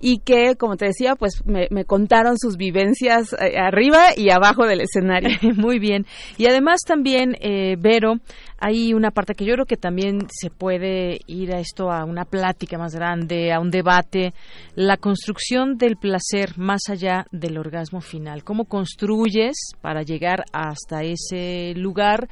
y 0.00 0.18
que, 0.18 0.56
como 0.56 0.76
te 0.76 0.86
decía, 0.86 1.16
pues 1.16 1.42
me, 1.46 1.68
me 1.70 1.84
contaron 1.84 2.38
sus 2.38 2.56
vivencias 2.56 3.32
eh, 3.32 3.58
arriba 3.58 4.08
y 4.16 4.30
abajo 4.30 4.66
del 4.66 4.82
escenario. 4.82 5.30
Muy 5.56 5.78
bien. 5.78 6.06
Y 6.36 6.46
además 6.46 6.80
también, 6.86 7.36
eh, 7.40 7.76
Vero, 7.78 8.16
hay 8.58 8.94
una 8.94 9.10
parte 9.10 9.34
que 9.34 9.44
yo 9.44 9.54
creo 9.54 9.66
que 9.66 9.76
también 9.76 10.26
se 10.30 10.50
puede 10.50 11.20
ir 11.26 11.54
a 11.54 11.60
esto, 11.60 11.90
a 11.90 12.04
una 12.04 12.24
plática 12.24 12.78
más 12.78 12.94
grande, 12.94 13.52
a 13.52 13.60
un 13.60 13.70
debate, 13.70 14.32
la 14.74 14.96
construcción 14.96 15.76
del 15.76 15.96
placer 15.96 16.56
más 16.56 16.82
allá 16.88 17.26
del 17.32 17.58
orgasmo 17.58 18.00
final. 18.00 18.44
¿Cómo 18.44 18.64
construyes 18.64 19.56
para 19.80 20.02
llegar 20.02 20.44
hasta 20.52 21.02
ese 21.02 21.74
lugar? 21.76 22.28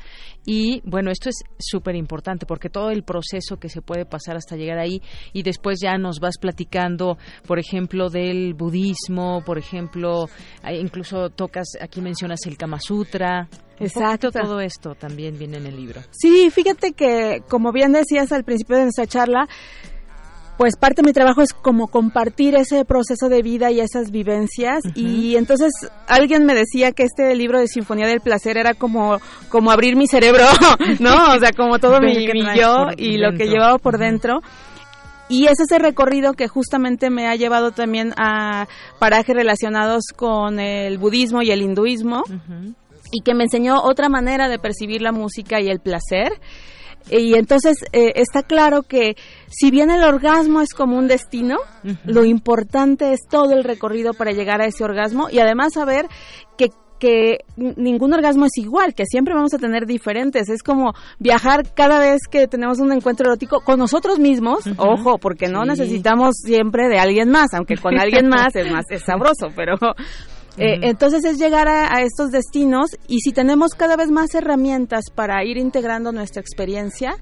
Y 0.47 0.81
bueno, 0.85 1.11
esto 1.11 1.29
es 1.29 1.43
súper 1.59 1.95
importante 1.95 2.47
porque 2.47 2.71
todo 2.71 2.91
el 2.91 3.03
proceso 3.03 3.59
que 3.59 3.69
se 3.69 3.83
puede 3.83 4.05
pasar 4.07 4.37
hasta 4.37 4.57
llegar 4.57 4.79
ahí 4.79 5.03
y 5.33 5.43
después 5.43 5.79
ya 5.83 5.97
nos 5.99 6.21
vas 6.21 6.39
platicando, 6.39 7.19
por 7.47 7.59
ejemplo, 7.59 8.09
del 8.09 8.55
budismo, 8.55 9.43
por 9.45 9.59
ejemplo, 9.59 10.29
eh, 10.67 10.79
incluso 10.79 11.31
tocas, 11.31 11.69
aquí 11.81 12.01
mencionas 12.01 12.41
el 12.47 12.57
Kama 12.57 12.81
Sutra. 12.81 13.49
Exacto. 13.81 14.31
todo 14.31 14.61
esto 14.61 14.95
también 14.95 15.39
viene 15.39 15.59
en 15.59 15.67
el 15.67 15.77
libro. 15.77 16.01
Sí, 16.11 16.51
fíjate 16.51 16.93
que, 16.93 17.43
como 17.49 17.73
bien 17.73 17.93
decías 17.93 18.33
al 18.33 18.45
principio 18.45 18.77
de 18.77 18.83
nuestra 18.85 19.07
charla, 19.07 19.49
pues 20.57 20.77
parte 20.77 21.03
de 21.03 21.07
mi 21.07 21.13
trabajo 21.13 21.43
es 21.43 21.53
como 21.53 21.89
compartir 21.89 22.55
ese 22.55 22.85
proceso 22.85 23.29
de 23.29 23.43
vida 23.43 23.71
y 23.71 23.81
esas 23.81 24.11
vivencias 24.11 24.83
y 24.95 25.37
entonces 25.37 25.73
alguien 26.07 26.45
me 26.45 26.55
decía 26.55 26.93
que 26.93 27.03
este 27.03 27.35
libro 27.35 27.59
de 27.59 27.67
Sinfonía 27.67 28.07
del 28.07 28.21
Placer 28.21 28.57
era 28.57 28.75
como 28.75 29.19
como 29.49 29.71
abrir 29.71 29.97
mi 29.97 30.07
cerebro, 30.07 30.45
¿no? 31.01 31.35
O 31.35 31.39
sea, 31.41 31.53
como 31.53 31.79
todo 31.79 32.01
mi, 32.01 32.27
yo 32.57 32.89
y 32.97 33.19
lo 33.19 33.33
que 33.33 33.47
llevaba 33.47 33.79
por 33.79 33.99
dentro. 33.99 34.41
Y 35.27 35.47
es 35.47 35.59
ese 35.59 35.79
recorrido 35.79 36.35
que 36.35 36.49
justamente 36.49 37.09
me 37.09 37.27
ha 37.27 37.35
llevado 37.35 37.73
también 37.73 38.13
a 38.19 38.69
parajes 38.99 39.35
relacionados 39.35 40.05
con 40.15 40.61
el 40.61 40.99
budismo 40.99 41.41
y 41.41 41.51
el 41.51 41.63
hinduismo 41.63 42.25
y 43.15 43.23
que 43.23 43.35
me 43.35 43.45
enseñó 43.45 43.81
otra 43.83 44.09
manera 44.09 44.49
de 44.49 44.59
percibir 44.59 45.01
la 45.01 45.13
música 45.13 45.61
y 45.61 45.69
el 45.69 45.79
placer. 45.81 46.33
Y 47.11 47.35
entonces 47.35 47.77
eh, 47.93 48.13
está 48.17 48.43
claro 48.43 48.83
que 48.83 49.15
si 49.49 49.71
bien 49.71 49.91
el 49.91 50.03
orgasmo 50.05 50.63
es 50.63 50.73
como 50.73 50.97
un 50.97 51.07
destino, 51.07 51.59
lo 52.05 52.25
importante 52.25 53.13
es 53.13 53.21
todo 53.31 53.53
el 53.53 53.63
recorrido 53.63 54.15
para 54.15 54.33
llegar 54.33 54.63
a 54.63 54.67
ese 54.67 54.85
orgasmo 54.85 55.29
y 55.31 55.39
además 55.39 55.75
saber 55.75 56.07
que 56.57 56.71
que 57.01 57.39
ningún 57.57 58.15
orgasmo 58.15 58.47
es 58.47 58.57
igual, 58.57 58.95
que 58.95 59.05
siempre 59.05 59.35
vamos 59.35 59.53
a 59.53 59.59
tener 59.59 59.85
diferentes. 59.85 60.49
Es 60.49 60.63
como 60.63 60.95
viajar 61.19 61.75
cada 61.75 61.99
vez 61.99 62.21
que 62.31 62.47
tenemos 62.47 62.79
un 62.79 62.93
encuentro 62.93 63.27
erótico 63.27 63.61
con 63.61 63.79
nosotros 63.79 64.19
mismos, 64.19 64.61
ojo, 64.79 65.19
porque 65.19 65.49
no 65.49 65.63
Sí. 65.65 65.69
necesitamos 65.71 66.37
siempre 66.37 66.89
de 66.89 66.99
alguien 66.99 67.31
más, 67.31 67.53
aunque 67.53 67.77
con 67.77 67.99
alguien 67.99 68.29
más 68.29 68.55
es 68.57 68.71
más 68.71 68.85
es 68.91 69.03
sabroso, 69.03 69.49
pero 69.55 69.75
Eh, 70.57 70.79
entonces 70.83 71.25
es 71.25 71.39
llegar 71.39 71.69
a, 71.69 71.95
a 71.95 72.03
estos 72.03 72.31
destinos 72.31 72.91
y 73.09 73.21
si 73.21 73.33
tenemos 73.33 73.73
cada 73.75 73.97
vez 73.97 74.11
más 74.11 74.35
herramientas 74.35 75.05
para 75.15 75.45
ir 75.45 75.57
integrando 75.57 76.13
nuestra 76.13 76.41
experiencia, 76.41 77.17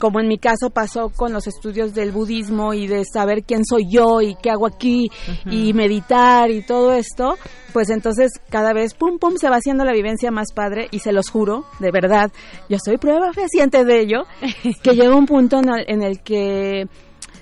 como 0.00 0.20
en 0.20 0.28
mi 0.28 0.38
caso 0.38 0.70
pasó 0.70 1.10
con 1.10 1.32
los 1.32 1.46
estudios 1.46 1.94
del 1.94 2.12
budismo 2.12 2.74
y 2.74 2.86
de 2.86 3.04
saber 3.04 3.42
quién 3.42 3.64
soy 3.64 3.86
yo 3.90 4.20
y 4.20 4.36
qué 4.36 4.50
hago 4.50 4.66
aquí 4.66 5.10
y 5.46 5.72
meditar 5.72 6.50
y 6.50 6.62
todo 6.62 6.92
esto, 6.92 7.36
pues 7.72 7.90
entonces 7.90 8.32
cada 8.48 8.72
vez 8.72 8.94
pum 8.94 9.18
pum 9.18 9.36
se 9.36 9.48
va 9.48 9.56
haciendo 9.56 9.84
la 9.84 9.92
vivencia 9.92 10.30
más 10.30 10.52
padre 10.52 10.88
y 10.90 11.00
se 11.00 11.12
los 11.12 11.30
juro, 11.30 11.64
de 11.80 11.90
verdad, 11.90 12.30
yo 12.68 12.78
soy 12.82 12.96
prueba 12.98 13.32
fehaciente 13.32 13.84
de 13.84 14.00
ello, 14.00 14.24
que 14.82 14.94
llega 14.94 15.16
un 15.16 15.26
punto 15.26 15.58
en 15.58 15.68
el, 15.68 15.84
en 15.88 16.02
el 16.02 16.20
que 16.22 16.86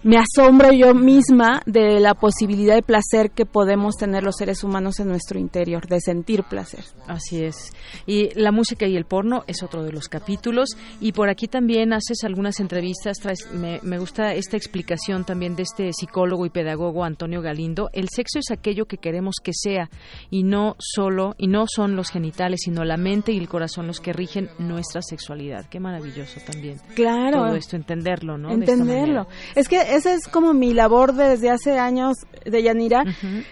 me 0.07 0.19
asombro 0.19 0.71
yo 0.71 0.95
misma 0.95 1.63
de 1.67 1.99
la 1.99 2.15
posibilidad 2.15 2.77
de 2.77 2.83
placer 2.83 3.33
que 3.33 3.45
podemos 3.45 3.97
tener 3.97 4.23
los 4.23 4.37
seres 4.37 4.63
humanos 4.63 5.01
en 5.01 5.09
nuestro 5.09 5.37
interior, 5.37 5.89
de 5.89 6.01
sentir 6.01 6.45
placer. 6.45 6.85
Así 7.09 7.43
es. 7.43 7.73
Y 8.07 8.31
la 8.39 8.53
música 8.53 8.87
y 8.87 8.97
el 8.97 9.05
porno 9.05 9.43
es 9.49 9.65
otro 9.65 9.83
de 9.83 9.91
los 9.91 10.09
capítulos. 10.09 10.69
Y 11.01 11.11
por 11.11 11.29
aquí 11.29 11.49
también 11.49 11.93
haces 11.93 12.23
algunas 12.23 12.61
entrevistas. 12.61 13.19
Traes, 13.19 13.51
me, 13.53 13.81
me 13.83 13.99
gusta 13.99 14.33
esta 14.35 14.57
explicación 14.57 15.25
también 15.25 15.57
de 15.57 15.65
este 15.65 15.93
psicólogo 15.93 16.47
y 16.47 16.51
pedagogo 16.51 17.03
Antonio 17.03 17.43
Galindo. 17.43 17.91
El 17.93 18.09
sexo 18.09 18.39
es 18.39 18.53
aquello 18.53 18.85
que 18.85 18.99
queremos 18.99 19.37
que 19.43 19.55
sea 19.55 19.91
y 20.31 20.45
no 20.45 20.77
solo, 20.79 21.35
y 21.37 21.49
no 21.49 21.65
son 21.67 21.97
los 21.97 22.11
genitales, 22.11 22.61
sino 22.63 22.85
la 22.85 22.97
mente 22.97 23.33
y 23.33 23.39
el 23.39 23.49
corazón 23.49 23.89
los 23.89 23.99
que 23.99 24.13
rigen 24.13 24.51
nuestra 24.61 25.03
sexualidad. 25.03 25.67
Qué 25.69 25.81
maravilloso 25.81 26.39
también. 26.47 26.79
Claro. 26.95 27.47
Todo 27.47 27.57
esto, 27.57 27.75
entenderlo, 27.75 28.39
¿no? 28.39 28.53
Entenderlo. 28.53 29.27
Es 29.57 29.67
que 29.67 29.96
esa 29.97 30.13
es 30.15 30.29
como 30.29 30.55
mi 30.55 30.73
labor 30.73 31.15
desde 31.15 31.51
hace 31.51 31.79
años 31.79 32.17
de 32.45 32.63
Yanira, 32.63 33.03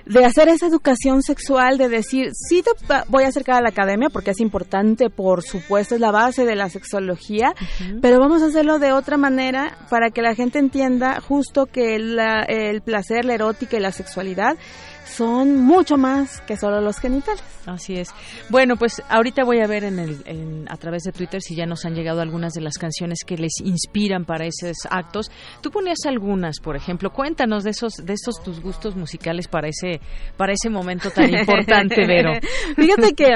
de 0.06 0.24
hacer 0.24 0.48
esa 0.48 0.66
educación 0.66 1.22
sexual, 1.22 1.78
de 1.78 1.88
decir, 1.88 2.30
sí 2.32 2.62
te 2.62 2.70
voy 3.08 3.24
a 3.24 3.28
acercar 3.28 3.56
a 3.56 3.60
la 3.62 3.70
academia 3.70 4.08
porque 4.10 4.30
es 4.30 4.40
importante, 4.40 5.10
por 5.10 5.42
supuesto, 5.42 5.94
es 5.96 6.00
la 6.00 6.12
base 6.12 6.44
de 6.44 6.54
la 6.54 6.68
sexología, 6.70 7.54
pero 8.00 8.20
vamos 8.20 8.42
a 8.42 8.46
hacerlo 8.46 8.78
de 8.78 8.92
otra 8.92 9.16
manera 9.16 9.76
para 9.90 10.10
que 10.10 10.22
la 10.22 10.34
gente 10.34 10.58
entienda 10.60 11.20
justo 11.20 11.66
que 11.66 11.98
la- 11.98 12.42
el 12.42 12.82
placer, 12.82 13.24
la 13.24 13.34
erótica 13.34 13.76
y 13.76 13.80
la 13.80 13.90
sexualidad 13.92 14.56
son 15.06 15.56
mucho 15.60 15.96
más 15.96 16.40
que 16.42 16.56
solo 16.56 16.80
los 16.80 16.98
genitales. 16.98 17.42
Así 17.66 17.94
es. 17.96 18.08
Bueno, 18.50 18.76
pues 18.76 19.02
ahorita 19.08 19.44
voy 19.44 19.60
a 19.60 19.66
ver 19.66 19.84
en 19.84 19.98
el, 19.98 20.22
en- 20.26 20.66
a 20.70 20.76
través 20.76 21.02
de 21.04 21.12
Twitter 21.12 21.40
si 21.42 21.54
ya 21.54 21.66
nos 21.66 21.84
han 21.84 21.94
llegado 21.94 22.20
algunas 22.20 22.52
de 22.54 22.60
las 22.60 22.78
canciones 22.78 23.18
que 23.26 23.36
les 23.36 23.52
inspiran 23.62 24.24
para 24.24 24.46
esos 24.46 24.76
actos. 24.90 25.30
Tú 25.60 25.70
ponías 25.70 25.98
algunas, 26.06 26.58
por 26.60 26.76
ejemplo. 26.76 27.10
Cuéntanos 27.12 27.64
de 27.64 27.70
esos, 27.70 27.94
de 28.04 28.12
esos 28.14 28.42
tus 28.42 28.60
gustos 28.60 28.96
musicales 28.96 29.48
para 29.48 29.68
ese, 29.68 30.00
para 30.36 30.52
ese 30.52 30.68
momento 30.70 31.10
tan 31.10 31.32
importante, 31.32 31.94
Vero. 32.06 32.32
Fíjate 32.76 33.14
que, 33.14 33.28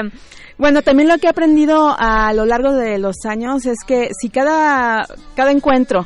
bueno, 0.57 0.81
también 0.81 1.07
lo 1.09 1.17
que 1.17 1.27
he 1.27 1.29
aprendido 1.29 1.95
a 1.97 2.33
lo 2.33 2.45
largo 2.45 2.73
de 2.73 2.97
los 2.99 3.15
años 3.27 3.65
es 3.65 3.77
que 3.87 4.09
si 4.19 4.29
cada, 4.29 5.05
cada 5.35 5.51
encuentro 5.51 6.05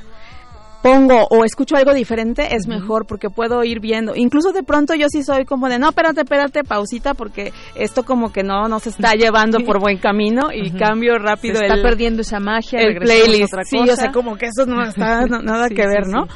pongo 0.83 1.25
o 1.29 1.45
escucho 1.45 1.77
algo 1.77 1.93
diferente 1.93 2.55
es 2.55 2.67
mejor 2.67 3.07
porque 3.07 3.29
puedo 3.29 3.63
ir 3.63 3.79
viendo. 3.79 4.13
Incluso 4.15 4.51
de 4.51 4.63
pronto 4.63 4.93
yo 4.93 5.07
sí 5.09 5.23
soy 5.23 5.45
como 5.45 5.69
de, 5.69 5.79
no, 5.79 5.89
espérate, 5.89 6.21
espérate, 6.21 6.63
pausita 6.63 7.13
porque 7.13 7.53
esto 7.75 8.03
como 8.03 8.33
que 8.33 8.43
no, 8.43 8.67
no 8.67 8.79
se 8.79 8.89
está 8.89 9.13
llevando 9.17 9.59
por 9.61 9.79
buen 9.79 9.97
camino 9.97 10.49
y 10.53 10.71
cambio 10.71 11.17
rápido 11.17 11.55
Se 11.55 11.63
está 11.63 11.75
el, 11.75 11.81
perdiendo 11.81 12.21
esa 12.21 12.39
magia, 12.39 12.81
el 12.81 12.97
playlist. 12.97 13.53
otra 13.53 13.63
Sí, 13.63 13.79
o 13.79 13.95
sea, 13.95 14.11
como 14.11 14.35
que 14.35 14.47
eso 14.47 14.65
no 14.65 14.83
está 14.83 15.25
nada 15.25 15.67
Sí, 15.69 15.75
que 15.75 15.87
ver, 15.87 16.05
sí. 16.05 16.11
¿no? 16.11 16.27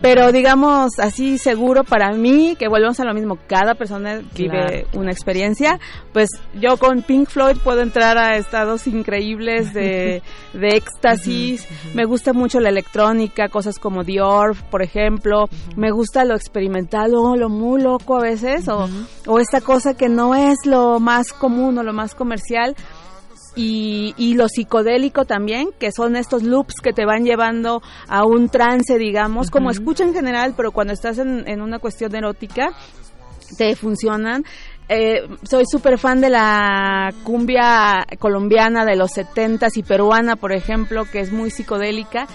Pero 0.00 0.32
digamos 0.32 0.98
así 0.98 1.36
seguro 1.36 1.84
para 1.84 2.12
mí, 2.12 2.56
que 2.58 2.68
volvemos 2.68 2.98
a 3.00 3.04
lo 3.04 3.12
mismo, 3.12 3.38
cada 3.46 3.74
persona 3.74 4.22
vive 4.34 4.86
una 4.94 5.10
experiencia, 5.10 5.78
pues 6.12 6.30
yo 6.54 6.78
con 6.78 7.02
Pink 7.02 7.28
Floyd 7.28 7.58
puedo 7.62 7.82
entrar 7.82 8.16
a 8.16 8.36
estados 8.36 8.86
increíbles 8.86 9.74
de, 9.74 10.22
de 10.54 10.68
éxtasis, 10.68 11.66
me 11.94 12.06
gusta 12.06 12.32
mucho 12.32 12.60
la 12.60 12.70
electrónica, 12.70 13.48
cosas 13.48 13.78
como 13.78 14.00
Orb, 14.22 14.56
por 14.70 14.82
ejemplo, 14.82 15.48
me 15.76 15.90
gusta 15.90 16.24
lo 16.24 16.34
experimental 16.34 17.14
o 17.14 17.36
lo 17.36 17.48
muy 17.48 17.82
loco 17.82 18.16
a 18.16 18.22
veces, 18.22 18.68
o, 18.68 18.88
o 19.26 19.38
esta 19.38 19.60
cosa 19.60 19.94
que 19.94 20.08
no 20.08 20.34
es 20.34 20.56
lo 20.64 20.98
más 20.98 21.32
común 21.32 21.76
o 21.78 21.82
lo 21.82 21.92
más 21.92 22.14
comercial, 22.14 22.74
y, 23.56 24.14
y 24.16 24.34
lo 24.34 24.48
psicodélico 24.48 25.24
también, 25.24 25.70
que 25.78 25.92
son 25.92 26.16
estos 26.16 26.42
loops 26.42 26.74
que 26.82 26.92
te 26.92 27.04
van 27.04 27.24
llevando 27.24 27.82
a 28.08 28.24
un 28.24 28.48
trance, 28.48 28.96
digamos, 28.98 29.50
como 29.50 29.70
escucha 29.70 30.04
en 30.04 30.14
general, 30.14 30.54
pero 30.56 30.72
cuando 30.72 30.92
estás 30.92 31.18
en, 31.18 31.48
en 31.48 31.60
una 31.60 31.78
cuestión 31.78 32.14
erótica, 32.14 32.72
te 33.56 33.74
funcionan. 33.76 34.44
Eh, 34.92 35.22
soy 35.44 35.62
súper 35.70 35.98
fan 35.98 36.20
de 36.20 36.30
la 36.30 37.14
cumbia 37.22 38.04
colombiana 38.18 38.84
de 38.84 38.96
los 38.96 39.12
setentas 39.12 39.76
y 39.76 39.84
peruana, 39.84 40.34
por 40.34 40.52
ejemplo, 40.52 41.04
que 41.04 41.20
es 41.20 41.30
muy 41.30 41.50
psicodélica 41.50 42.26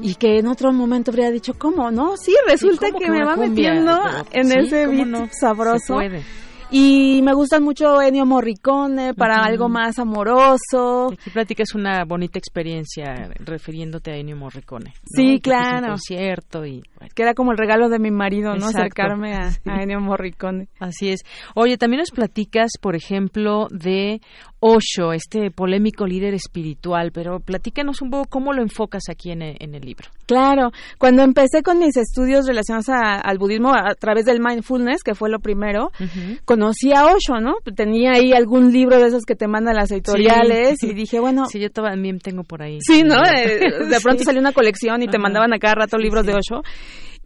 y 0.00 0.14
que 0.14 0.38
en 0.38 0.46
otro 0.46 0.72
momento 0.72 1.10
habría 1.10 1.32
dicho, 1.32 1.54
¿cómo 1.58 1.90
no? 1.90 2.16
Sí, 2.16 2.32
resulta 2.46 2.86
¿cómo 2.86 3.00
que 3.00 3.06
que 3.06 3.10
me 3.10 3.24
va 3.24 3.34
metiendo 3.34 4.00
en 4.30 4.48
sí, 4.48 4.58
ese 4.60 4.84
¿cómo 4.86 4.96
beat 4.98 5.08
no? 5.08 5.28
sabroso. 5.32 5.78
Se 5.86 5.92
puede. 5.92 6.22
Y 6.70 7.20
me 7.22 7.34
gustan 7.34 7.62
mucho 7.62 8.00
Ennio 8.02 8.26
Morricone 8.26 9.14
para 9.14 9.36
Ujú. 9.40 9.44
algo 9.44 9.68
más 9.68 9.98
amoroso. 9.98 11.12
Aquí 11.12 11.30
platicas 11.30 11.74
una 11.74 12.04
bonita 12.04 12.38
experiencia 12.38 13.30
refiriéndote 13.38 14.10
a 14.12 14.16
Ennio 14.16 14.36
Morricone. 14.36 14.90
¿no? 14.90 15.00
Sí, 15.06 15.22
Y 15.22 15.30
a 15.30 15.34
un 15.34 15.38
claro. 15.40 15.88
concierto 15.88 16.66
y 16.66 16.82
Que 17.14 17.22
era 17.22 17.34
como 17.34 17.52
el 17.52 17.58
regalo 17.58 17.88
de 17.88 17.98
mi 17.98 18.10
marido, 18.10 18.50
¿no? 18.50 18.66
Exacto. 18.66 18.78
Acercarme 18.80 19.34
a, 19.34 19.50
a 19.66 19.82
Ennio 19.82 20.00
Morricone. 20.00 20.68
Así 20.78 21.10
es. 21.10 21.20
Oye, 21.54 21.76
también 21.78 22.00
nos 22.00 22.10
platicas, 22.10 22.70
por 22.80 22.94
ejemplo, 22.96 23.66
de 23.70 24.20
Osho, 24.60 25.12
este 25.12 25.50
polémico 25.50 26.06
líder 26.06 26.32
espiritual, 26.34 27.10
pero 27.12 27.40
platícanos 27.40 28.00
un 28.02 28.10
poco 28.10 28.24
cómo 28.30 28.52
lo 28.52 28.62
enfocas 28.62 29.02
aquí 29.10 29.30
en 29.30 29.42
el, 29.42 29.56
en 29.60 29.74
el 29.74 29.82
libro. 29.82 30.08
Claro, 30.26 30.70
cuando 30.98 31.22
empecé 31.22 31.62
con 31.62 31.78
mis 31.78 31.96
estudios 31.96 32.46
relacionados 32.46 32.88
a- 32.88 33.20
al 33.20 33.36
budismo 33.38 33.74
a 33.74 33.94
través 33.94 34.24
del 34.24 34.40
mindfulness, 34.40 35.02
que 35.02 35.14
fue 35.14 35.28
lo 35.28 35.38
primero, 35.40 35.90
conocí 36.44 36.92
a 36.94 37.04
Osho, 37.06 37.40
¿no? 37.40 37.54
Tenía 37.76 38.12
ahí 38.12 38.32
algún 38.32 38.72
libro 38.72 38.98
de 38.98 39.08
esos 39.08 39.24
que 39.24 39.34
te 39.36 39.46
mandan 39.48 39.76
las 39.76 39.90
editoriales 39.90 40.78
Sí. 40.80 40.88
y 40.90 40.94
dije, 40.94 41.20
bueno, 41.20 41.44
Sí, 41.46 41.60
yo 41.60 41.70
también 41.70 42.18
tengo 42.18 42.42
por 42.42 42.62
ahí. 42.62 42.78
Sí, 42.80 43.02
¿no? 43.02 43.16
Eh, 43.24 43.58
de 43.88 44.00
pronto 44.02 44.20
Sí. 44.20 44.24
salió 44.24 44.40
una 44.40 44.52
colección 44.52 45.02
y 45.02 45.08
te 45.08 45.18
mandaban 45.18 45.52
a 45.52 45.58
cada 45.58 45.74
rato 45.74 45.98
libros 45.98 46.24
de 46.24 46.32
Osho. 46.34 46.62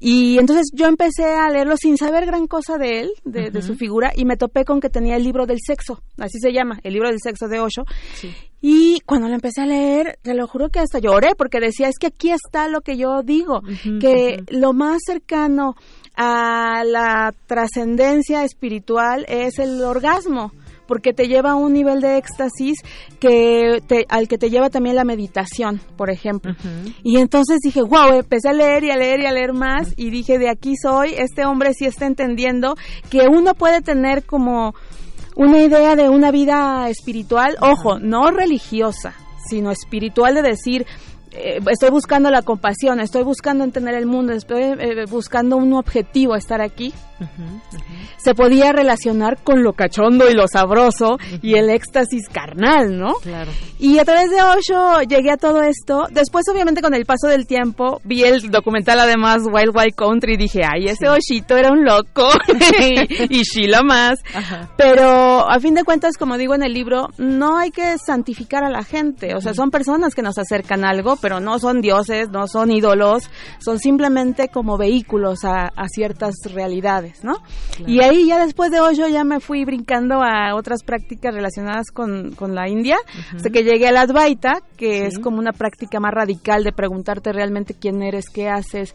Y 0.00 0.38
entonces 0.38 0.70
yo 0.72 0.86
empecé 0.86 1.24
a 1.24 1.50
leerlo 1.50 1.76
sin 1.76 1.96
saber 1.96 2.26
gran 2.26 2.46
cosa 2.46 2.78
de 2.78 3.00
él, 3.00 3.10
de, 3.24 3.50
de 3.50 3.62
su 3.62 3.74
figura, 3.74 4.12
y 4.14 4.24
me 4.24 4.36
topé 4.36 4.64
con 4.64 4.80
que 4.80 4.90
tenía 4.90 5.16
el 5.16 5.24
libro 5.24 5.46
del 5.46 5.58
sexo, 5.64 6.00
así 6.18 6.38
se 6.40 6.52
llama, 6.52 6.78
el 6.82 6.92
libro 6.92 7.08
del 7.08 7.18
sexo 7.22 7.48
de 7.48 7.60
Osho. 7.60 7.84
Y 8.60 9.00
cuando 9.06 9.28
lo 9.28 9.34
empecé 9.34 9.62
a 9.62 9.66
leer, 9.66 10.18
te 10.22 10.34
lo 10.34 10.46
juro 10.46 10.68
que 10.68 10.80
hasta 10.80 10.98
lloré, 10.98 11.34
porque 11.36 11.60
decía, 11.60 11.88
es 11.88 11.98
que 11.98 12.08
aquí 12.08 12.30
está 12.30 12.68
lo 12.68 12.80
que 12.80 12.96
yo 12.96 13.22
digo, 13.22 13.62
que 14.00 14.42
lo 14.48 14.72
más 14.72 14.98
cercano 15.04 15.74
a 16.16 16.82
la 16.84 17.32
trascendencia 17.46 18.44
espiritual 18.44 19.24
es 19.28 19.58
el 19.58 19.82
orgasmo 19.82 20.52
porque 20.89 21.12
te 21.12 21.28
lleva 21.28 21.52
a 21.52 21.55
un 21.55 21.73
nivel 21.74 22.01
de 22.01 22.16
éxtasis 22.16 22.78
que 23.20 23.81
te- 23.86 24.06
al 24.09 24.27
que 24.27 24.39
te 24.39 24.51
lleva 24.51 24.70
también 24.70 24.97
la 24.97 25.05
meditación, 25.05 25.81
por 25.97 26.10
ejemplo. 26.10 26.55
Y 27.05 27.19
entonces 27.19 27.59
dije, 27.62 27.82
wow, 27.82 28.15
empecé 28.15 28.48
a 28.48 28.52
leer 28.52 28.82
y 28.85 28.90
a 28.90 28.97
leer 28.97 29.20
y 29.20 29.27
a 29.27 29.32
leer 29.32 29.52
más 29.52 29.93
y 29.97 30.10
dije, 30.10 30.39
de 30.39 30.48
aquí 30.51 30.74
soy, 30.82 31.15
este 31.16 31.44
hombre 31.44 31.74
sí 31.74 31.85
está 31.85 32.06
entendiendo 32.06 32.74
que 33.10 33.28
uno 33.28 33.55
puede 33.55 33.82
tener 33.82 34.24
como 34.24 34.74
una 35.36 35.62
idea 35.62 35.94
de 35.94 36.09
una 36.09 36.32
vida 36.32 36.89
espiritual, 36.89 37.56
ojo, 37.60 37.98
no 38.01 38.31
religiosa, 38.32 39.15
sino 39.48 39.70
espiritual 39.70 40.35
de 40.35 40.43
decir, 40.43 40.85
eh, 41.32 41.60
estoy 41.70 41.90
buscando 41.90 42.31
la 42.31 42.43
compasión, 42.43 42.98
estoy 43.01 43.23
buscando 43.23 43.62
entender 43.62 43.94
el 43.94 44.06
mundo, 44.06 44.32
estoy 44.32 44.62
eh, 44.62 45.05
buscando 45.09 45.56
un 45.56 45.74
objetivo, 45.74 46.35
estar 46.35 46.60
aquí. 46.60 46.93
Se 48.16 48.35
podía 48.35 48.73
relacionar 48.73 49.39
con 49.43 49.62
lo 49.62 49.73
cachondo 49.73 50.31
y 50.31 50.35
lo 50.35 50.47
sabroso 50.49 51.19
y 51.43 51.55
el 51.55 51.70
éxtasis 51.70 52.28
carnal, 52.28 52.97
¿no? 52.97 53.15
Claro. 53.15 53.51
Y 53.78 53.99
a 53.99 54.05
través 54.05 54.31
de 54.31 54.43
Osho 54.43 55.03
llegué 55.03 55.31
a 55.31 55.36
todo 55.36 55.62
esto. 55.62 56.07
Después, 56.11 56.45
obviamente, 56.53 56.82
con 56.82 56.95
el 56.95 57.07
paso 57.07 57.28
del 57.28 57.47
tiempo, 57.47 58.01
vi 58.05 58.24
el 58.24 58.51
documental 58.51 59.01
además 59.01 59.43
Wild 59.45 59.74
Wild 59.74 59.95
Country 59.95 60.35
y 60.35 60.36
dije, 60.36 60.61
ay, 60.65 60.86
ese 60.86 61.09
Oshito 61.09 61.57
era 61.57 61.70
un 61.70 61.85
loco 61.85 62.28
y, 62.81 63.24
y 63.39 63.43
Sheila 63.43 63.82
más. 63.82 64.20
Pero 64.77 65.49
a 65.49 65.59
fin 65.61 65.74
de 65.74 65.85
cuentas, 65.85 66.16
como 66.16 66.36
digo 66.36 66.55
en 66.55 66.62
el 66.62 66.73
libro, 66.73 67.09
no 67.19 67.57
hay 67.57 67.70
que 67.70 67.97
santificar 67.99 68.65
a 68.65 68.70
la 68.70 68.85
gente. 68.85 69.35
O 69.35 69.40
sea, 69.40 69.55
son 69.55 69.70
personas 69.70 70.15
que 70.15 70.23
nos 70.23 70.39
acercan 70.39 70.85
a 70.85 70.90
algo, 70.90 71.16
pero 71.16 71.40
no 71.40 71.59
son 71.59 71.81
dioses, 71.81 72.28
no 72.31 72.47
son 72.47 72.70
ídolos, 72.70 73.31
son 73.59 73.78
simplemente 73.78 74.49
como 74.49 74.77
vehículos 74.77 75.45
a, 75.45 75.69
a 75.74 75.89
ciertas 75.89 76.35
realidades. 76.53 77.07
Y 77.86 78.01
ahí 78.01 78.26
ya 78.26 78.44
después 78.44 78.70
de 78.70 78.80
Osho 78.80 79.09
ya 79.09 79.24
me 79.24 79.40
fui 79.40 79.64
brincando 79.64 80.22
a 80.22 80.55
otras 80.55 80.82
prácticas 80.82 81.35
relacionadas 81.35 81.90
con, 81.93 82.32
con 82.32 82.55
la 82.55 82.68
India, 82.68 82.97
hasta 83.35 83.51
que 83.51 83.62
llegué 83.62 83.89
a 83.89 83.93
la 83.93 84.02
Advaita, 84.02 84.60
que 84.76 85.06
es 85.06 85.18
como 85.18 85.39
una 85.39 85.52
práctica 85.52 86.01
más 86.01 86.12
radical 86.12 86.64
de 86.64 86.72
preguntarte 86.72 87.32
realmente 87.32 87.74
quién 87.74 88.02
eres, 88.02 88.28
qué 88.28 88.48
haces, 88.48 88.94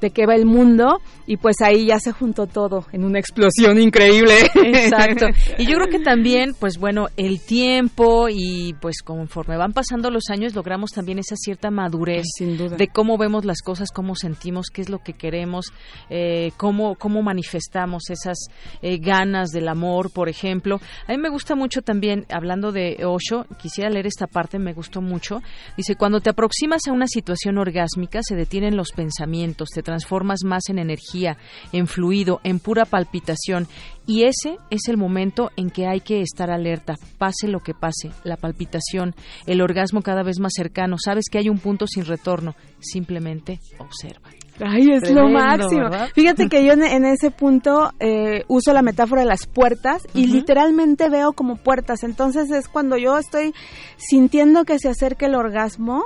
de 0.00 0.10
qué 0.10 0.26
va 0.26 0.34
el 0.34 0.46
mundo, 0.46 1.00
y 1.26 1.36
pues 1.36 1.56
ahí 1.62 1.86
ya 1.86 1.98
se 1.98 2.12
juntó 2.12 2.46
todo 2.46 2.86
en 2.92 3.04
una 3.04 3.18
explosión 3.18 3.80
increíble. 3.80 4.34
Exacto. 4.54 5.26
Y 5.58 5.66
yo 5.66 5.76
creo 5.76 5.88
que 5.88 5.98
también, 5.98 6.54
pues 6.58 6.78
bueno, 6.78 7.08
el 7.16 7.40
tiempo 7.40 8.28
y 8.30 8.74
pues 8.80 9.02
conforme 9.02 9.56
van 9.56 9.72
pasando 9.72 10.10
los 10.10 10.24
años 10.30 10.54
logramos 10.54 10.90
también 10.90 11.18
esa 11.18 11.36
cierta 11.36 11.70
madurez 11.70 12.26
de 12.38 12.88
cómo 12.88 13.18
vemos 13.18 13.44
las 13.44 13.60
cosas, 13.60 13.90
cómo 13.92 14.14
sentimos, 14.14 14.66
qué 14.72 14.82
es 14.82 14.88
lo 14.88 14.98
que 14.98 15.12
queremos, 15.12 15.66
eh, 16.10 16.52
cómo, 16.56 16.96
cómo 16.96 17.22
manifestamos 17.22 17.51
esas 17.54 18.38
eh, 18.80 18.98
ganas 18.98 19.50
del 19.50 19.68
amor, 19.68 20.10
por 20.10 20.28
ejemplo. 20.28 20.80
A 21.06 21.12
mí 21.12 21.18
me 21.18 21.28
gusta 21.28 21.54
mucho 21.54 21.82
también, 21.82 22.26
hablando 22.30 22.72
de 22.72 23.04
Osho, 23.04 23.46
quisiera 23.60 23.90
leer 23.90 24.06
esta 24.06 24.26
parte, 24.26 24.58
me 24.58 24.72
gustó 24.72 25.00
mucho. 25.00 25.42
Dice, 25.76 25.96
cuando 25.96 26.20
te 26.20 26.30
aproximas 26.30 26.82
a 26.88 26.92
una 26.92 27.06
situación 27.06 27.58
orgásmica, 27.58 28.20
se 28.22 28.36
detienen 28.36 28.76
los 28.76 28.92
pensamientos, 28.92 29.70
te 29.70 29.82
transformas 29.82 30.40
más 30.44 30.68
en 30.68 30.78
energía, 30.78 31.36
en 31.72 31.86
fluido, 31.86 32.40
en 32.44 32.58
pura 32.58 32.84
palpitación. 32.84 33.68
Y 34.06 34.24
ese 34.24 34.58
es 34.70 34.88
el 34.88 34.96
momento 34.96 35.50
en 35.56 35.70
que 35.70 35.86
hay 35.86 36.00
que 36.00 36.22
estar 36.22 36.50
alerta, 36.50 36.94
pase 37.18 37.46
lo 37.46 37.60
que 37.60 37.72
pase, 37.72 38.10
la 38.24 38.36
palpitación, 38.36 39.14
el 39.46 39.60
orgasmo 39.60 40.02
cada 40.02 40.24
vez 40.24 40.40
más 40.40 40.52
cercano, 40.56 40.96
sabes 40.98 41.26
que 41.30 41.38
hay 41.38 41.48
un 41.48 41.58
punto 41.58 41.86
sin 41.86 42.04
retorno, 42.04 42.56
simplemente 42.80 43.60
observa. 43.78 44.31
Ay, 44.64 44.90
es 44.92 45.10
lo 45.10 45.28
máximo. 45.28 45.84
¿verdad? 45.84 46.08
Fíjate 46.14 46.48
que 46.48 46.64
yo 46.64 46.72
en, 46.72 46.82
en 46.82 47.04
ese 47.04 47.30
punto 47.30 47.92
eh, 48.00 48.44
uso 48.48 48.72
la 48.72 48.82
metáfora 48.82 49.22
de 49.22 49.28
las 49.28 49.46
puertas 49.46 50.06
y 50.14 50.26
literalmente 50.26 51.08
veo 51.08 51.32
como 51.32 51.56
puertas. 51.56 52.02
Entonces 52.02 52.50
es 52.50 52.68
cuando 52.68 52.96
yo 52.96 53.18
estoy 53.18 53.54
sintiendo 53.96 54.64
que 54.64 54.78
se 54.78 54.88
acerca 54.88 55.26
el 55.26 55.34
orgasmo 55.34 56.04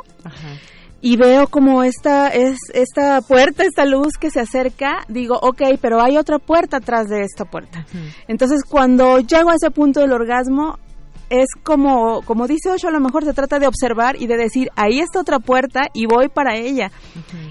y 1.00 1.16
veo 1.16 1.46
como 1.46 1.82
esta 1.82 2.28
es 2.28 2.58
esta 2.72 3.20
puerta, 3.20 3.64
esta 3.64 3.84
luz 3.84 4.14
que 4.18 4.30
se 4.30 4.40
acerca, 4.40 5.04
digo, 5.08 5.38
ok, 5.40 5.62
pero 5.80 6.02
hay 6.02 6.16
otra 6.16 6.38
puerta 6.38 6.78
atrás 6.78 7.08
de 7.08 7.22
esta 7.22 7.44
puerta. 7.44 7.86
Entonces 8.28 8.62
cuando 8.68 9.18
llego 9.20 9.50
a 9.50 9.54
ese 9.54 9.70
punto 9.70 10.00
del 10.00 10.12
orgasmo 10.12 10.78
es 11.30 11.46
como, 11.62 12.22
como 12.22 12.46
dice 12.46 12.70
Osho, 12.70 12.88
a 12.88 12.92
lo 12.92 13.00
mejor 13.00 13.24
se 13.24 13.34
trata 13.34 13.58
de 13.58 13.66
observar 13.66 14.20
y 14.20 14.26
de 14.26 14.36
decir, 14.36 14.70
ahí 14.76 15.00
está 15.00 15.20
otra 15.20 15.38
puerta 15.38 15.88
y 15.92 16.06
voy 16.06 16.28
para 16.28 16.56
ella. 16.56 16.90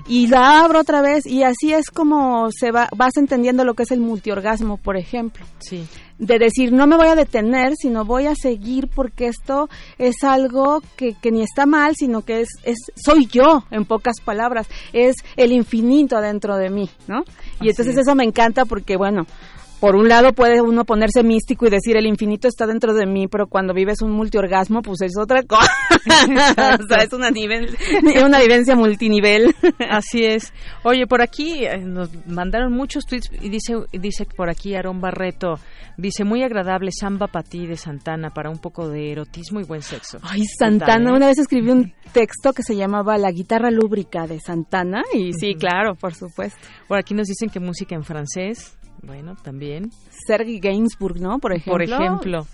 Y 0.07 0.27
la 0.27 0.63
abro 0.63 0.79
otra 0.79 1.01
vez 1.01 1.25
y 1.25 1.43
así 1.43 1.73
es 1.73 1.89
como 1.89 2.49
se 2.51 2.71
va, 2.71 2.89
vas 2.95 3.17
entendiendo 3.17 3.65
lo 3.65 3.73
que 3.73 3.83
es 3.83 3.91
el 3.91 3.99
multiorgasmo, 3.99 4.77
por 4.77 4.97
ejemplo. 4.97 5.45
Sí. 5.59 5.85
De 6.17 6.39
decir, 6.39 6.71
no 6.71 6.87
me 6.87 6.95
voy 6.95 7.07
a 7.07 7.15
detener, 7.15 7.73
sino 7.75 8.05
voy 8.05 8.27
a 8.27 8.35
seguir 8.35 8.87
porque 8.87 9.27
esto 9.27 9.69
es 9.97 10.23
algo 10.23 10.81
que, 10.95 11.13
que 11.21 11.31
ni 11.31 11.41
está 11.41 11.65
mal, 11.65 11.95
sino 11.97 12.21
que 12.21 12.41
es, 12.41 12.49
es, 12.63 12.77
soy 12.95 13.25
yo, 13.25 13.65
en 13.71 13.83
pocas 13.83 14.21
palabras, 14.23 14.67
es 14.93 15.15
el 15.35 15.51
infinito 15.51 16.15
adentro 16.15 16.55
de 16.55 16.69
mí, 16.69 16.89
¿no? 17.07 17.23
Y 17.59 17.69
Así 17.69 17.69
entonces 17.69 17.95
es. 17.95 18.01
eso 18.03 18.15
me 18.15 18.23
encanta 18.23 18.63
porque, 18.63 18.95
bueno, 18.95 19.25
por 19.85 19.95
un 19.95 20.09
lado 20.09 20.33
puede 20.33 20.63
uno 20.63 20.83
ponerse 20.83 21.21
místico 21.21 21.67
y 21.67 21.69
decir 21.69 21.95
el 21.95 22.07
infinito 22.07 22.47
está 22.47 22.65
dentro 22.65 22.95
de 22.95 23.05
mí, 23.05 23.27
pero 23.27 23.45
cuando 23.45 23.71
vives 23.71 24.01
un 24.01 24.13
multiorgasmo, 24.13 24.81
pues 24.81 25.01
es 25.03 25.15
otra 25.15 25.43
cosa. 25.43 25.71
o 26.81 26.87
sea, 26.87 27.03
es 27.03 27.13
una, 27.13 27.29
nivel, 27.29 27.77
una 28.25 28.39
vivencia 28.39 28.75
multinivel. 28.75 29.53
Así 29.87 30.25
es. 30.25 30.51
Oye, 30.83 31.05
por 31.05 31.21
aquí 31.21 31.65
eh, 31.65 31.77
nos 31.77 32.09
mandaron 32.25 32.73
muchos 32.73 33.05
tweets 33.05 33.29
y 33.39 33.49
dice, 33.49 33.75
dice 33.93 34.25
por 34.25 34.49
aquí 34.49 34.73
Aarón 34.73 35.01
Barreto, 35.01 35.59
dice 35.97 36.23
muy 36.23 36.41
agradable 36.41 36.89
samba 36.91 37.27
para 37.27 37.47
ti 37.47 37.67
de 37.67 37.77
Santana 37.77 38.31
para 38.31 38.49
un 38.49 38.57
poco 38.57 38.89
de 38.89 39.11
erotismo 39.11 39.59
y 39.59 39.65
buen 39.65 39.83
sexo. 39.83 40.17
Ay, 40.23 40.41
¿Qué 40.41 40.47
tal, 40.57 40.79
Santana, 40.79 41.13
una 41.13 41.27
vez 41.27 41.37
escribí 41.37 41.69
un 41.69 41.93
texto 42.11 42.53
que 42.53 42.63
se 42.63 42.75
llamaba 42.75 43.19
La 43.19 43.29
guitarra 43.29 43.69
lúbrica 43.69 44.25
de 44.25 44.39
Santana 44.39 45.03
y 45.13 45.31
sí, 45.33 45.53
claro, 45.53 45.93
por 45.93 46.15
supuesto. 46.15 46.57
Por 46.87 46.97
aquí 46.97 47.13
nos 47.13 47.27
dicen 47.27 47.49
que 47.49 47.59
música 47.59 47.93
en 47.93 48.03
francés, 48.03 48.75
bueno, 49.05 49.35
también. 49.43 49.89
Sergi 50.27 50.59
Gainsbourg, 50.59 51.19
¿no? 51.19 51.39
Por 51.39 51.53
ejemplo. 51.53 51.73
Por 51.73 51.81
ejemplo. 51.83 52.47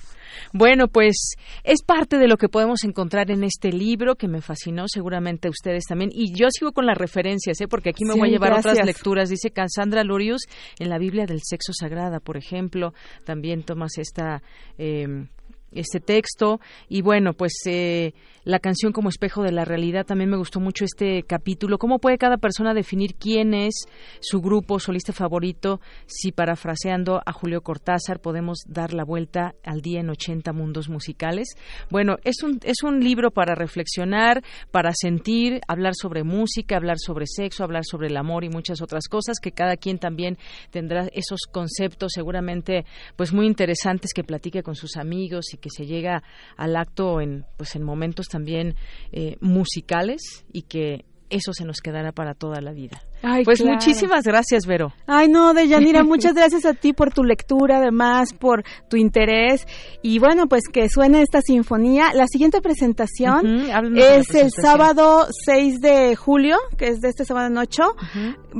Bueno, 0.53 0.87
pues 0.87 1.35
es 1.63 1.83
parte 1.83 2.17
de 2.17 2.27
lo 2.27 2.37
que 2.37 2.47
podemos 2.49 2.83
encontrar 2.83 3.31
en 3.31 3.43
este 3.43 3.71
libro 3.71 4.15
que 4.15 4.27
me 4.27 4.41
fascinó, 4.41 4.85
seguramente 4.87 5.49
ustedes 5.49 5.83
también. 5.87 6.09
Y 6.13 6.33
yo 6.33 6.47
sigo 6.49 6.71
con 6.71 6.85
las 6.85 6.97
referencias, 6.97 7.59
¿eh? 7.61 7.67
porque 7.67 7.89
aquí 7.89 8.05
me 8.05 8.13
Sí, 8.13 8.19
voy 8.19 8.29
a 8.29 8.31
llevar 8.31 8.53
otras 8.53 8.85
lecturas. 8.85 9.29
Dice 9.29 9.51
Cassandra 9.51 10.03
Lurius 10.03 10.43
en 10.79 10.89
la 10.89 10.97
Biblia 10.97 11.25
del 11.25 11.39
Sexo 11.43 11.73
Sagrada, 11.73 12.19
por 12.19 12.37
ejemplo. 12.37 12.93
También 13.25 13.63
tomas 13.63 13.97
esta. 13.97 14.41
eh, 14.77 15.27
este 15.73 16.01
texto 16.01 16.59
y 16.89 17.01
bueno 17.01 17.31
pues 17.31 17.53
eh, 17.65 18.13
la 18.43 18.59
canción 18.59 18.91
como 18.91 19.09
espejo 19.09 19.43
de 19.43 19.51
la 19.51 19.65
realidad. 19.65 20.05
También 20.05 20.29
me 20.29 20.37
gustó 20.37 20.59
mucho 20.59 20.85
este 20.85 21.23
capítulo. 21.23 21.77
Cómo 21.77 21.99
puede 21.99 22.17
cada 22.17 22.37
persona 22.37 22.73
definir 22.73 23.15
quién 23.15 23.53
es 23.53 23.85
su 24.19 24.41
grupo 24.41 24.79
solista 24.79 25.13
favorito 25.13 25.79
si 26.05 26.31
parafraseando 26.31 27.21
a 27.25 27.31
Julio 27.33 27.61
Cortázar 27.61 28.19
podemos 28.19 28.59
dar 28.67 28.93
la 28.93 29.03
vuelta 29.03 29.53
al 29.63 29.81
día 29.81 29.99
en 29.99 30.09
80 30.09 30.53
mundos 30.53 30.89
musicales. 30.89 31.49
Bueno 31.89 32.17
es 32.23 32.43
un 32.43 32.59
es 32.63 32.83
un 32.83 32.99
libro 32.99 33.31
para 33.31 33.55
reflexionar 33.55 34.43
para 34.71 34.91
sentir 34.93 35.61
hablar 35.67 35.93
sobre 35.95 36.23
música 36.23 36.75
hablar 36.75 36.97
sobre 36.99 37.25
sexo 37.27 37.63
hablar 37.63 37.83
sobre 37.85 38.07
el 38.07 38.17
amor 38.17 38.43
y 38.43 38.49
muchas 38.49 38.81
otras 38.81 39.07
cosas 39.07 39.37
que 39.41 39.51
cada 39.51 39.77
quien 39.77 39.99
también 39.99 40.37
tendrá 40.69 41.07
esos 41.13 41.41
conceptos 41.51 42.11
seguramente 42.13 42.85
pues 43.15 43.33
muy 43.33 43.45
interesantes 43.45 44.11
que 44.13 44.23
platique 44.23 44.63
con 44.63 44.75
sus 44.75 44.97
amigos 44.97 45.53
y 45.53 45.57
que 45.57 45.69
se 45.69 45.85
llega 45.85 46.23
al 46.57 46.75
acto 46.75 47.21
en 47.21 47.45
pues 47.57 47.75
en 47.75 47.83
momentos 47.83 48.27
también 48.31 48.75
eh, 49.11 49.37
musicales 49.41 50.45
y 50.51 50.63
que 50.63 51.05
eso 51.29 51.53
se 51.53 51.65
nos 51.65 51.81
quedará 51.81 52.11
para 52.11 52.33
toda 52.33 52.61
la 52.61 52.71
vida. 52.71 53.01
Ay, 53.23 53.43
pues 53.43 53.61
claro. 53.61 53.75
muchísimas 53.75 54.23
gracias, 54.23 54.65
Vero. 54.65 54.93
Ay, 55.07 55.27
no, 55.27 55.53
Deyanira, 55.53 56.03
muchas 56.03 56.33
gracias 56.33 56.65
a 56.65 56.73
ti 56.73 56.93
por 56.93 57.13
tu 57.13 57.23
lectura, 57.23 57.77
además, 57.77 58.33
por 58.33 58.63
tu 58.89 58.97
interés. 58.97 59.67
Y 60.01 60.19
bueno, 60.19 60.47
pues 60.47 60.63
que 60.71 60.89
suene 60.89 61.21
esta 61.21 61.41
sinfonía. 61.41 62.13
La 62.13 62.27
siguiente 62.27 62.61
presentación 62.61 63.65
es 63.95 64.33
el 64.33 64.51
sábado 64.51 65.27
6 65.45 65.79
de 65.81 66.15
julio, 66.15 66.57
que 66.77 66.87
es 66.87 67.01
de 67.01 67.09
este 67.09 67.25
sábado 67.25 67.47
en 67.47 67.57
8. 67.57 67.83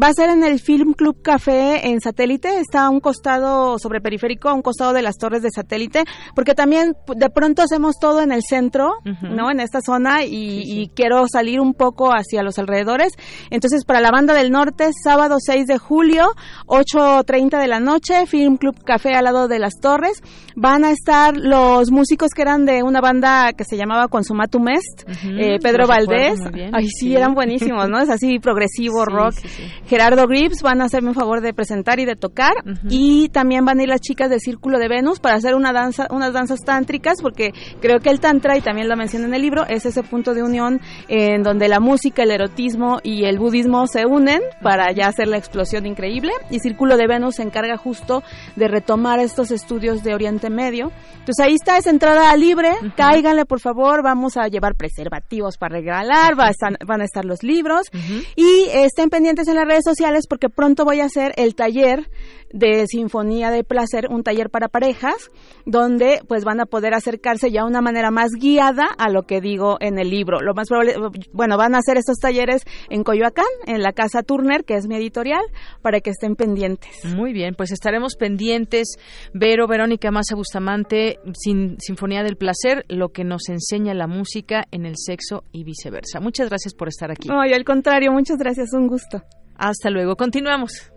Va 0.02 0.08
a 0.08 0.14
ser 0.14 0.30
en 0.30 0.44
el 0.44 0.60
Film 0.60 0.94
Club 0.94 1.22
Café 1.22 1.88
en 1.88 2.00
Satélite. 2.00 2.60
Está 2.60 2.86
a 2.86 2.90
un 2.90 3.00
costado 3.00 3.80
sobre 3.80 4.02
periférico, 4.02 4.50
a 4.50 4.54
un 4.54 4.62
costado 4.62 4.94
de 4.94 5.02
las 5.02 5.18
torres 5.18 5.42
de 5.42 5.50
Satélite, 5.54 6.04
porque 6.36 6.54
también 6.54 6.94
de 7.16 7.30
pronto 7.30 7.62
hacemos 7.62 7.96
todo 8.00 8.22
en 8.22 8.32
el 8.32 8.42
centro. 8.44 8.92
¿no? 9.22 9.50
En 9.50 9.60
esta 9.60 9.80
zona 9.82 10.24
y, 10.26 10.64
y 10.66 10.90
quiero 10.90 11.26
salir 11.32 11.60
un 11.60 11.74
poco 11.74 12.12
hacia 12.12 12.44
los 12.44 12.60
alrededores. 12.60 13.14
Entonces, 13.50 13.86
para 13.86 14.02
la 14.02 14.12
banda 14.12 14.34
del 14.34 14.51
norte, 14.52 14.92
sábado 15.04 15.38
6 15.40 15.66
de 15.66 15.78
julio, 15.80 16.28
8.30 16.68 17.60
de 17.60 17.68
la 17.68 17.80
noche, 17.80 18.28
Film 18.28 18.58
Club 18.58 18.76
Café 18.84 19.16
al 19.16 19.24
lado 19.24 19.48
de 19.48 19.58
las 19.58 19.80
torres. 19.80 20.22
Van 20.56 20.84
a 20.84 20.92
estar 20.92 21.36
los 21.38 21.92
músicos 21.92 22.30
que 22.36 22.42
eran 22.42 22.66
de 22.66 22.84
una 22.84 23.02
banda 23.02 23.54
que 23.54 23.64
se 23.64 23.78
llamaba 23.78 24.08
Consumatum 24.08 24.68
Est, 24.70 25.10
eh, 25.26 25.58
Pedro 25.62 25.88
Valdés. 25.88 26.40
Ay, 26.74 26.88
sí, 26.88 27.08
sí. 27.08 27.16
eran 27.16 27.34
buenísimos, 27.34 27.90
¿no? 27.90 28.00
Es 28.00 28.10
así 28.10 28.40
progresivo, 28.40 29.06
Sí, 29.06 29.12
rock. 29.12 29.34
sí. 29.34 29.64
Gerardo 29.88 30.28
Grips 30.28 30.62
van 30.62 30.82
a 30.82 30.86
hacerme 30.86 31.10
un 31.10 31.16
favor 31.16 31.42
de 31.42 31.54
presentar 31.54 32.00
y 32.00 32.06
de 32.06 32.16
tocar. 32.16 32.54
Y 32.90 33.30
también 33.30 33.66
van 33.66 33.80
a 33.80 33.84
ir 33.84 33.90
las 33.90 34.02
chicas 34.02 34.30
del 34.30 34.40
Círculo 34.40 34.78
de 34.80 34.88
Venus 34.88 35.20
para 35.20 35.36
hacer 35.36 35.56
una 35.56 35.74
danza, 35.74 36.08
unas 36.12 36.34
danzas 36.34 36.60
tántricas, 36.62 37.22
porque 37.22 37.52
creo 37.82 38.00
que 38.00 38.10
el 38.10 38.20
Tantra, 38.20 38.58
y 38.58 38.62
también 38.62 38.88
lo 38.90 38.96
mencioné 38.96 39.26
en 39.26 39.34
el 39.34 39.42
libro, 39.42 39.66
es 39.68 39.86
ese 39.86 40.04
punto 40.04 40.34
de 40.34 40.44
unión 40.44 40.80
en 41.08 41.44
donde 41.44 41.68
la 41.68 41.80
música, 41.80 42.24
el 42.24 42.32
erotismo 42.32 43.00
y 43.04 43.26
el 43.26 43.40
budismo 43.40 43.88
se 43.88 44.06
unen 44.06 44.42
para 44.62 44.92
ya 44.92 45.08
hacer 45.08 45.28
la 45.28 45.38
explosión 45.38 45.86
increíble. 45.86 46.32
Y 46.50 46.60
Círculo 46.60 46.98
de 46.98 47.08
Venus 47.08 47.36
se 47.36 47.44
encarga 47.44 47.78
justo 47.78 48.22
de 48.56 48.68
retomar 48.68 49.20
estos 49.20 49.52
estudios 49.52 50.04
de 50.04 50.14
Oriente 50.14 50.50
Medio. 50.52 50.92
Entonces 51.20 51.40
ahí 51.46 51.54
está, 51.56 51.78
es 51.78 51.88
entrada 51.88 52.36
libre, 52.36 52.72
cáiganle 52.96 53.46
por 53.46 53.60
favor, 53.60 54.04
vamos 54.04 54.38
a 54.38 54.48
llevar 54.48 54.76
preservativos 54.76 55.58
para 55.58 55.76
regalar, 55.76 56.40
va 56.40 56.48
a 56.48 56.52
estar- 56.52 56.78
van 56.86 57.02
a 57.02 57.06
estar 57.06 57.26
los 57.26 57.44
libros. 57.44 57.88
Y 58.36 58.66
estén 58.74 59.10
pendientes 59.10 59.48
en 59.48 59.56
las 59.56 59.66
redes 59.66 59.84
sociales 59.84 60.26
porque 60.28 60.50
pronto 60.50 60.86
voy 60.86 61.02
a 61.02 61.06
hacer 61.06 61.34
el 61.38 61.56
taller 61.56 62.10
de 62.54 62.86
Sinfonía 62.88 63.52
de 63.52 63.64
Placer, 63.64 64.08
un 64.10 64.24
taller 64.24 64.50
para 64.50 64.68
parejas, 64.68 65.32
donde 65.66 66.22
pues 66.28 66.44
van 66.44 66.60
a 66.60 66.66
poder 66.66 66.94
acercarse 66.94 67.52
ya 67.52 67.62
de 67.62 67.68
una 67.68 67.82
manera 67.82 68.12
más 68.12 68.32
guiada 68.32 68.88
a 68.98 69.10
lo 69.10 69.24
que 69.24 69.42
digo 69.42 69.78
en 69.80 70.00
el 70.00 70.10
libro. 70.10 70.40
Lo 70.42 70.54
más 70.54 70.68
probable, 70.68 70.96
bueno, 71.34 71.58
van 71.58 71.76
a 71.76 71.80
hacer 71.80 71.98
estos 71.98 72.18
talleres 72.18 72.64
en 72.90 73.04
Coyoacán, 73.04 73.46
en 73.66 73.82
la 73.82 73.94
casa 73.94 74.24
Turner, 74.24 74.64
que 74.64 74.76
es 74.76 74.88
mi 74.88 74.96
editorial, 74.96 75.42
para 75.82 76.02
que 76.02 76.10
estén 76.10 76.36
pendientes. 76.36 77.06
Muy 77.16 77.34
bien, 77.34 77.56
pues 77.56 77.72
estaremos 77.72 78.16
pendientes. 78.16 78.96
Vero, 79.34 79.68
Verónica 79.68 80.12
Massa 80.12 80.36
Bustamante, 80.36 81.20
sin, 81.34 81.80
Sinfonía 81.80 82.24
del 82.24 82.38
Placer, 82.38 82.86
lo 82.88 83.10
que 83.10 83.24
nos 83.24 83.50
enseña 83.50 83.94
la 83.94 84.08
música 84.08 84.64
en 84.72 84.86
el 84.86 84.96
sexo 84.98 85.44
y 85.52 85.64
viceversa. 85.64 86.20
Muchas 86.20 86.50
gracias 86.50 86.74
por 86.74 86.88
estar 86.88 87.12
aquí. 87.12 87.30
Ay, 87.32 87.54
al 87.54 87.64
contrario, 87.64 88.12
muchas 88.12 88.38
gracias, 88.38 88.74
un 88.74 88.88
gusto. 88.88 89.22
Hasta 89.58 89.90
luego, 89.90 90.16
continuamos. 90.16 90.91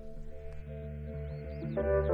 Thank 1.76 2.08
you. 2.08 2.13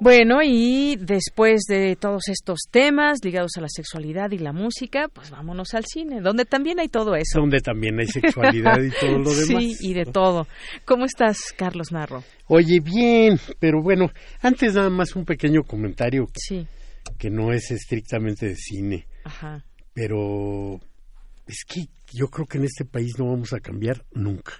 Bueno, 0.00 0.40
y 0.42 0.96
después 0.96 1.62
de 1.68 1.96
todos 1.96 2.28
estos 2.28 2.58
temas 2.70 3.18
ligados 3.24 3.52
a 3.56 3.60
la 3.62 3.68
sexualidad 3.68 4.32
y 4.32 4.38
la 4.38 4.52
música, 4.52 5.08
pues 5.08 5.30
vámonos 5.30 5.72
al 5.72 5.84
cine, 5.86 6.20
donde 6.20 6.44
también 6.44 6.78
hay 6.80 6.88
todo 6.88 7.14
eso. 7.14 7.40
Donde 7.40 7.60
también 7.60 7.98
hay 8.00 8.06
sexualidad 8.08 8.80
y 8.82 8.90
todo 8.90 9.18
lo 9.18 9.30
demás. 9.34 9.46
Sí, 9.46 9.76
y 9.80 9.94
de 9.94 10.04
todo. 10.04 10.46
¿Cómo 10.84 11.04
estás, 11.06 11.38
Carlos 11.56 11.90
Narro? 11.92 12.22
Oye, 12.48 12.80
bien, 12.80 13.38
pero 13.60 13.82
bueno, 13.82 14.10
antes 14.42 14.74
nada 14.74 14.90
más 14.90 15.14
un 15.16 15.24
pequeño 15.24 15.62
comentario 15.62 16.26
que, 16.26 16.40
Sí. 16.40 16.66
que 17.16 17.30
no 17.30 17.52
es 17.52 17.70
estrictamente 17.70 18.46
de 18.48 18.56
cine, 18.56 19.06
Ajá. 19.24 19.64
pero 19.94 20.80
es 21.46 21.64
que 21.66 21.86
yo 22.12 22.26
creo 22.28 22.46
que 22.46 22.58
en 22.58 22.64
este 22.64 22.84
país 22.84 23.18
no 23.18 23.26
vamos 23.30 23.52
a 23.54 23.60
cambiar 23.60 24.04
nunca. 24.12 24.52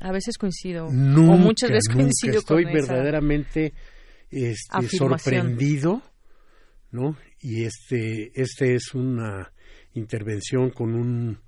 A 0.00 0.12
veces 0.12 0.38
coincido. 0.38 0.88
Nunca, 0.92 1.32
o 1.34 1.36
muchas 1.38 1.70
veces 1.70 1.88
nunca. 1.88 2.02
coincido 2.02 2.38
Estoy 2.38 2.64
con 2.64 2.76
esa 2.76 2.92
verdaderamente 2.92 3.72
este, 4.30 4.68
afirmación. 4.70 5.10
sorprendido, 5.10 6.02
¿no? 6.90 7.16
Y 7.40 7.64
este, 7.64 8.32
este 8.40 8.74
es 8.74 8.94
una 8.94 9.52
intervención 9.94 10.70
con 10.70 10.94
un 10.94 11.40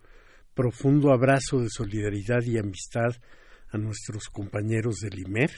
profundo 0.55 1.13
abrazo 1.13 1.61
de 1.61 1.69
solidaridad 1.71 2.43
y 2.43 2.59
amistad 2.59 3.17
a 3.71 3.79
nuestros 3.79 4.29
compañeros 4.29 4.97
del 5.01 5.19
IMER. 5.19 5.51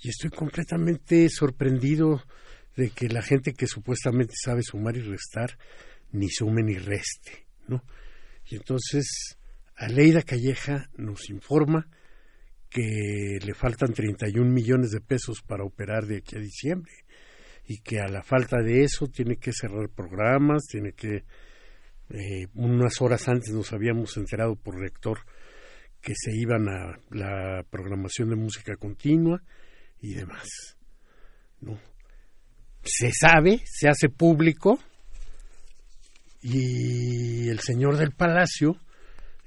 Y 0.00 0.10
estoy 0.10 0.30
completamente 0.30 1.28
sorprendido 1.28 2.22
de 2.76 2.90
que 2.90 3.08
la 3.08 3.22
gente 3.22 3.52
que 3.52 3.66
supuestamente 3.66 4.34
sabe 4.36 4.62
sumar 4.62 4.96
y 4.96 5.00
restar, 5.00 5.58
ni 6.12 6.28
sume 6.30 6.62
ni 6.62 6.74
reste, 6.74 7.46
¿no? 7.66 7.84
Y 8.46 8.56
entonces, 8.56 9.36
Aleida 9.74 10.22
Calleja 10.22 10.88
nos 10.96 11.28
informa 11.28 11.88
que 12.70 13.38
le 13.44 13.54
faltan 13.54 13.92
31 13.92 14.50
millones 14.50 14.90
de 14.90 15.00
pesos 15.00 15.42
para 15.42 15.64
operar 15.64 16.06
de 16.06 16.18
aquí 16.18 16.36
a 16.36 16.40
diciembre 16.40 16.92
y 17.66 17.78
que 17.78 18.00
a 18.00 18.08
la 18.08 18.22
falta 18.22 18.58
de 18.62 18.82
eso 18.82 19.06
tiene 19.06 19.36
que 19.36 19.52
cerrar 19.52 19.88
programas, 19.90 20.66
tiene 20.66 20.92
que 20.92 21.24
eh, 22.10 22.46
unas 22.54 23.00
horas 23.02 23.28
antes 23.28 23.52
nos 23.52 23.72
habíamos 23.72 24.16
enterado 24.16 24.56
por 24.56 24.78
rector 24.78 25.18
que 26.00 26.14
se 26.16 26.30
iban 26.34 26.68
a 26.68 26.98
la 27.10 27.64
programación 27.68 28.30
de 28.30 28.36
música 28.36 28.76
continua 28.76 29.42
y 30.00 30.14
demás. 30.14 30.76
¿no? 31.60 31.78
Se 32.82 33.10
sabe, 33.12 33.60
se 33.66 33.88
hace 33.88 34.08
público 34.08 34.78
y 36.40 37.48
el 37.48 37.60
señor 37.60 37.96
del 37.96 38.12
palacio, 38.12 38.76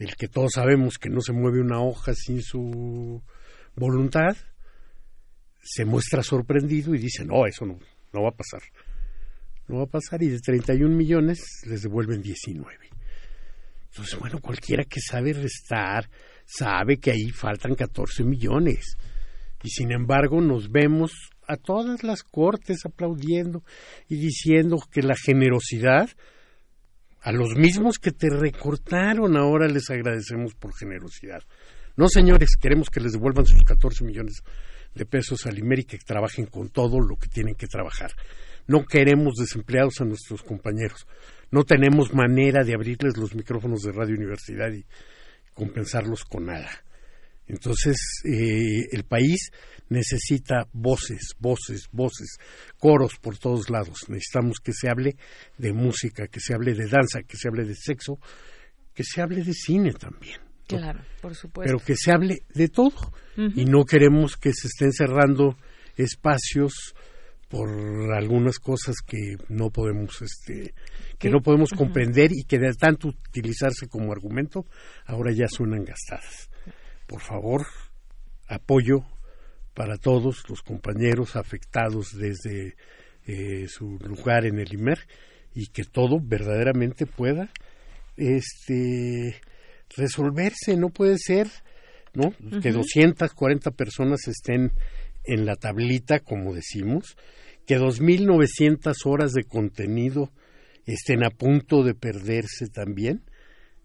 el 0.01 0.15
que 0.15 0.27
todos 0.27 0.53
sabemos 0.55 0.97
que 0.97 1.09
no 1.09 1.21
se 1.21 1.31
mueve 1.31 1.61
una 1.61 1.81
hoja 1.81 2.13
sin 2.15 2.41
su 2.41 3.21
voluntad, 3.75 4.35
se 5.61 5.85
muestra 5.85 6.23
sorprendido 6.23 6.95
y 6.95 6.97
dice, 6.97 7.23
no, 7.23 7.45
eso 7.45 7.65
no, 7.65 7.77
no 8.11 8.23
va 8.23 8.29
a 8.29 8.35
pasar. 8.35 8.61
No 9.67 9.77
va 9.77 9.83
a 9.83 9.87
pasar 9.87 10.23
y 10.23 10.29
de 10.29 10.39
31 10.39 10.95
millones 10.95 11.39
les 11.67 11.83
devuelven 11.83 12.21
19. 12.21 12.67
Entonces, 13.89 14.17
bueno, 14.19 14.39
cualquiera 14.41 14.85
que 14.85 14.99
sabe 14.99 15.33
restar 15.33 16.09
sabe 16.45 16.97
que 16.97 17.11
ahí 17.11 17.29
faltan 17.29 17.75
14 17.75 18.23
millones. 18.23 18.97
Y 19.63 19.69
sin 19.69 19.91
embargo 19.91 20.41
nos 20.41 20.71
vemos 20.71 21.11
a 21.47 21.57
todas 21.57 22.03
las 22.03 22.23
cortes 22.23 22.85
aplaudiendo 22.85 23.63
y 24.07 24.15
diciendo 24.15 24.77
que 24.91 25.03
la 25.03 25.15
generosidad, 25.15 26.09
a 27.21 27.31
los 27.31 27.55
mismos 27.55 27.99
que 27.99 28.11
te 28.11 28.29
recortaron 28.29 29.37
ahora 29.37 29.67
les 29.67 29.89
agradecemos 29.89 30.55
por 30.55 30.73
generosidad. 30.75 31.43
No, 31.95 32.07
señores, 32.07 32.55
queremos 32.59 32.89
que 32.89 32.99
les 32.99 33.13
devuelvan 33.13 33.45
sus 33.45 33.63
14 33.63 34.03
millones 34.03 34.41
de 34.95 35.05
pesos 35.05 35.45
al 35.45 35.59
IMER 35.59 35.79
y 35.79 35.83
que 35.83 35.97
trabajen 35.99 36.47
con 36.47 36.69
todo 36.69 36.99
lo 36.99 37.15
que 37.17 37.27
tienen 37.27 37.55
que 37.55 37.67
trabajar. 37.67 38.11
No 38.67 38.85
queremos 38.85 39.35
desempleados 39.35 40.01
a 40.01 40.05
nuestros 40.05 40.41
compañeros. 40.43 41.05
No 41.51 41.63
tenemos 41.63 42.13
manera 42.13 42.63
de 42.63 42.73
abrirles 42.73 43.17
los 43.17 43.35
micrófonos 43.35 43.81
de 43.81 43.91
Radio 43.91 44.15
Universidad 44.15 44.71
y 44.71 44.85
compensarlos 45.53 46.25
con 46.25 46.45
nada. 46.45 46.69
Entonces, 47.47 47.97
eh, 48.23 48.87
el 48.91 49.03
país 49.03 49.51
necesita 49.89 50.67
voces, 50.71 51.35
voces, 51.39 51.89
voces, 51.91 52.37
coros 52.77 53.13
por 53.21 53.37
todos 53.37 53.69
lados. 53.69 54.07
Necesitamos 54.07 54.59
que 54.59 54.71
se 54.73 54.89
hable 54.89 55.17
de 55.57 55.73
música, 55.73 56.27
que 56.27 56.39
se 56.39 56.53
hable 56.53 56.73
de 56.73 56.87
danza, 56.87 57.23
que 57.23 57.35
se 57.35 57.49
hable 57.49 57.65
de 57.65 57.75
sexo, 57.75 58.17
que 58.93 59.03
se 59.03 59.21
hable 59.21 59.43
de 59.43 59.53
cine 59.53 59.91
también. 59.93 60.39
¿no? 60.71 60.77
Claro, 60.77 61.01
por 61.21 61.35
supuesto. 61.35 61.69
Pero 61.69 61.85
que 61.85 61.95
se 61.95 62.11
hable 62.11 62.43
de 62.53 62.69
todo. 62.69 63.13
Y 63.35 63.65
no 63.65 63.85
queremos 63.85 64.37
que 64.37 64.53
se 64.53 64.67
estén 64.67 64.93
cerrando 64.93 65.57
espacios 65.97 66.93
por 67.49 67.69
algunas 68.13 68.59
cosas 68.59 68.95
que 69.05 69.35
no 69.49 69.71
podemos 69.71 70.21
este 70.21 70.73
que 71.17 71.29
no 71.29 71.41
podemos 71.41 71.71
comprender 71.71 72.31
y 72.31 72.45
que 72.45 72.57
de 72.57 72.73
tanto 72.73 73.09
utilizarse 73.09 73.87
como 73.89 74.13
argumento 74.13 74.65
ahora 75.05 75.33
ya 75.33 75.47
suenan 75.49 75.83
gastadas. 75.83 76.50
Por 77.11 77.19
favor, 77.19 77.67
apoyo 78.47 79.03
para 79.73 79.97
todos 79.97 80.47
los 80.47 80.61
compañeros 80.61 81.35
afectados 81.35 82.17
desde 82.17 82.77
eh, 83.27 83.67
su 83.67 83.99
lugar 83.99 84.45
en 84.45 84.59
el 84.59 84.73
IMER 84.73 84.99
y 85.53 85.67
que 85.67 85.83
todo 85.83 86.21
verdaderamente 86.23 87.05
pueda 87.05 87.51
este 88.15 89.41
resolverse, 89.97 90.77
no 90.77 90.87
puede 90.87 91.17
ser, 91.17 91.49
¿no? 92.13 92.31
Que 92.61 92.69
Ujú. 92.69 92.77
240 92.77 93.71
personas 93.71 94.21
estén 94.29 94.71
en 95.25 95.45
la 95.45 95.57
tablita, 95.57 96.21
como 96.21 96.53
decimos, 96.53 97.17
que 97.67 97.77
2.900 97.77 98.95
horas 99.03 99.33
de 99.33 99.43
contenido 99.43 100.31
estén 100.85 101.25
a 101.25 101.29
punto 101.29 101.83
de 101.83 101.93
perderse 101.93 102.67
también. 102.67 103.25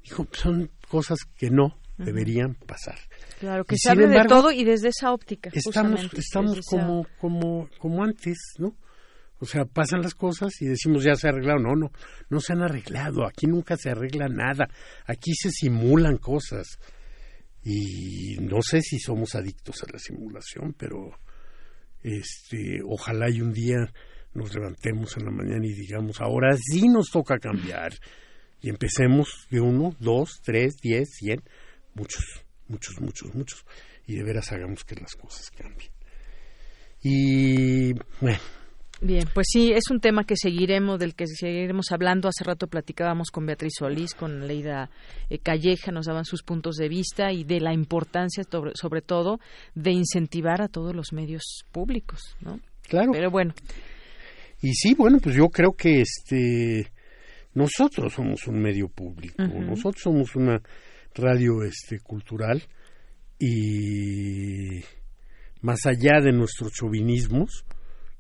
Dijo, 0.04 0.28
son 0.30 0.70
cosas 0.88 1.18
que 1.36 1.50
no. 1.50 1.76
Deberían 1.98 2.54
pasar. 2.54 2.98
Claro, 3.40 3.64
que 3.64 3.74
Y 3.74 3.78
se 3.78 3.90
hable 3.90 4.06
de 4.06 4.12
embargo, 4.16 4.34
todo 4.34 4.52
y 4.52 4.64
desde 4.64 4.88
esa 4.88 5.12
óptica. 5.12 5.50
Estamos, 5.52 6.08
estamos 6.14 6.58
esa- 6.58 6.76
como, 6.76 7.06
como, 7.18 7.68
como 7.78 8.04
antes, 8.04 8.36
¿no? 8.58 8.76
O 9.38 9.44
sea, 9.44 9.64
pasan 9.66 10.00
las 10.00 10.14
cosas 10.14 10.50
y 10.62 10.66
decimos 10.66 11.04
ya 11.04 11.14
se 11.14 11.28
arreglaron. 11.28 11.62
No, 11.62 11.74
no, 11.76 11.90
no 12.30 12.40
se 12.40 12.54
han 12.54 12.62
arreglado. 12.62 13.26
Aquí 13.26 13.46
nunca 13.46 13.76
se 13.76 13.90
arregla 13.90 14.28
nada. 14.28 14.66
Aquí 15.06 15.34
se 15.34 15.50
simulan 15.50 16.16
cosas. 16.16 16.78
Y 17.62 18.36
no 18.40 18.62
sé 18.62 18.80
si 18.80 18.98
somos 18.98 19.34
adictos 19.34 19.82
a 19.82 19.92
la 19.92 19.98
simulación, 19.98 20.74
pero 20.78 21.10
este, 22.02 22.80
ojalá 22.88 23.28
y 23.30 23.40
un 23.40 23.52
día 23.52 23.92
nos 24.34 24.54
levantemos 24.54 25.16
en 25.16 25.24
la 25.24 25.30
mañana 25.30 25.66
y 25.66 25.72
digamos, 25.72 26.20
ahora 26.20 26.56
sí 26.56 26.88
nos 26.88 27.10
toca 27.10 27.38
cambiar. 27.38 27.92
Y 28.62 28.70
empecemos 28.70 29.46
de 29.50 29.60
uno, 29.60 29.94
dos, 30.00 30.40
tres, 30.42 30.76
diez, 30.82 31.08
cien, 31.12 31.42
muchos, 31.96 32.44
muchos, 32.68 33.00
muchos, 33.00 33.34
muchos. 33.34 33.64
Y 34.06 34.16
de 34.16 34.22
veras 34.22 34.52
hagamos 34.52 34.84
que 34.84 34.94
las 34.96 35.14
cosas 35.16 35.50
cambien. 35.50 35.90
Y 37.02 37.92
bueno, 38.20 38.38
Bien, 39.00 39.28
pues 39.34 39.48
sí, 39.52 39.72
es 39.72 39.90
un 39.90 40.00
tema 40.00 40.24
que 40.24 40.36
seguiremos, 40.36 40.98
del 40.98 41.14
que 41.14 41.26
seguiremos 41.26 41.92
hablando. 41.92 42.28
Hace 42.28 42.44
rato 42.44 42.66
platicábamos 42.66 43.30
con 43.30 43.44
Beatriz 43.44 43.74
Solís, 43.78 44.14
con 44.14 44.46
Leida 44.46 44.88
eh, 45.28 45.38
Calleja, 45.38 45.92
nos 45.92 46.06
daban 46.06 46.24
sus 46.24 46.42
puntos 46.42 46.76
de 46.76 46.88
vista 46.88 47.30
y 47.30 47.44
de 47.44 47.60
la 47.60 47.74
importancia, 47.74 48.42
sobre, 48.50 48.72
sobre 48.74 49.02
todo, 49.02 49.38
de 49.74 49.90
incentivar 49.90 50.62
a 50.62 50.68
todos 50.68 50.94
los 50.94 51.12
medios 51.12 51.64
públicos, 51.72 52.36
¿no? 52.40 52.58
Claro. 52.88 53.12
Pero 53.12 53.30
bueno. 53.30 53.52
Y 54.62 54.72
sí, 54.72 54.94
bueno, 54.94 55.18
pues 55.22 55.36
yo 55.36 55.50
creo 55.50 55.72
que 55.72 56.00
este 56.00 56.90
nosotros 57.52 58.14
somos 58.14 58.46
un 58.46 58.60
medio 58.60 58.88
público, 58.88 59.42
nosotros 59.42 60.02
somos 60.02 60.36
una 60.36 60.60
radio 61.16 61.62
este 61.64 61.98
cultural 62.00 62.62
y 63.38 64.82
más 65.62 65.84
allá 65.86 66.20
de 66.22 66.32
nuestros 66.32 66.72
chauvinismos, 66.72 67.64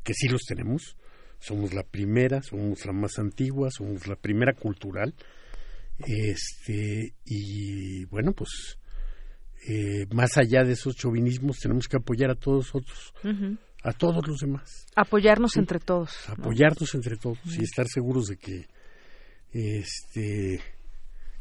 que 0.02 0.14
sí 0.14 0.28
los 0.28 0.42
tenemos, 0.42 0.96
somos 1.38 1.72
la 1.74 1.82
primera, 1.82 2.42
somos 2.42 2.84
la 2.86 2.92
más 2.92 3.18
antigua, 3.18 3.68
somos 3.70 4.06
la 4.06 4.16
primera 4.16 4.52
cultural, 4.54 5.14
este 5.98 7.14
y 7.24 8.04
bueno 8.06 8.32
pues 8.32 8.78
eh, 9.68 10.06
más 10.12 10.36
allá 10.36 10.62
de 10.64 10.72
esos 10.72 10.94
chauvinismos 10.96 11.58
tenemos 11.58 11.88
que 11.88 11.96
apoyar 11.96 12.30
a 12.30 12.34
todos 12.34 12.74
otros, 12.74 13.14
a 13.82 13.92
todos 13.92 14.26
los 14.28 14.38
demás 14.40 14.86
Apoyarnos 14.94 15.52
Sí. 15.52 15.58
entre 15.60 15.78
todos. 15.80 16.12
¿no? 16.28 16.34
apoyarnos 16.34 16.94
entre 16.94 17.16
todos 17.16 17.38
y 17.58 17.62
estar 17.64 17.86
seguros 17.88 18.26
de 18.26 18.36
que 18.36 18.66
este 19.52 20.60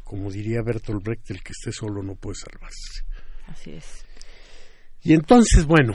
como 0.06 0.30
diría 0.30 0.62
Bertolt 0.64 1.02
Brecht 1.04 1.30
el 1.32 1.42
que 1.42 1.50
esté 1.52 1.72
solo 1.72 2.02
no 2.02 2.14
puede 2.14 2.36
salvarse 2.36 3.02
Así 3.48 3.72
es. 3.72 4.06
y 5.02 5.12
entonces 5.12 5.66
bueno 5.66 5.94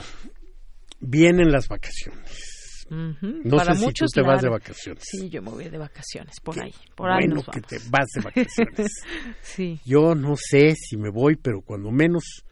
vienen 1.00 1.50
las 1.50 1.66
vacaciones. 1.68 2.86
No 2.90 3.56
Para 3.56 3.72
sé 3.72 3.74
si 3.74 3.80
tú 3.80 3.86
muchos 3.86 4.10
te 4.12 4.20
vas 4.20 4.42
de 4.42 4.50
vacaciones. 4.50 5.02
Sí, 5.10 5.30
yo 5.30 5.40
me 5.40 5.50
voy 5.50 5.68
de 5.68 5.78
vacaciones, 5.78 6.36
por 6.40 6.60
ahí. 6.62 6.74
Por 6.94 7.10
ahí 7.10 7.26
bueno 7.26 7.36
nos 7.36 7.44
que 7.46 7.60
vamos. 7.60 7.66
te 7.68 7.78
vas 7.90 8.06
de 8.14 8.20
vacaciones 8.22 8.92
sí. 9.42 9.80
yo 9.86 10.14
no 10.14 10.34
sé 10.36 10.74
si 10.76 10.96
me 10.98 11.08
voy 11.08 11.36
pero 11.36 11.62
cuando 11.62 11.90
menos 11.90 12.44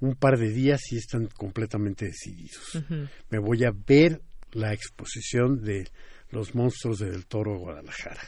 un 0.00 0.14
par 0.14 0.38
de 0.38 0.50
días 0.50 0.82
sí 0.84 0.96
están 0.98 1.26
completamente 1.28 2.04
decididos 2.04 2.82
me 3.30 3.38
voy 3.38 3.64
a 3.64 3.70
ver 3.86 4.20
la 4.52 4.74
exposición 4.74 5.62
de 5.62 5.88
los 6.30 6.54
monstruos 6.54 6.98
de 6.98 7.10
Del 7.10 7.26
Toro 7.26 7.58
Guadalajara 7.58 8.20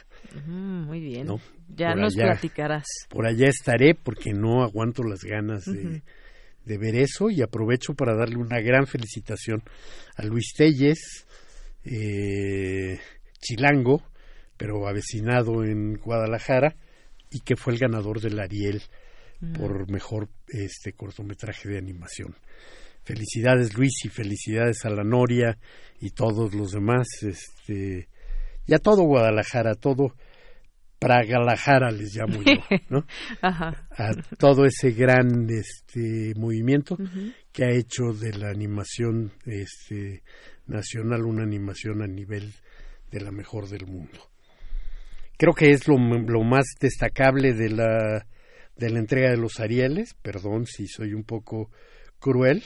muy 0.45 0.99
bien. 0.99 1.27
¿no? 1.27 1.39
Ya 1.75 1.91
Por 1.91 2.01
nos 2.01 2.15
allá- 2.15 2.25
platicarás. 2.31 2.85
Por 3.09 3.25
allá 3.25 3.47
estaré 3.47 3.95
porque 3.95 4.31
no 4.33 4.63
aguanto 4.63 5.03
las 5.03 5.23
ganas 5.23 5.65
de, 5.65 6.01
ver 6.77 6.95
eso 6.95 7.29
y 7.29 7.41
aprovecho 7.41 7.93
para 7.95 8.15
darle 8.15 8.37
una 8.37 8.59
gran 8.59 8.85
felicitación 8.85 9.63
a 10.17 10.23
Luis 10.23 10.53
Telles, 10.55 11.25
eh, 11.83 12.99
chilango, 13.39 14.03
pero 14.57 14.87
avecinado 14.87 15.63
en 15.63 15.95
Guadalajara 15.95 16.75
y 17.31 17.39
que 17.39 17.55
fue 17.55 17.73
el 17.73 17.79
ganador 17.79 18.19
del 18.21 18.39
Ariel 18.39 18.81
por 19.57 19.89
mejor 19.89 20.27
este 20.47 20.93
cortometraje 20.93 21.69
de 21.69 21.77
animación. 21.77 22.35
Felicidades 23.03 23.75
Luis 23.75 24.05
y 24.05 24.09
felicidades 24.09 24.85
a 24.85 24.89
la 24.89 25.03
Noria 25.03 25.57
y 25.99 26.11
todos 26.11 26.53
los 26.53 26.71
demás, 26.71 27.07
este 27.21 28.07
y 28.65 28.73
a 28.73 28.79
todo 28.79 29.03
Guadalajara, 29.03 29.71
a 29.71 29.75
todo 29.75 30.13
Pragalajara 30.99 31.91
les 31.91 32.13
llamo 32.13 32.43
yo, 32.43 32.61
¿no? 32.89 33.05
Ajá. 33.41 33.87
A 33.97 34.11
todo 34.37 34.65
ese 34.65 34.91
gran 34.91 35.49
este 35.49 36.33
movimiento 36.35 36.97
que 37.53 37.63
ha 37.63 37.71
hecho 37.71 38.11
de 38.11 38.33
la 38.37 38.49
animación 38.49 39.31
este 39.45 40.23
nacional 40.67 41.25
una 41.25 41.43
animación 41.43 42.01
a 42.03 42.07
nivel 42.07 42.53
de 43.11 43.21
la 43.21 43.31
mejor 43.31 43.69
del 43.69 43.87
mundo. 43.87 44.29
Creo 45.37 45.53
que 45.53 45.71
es 45.71 45.87
lo, 45.87 45.97
lo 45.97 46.43
más 46.43 46.65
destacable 46.79 47.53
de 47.53 47.69
la 47.69 48.27
de 48.75 48.89
la 48.89 48.99
entrega 48.99 49.29
de 49.29 49.37
los 49.37 49.59
Arieles, 49.59 50.13
perdón 50.21 50.65
si 50.65 50.87
soy 50.87 51.13
un 51.13 51.23
poco 51.23 51.69
cruel, 52.19 52.63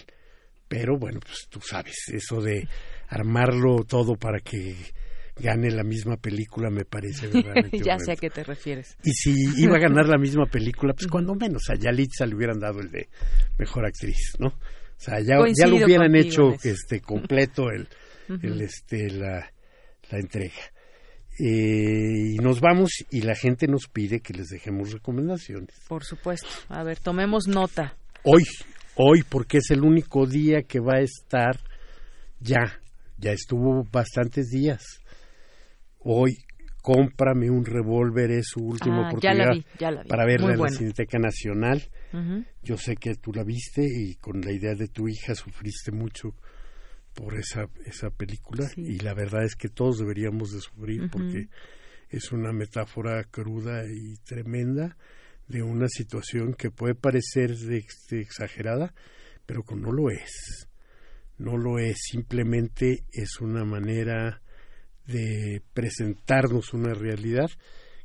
pero 0.68 0.98
bueno, 0.98 1.20
pues 1.20 1.48
tú 1.50 1.60
sabes, 1.62 1.96
eso 2.08 2.42
de 2.42 2.68
armarlo 3.10 3.84
todo 3.84 4.16
para 4.16 4.40
que 4.40 4.76
gane 5.36 5.72
la 5.72 5.84
misma 5.84 6.18
película 6.18 6.70
me 6.70 6.86
parece 6.86 7.28
verdaderamente 7.34 7.80
ya 7.80 7.98
sé 8.00 8.12
a 8.12 8.16
qué 8.16 8.30
te 8.30 8.44
refieres. 8.44 8.98
Y 9.04 9.12
si 9.12 9.34
iba 9.58 9.78
a 9.78 9.80
ganar 9.80 10.08
la 10.08 10.18
misma 10.18 10.46
película, 10.46 10.94
pues 10.94 11.08
cuando 11.08 11.36
menos 11.36 11.70
a 11.70 11.76
Yalitza 11.76 12.26
le 12.26 12.36
hubieran 12.36 12.60
dado 12.60 12.80
el 12.80 12.90
de 12.92 13.10
mejor 13.58 13.86
actriz, 13.86 14.34
¿no? 14.40 14.48
O 14.48 15.06
sea, 15.06 15.20
ya, 15.20 15.38
ya 15.54 15.68
lo 15.68 15.84
hubieran 15.84 16.16
hecho 16.16 16.54
este 16.64 17.02
completo 17.02 17.70
el, 17.70 17.88
el 18.42 18.62
este 18.62 19.10
la, 19.10 19.52
la 20.12 20.20
entrega. 20.20 20.54
Eh, 21.40 22.34
y 22.34 22.38
nos 22.38 22.62
vamos 22.62 22.92
y 23.10 23.22
la 23.22 23.36
gente 23.36 23.68
nos 23.68 23.88
pide 23.88 24.22
que 24.22 24.34
les 24.34 24.50
dejemos 24.50 24.94
recomendaciones. 24.94 25.76
Por 25.88 26.04
supuesto. 26.04 26.48
A 26.70 26.84
ver, 26.84 27.00
tomemos 27.00 27.48
nota. 27.48 27.98
Hoy, 28.24 28.44
hoy, 28.96 29.24
porque 29.28 29.58
es 29.58 29.70
el 29.72 29.82
único 29.84 30.26
día 30.26 30.64
que 30.64 30.80
va 30.80 30.96
a 30.98 31.02
estar 31.02 31.60
ya, 32.40 32.80
ya 33.18 33.32
estuvo 33.32 33.84
bastantes 33.92 34.50
días. 34.50 34.84
Hoy, 36.00 36.34
cómprame 36.82 37.50
un 37.50 37.64
revólver, 37.66 38.32
es 38.32 38.48
su 38.50 38.60
última 38.60 38.98
Ah, 38.98 39.02
ya 39.04 39.08
oportunidad 39.10 39.46
la 39.48 39.54
vi, 39.54 39.66
ya 39.80 39.92
la 39.92 40.04
vi. 40.04 40.10
para 40.10 40.26
verla 40.26 40.54
en 40.54 40.62
la. 40.62 40.70
Cineteca 40.70 41.18
Nacional. 41.18 41.82
Yo 42.62 42.78
sé 42.78 42.96
que 42.96 43.16
tú 43.16 43.32
la 43.34 43.44
viste 43.44 43.84
y 43.86 44.16
con 44.16 44.42
la 44.42 44.52
idea 44.52 44.76
de 44.76 44.88
tu 44.88 45.08
hija 45.08 45.34
sufriste 45.36 45.92
mucho 45.92 46.36
por 47.14 47.36
esa, 47.36 47.68
esa 47.86 48.10
película 48.10 48.70
y 48.76 49.00
la 49.00 49.14
verdad 49.14 49.44
es 49.44 49.56
que 49.56 49.70
todos 49.70 50.00
deberíamos 50.00 50.52
de 50.52 50.60
sufrir 50.60 51.10
porque 51.12 51.48
es 52.10 52.32
una 52.32 52.52
metáfora 52.52 53.24
cruda 53.24 53.84
y 53.86 54.16
tremenda 54.26 54.98
de 55.48 55.62
una 55.62 55.88
situación 55.88 56.54
que 56.54 56.72
puede 56.72 56.96
parecer 56.96 57.56
exagerada, 58.12 58.94
pero 59.46 59.64
que 59.64 59.76
no 59.76 59.92
lo 59.92 60.10
es. 60.10 60.68
No 61.38 61.58
lo 61.58 61.80
es, 61.80 61.98
simplemente 62.12 63.04
es 63.12 63.40
una 63.42 63.66
manera 63.66 64.42
de 65.06 65.62
presentarnos 65.74 66.74
una 66.74 66.94
realidad 66.94 67.50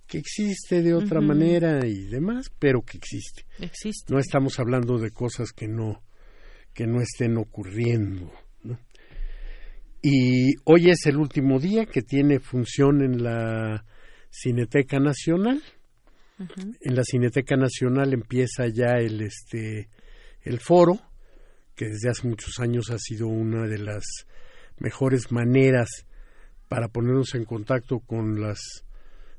que 0.06 0.18
existe 0.18 0.82
de 0.82 0.94
otra 0.94 1.20
manera 1.20 1.86
y 1.86 2.06
demás, 2.06 2.50
pero 2.58 2.80
que 2.82 2.96
existe. 2.96 3.44
Existe. 3.58 4.12
No 4.12 4.18
estamos 4.18 4.58
hablando 4.58 4.98
de 4.98 5.10
cosas 5.10 5.52
que 5.52 5.68
no 5.68 6.02
que 6.72 6.86
no 6.86 7.00
estén 7.00 7.36
ocurriendo. 7.36 8.32
¿no? 8.62 8.78
Y 10.00 10.54
hoy 10.64 10.90
es 10.90 11.06
el 11.06 11.16
último 11.16 11.58
día 11.58 11.86
que 11.86 12.02
tiene 12.02 12.38
función 12.38 13.02
en 13.02 13.22
la 13.22 13.84
Cineteca 14.30 15.00
Nacional. 15.00 15.60
En 16.38 16.94
la 16.94 17.02
Cineteca 17.02 17.56
Nacional 17.56 18.12
empieza 18.12 18.68
ya 18.68 18.98
el 18.98 19.20
este 19.22 19.88
el 20.42 20.60
foro, 20.60 20.98
que 21.74 21.86
desde 21.86 22.10
hace 22.10 22.28
muchos 22.28 22.58
años 22.60 22.90
ha 22.90 22.98
sido 22.98 23.26
una 23.26 23.66
de 23.66 23.78
las 23.78 24.04
mejores 24.78 25.32
maneras 25.32 25.88
para 26.68 26.88
ponernos 26.88 27.34
en 27.34 27.44
contacto 27.44 28.00
con 28.00 28.40
las 28.40 28.84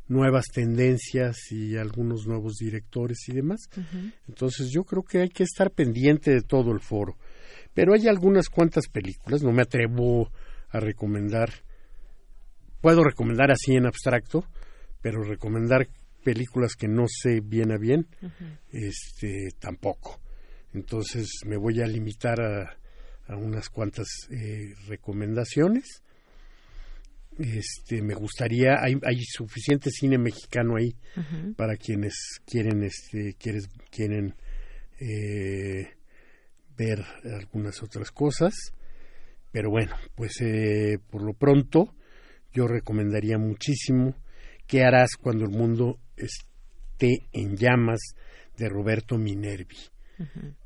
nuevas 0.08 0.46
tendencias 0.52 1.52
y 1.52 1.78
algunos 1.78 2.26
nuevos 2.28 2.56
directores 2.56 3.30
y 3.30 3.34
demás. 3.34 3.70
Entonces 4.28 4.70
yo 4.72 4.84
creo 4.84 5.04
que 5.04 5.20
hay 5.20 5.30
que 5.30 5.44
estar 5.44 5.72
pendiente 5.72 6.32
de 6.32 6.42
todo 6.42 6.72
el 6.72 6.80
foro. 6.80 7.16
Pero 7.74 7.94
hay 7.94 8.08
algunas 8.08 8.50
cuantas 8.50 8.88
películas, 8.88 9.44
no 9.44 9.52
me 9.52 9.62
atrevo 9.62 10.32
a 10.70 10.80
recomendar, 10.80 11.50
puedo 12.82 13.04
recomendar 13.04 13.52
así 13.52 13.76
en 13.76 13.86
abstracto, 13.86 14.44
pero 15.02 15.24
recomendar 15.24 15.88
películas 16.24 16.76
que 16.76 16.88
no 16.88 17.06
sé 17.08 17.42
bien 17.42 17.72
a 17.72 17.78
bien, 17.78 18.08
este 18.72 19.50
tampoco. 19.60 20.20
Entonces 20.74 21.28
me 21.46 21.58
voy 21.58 21.82
a 21.82 21.88
limitar 21.88 22.40
a, 22.42 22.78
a 23.28 23.36
unas 23.36 23.70
cuantas 23.70 24.08
eh, 24.30 24.74
recomendaciones. 24.88 26.04
Este, 27.38 28.02
me 28.02 28.16
gustaría, 28.16 28.76
hay, 28.82 28.98
hay 29.04 29.24
suficiente 29.24 29.90
cine 29.92 30.18
mexicano 30.18 30.76
ahí 30.76 30.94
para 31.56 31.78
quienes 31.78 32.14
quieren, 32.46 32.84
este, 32.84 33.36
quieres, 33.40 33.70
quieren 33.90 34.36
eh, 35.00 35.94
ver 36.78 37.04
algunas 37.24 37.82
otras 37.82 38.12
cosas. 38.12 38.54
Pero 39.52 39.70
bueno, 39.72 39.96
pues 40.16 40.42
eh, 40.42 41.00
por 41.10 41.24
lo 41.24 41.34
pronto 41.34 41.96
yo 42.52 42.68
recomendaría 42.68 43.38
muchísimo 43.38 44.16
¿Qué 44.70 44.84
harás 44.84 45.16
cuando 45.20 45.46
el 45.46 45.50
mundo 45.50 45.98
esté 46.26 47.28
en 47.34 47.56
llamas? 47.56 48.00
de 48.60 48.70
Roberto 48.70 49.18
Minervi. 49.18 49.78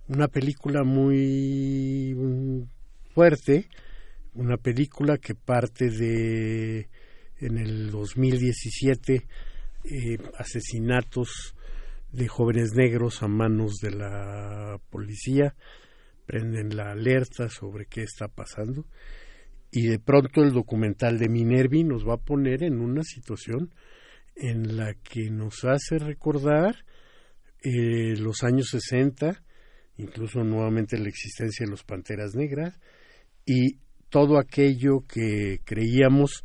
Una 0.08 0.28
película 0.28 0.84
muy 0.84 2.14
mm, 2.16 2.64
fuerte, 3.14 3.68
una 4.34 4.58
película 4.58 5.20
que 5.20 5.36
parte 5.36 5.90
de 5.90 6.90
en 7.40 7.58
el 7.58 7.92
2017 7.92 9.16
eh, 9.16 10.18
asesinatos 10.38 11.56
de 12.12 12.28
jóvenes 12.28 12.74
negros 12.74 13.22
a 13.22 13.28
manos 13.28 13.76
de 13.76 13.92
la 13.92 14.80
policía, 14.90 15.56
prenden 16.26 16.76
la 16.76 16.92
alerta 16.92 17.50
sobre 17.50 17.86
qué 17.86 18.02
está 18.02 18.28
pasando 18.28 18.86
y 19.72 19.88
de 19.88 20.00
pronto 20.00 20.42
el 20.42 20.54
documental 20.54 21.20
de 21.20 21.28
Minervi 21.28 21.84
nos 21.84 22.08
va 22.08 22.14
a 22.14 22.24
poner 22.26 22.64
en 22.64 22.80
una 22.80 23.04
situación 23.04 23.74
en 24.36 24.78
la 24.78 24.94
que 24.96 25.30
nos 25.30 25.64
hace 25.64 26.00
recordar 26.00 26.76
eh, 27.62 28.16
los 28.18 28.44
años 28.44 28.70
60, 28.70 29.44
incluso 29.98 30.44
nuevamente 30.44 30.98
la 30.98 31.10
existencia 31.10 31.66
de 31.66 31.72
los 31.72 31.84
Panteras 31.84 32.36
Negras 32.36 32.80
y 33.46 33.78
todo 34.10 34.38
aquello 34.38 35.06
que 35.08 35.62
creíamos 35.64 36.44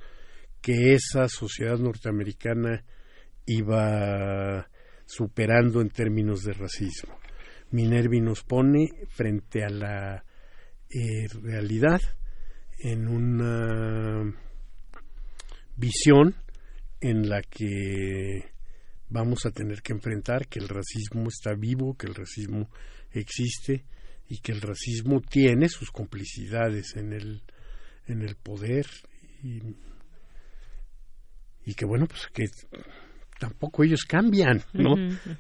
que 0.61 0.95
esa 0.95 1.29
sociedad 1.29 1.79
norteamericana 1.79 2.85
iba 3.47 4.69
superando 5.07 5.81
en 5.81 5.89
términos 5.89 6.43
de 6.43 6.53
racismo. 6.53 7.19
Minervi 7.71 8.21
nos 8.21 8.43
pone 8.43 8.89
frente 9.09 9.65
a 9.65 9.71
la 9.71 10.25
eh, 10.91 11.27
realidad 11.43 12.01
en 12.79 13.09
una 13.09 14.35
visión 15.77 16.35
en 17.01 17.29
la 17.29 17.43
que 17.43 18.53
vamos 19.09 19.47
a 19.47 19.51
tener 19.51 19.83
que 19.83 19.93
enfrentar 19.93 20.49
que 20.49 20.59
el 20.59 20.69
racismo 20.69 21.29
está 21.29 21.55
vivo, 21.55 21.97
que 21.97 22.07
el 22.07 22.15
racismo 22.15 22.71
existe 23.13 23.85
y 24.29 24.39
que 24.39 24.53
el 24.53 24.61
racismo 24.61 25.21
tiene 25.21 25.69
sus 25.69 25.91
complicidades 25.91 26.97
en 26.97 27.13
el, 27.13 27.43
en 28.07 28.23
el 28.23 28.37
poder 28.37 28.87
y, 29.43 29.61
y 31.65 31.75
que 31.75 31.87
bueno, 31.87 32.07
pues 32.07 32.29
que 32.33 32.45
tampoco 33.39 33.85
ellos 33.85 34.05
cambian, 34.05 34.63
¿no? 34.73 34.95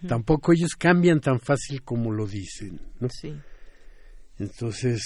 Tampoco 0.07 0.53
ellos 0.53 0.75
cambian 0.79 1.21
tan 1.21 1.41
fácil 1.41 1.83
como 1.83 2.13
lo 2.13 2.27
dicen, 2.27 2.81
¿no? 3.01 3.09
Sí. 3.11 3.35
Entonces, 4.39 5.03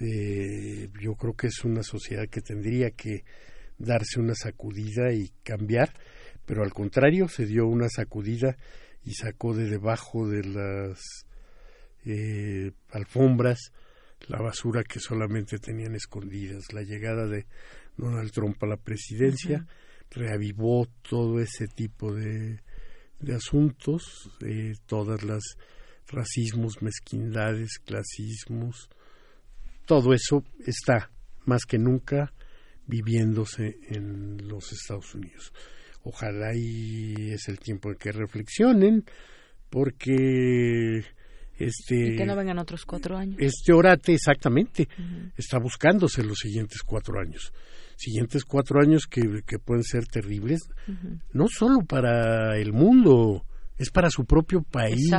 eh, 0.00 0.88
yo 1.00 1.14
creo 1.14 1.34
que 1.34 1.48
es 1.48 1.64
una 1.64 1.82
sociedad 1.82 2.28
que 2.28 2.40
tendría 2.40 2.90
que 2.92 3.24
darse 3.80 4.20
una 4.20 4.34
sacudida 4.34 5.12
y 5.12 5.32
cambiar, 5.42 5.92
pero 6.46 6.62
al 6.62 6.72
contrario 6.72 7.28
se 7.28 7.46
dio 7.46 7.66
una 7.66 7.88
sacudida 7.88 8.56
y 9.04 9.14
sacó 9.14 9.54
de 9.54 9.68
debajo 9.68 10.28
de 10.28 10.44
las 10.44 11.00
eh, 12.04 12.72
alfombras 12.90 13.72
la 14.28 14.40
basura 14.40 14.84
que 14.84 15.00
solamente 15.00 15.58
tenían 15.58 15.94
escondidas. 15.94 16.72
La 16.72 16.82
llegada 16.82 17.26
de 17.26 17.46
Donald 17.96 18.30
Trump 18.32 18.62
a 18.62 18.66
la 18.66 18.76
presidencia 18.76 19.66
reavivó 20.10 20.86
todo 21.08 21.40
ese 21.40 21.66
tipo 21.66 22.12
de, 22.12 22.60
de 23.18 23.34
asuntos, 23.34 24.30
eh, 24.44 24.74
todas 24.86 25.22
las 25.22 25.42
racismos, 26.06 26.82
mezquindades, 26.82 27.78
clasismos, 27.78 28.90
todo 29.86 30.12
eso 30.12 30.44
está 30.66 31.10
más 31.46 31.64
que 31.64 31.78
nunca 31.78 32.32
viviéndose 32.90 33.78
en 33.88 34.48
los 34.48 34.72
Estados 34.72 35.14
Unidos. 35.14 35.52
Ojalá 36.02 36.54
y 36.54 37.30
es 37.30 37.48
el 37.48 37.58
tiempo 37.58 37.90
en 37.90 37.96
que 37.96 38.12
reflexionen, 38.12 39.04
porque 39.70 41.04
este 41.58 42.14
y 42.14 42.16
que 42.16 42.26
no 42.26 42.36
vengan 42.36 42.58
otros 42.58 42.84
cuatro 42.84 43.16
años. 43.16 43.36
Este 43.38 43.72
orate 43.72 44.14
exactamente 44.14 44.88
está 45.36 45.58
buscándose 45.58 46.24
los 46.24 46.38
siguientes 46.38 46.82
cuatro 46.82 47.20
años, 47.20 47.52
siguientes 47.96 48.44
cuatro 48.44 48.80
años 48.80 49.06
que, 49.06 49.22
que 49.46 49.58
pueden 49.58 49.84
ser 49.84 50.06
terribles, 50.06 50.60
no 51.32 51.46
solo 51.48 51.80
para 51.86 52.58
el 52.58 52.72
mundo, 52.72 53.44
es 53.78 53.90
para 53.90 54.10
su 54.10 54.24
propio 54.24 54.62
país. 54.62 55.10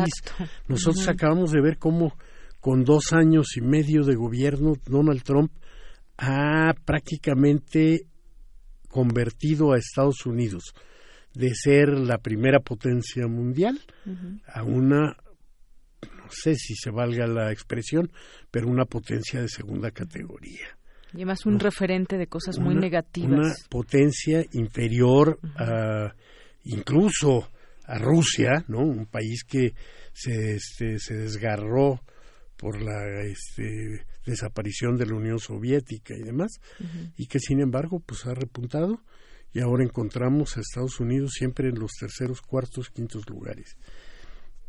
Nosotros 0.67 1.07
acabamos 1.07 1.51
de 1.51 1.61
ver 1.61 1.77
cómo 1.77 2.17
con 2.59 2.83
dos 2.83 3.13
años 3.13 3.55
y 3.55 3.61
medio 3.61 4.03
de 4.03 4.15
gobierno 4.15 4.73
Donald 4.85 5.23
Trump 5.23 5.51
ha 6.21 6.73
prácticamente 6.85 8.05
convertido 8.87 9.73
a 9.73 9.77
Estados 9.77 10.25
Unidos 10.27 10.73
de 11.33 11.55
ser 11.55 11.89
la 11.89 12.19
primera 12.19 12.59
potencia 12.59 13.25
mundial 13.27 13.79
a 14.45 14.63
una, 14.63 15.17
no 16.03 16.29
sé 16.29 16.55
si 16.55 16.75
se 16.75 16.91
valga 16.91 17.25
la 17.25 17.51
expresión, 17.51 18.11
pero 18.51 18.67
una 18.67 18.85
potencia 18.85 19.41
de 19.41 19.47
segunda 19.47 19.89
categoría. 19.91 20.77
Y 21.13 21.17
además 21.17 21.45
un 21.45 21.59
referente 21.59 22.17
de 22.17 22.27
cosas 22.27 22.59
muy 22.59 22.75
negativas. 22.75 23.31
Una 23.31 23.53
potencia 23.69 24.43
inferior 24.53 25.39
a 25.55 26.13
incluso 26.65 27.49
a 27.85 27.97
Rusia, 27.97 28.63
¿no? 28.67 28.79
Un 28.79 29.07
país 29.07 29.43
que 29.43 29.73
se, 30.13 30.55
este, 30.55 30.99
se 30.99 31.15
desgarró 31.15 32.01
por 32.61 32.79
la 32.79 33.23
este, 33.23 34.05
desaparición 34.23 34.95
de 34.95 35.07
la 35.07 35.15
Unión 35.15 35.39
Soviética 35.39 36.13
y 36.15 36.21
demás, 36.21 36.51
y 37.17 37.25
que 37.25 37.39
sin 37.39 37.59
embargo 37.59 37.99
pues 37.99 38.27
ha 38.27 38.35
repuntado 38.35 39.01
y 39.51 39.59
ahora 39.59 39.83
encontramos 39.83 40.55
a 40.55 40.61
Estados 40.61 40.99
Unidos 40.99 41.31
siempre 41.33 41.69
en 41.69 41.79
los 41.79 41.91
terceros, 41.99 42.41
cuartos, 42.41 42.91
quintos 42.91 43.27
lugares. 43.27 43.75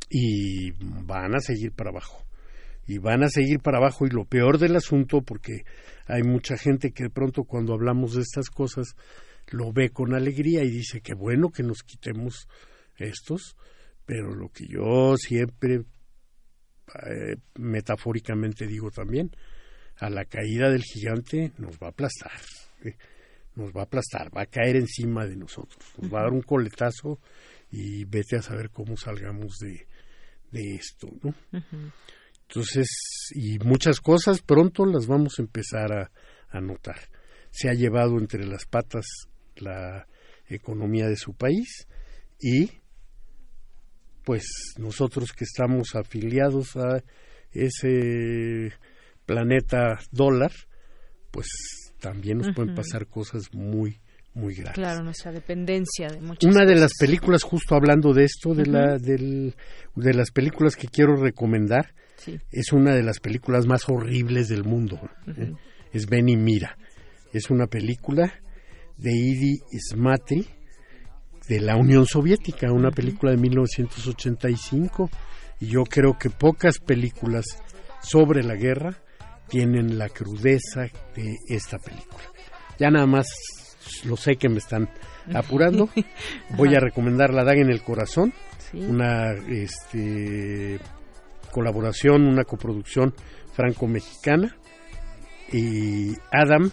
Y 0.09 0.71
van 1.05 1.35
a 1.35 1.41
seguir 1.41 1.73
para 1.73 1.91
abajo. 1.91 2.25
Y 2.87 2.99
van 2.99 3.23
a 3.23 3.29
seguir 3.29 3.61
para 3.61 3.77
abajo 3.77 4.07
y 4.07 4.11
lo 4.11 4.25
peor 4.25 4.59
del 4.59 4.75
asunto, 4.75 5.21
porque 5.21 5.65
hay 6.07 6.23
mucha 6.23 6.57
gente 6.57 6.93
que 6.93 7.05
de 7.05 7.11
pronto 7.11 7.45
cuando 7.45 7.75
hablamos 7.75 8.15
de 8.15 8.23
estas 8.23 8.49
cosas 8.49 8.97
lo 9.51 9.73
ve 9.73 9.91
con 9.91 10.15
alegría 10.15 10.65
y 10.65 10.71
dice 10.71 11.01
que 11.03 11.15
bueno 11.15 11.51
que 11.51 11.63
nos 11.63 11.83
quitemos 11.83 12.49
estos, 12.97 13.57
pero 14.07 14.35
lo 14.35 14.49
que 14.49 14.67
yo 14.67 15.15
siempre 15.17 15.83
eh, 17.07 17.37
metafóricamente 17.57 18.67
digo 18.67 18.91
también, 18.91 19.31
a 19.99 20.11
la 20.11 20.25
caída 20.25 20.71
del 20.71 20.83
gigante 20.83 21.53
nos 21.59 21.77
va 21.77 21.89
a 21.89 21.91
aplastar, 21.91 22.41
nos 23.55 23.73
va 23.73 23.83
a 23.83 23.85
aplastar, 23.85 24.37
va 24.37 24.43
a 24.43 24.47
caer 24.47 24.77
encima 24.77 25.27
de 25.27 25.37
nosotros, 25.37 25.85
nos 25.99 26.13
va 26.13 26.21
a 26.21 26.23
dar 26.25 26.33
un 26.33 26.43
coletazo 26.43 27.19
y 27.71 28.05
vete 28.05 28.37
a 28.37 28.43
saber 28.43 28.71
cómo 28.71 28.97
salgamos 28.97 29.59
de, 29.59 29.87
de 30.51 30.75
esto, 30.75 31.09
¿no? 31.23 31.35
Entonces, 32.49 32.89
y 33.35 33.59
muchas 33.61 34.01
cosas 34.01 34.43
pronto 34.43 34.85
las 34.85 35.07
vamos 35.07 35.39
a 35.39 35.43
empezar 35.43 35.93
a, 35.93 36.11
a 36.51 36.61
notar. 36.61 36.99
Se 37.51 37.71
ha 37.71 37.75
llevado 37.75 38.19
entre 38.19 38.45
las 38.47 38.67
patas 38.67 39.07
la 39.57 40.07
economía 40.49 41.09
de 41.09 41.17
su 41.17 41.35
país 41.35 41.87
y 42.39 42.82
pues 44.25 44.45
nosotros 44.79 45.33
que 45.33 45.45
estamos 45.45 45.95
afiliados 45.95 46.77
a 46.77 47.03
ese 47.53 48.73
planeta 49.27 49.99
dólar, 50.11 50.53
pues 51.31 51.47
también 52.01 52.39
nos 52.39 52.55
pueden 52.55 52.75
pasar 52.75 53.07
cosas 53.07 53.53
muy 53.53 54.01
muy 54.35 54.55
graves. 54.55 54.75
Claro, 54.75 55.03
nuestra 55.05 55.31
dependencia 55.31 56.09
de 56.09 56.21
muchas 56.21 56.51
Una 56.51 56.65
de 56.65 56.75
las 56.75 56.93
películas, 56.99 57.43
justo 57.43 57.75
hablando 57.75 58.15
de 58.15 58.25
esto, 58.25 58.55
de, 58.55 58.67
la, 58.67 58.99
del, 58.99 59.55
de 59.95 60.15
las 60.15 60.31
películas 60.31 60.75
que 60.77 60.89
quiero 60.89 61.17
recomendar, 61.17 61.95
es 62.51 62.73
una 62.73 62.95
de 62.95 63.03
las 63.03 63.21
películas 63.21 63.67
más 63.67 63.89
horribles 63.89 64.49
del 64.49 64.65
mundo. 64.65 64.99
¿eh? 65.27 65.53
Es 65.93 66.07
Ben 66.07 66.29
y 66.29 66.37
Mira. 66.37 66.79
Es 67.33 67.51
una 67.51 67.67
película 67.67 68.33
de 68.97 69.11
Idi 69.13 69.59
Smatri, 69.91 70.47
de 71.49 71.61
la 71.61 71.77
Unión 71.77 72.07
Soviética, 72.07 72.73
una 72.73 72.91
película 72.91 73.33
de 73.33 73.39
1985. 73.39 75.11
Y 75.61 75.67
yo 75.67 75.85
creo 75.85 76.19
que 76.19 76.31
pocas 76.31 76.79
películas 76.79 77.45
sobre 78.01 78.43
la 78.43 78.55
guerra 78.55 78.97
tienen 79.49 79.99
la 79.99 80.09
crudeza 80.09 80.89
de 81.15 81.37
esta 81.49 81.79
película. 81.79 82.25
Ya 82.79 82.91
nada 82.91 83.07
más 83.07 83.27
lo 84.05 84.17
sé 84.17 84.37
que 84.37 84.49
me 84.49 84.59
están 84.59 84.89
apurando. 85.35 85.89
Voy 86.57 86.75
a 86.75 86.81
recomendar 86.81 87.33
La 87.33 87.45
Daga 87.45 87.61
en 87.61 87.71
el 87.71 87.83
Corazón, 87.83 88.33
una 88.73 89.33
este, 89.33 90.79
colaboración, 91.51 92.27
una 92.27 92.45
coproducción 92.45 93.15
franco-mexicana. 93.53 94.57
Y 95.53 96.15
Adam, 96.33 96.71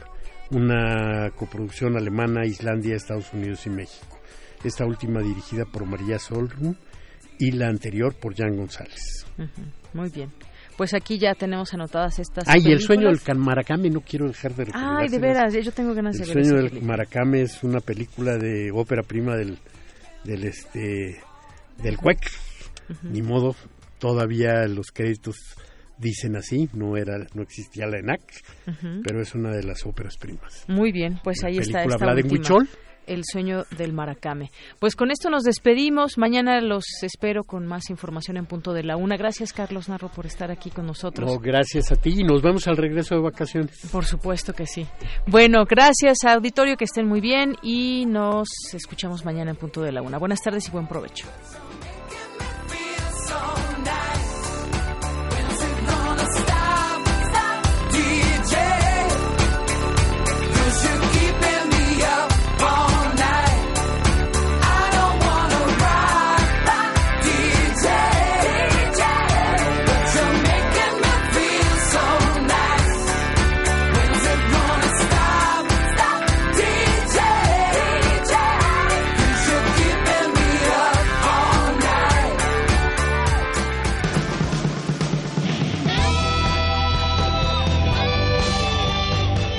una 0.51 1.31
coproducción 1.35 1.97
alemana, 1.97 2.45
Islandia, 2.45 2.95
Estados 2.95 3.33
Unidos 3.33 3.65
y 3.65 3.71
México 3.71 4.18
esta 4.63 4.85
última 4.85 5.21
dirigida 5.21 5.65
por 5.65 5.85
María 5.85 6.19
Solrum 6.19 6.75
y 7.39 7.51
la 7.51 7.67
anterior 7.67 8.13
por 8.15 8.35
Jan 8.35 8.55
González. 8.55 9.25
Muy 9.93 10.09
bien. 10.09 10.29
Pues 10.77 10.93
aquí 10.93 11.17
ya 11.17 11.33
tenemos 11.33 11.73
anotadas 11.73 12.19
estas. 12.19 12.47
Ay, 12.47 12.61
el 12.67 12.79
sueño 12.79 13.09
del. 13.09 13.37
Maracame, 13.37 13.89
no 13.89 14.01
quiero 14.01 14.27
dejar 14.27 14.55
de 14.55 14.67
Ay, 14.73 15.09
de 15.09 15.19
veras, 15.19 15.53
yo 15.53 15.71
tengo 15.71 15.93
ganas 15.93 16.15
El 16.15 16.27
de 16.27 16.33
ver 16.33 16.45
sueño 16.45 16.57
del 16.57 16.69
película. 16.69 16.91
Maracame 16.91 17.41
es 17.41 17.63
una 17.63 17.79
película 17.79 18.37
de 18.37 18.71
ópera 18.73 19.03
prima 19.03 19.35
del, 19.35 19.57
del 20.23 20.45
este 20.45 21.19
del 21.83 21.97
CUEC. 21.97 22.19
Ni 23.03 23.21
modo, 23.21 23.55
todavía 23.99 24.65
los 24.67 24.91
créditos 24.91 25.35
dicen 25.97 26.35
así, 26.37 26.69
no 26.73 26.97
era, 26.97 27.17
no 27.33 27.43
existía 27.43 27.85
la 27.85 27.99
ENAC, 27.99 28.21
pero 29.03 29.21
es 29.21 29.35
una 29.35 29.51
de 29.51 29.63
las 29.63 29.85
óperas 29.85 30.17
primas. 30.17 30.63
Muy 30.67 30.91
bien, 30.91 31.19
pues 31.23 31.43
ahí 31.43 31.57
está 31.57 31.79
película 31.79 31.95
esta 31.95 32.05
hablada 32.05 32.19
en 32.21 32.25
última, 32.25 32.39
huichol. 32.39 32.69
El 33.09 33.23
sueño 33.25 33.65
del 33.77 33.91
Maracame. 33.91 34.51
Pues 34.79 34.95
con 34.95 35.11
esto 35.11 35.29
nos 35.29 35.43
despedimos. 35.43 36.17
Mañana 36.17 36.61
los 36.61 36.85
espero 37.01 37.43
con 37.43 37.65
más 37.65 37.89
información 37.89 38.37
en 38.37 38.45
punto 38.45 38.71
de 38.73 38.83
la 38.83 38.95
una. 38.95 39.17
Gracias, 39.17 39.51
Carlos 39.51 39.89
Narro, 39.89 40.09
por 40.09 40.25
estar 40.25 40.51
aquí 40.51 40.69
con 40.69 40.85
nosotros. 40.85 41.29
No, 41.29 41.39
gracias 41.39 41.91
a 41.91 41.95
ti 41.95 42.13
y 42.19 42.23
nos 42.23 42.41
vemos 42.41 42.67
al 42.67 42.77
regreso 42.77 43.15
de 43.15 43.21
vacaciones. 43.21 43.79
Por 43.91 44.05
supuesto 44.05 44.53
que 44.53 44.65
sí. 44.65 44.85
Bueno, 45.27 45.65
gracias, 45.65 46.19
auditorio, 46.23 46.77
que 46.77 46.85
estén 46.85 47.07
muy 47.07 47.19
bien 47.19 47.55
y 47.61 48.05
nos 48.05 48.47
escuchamos 48.73 49.25
mañana 49.25 49.51
en 49.51 49.57
punto 49.57 49.81
de 49.81 49.91
la 49.91 50.01
una. 50.01 50.17
Buenas 50.17 50.41
tardes 50.41 50.67
y 50.67 50.71
buen 50.71 50.87
provecho. 50.87 51.27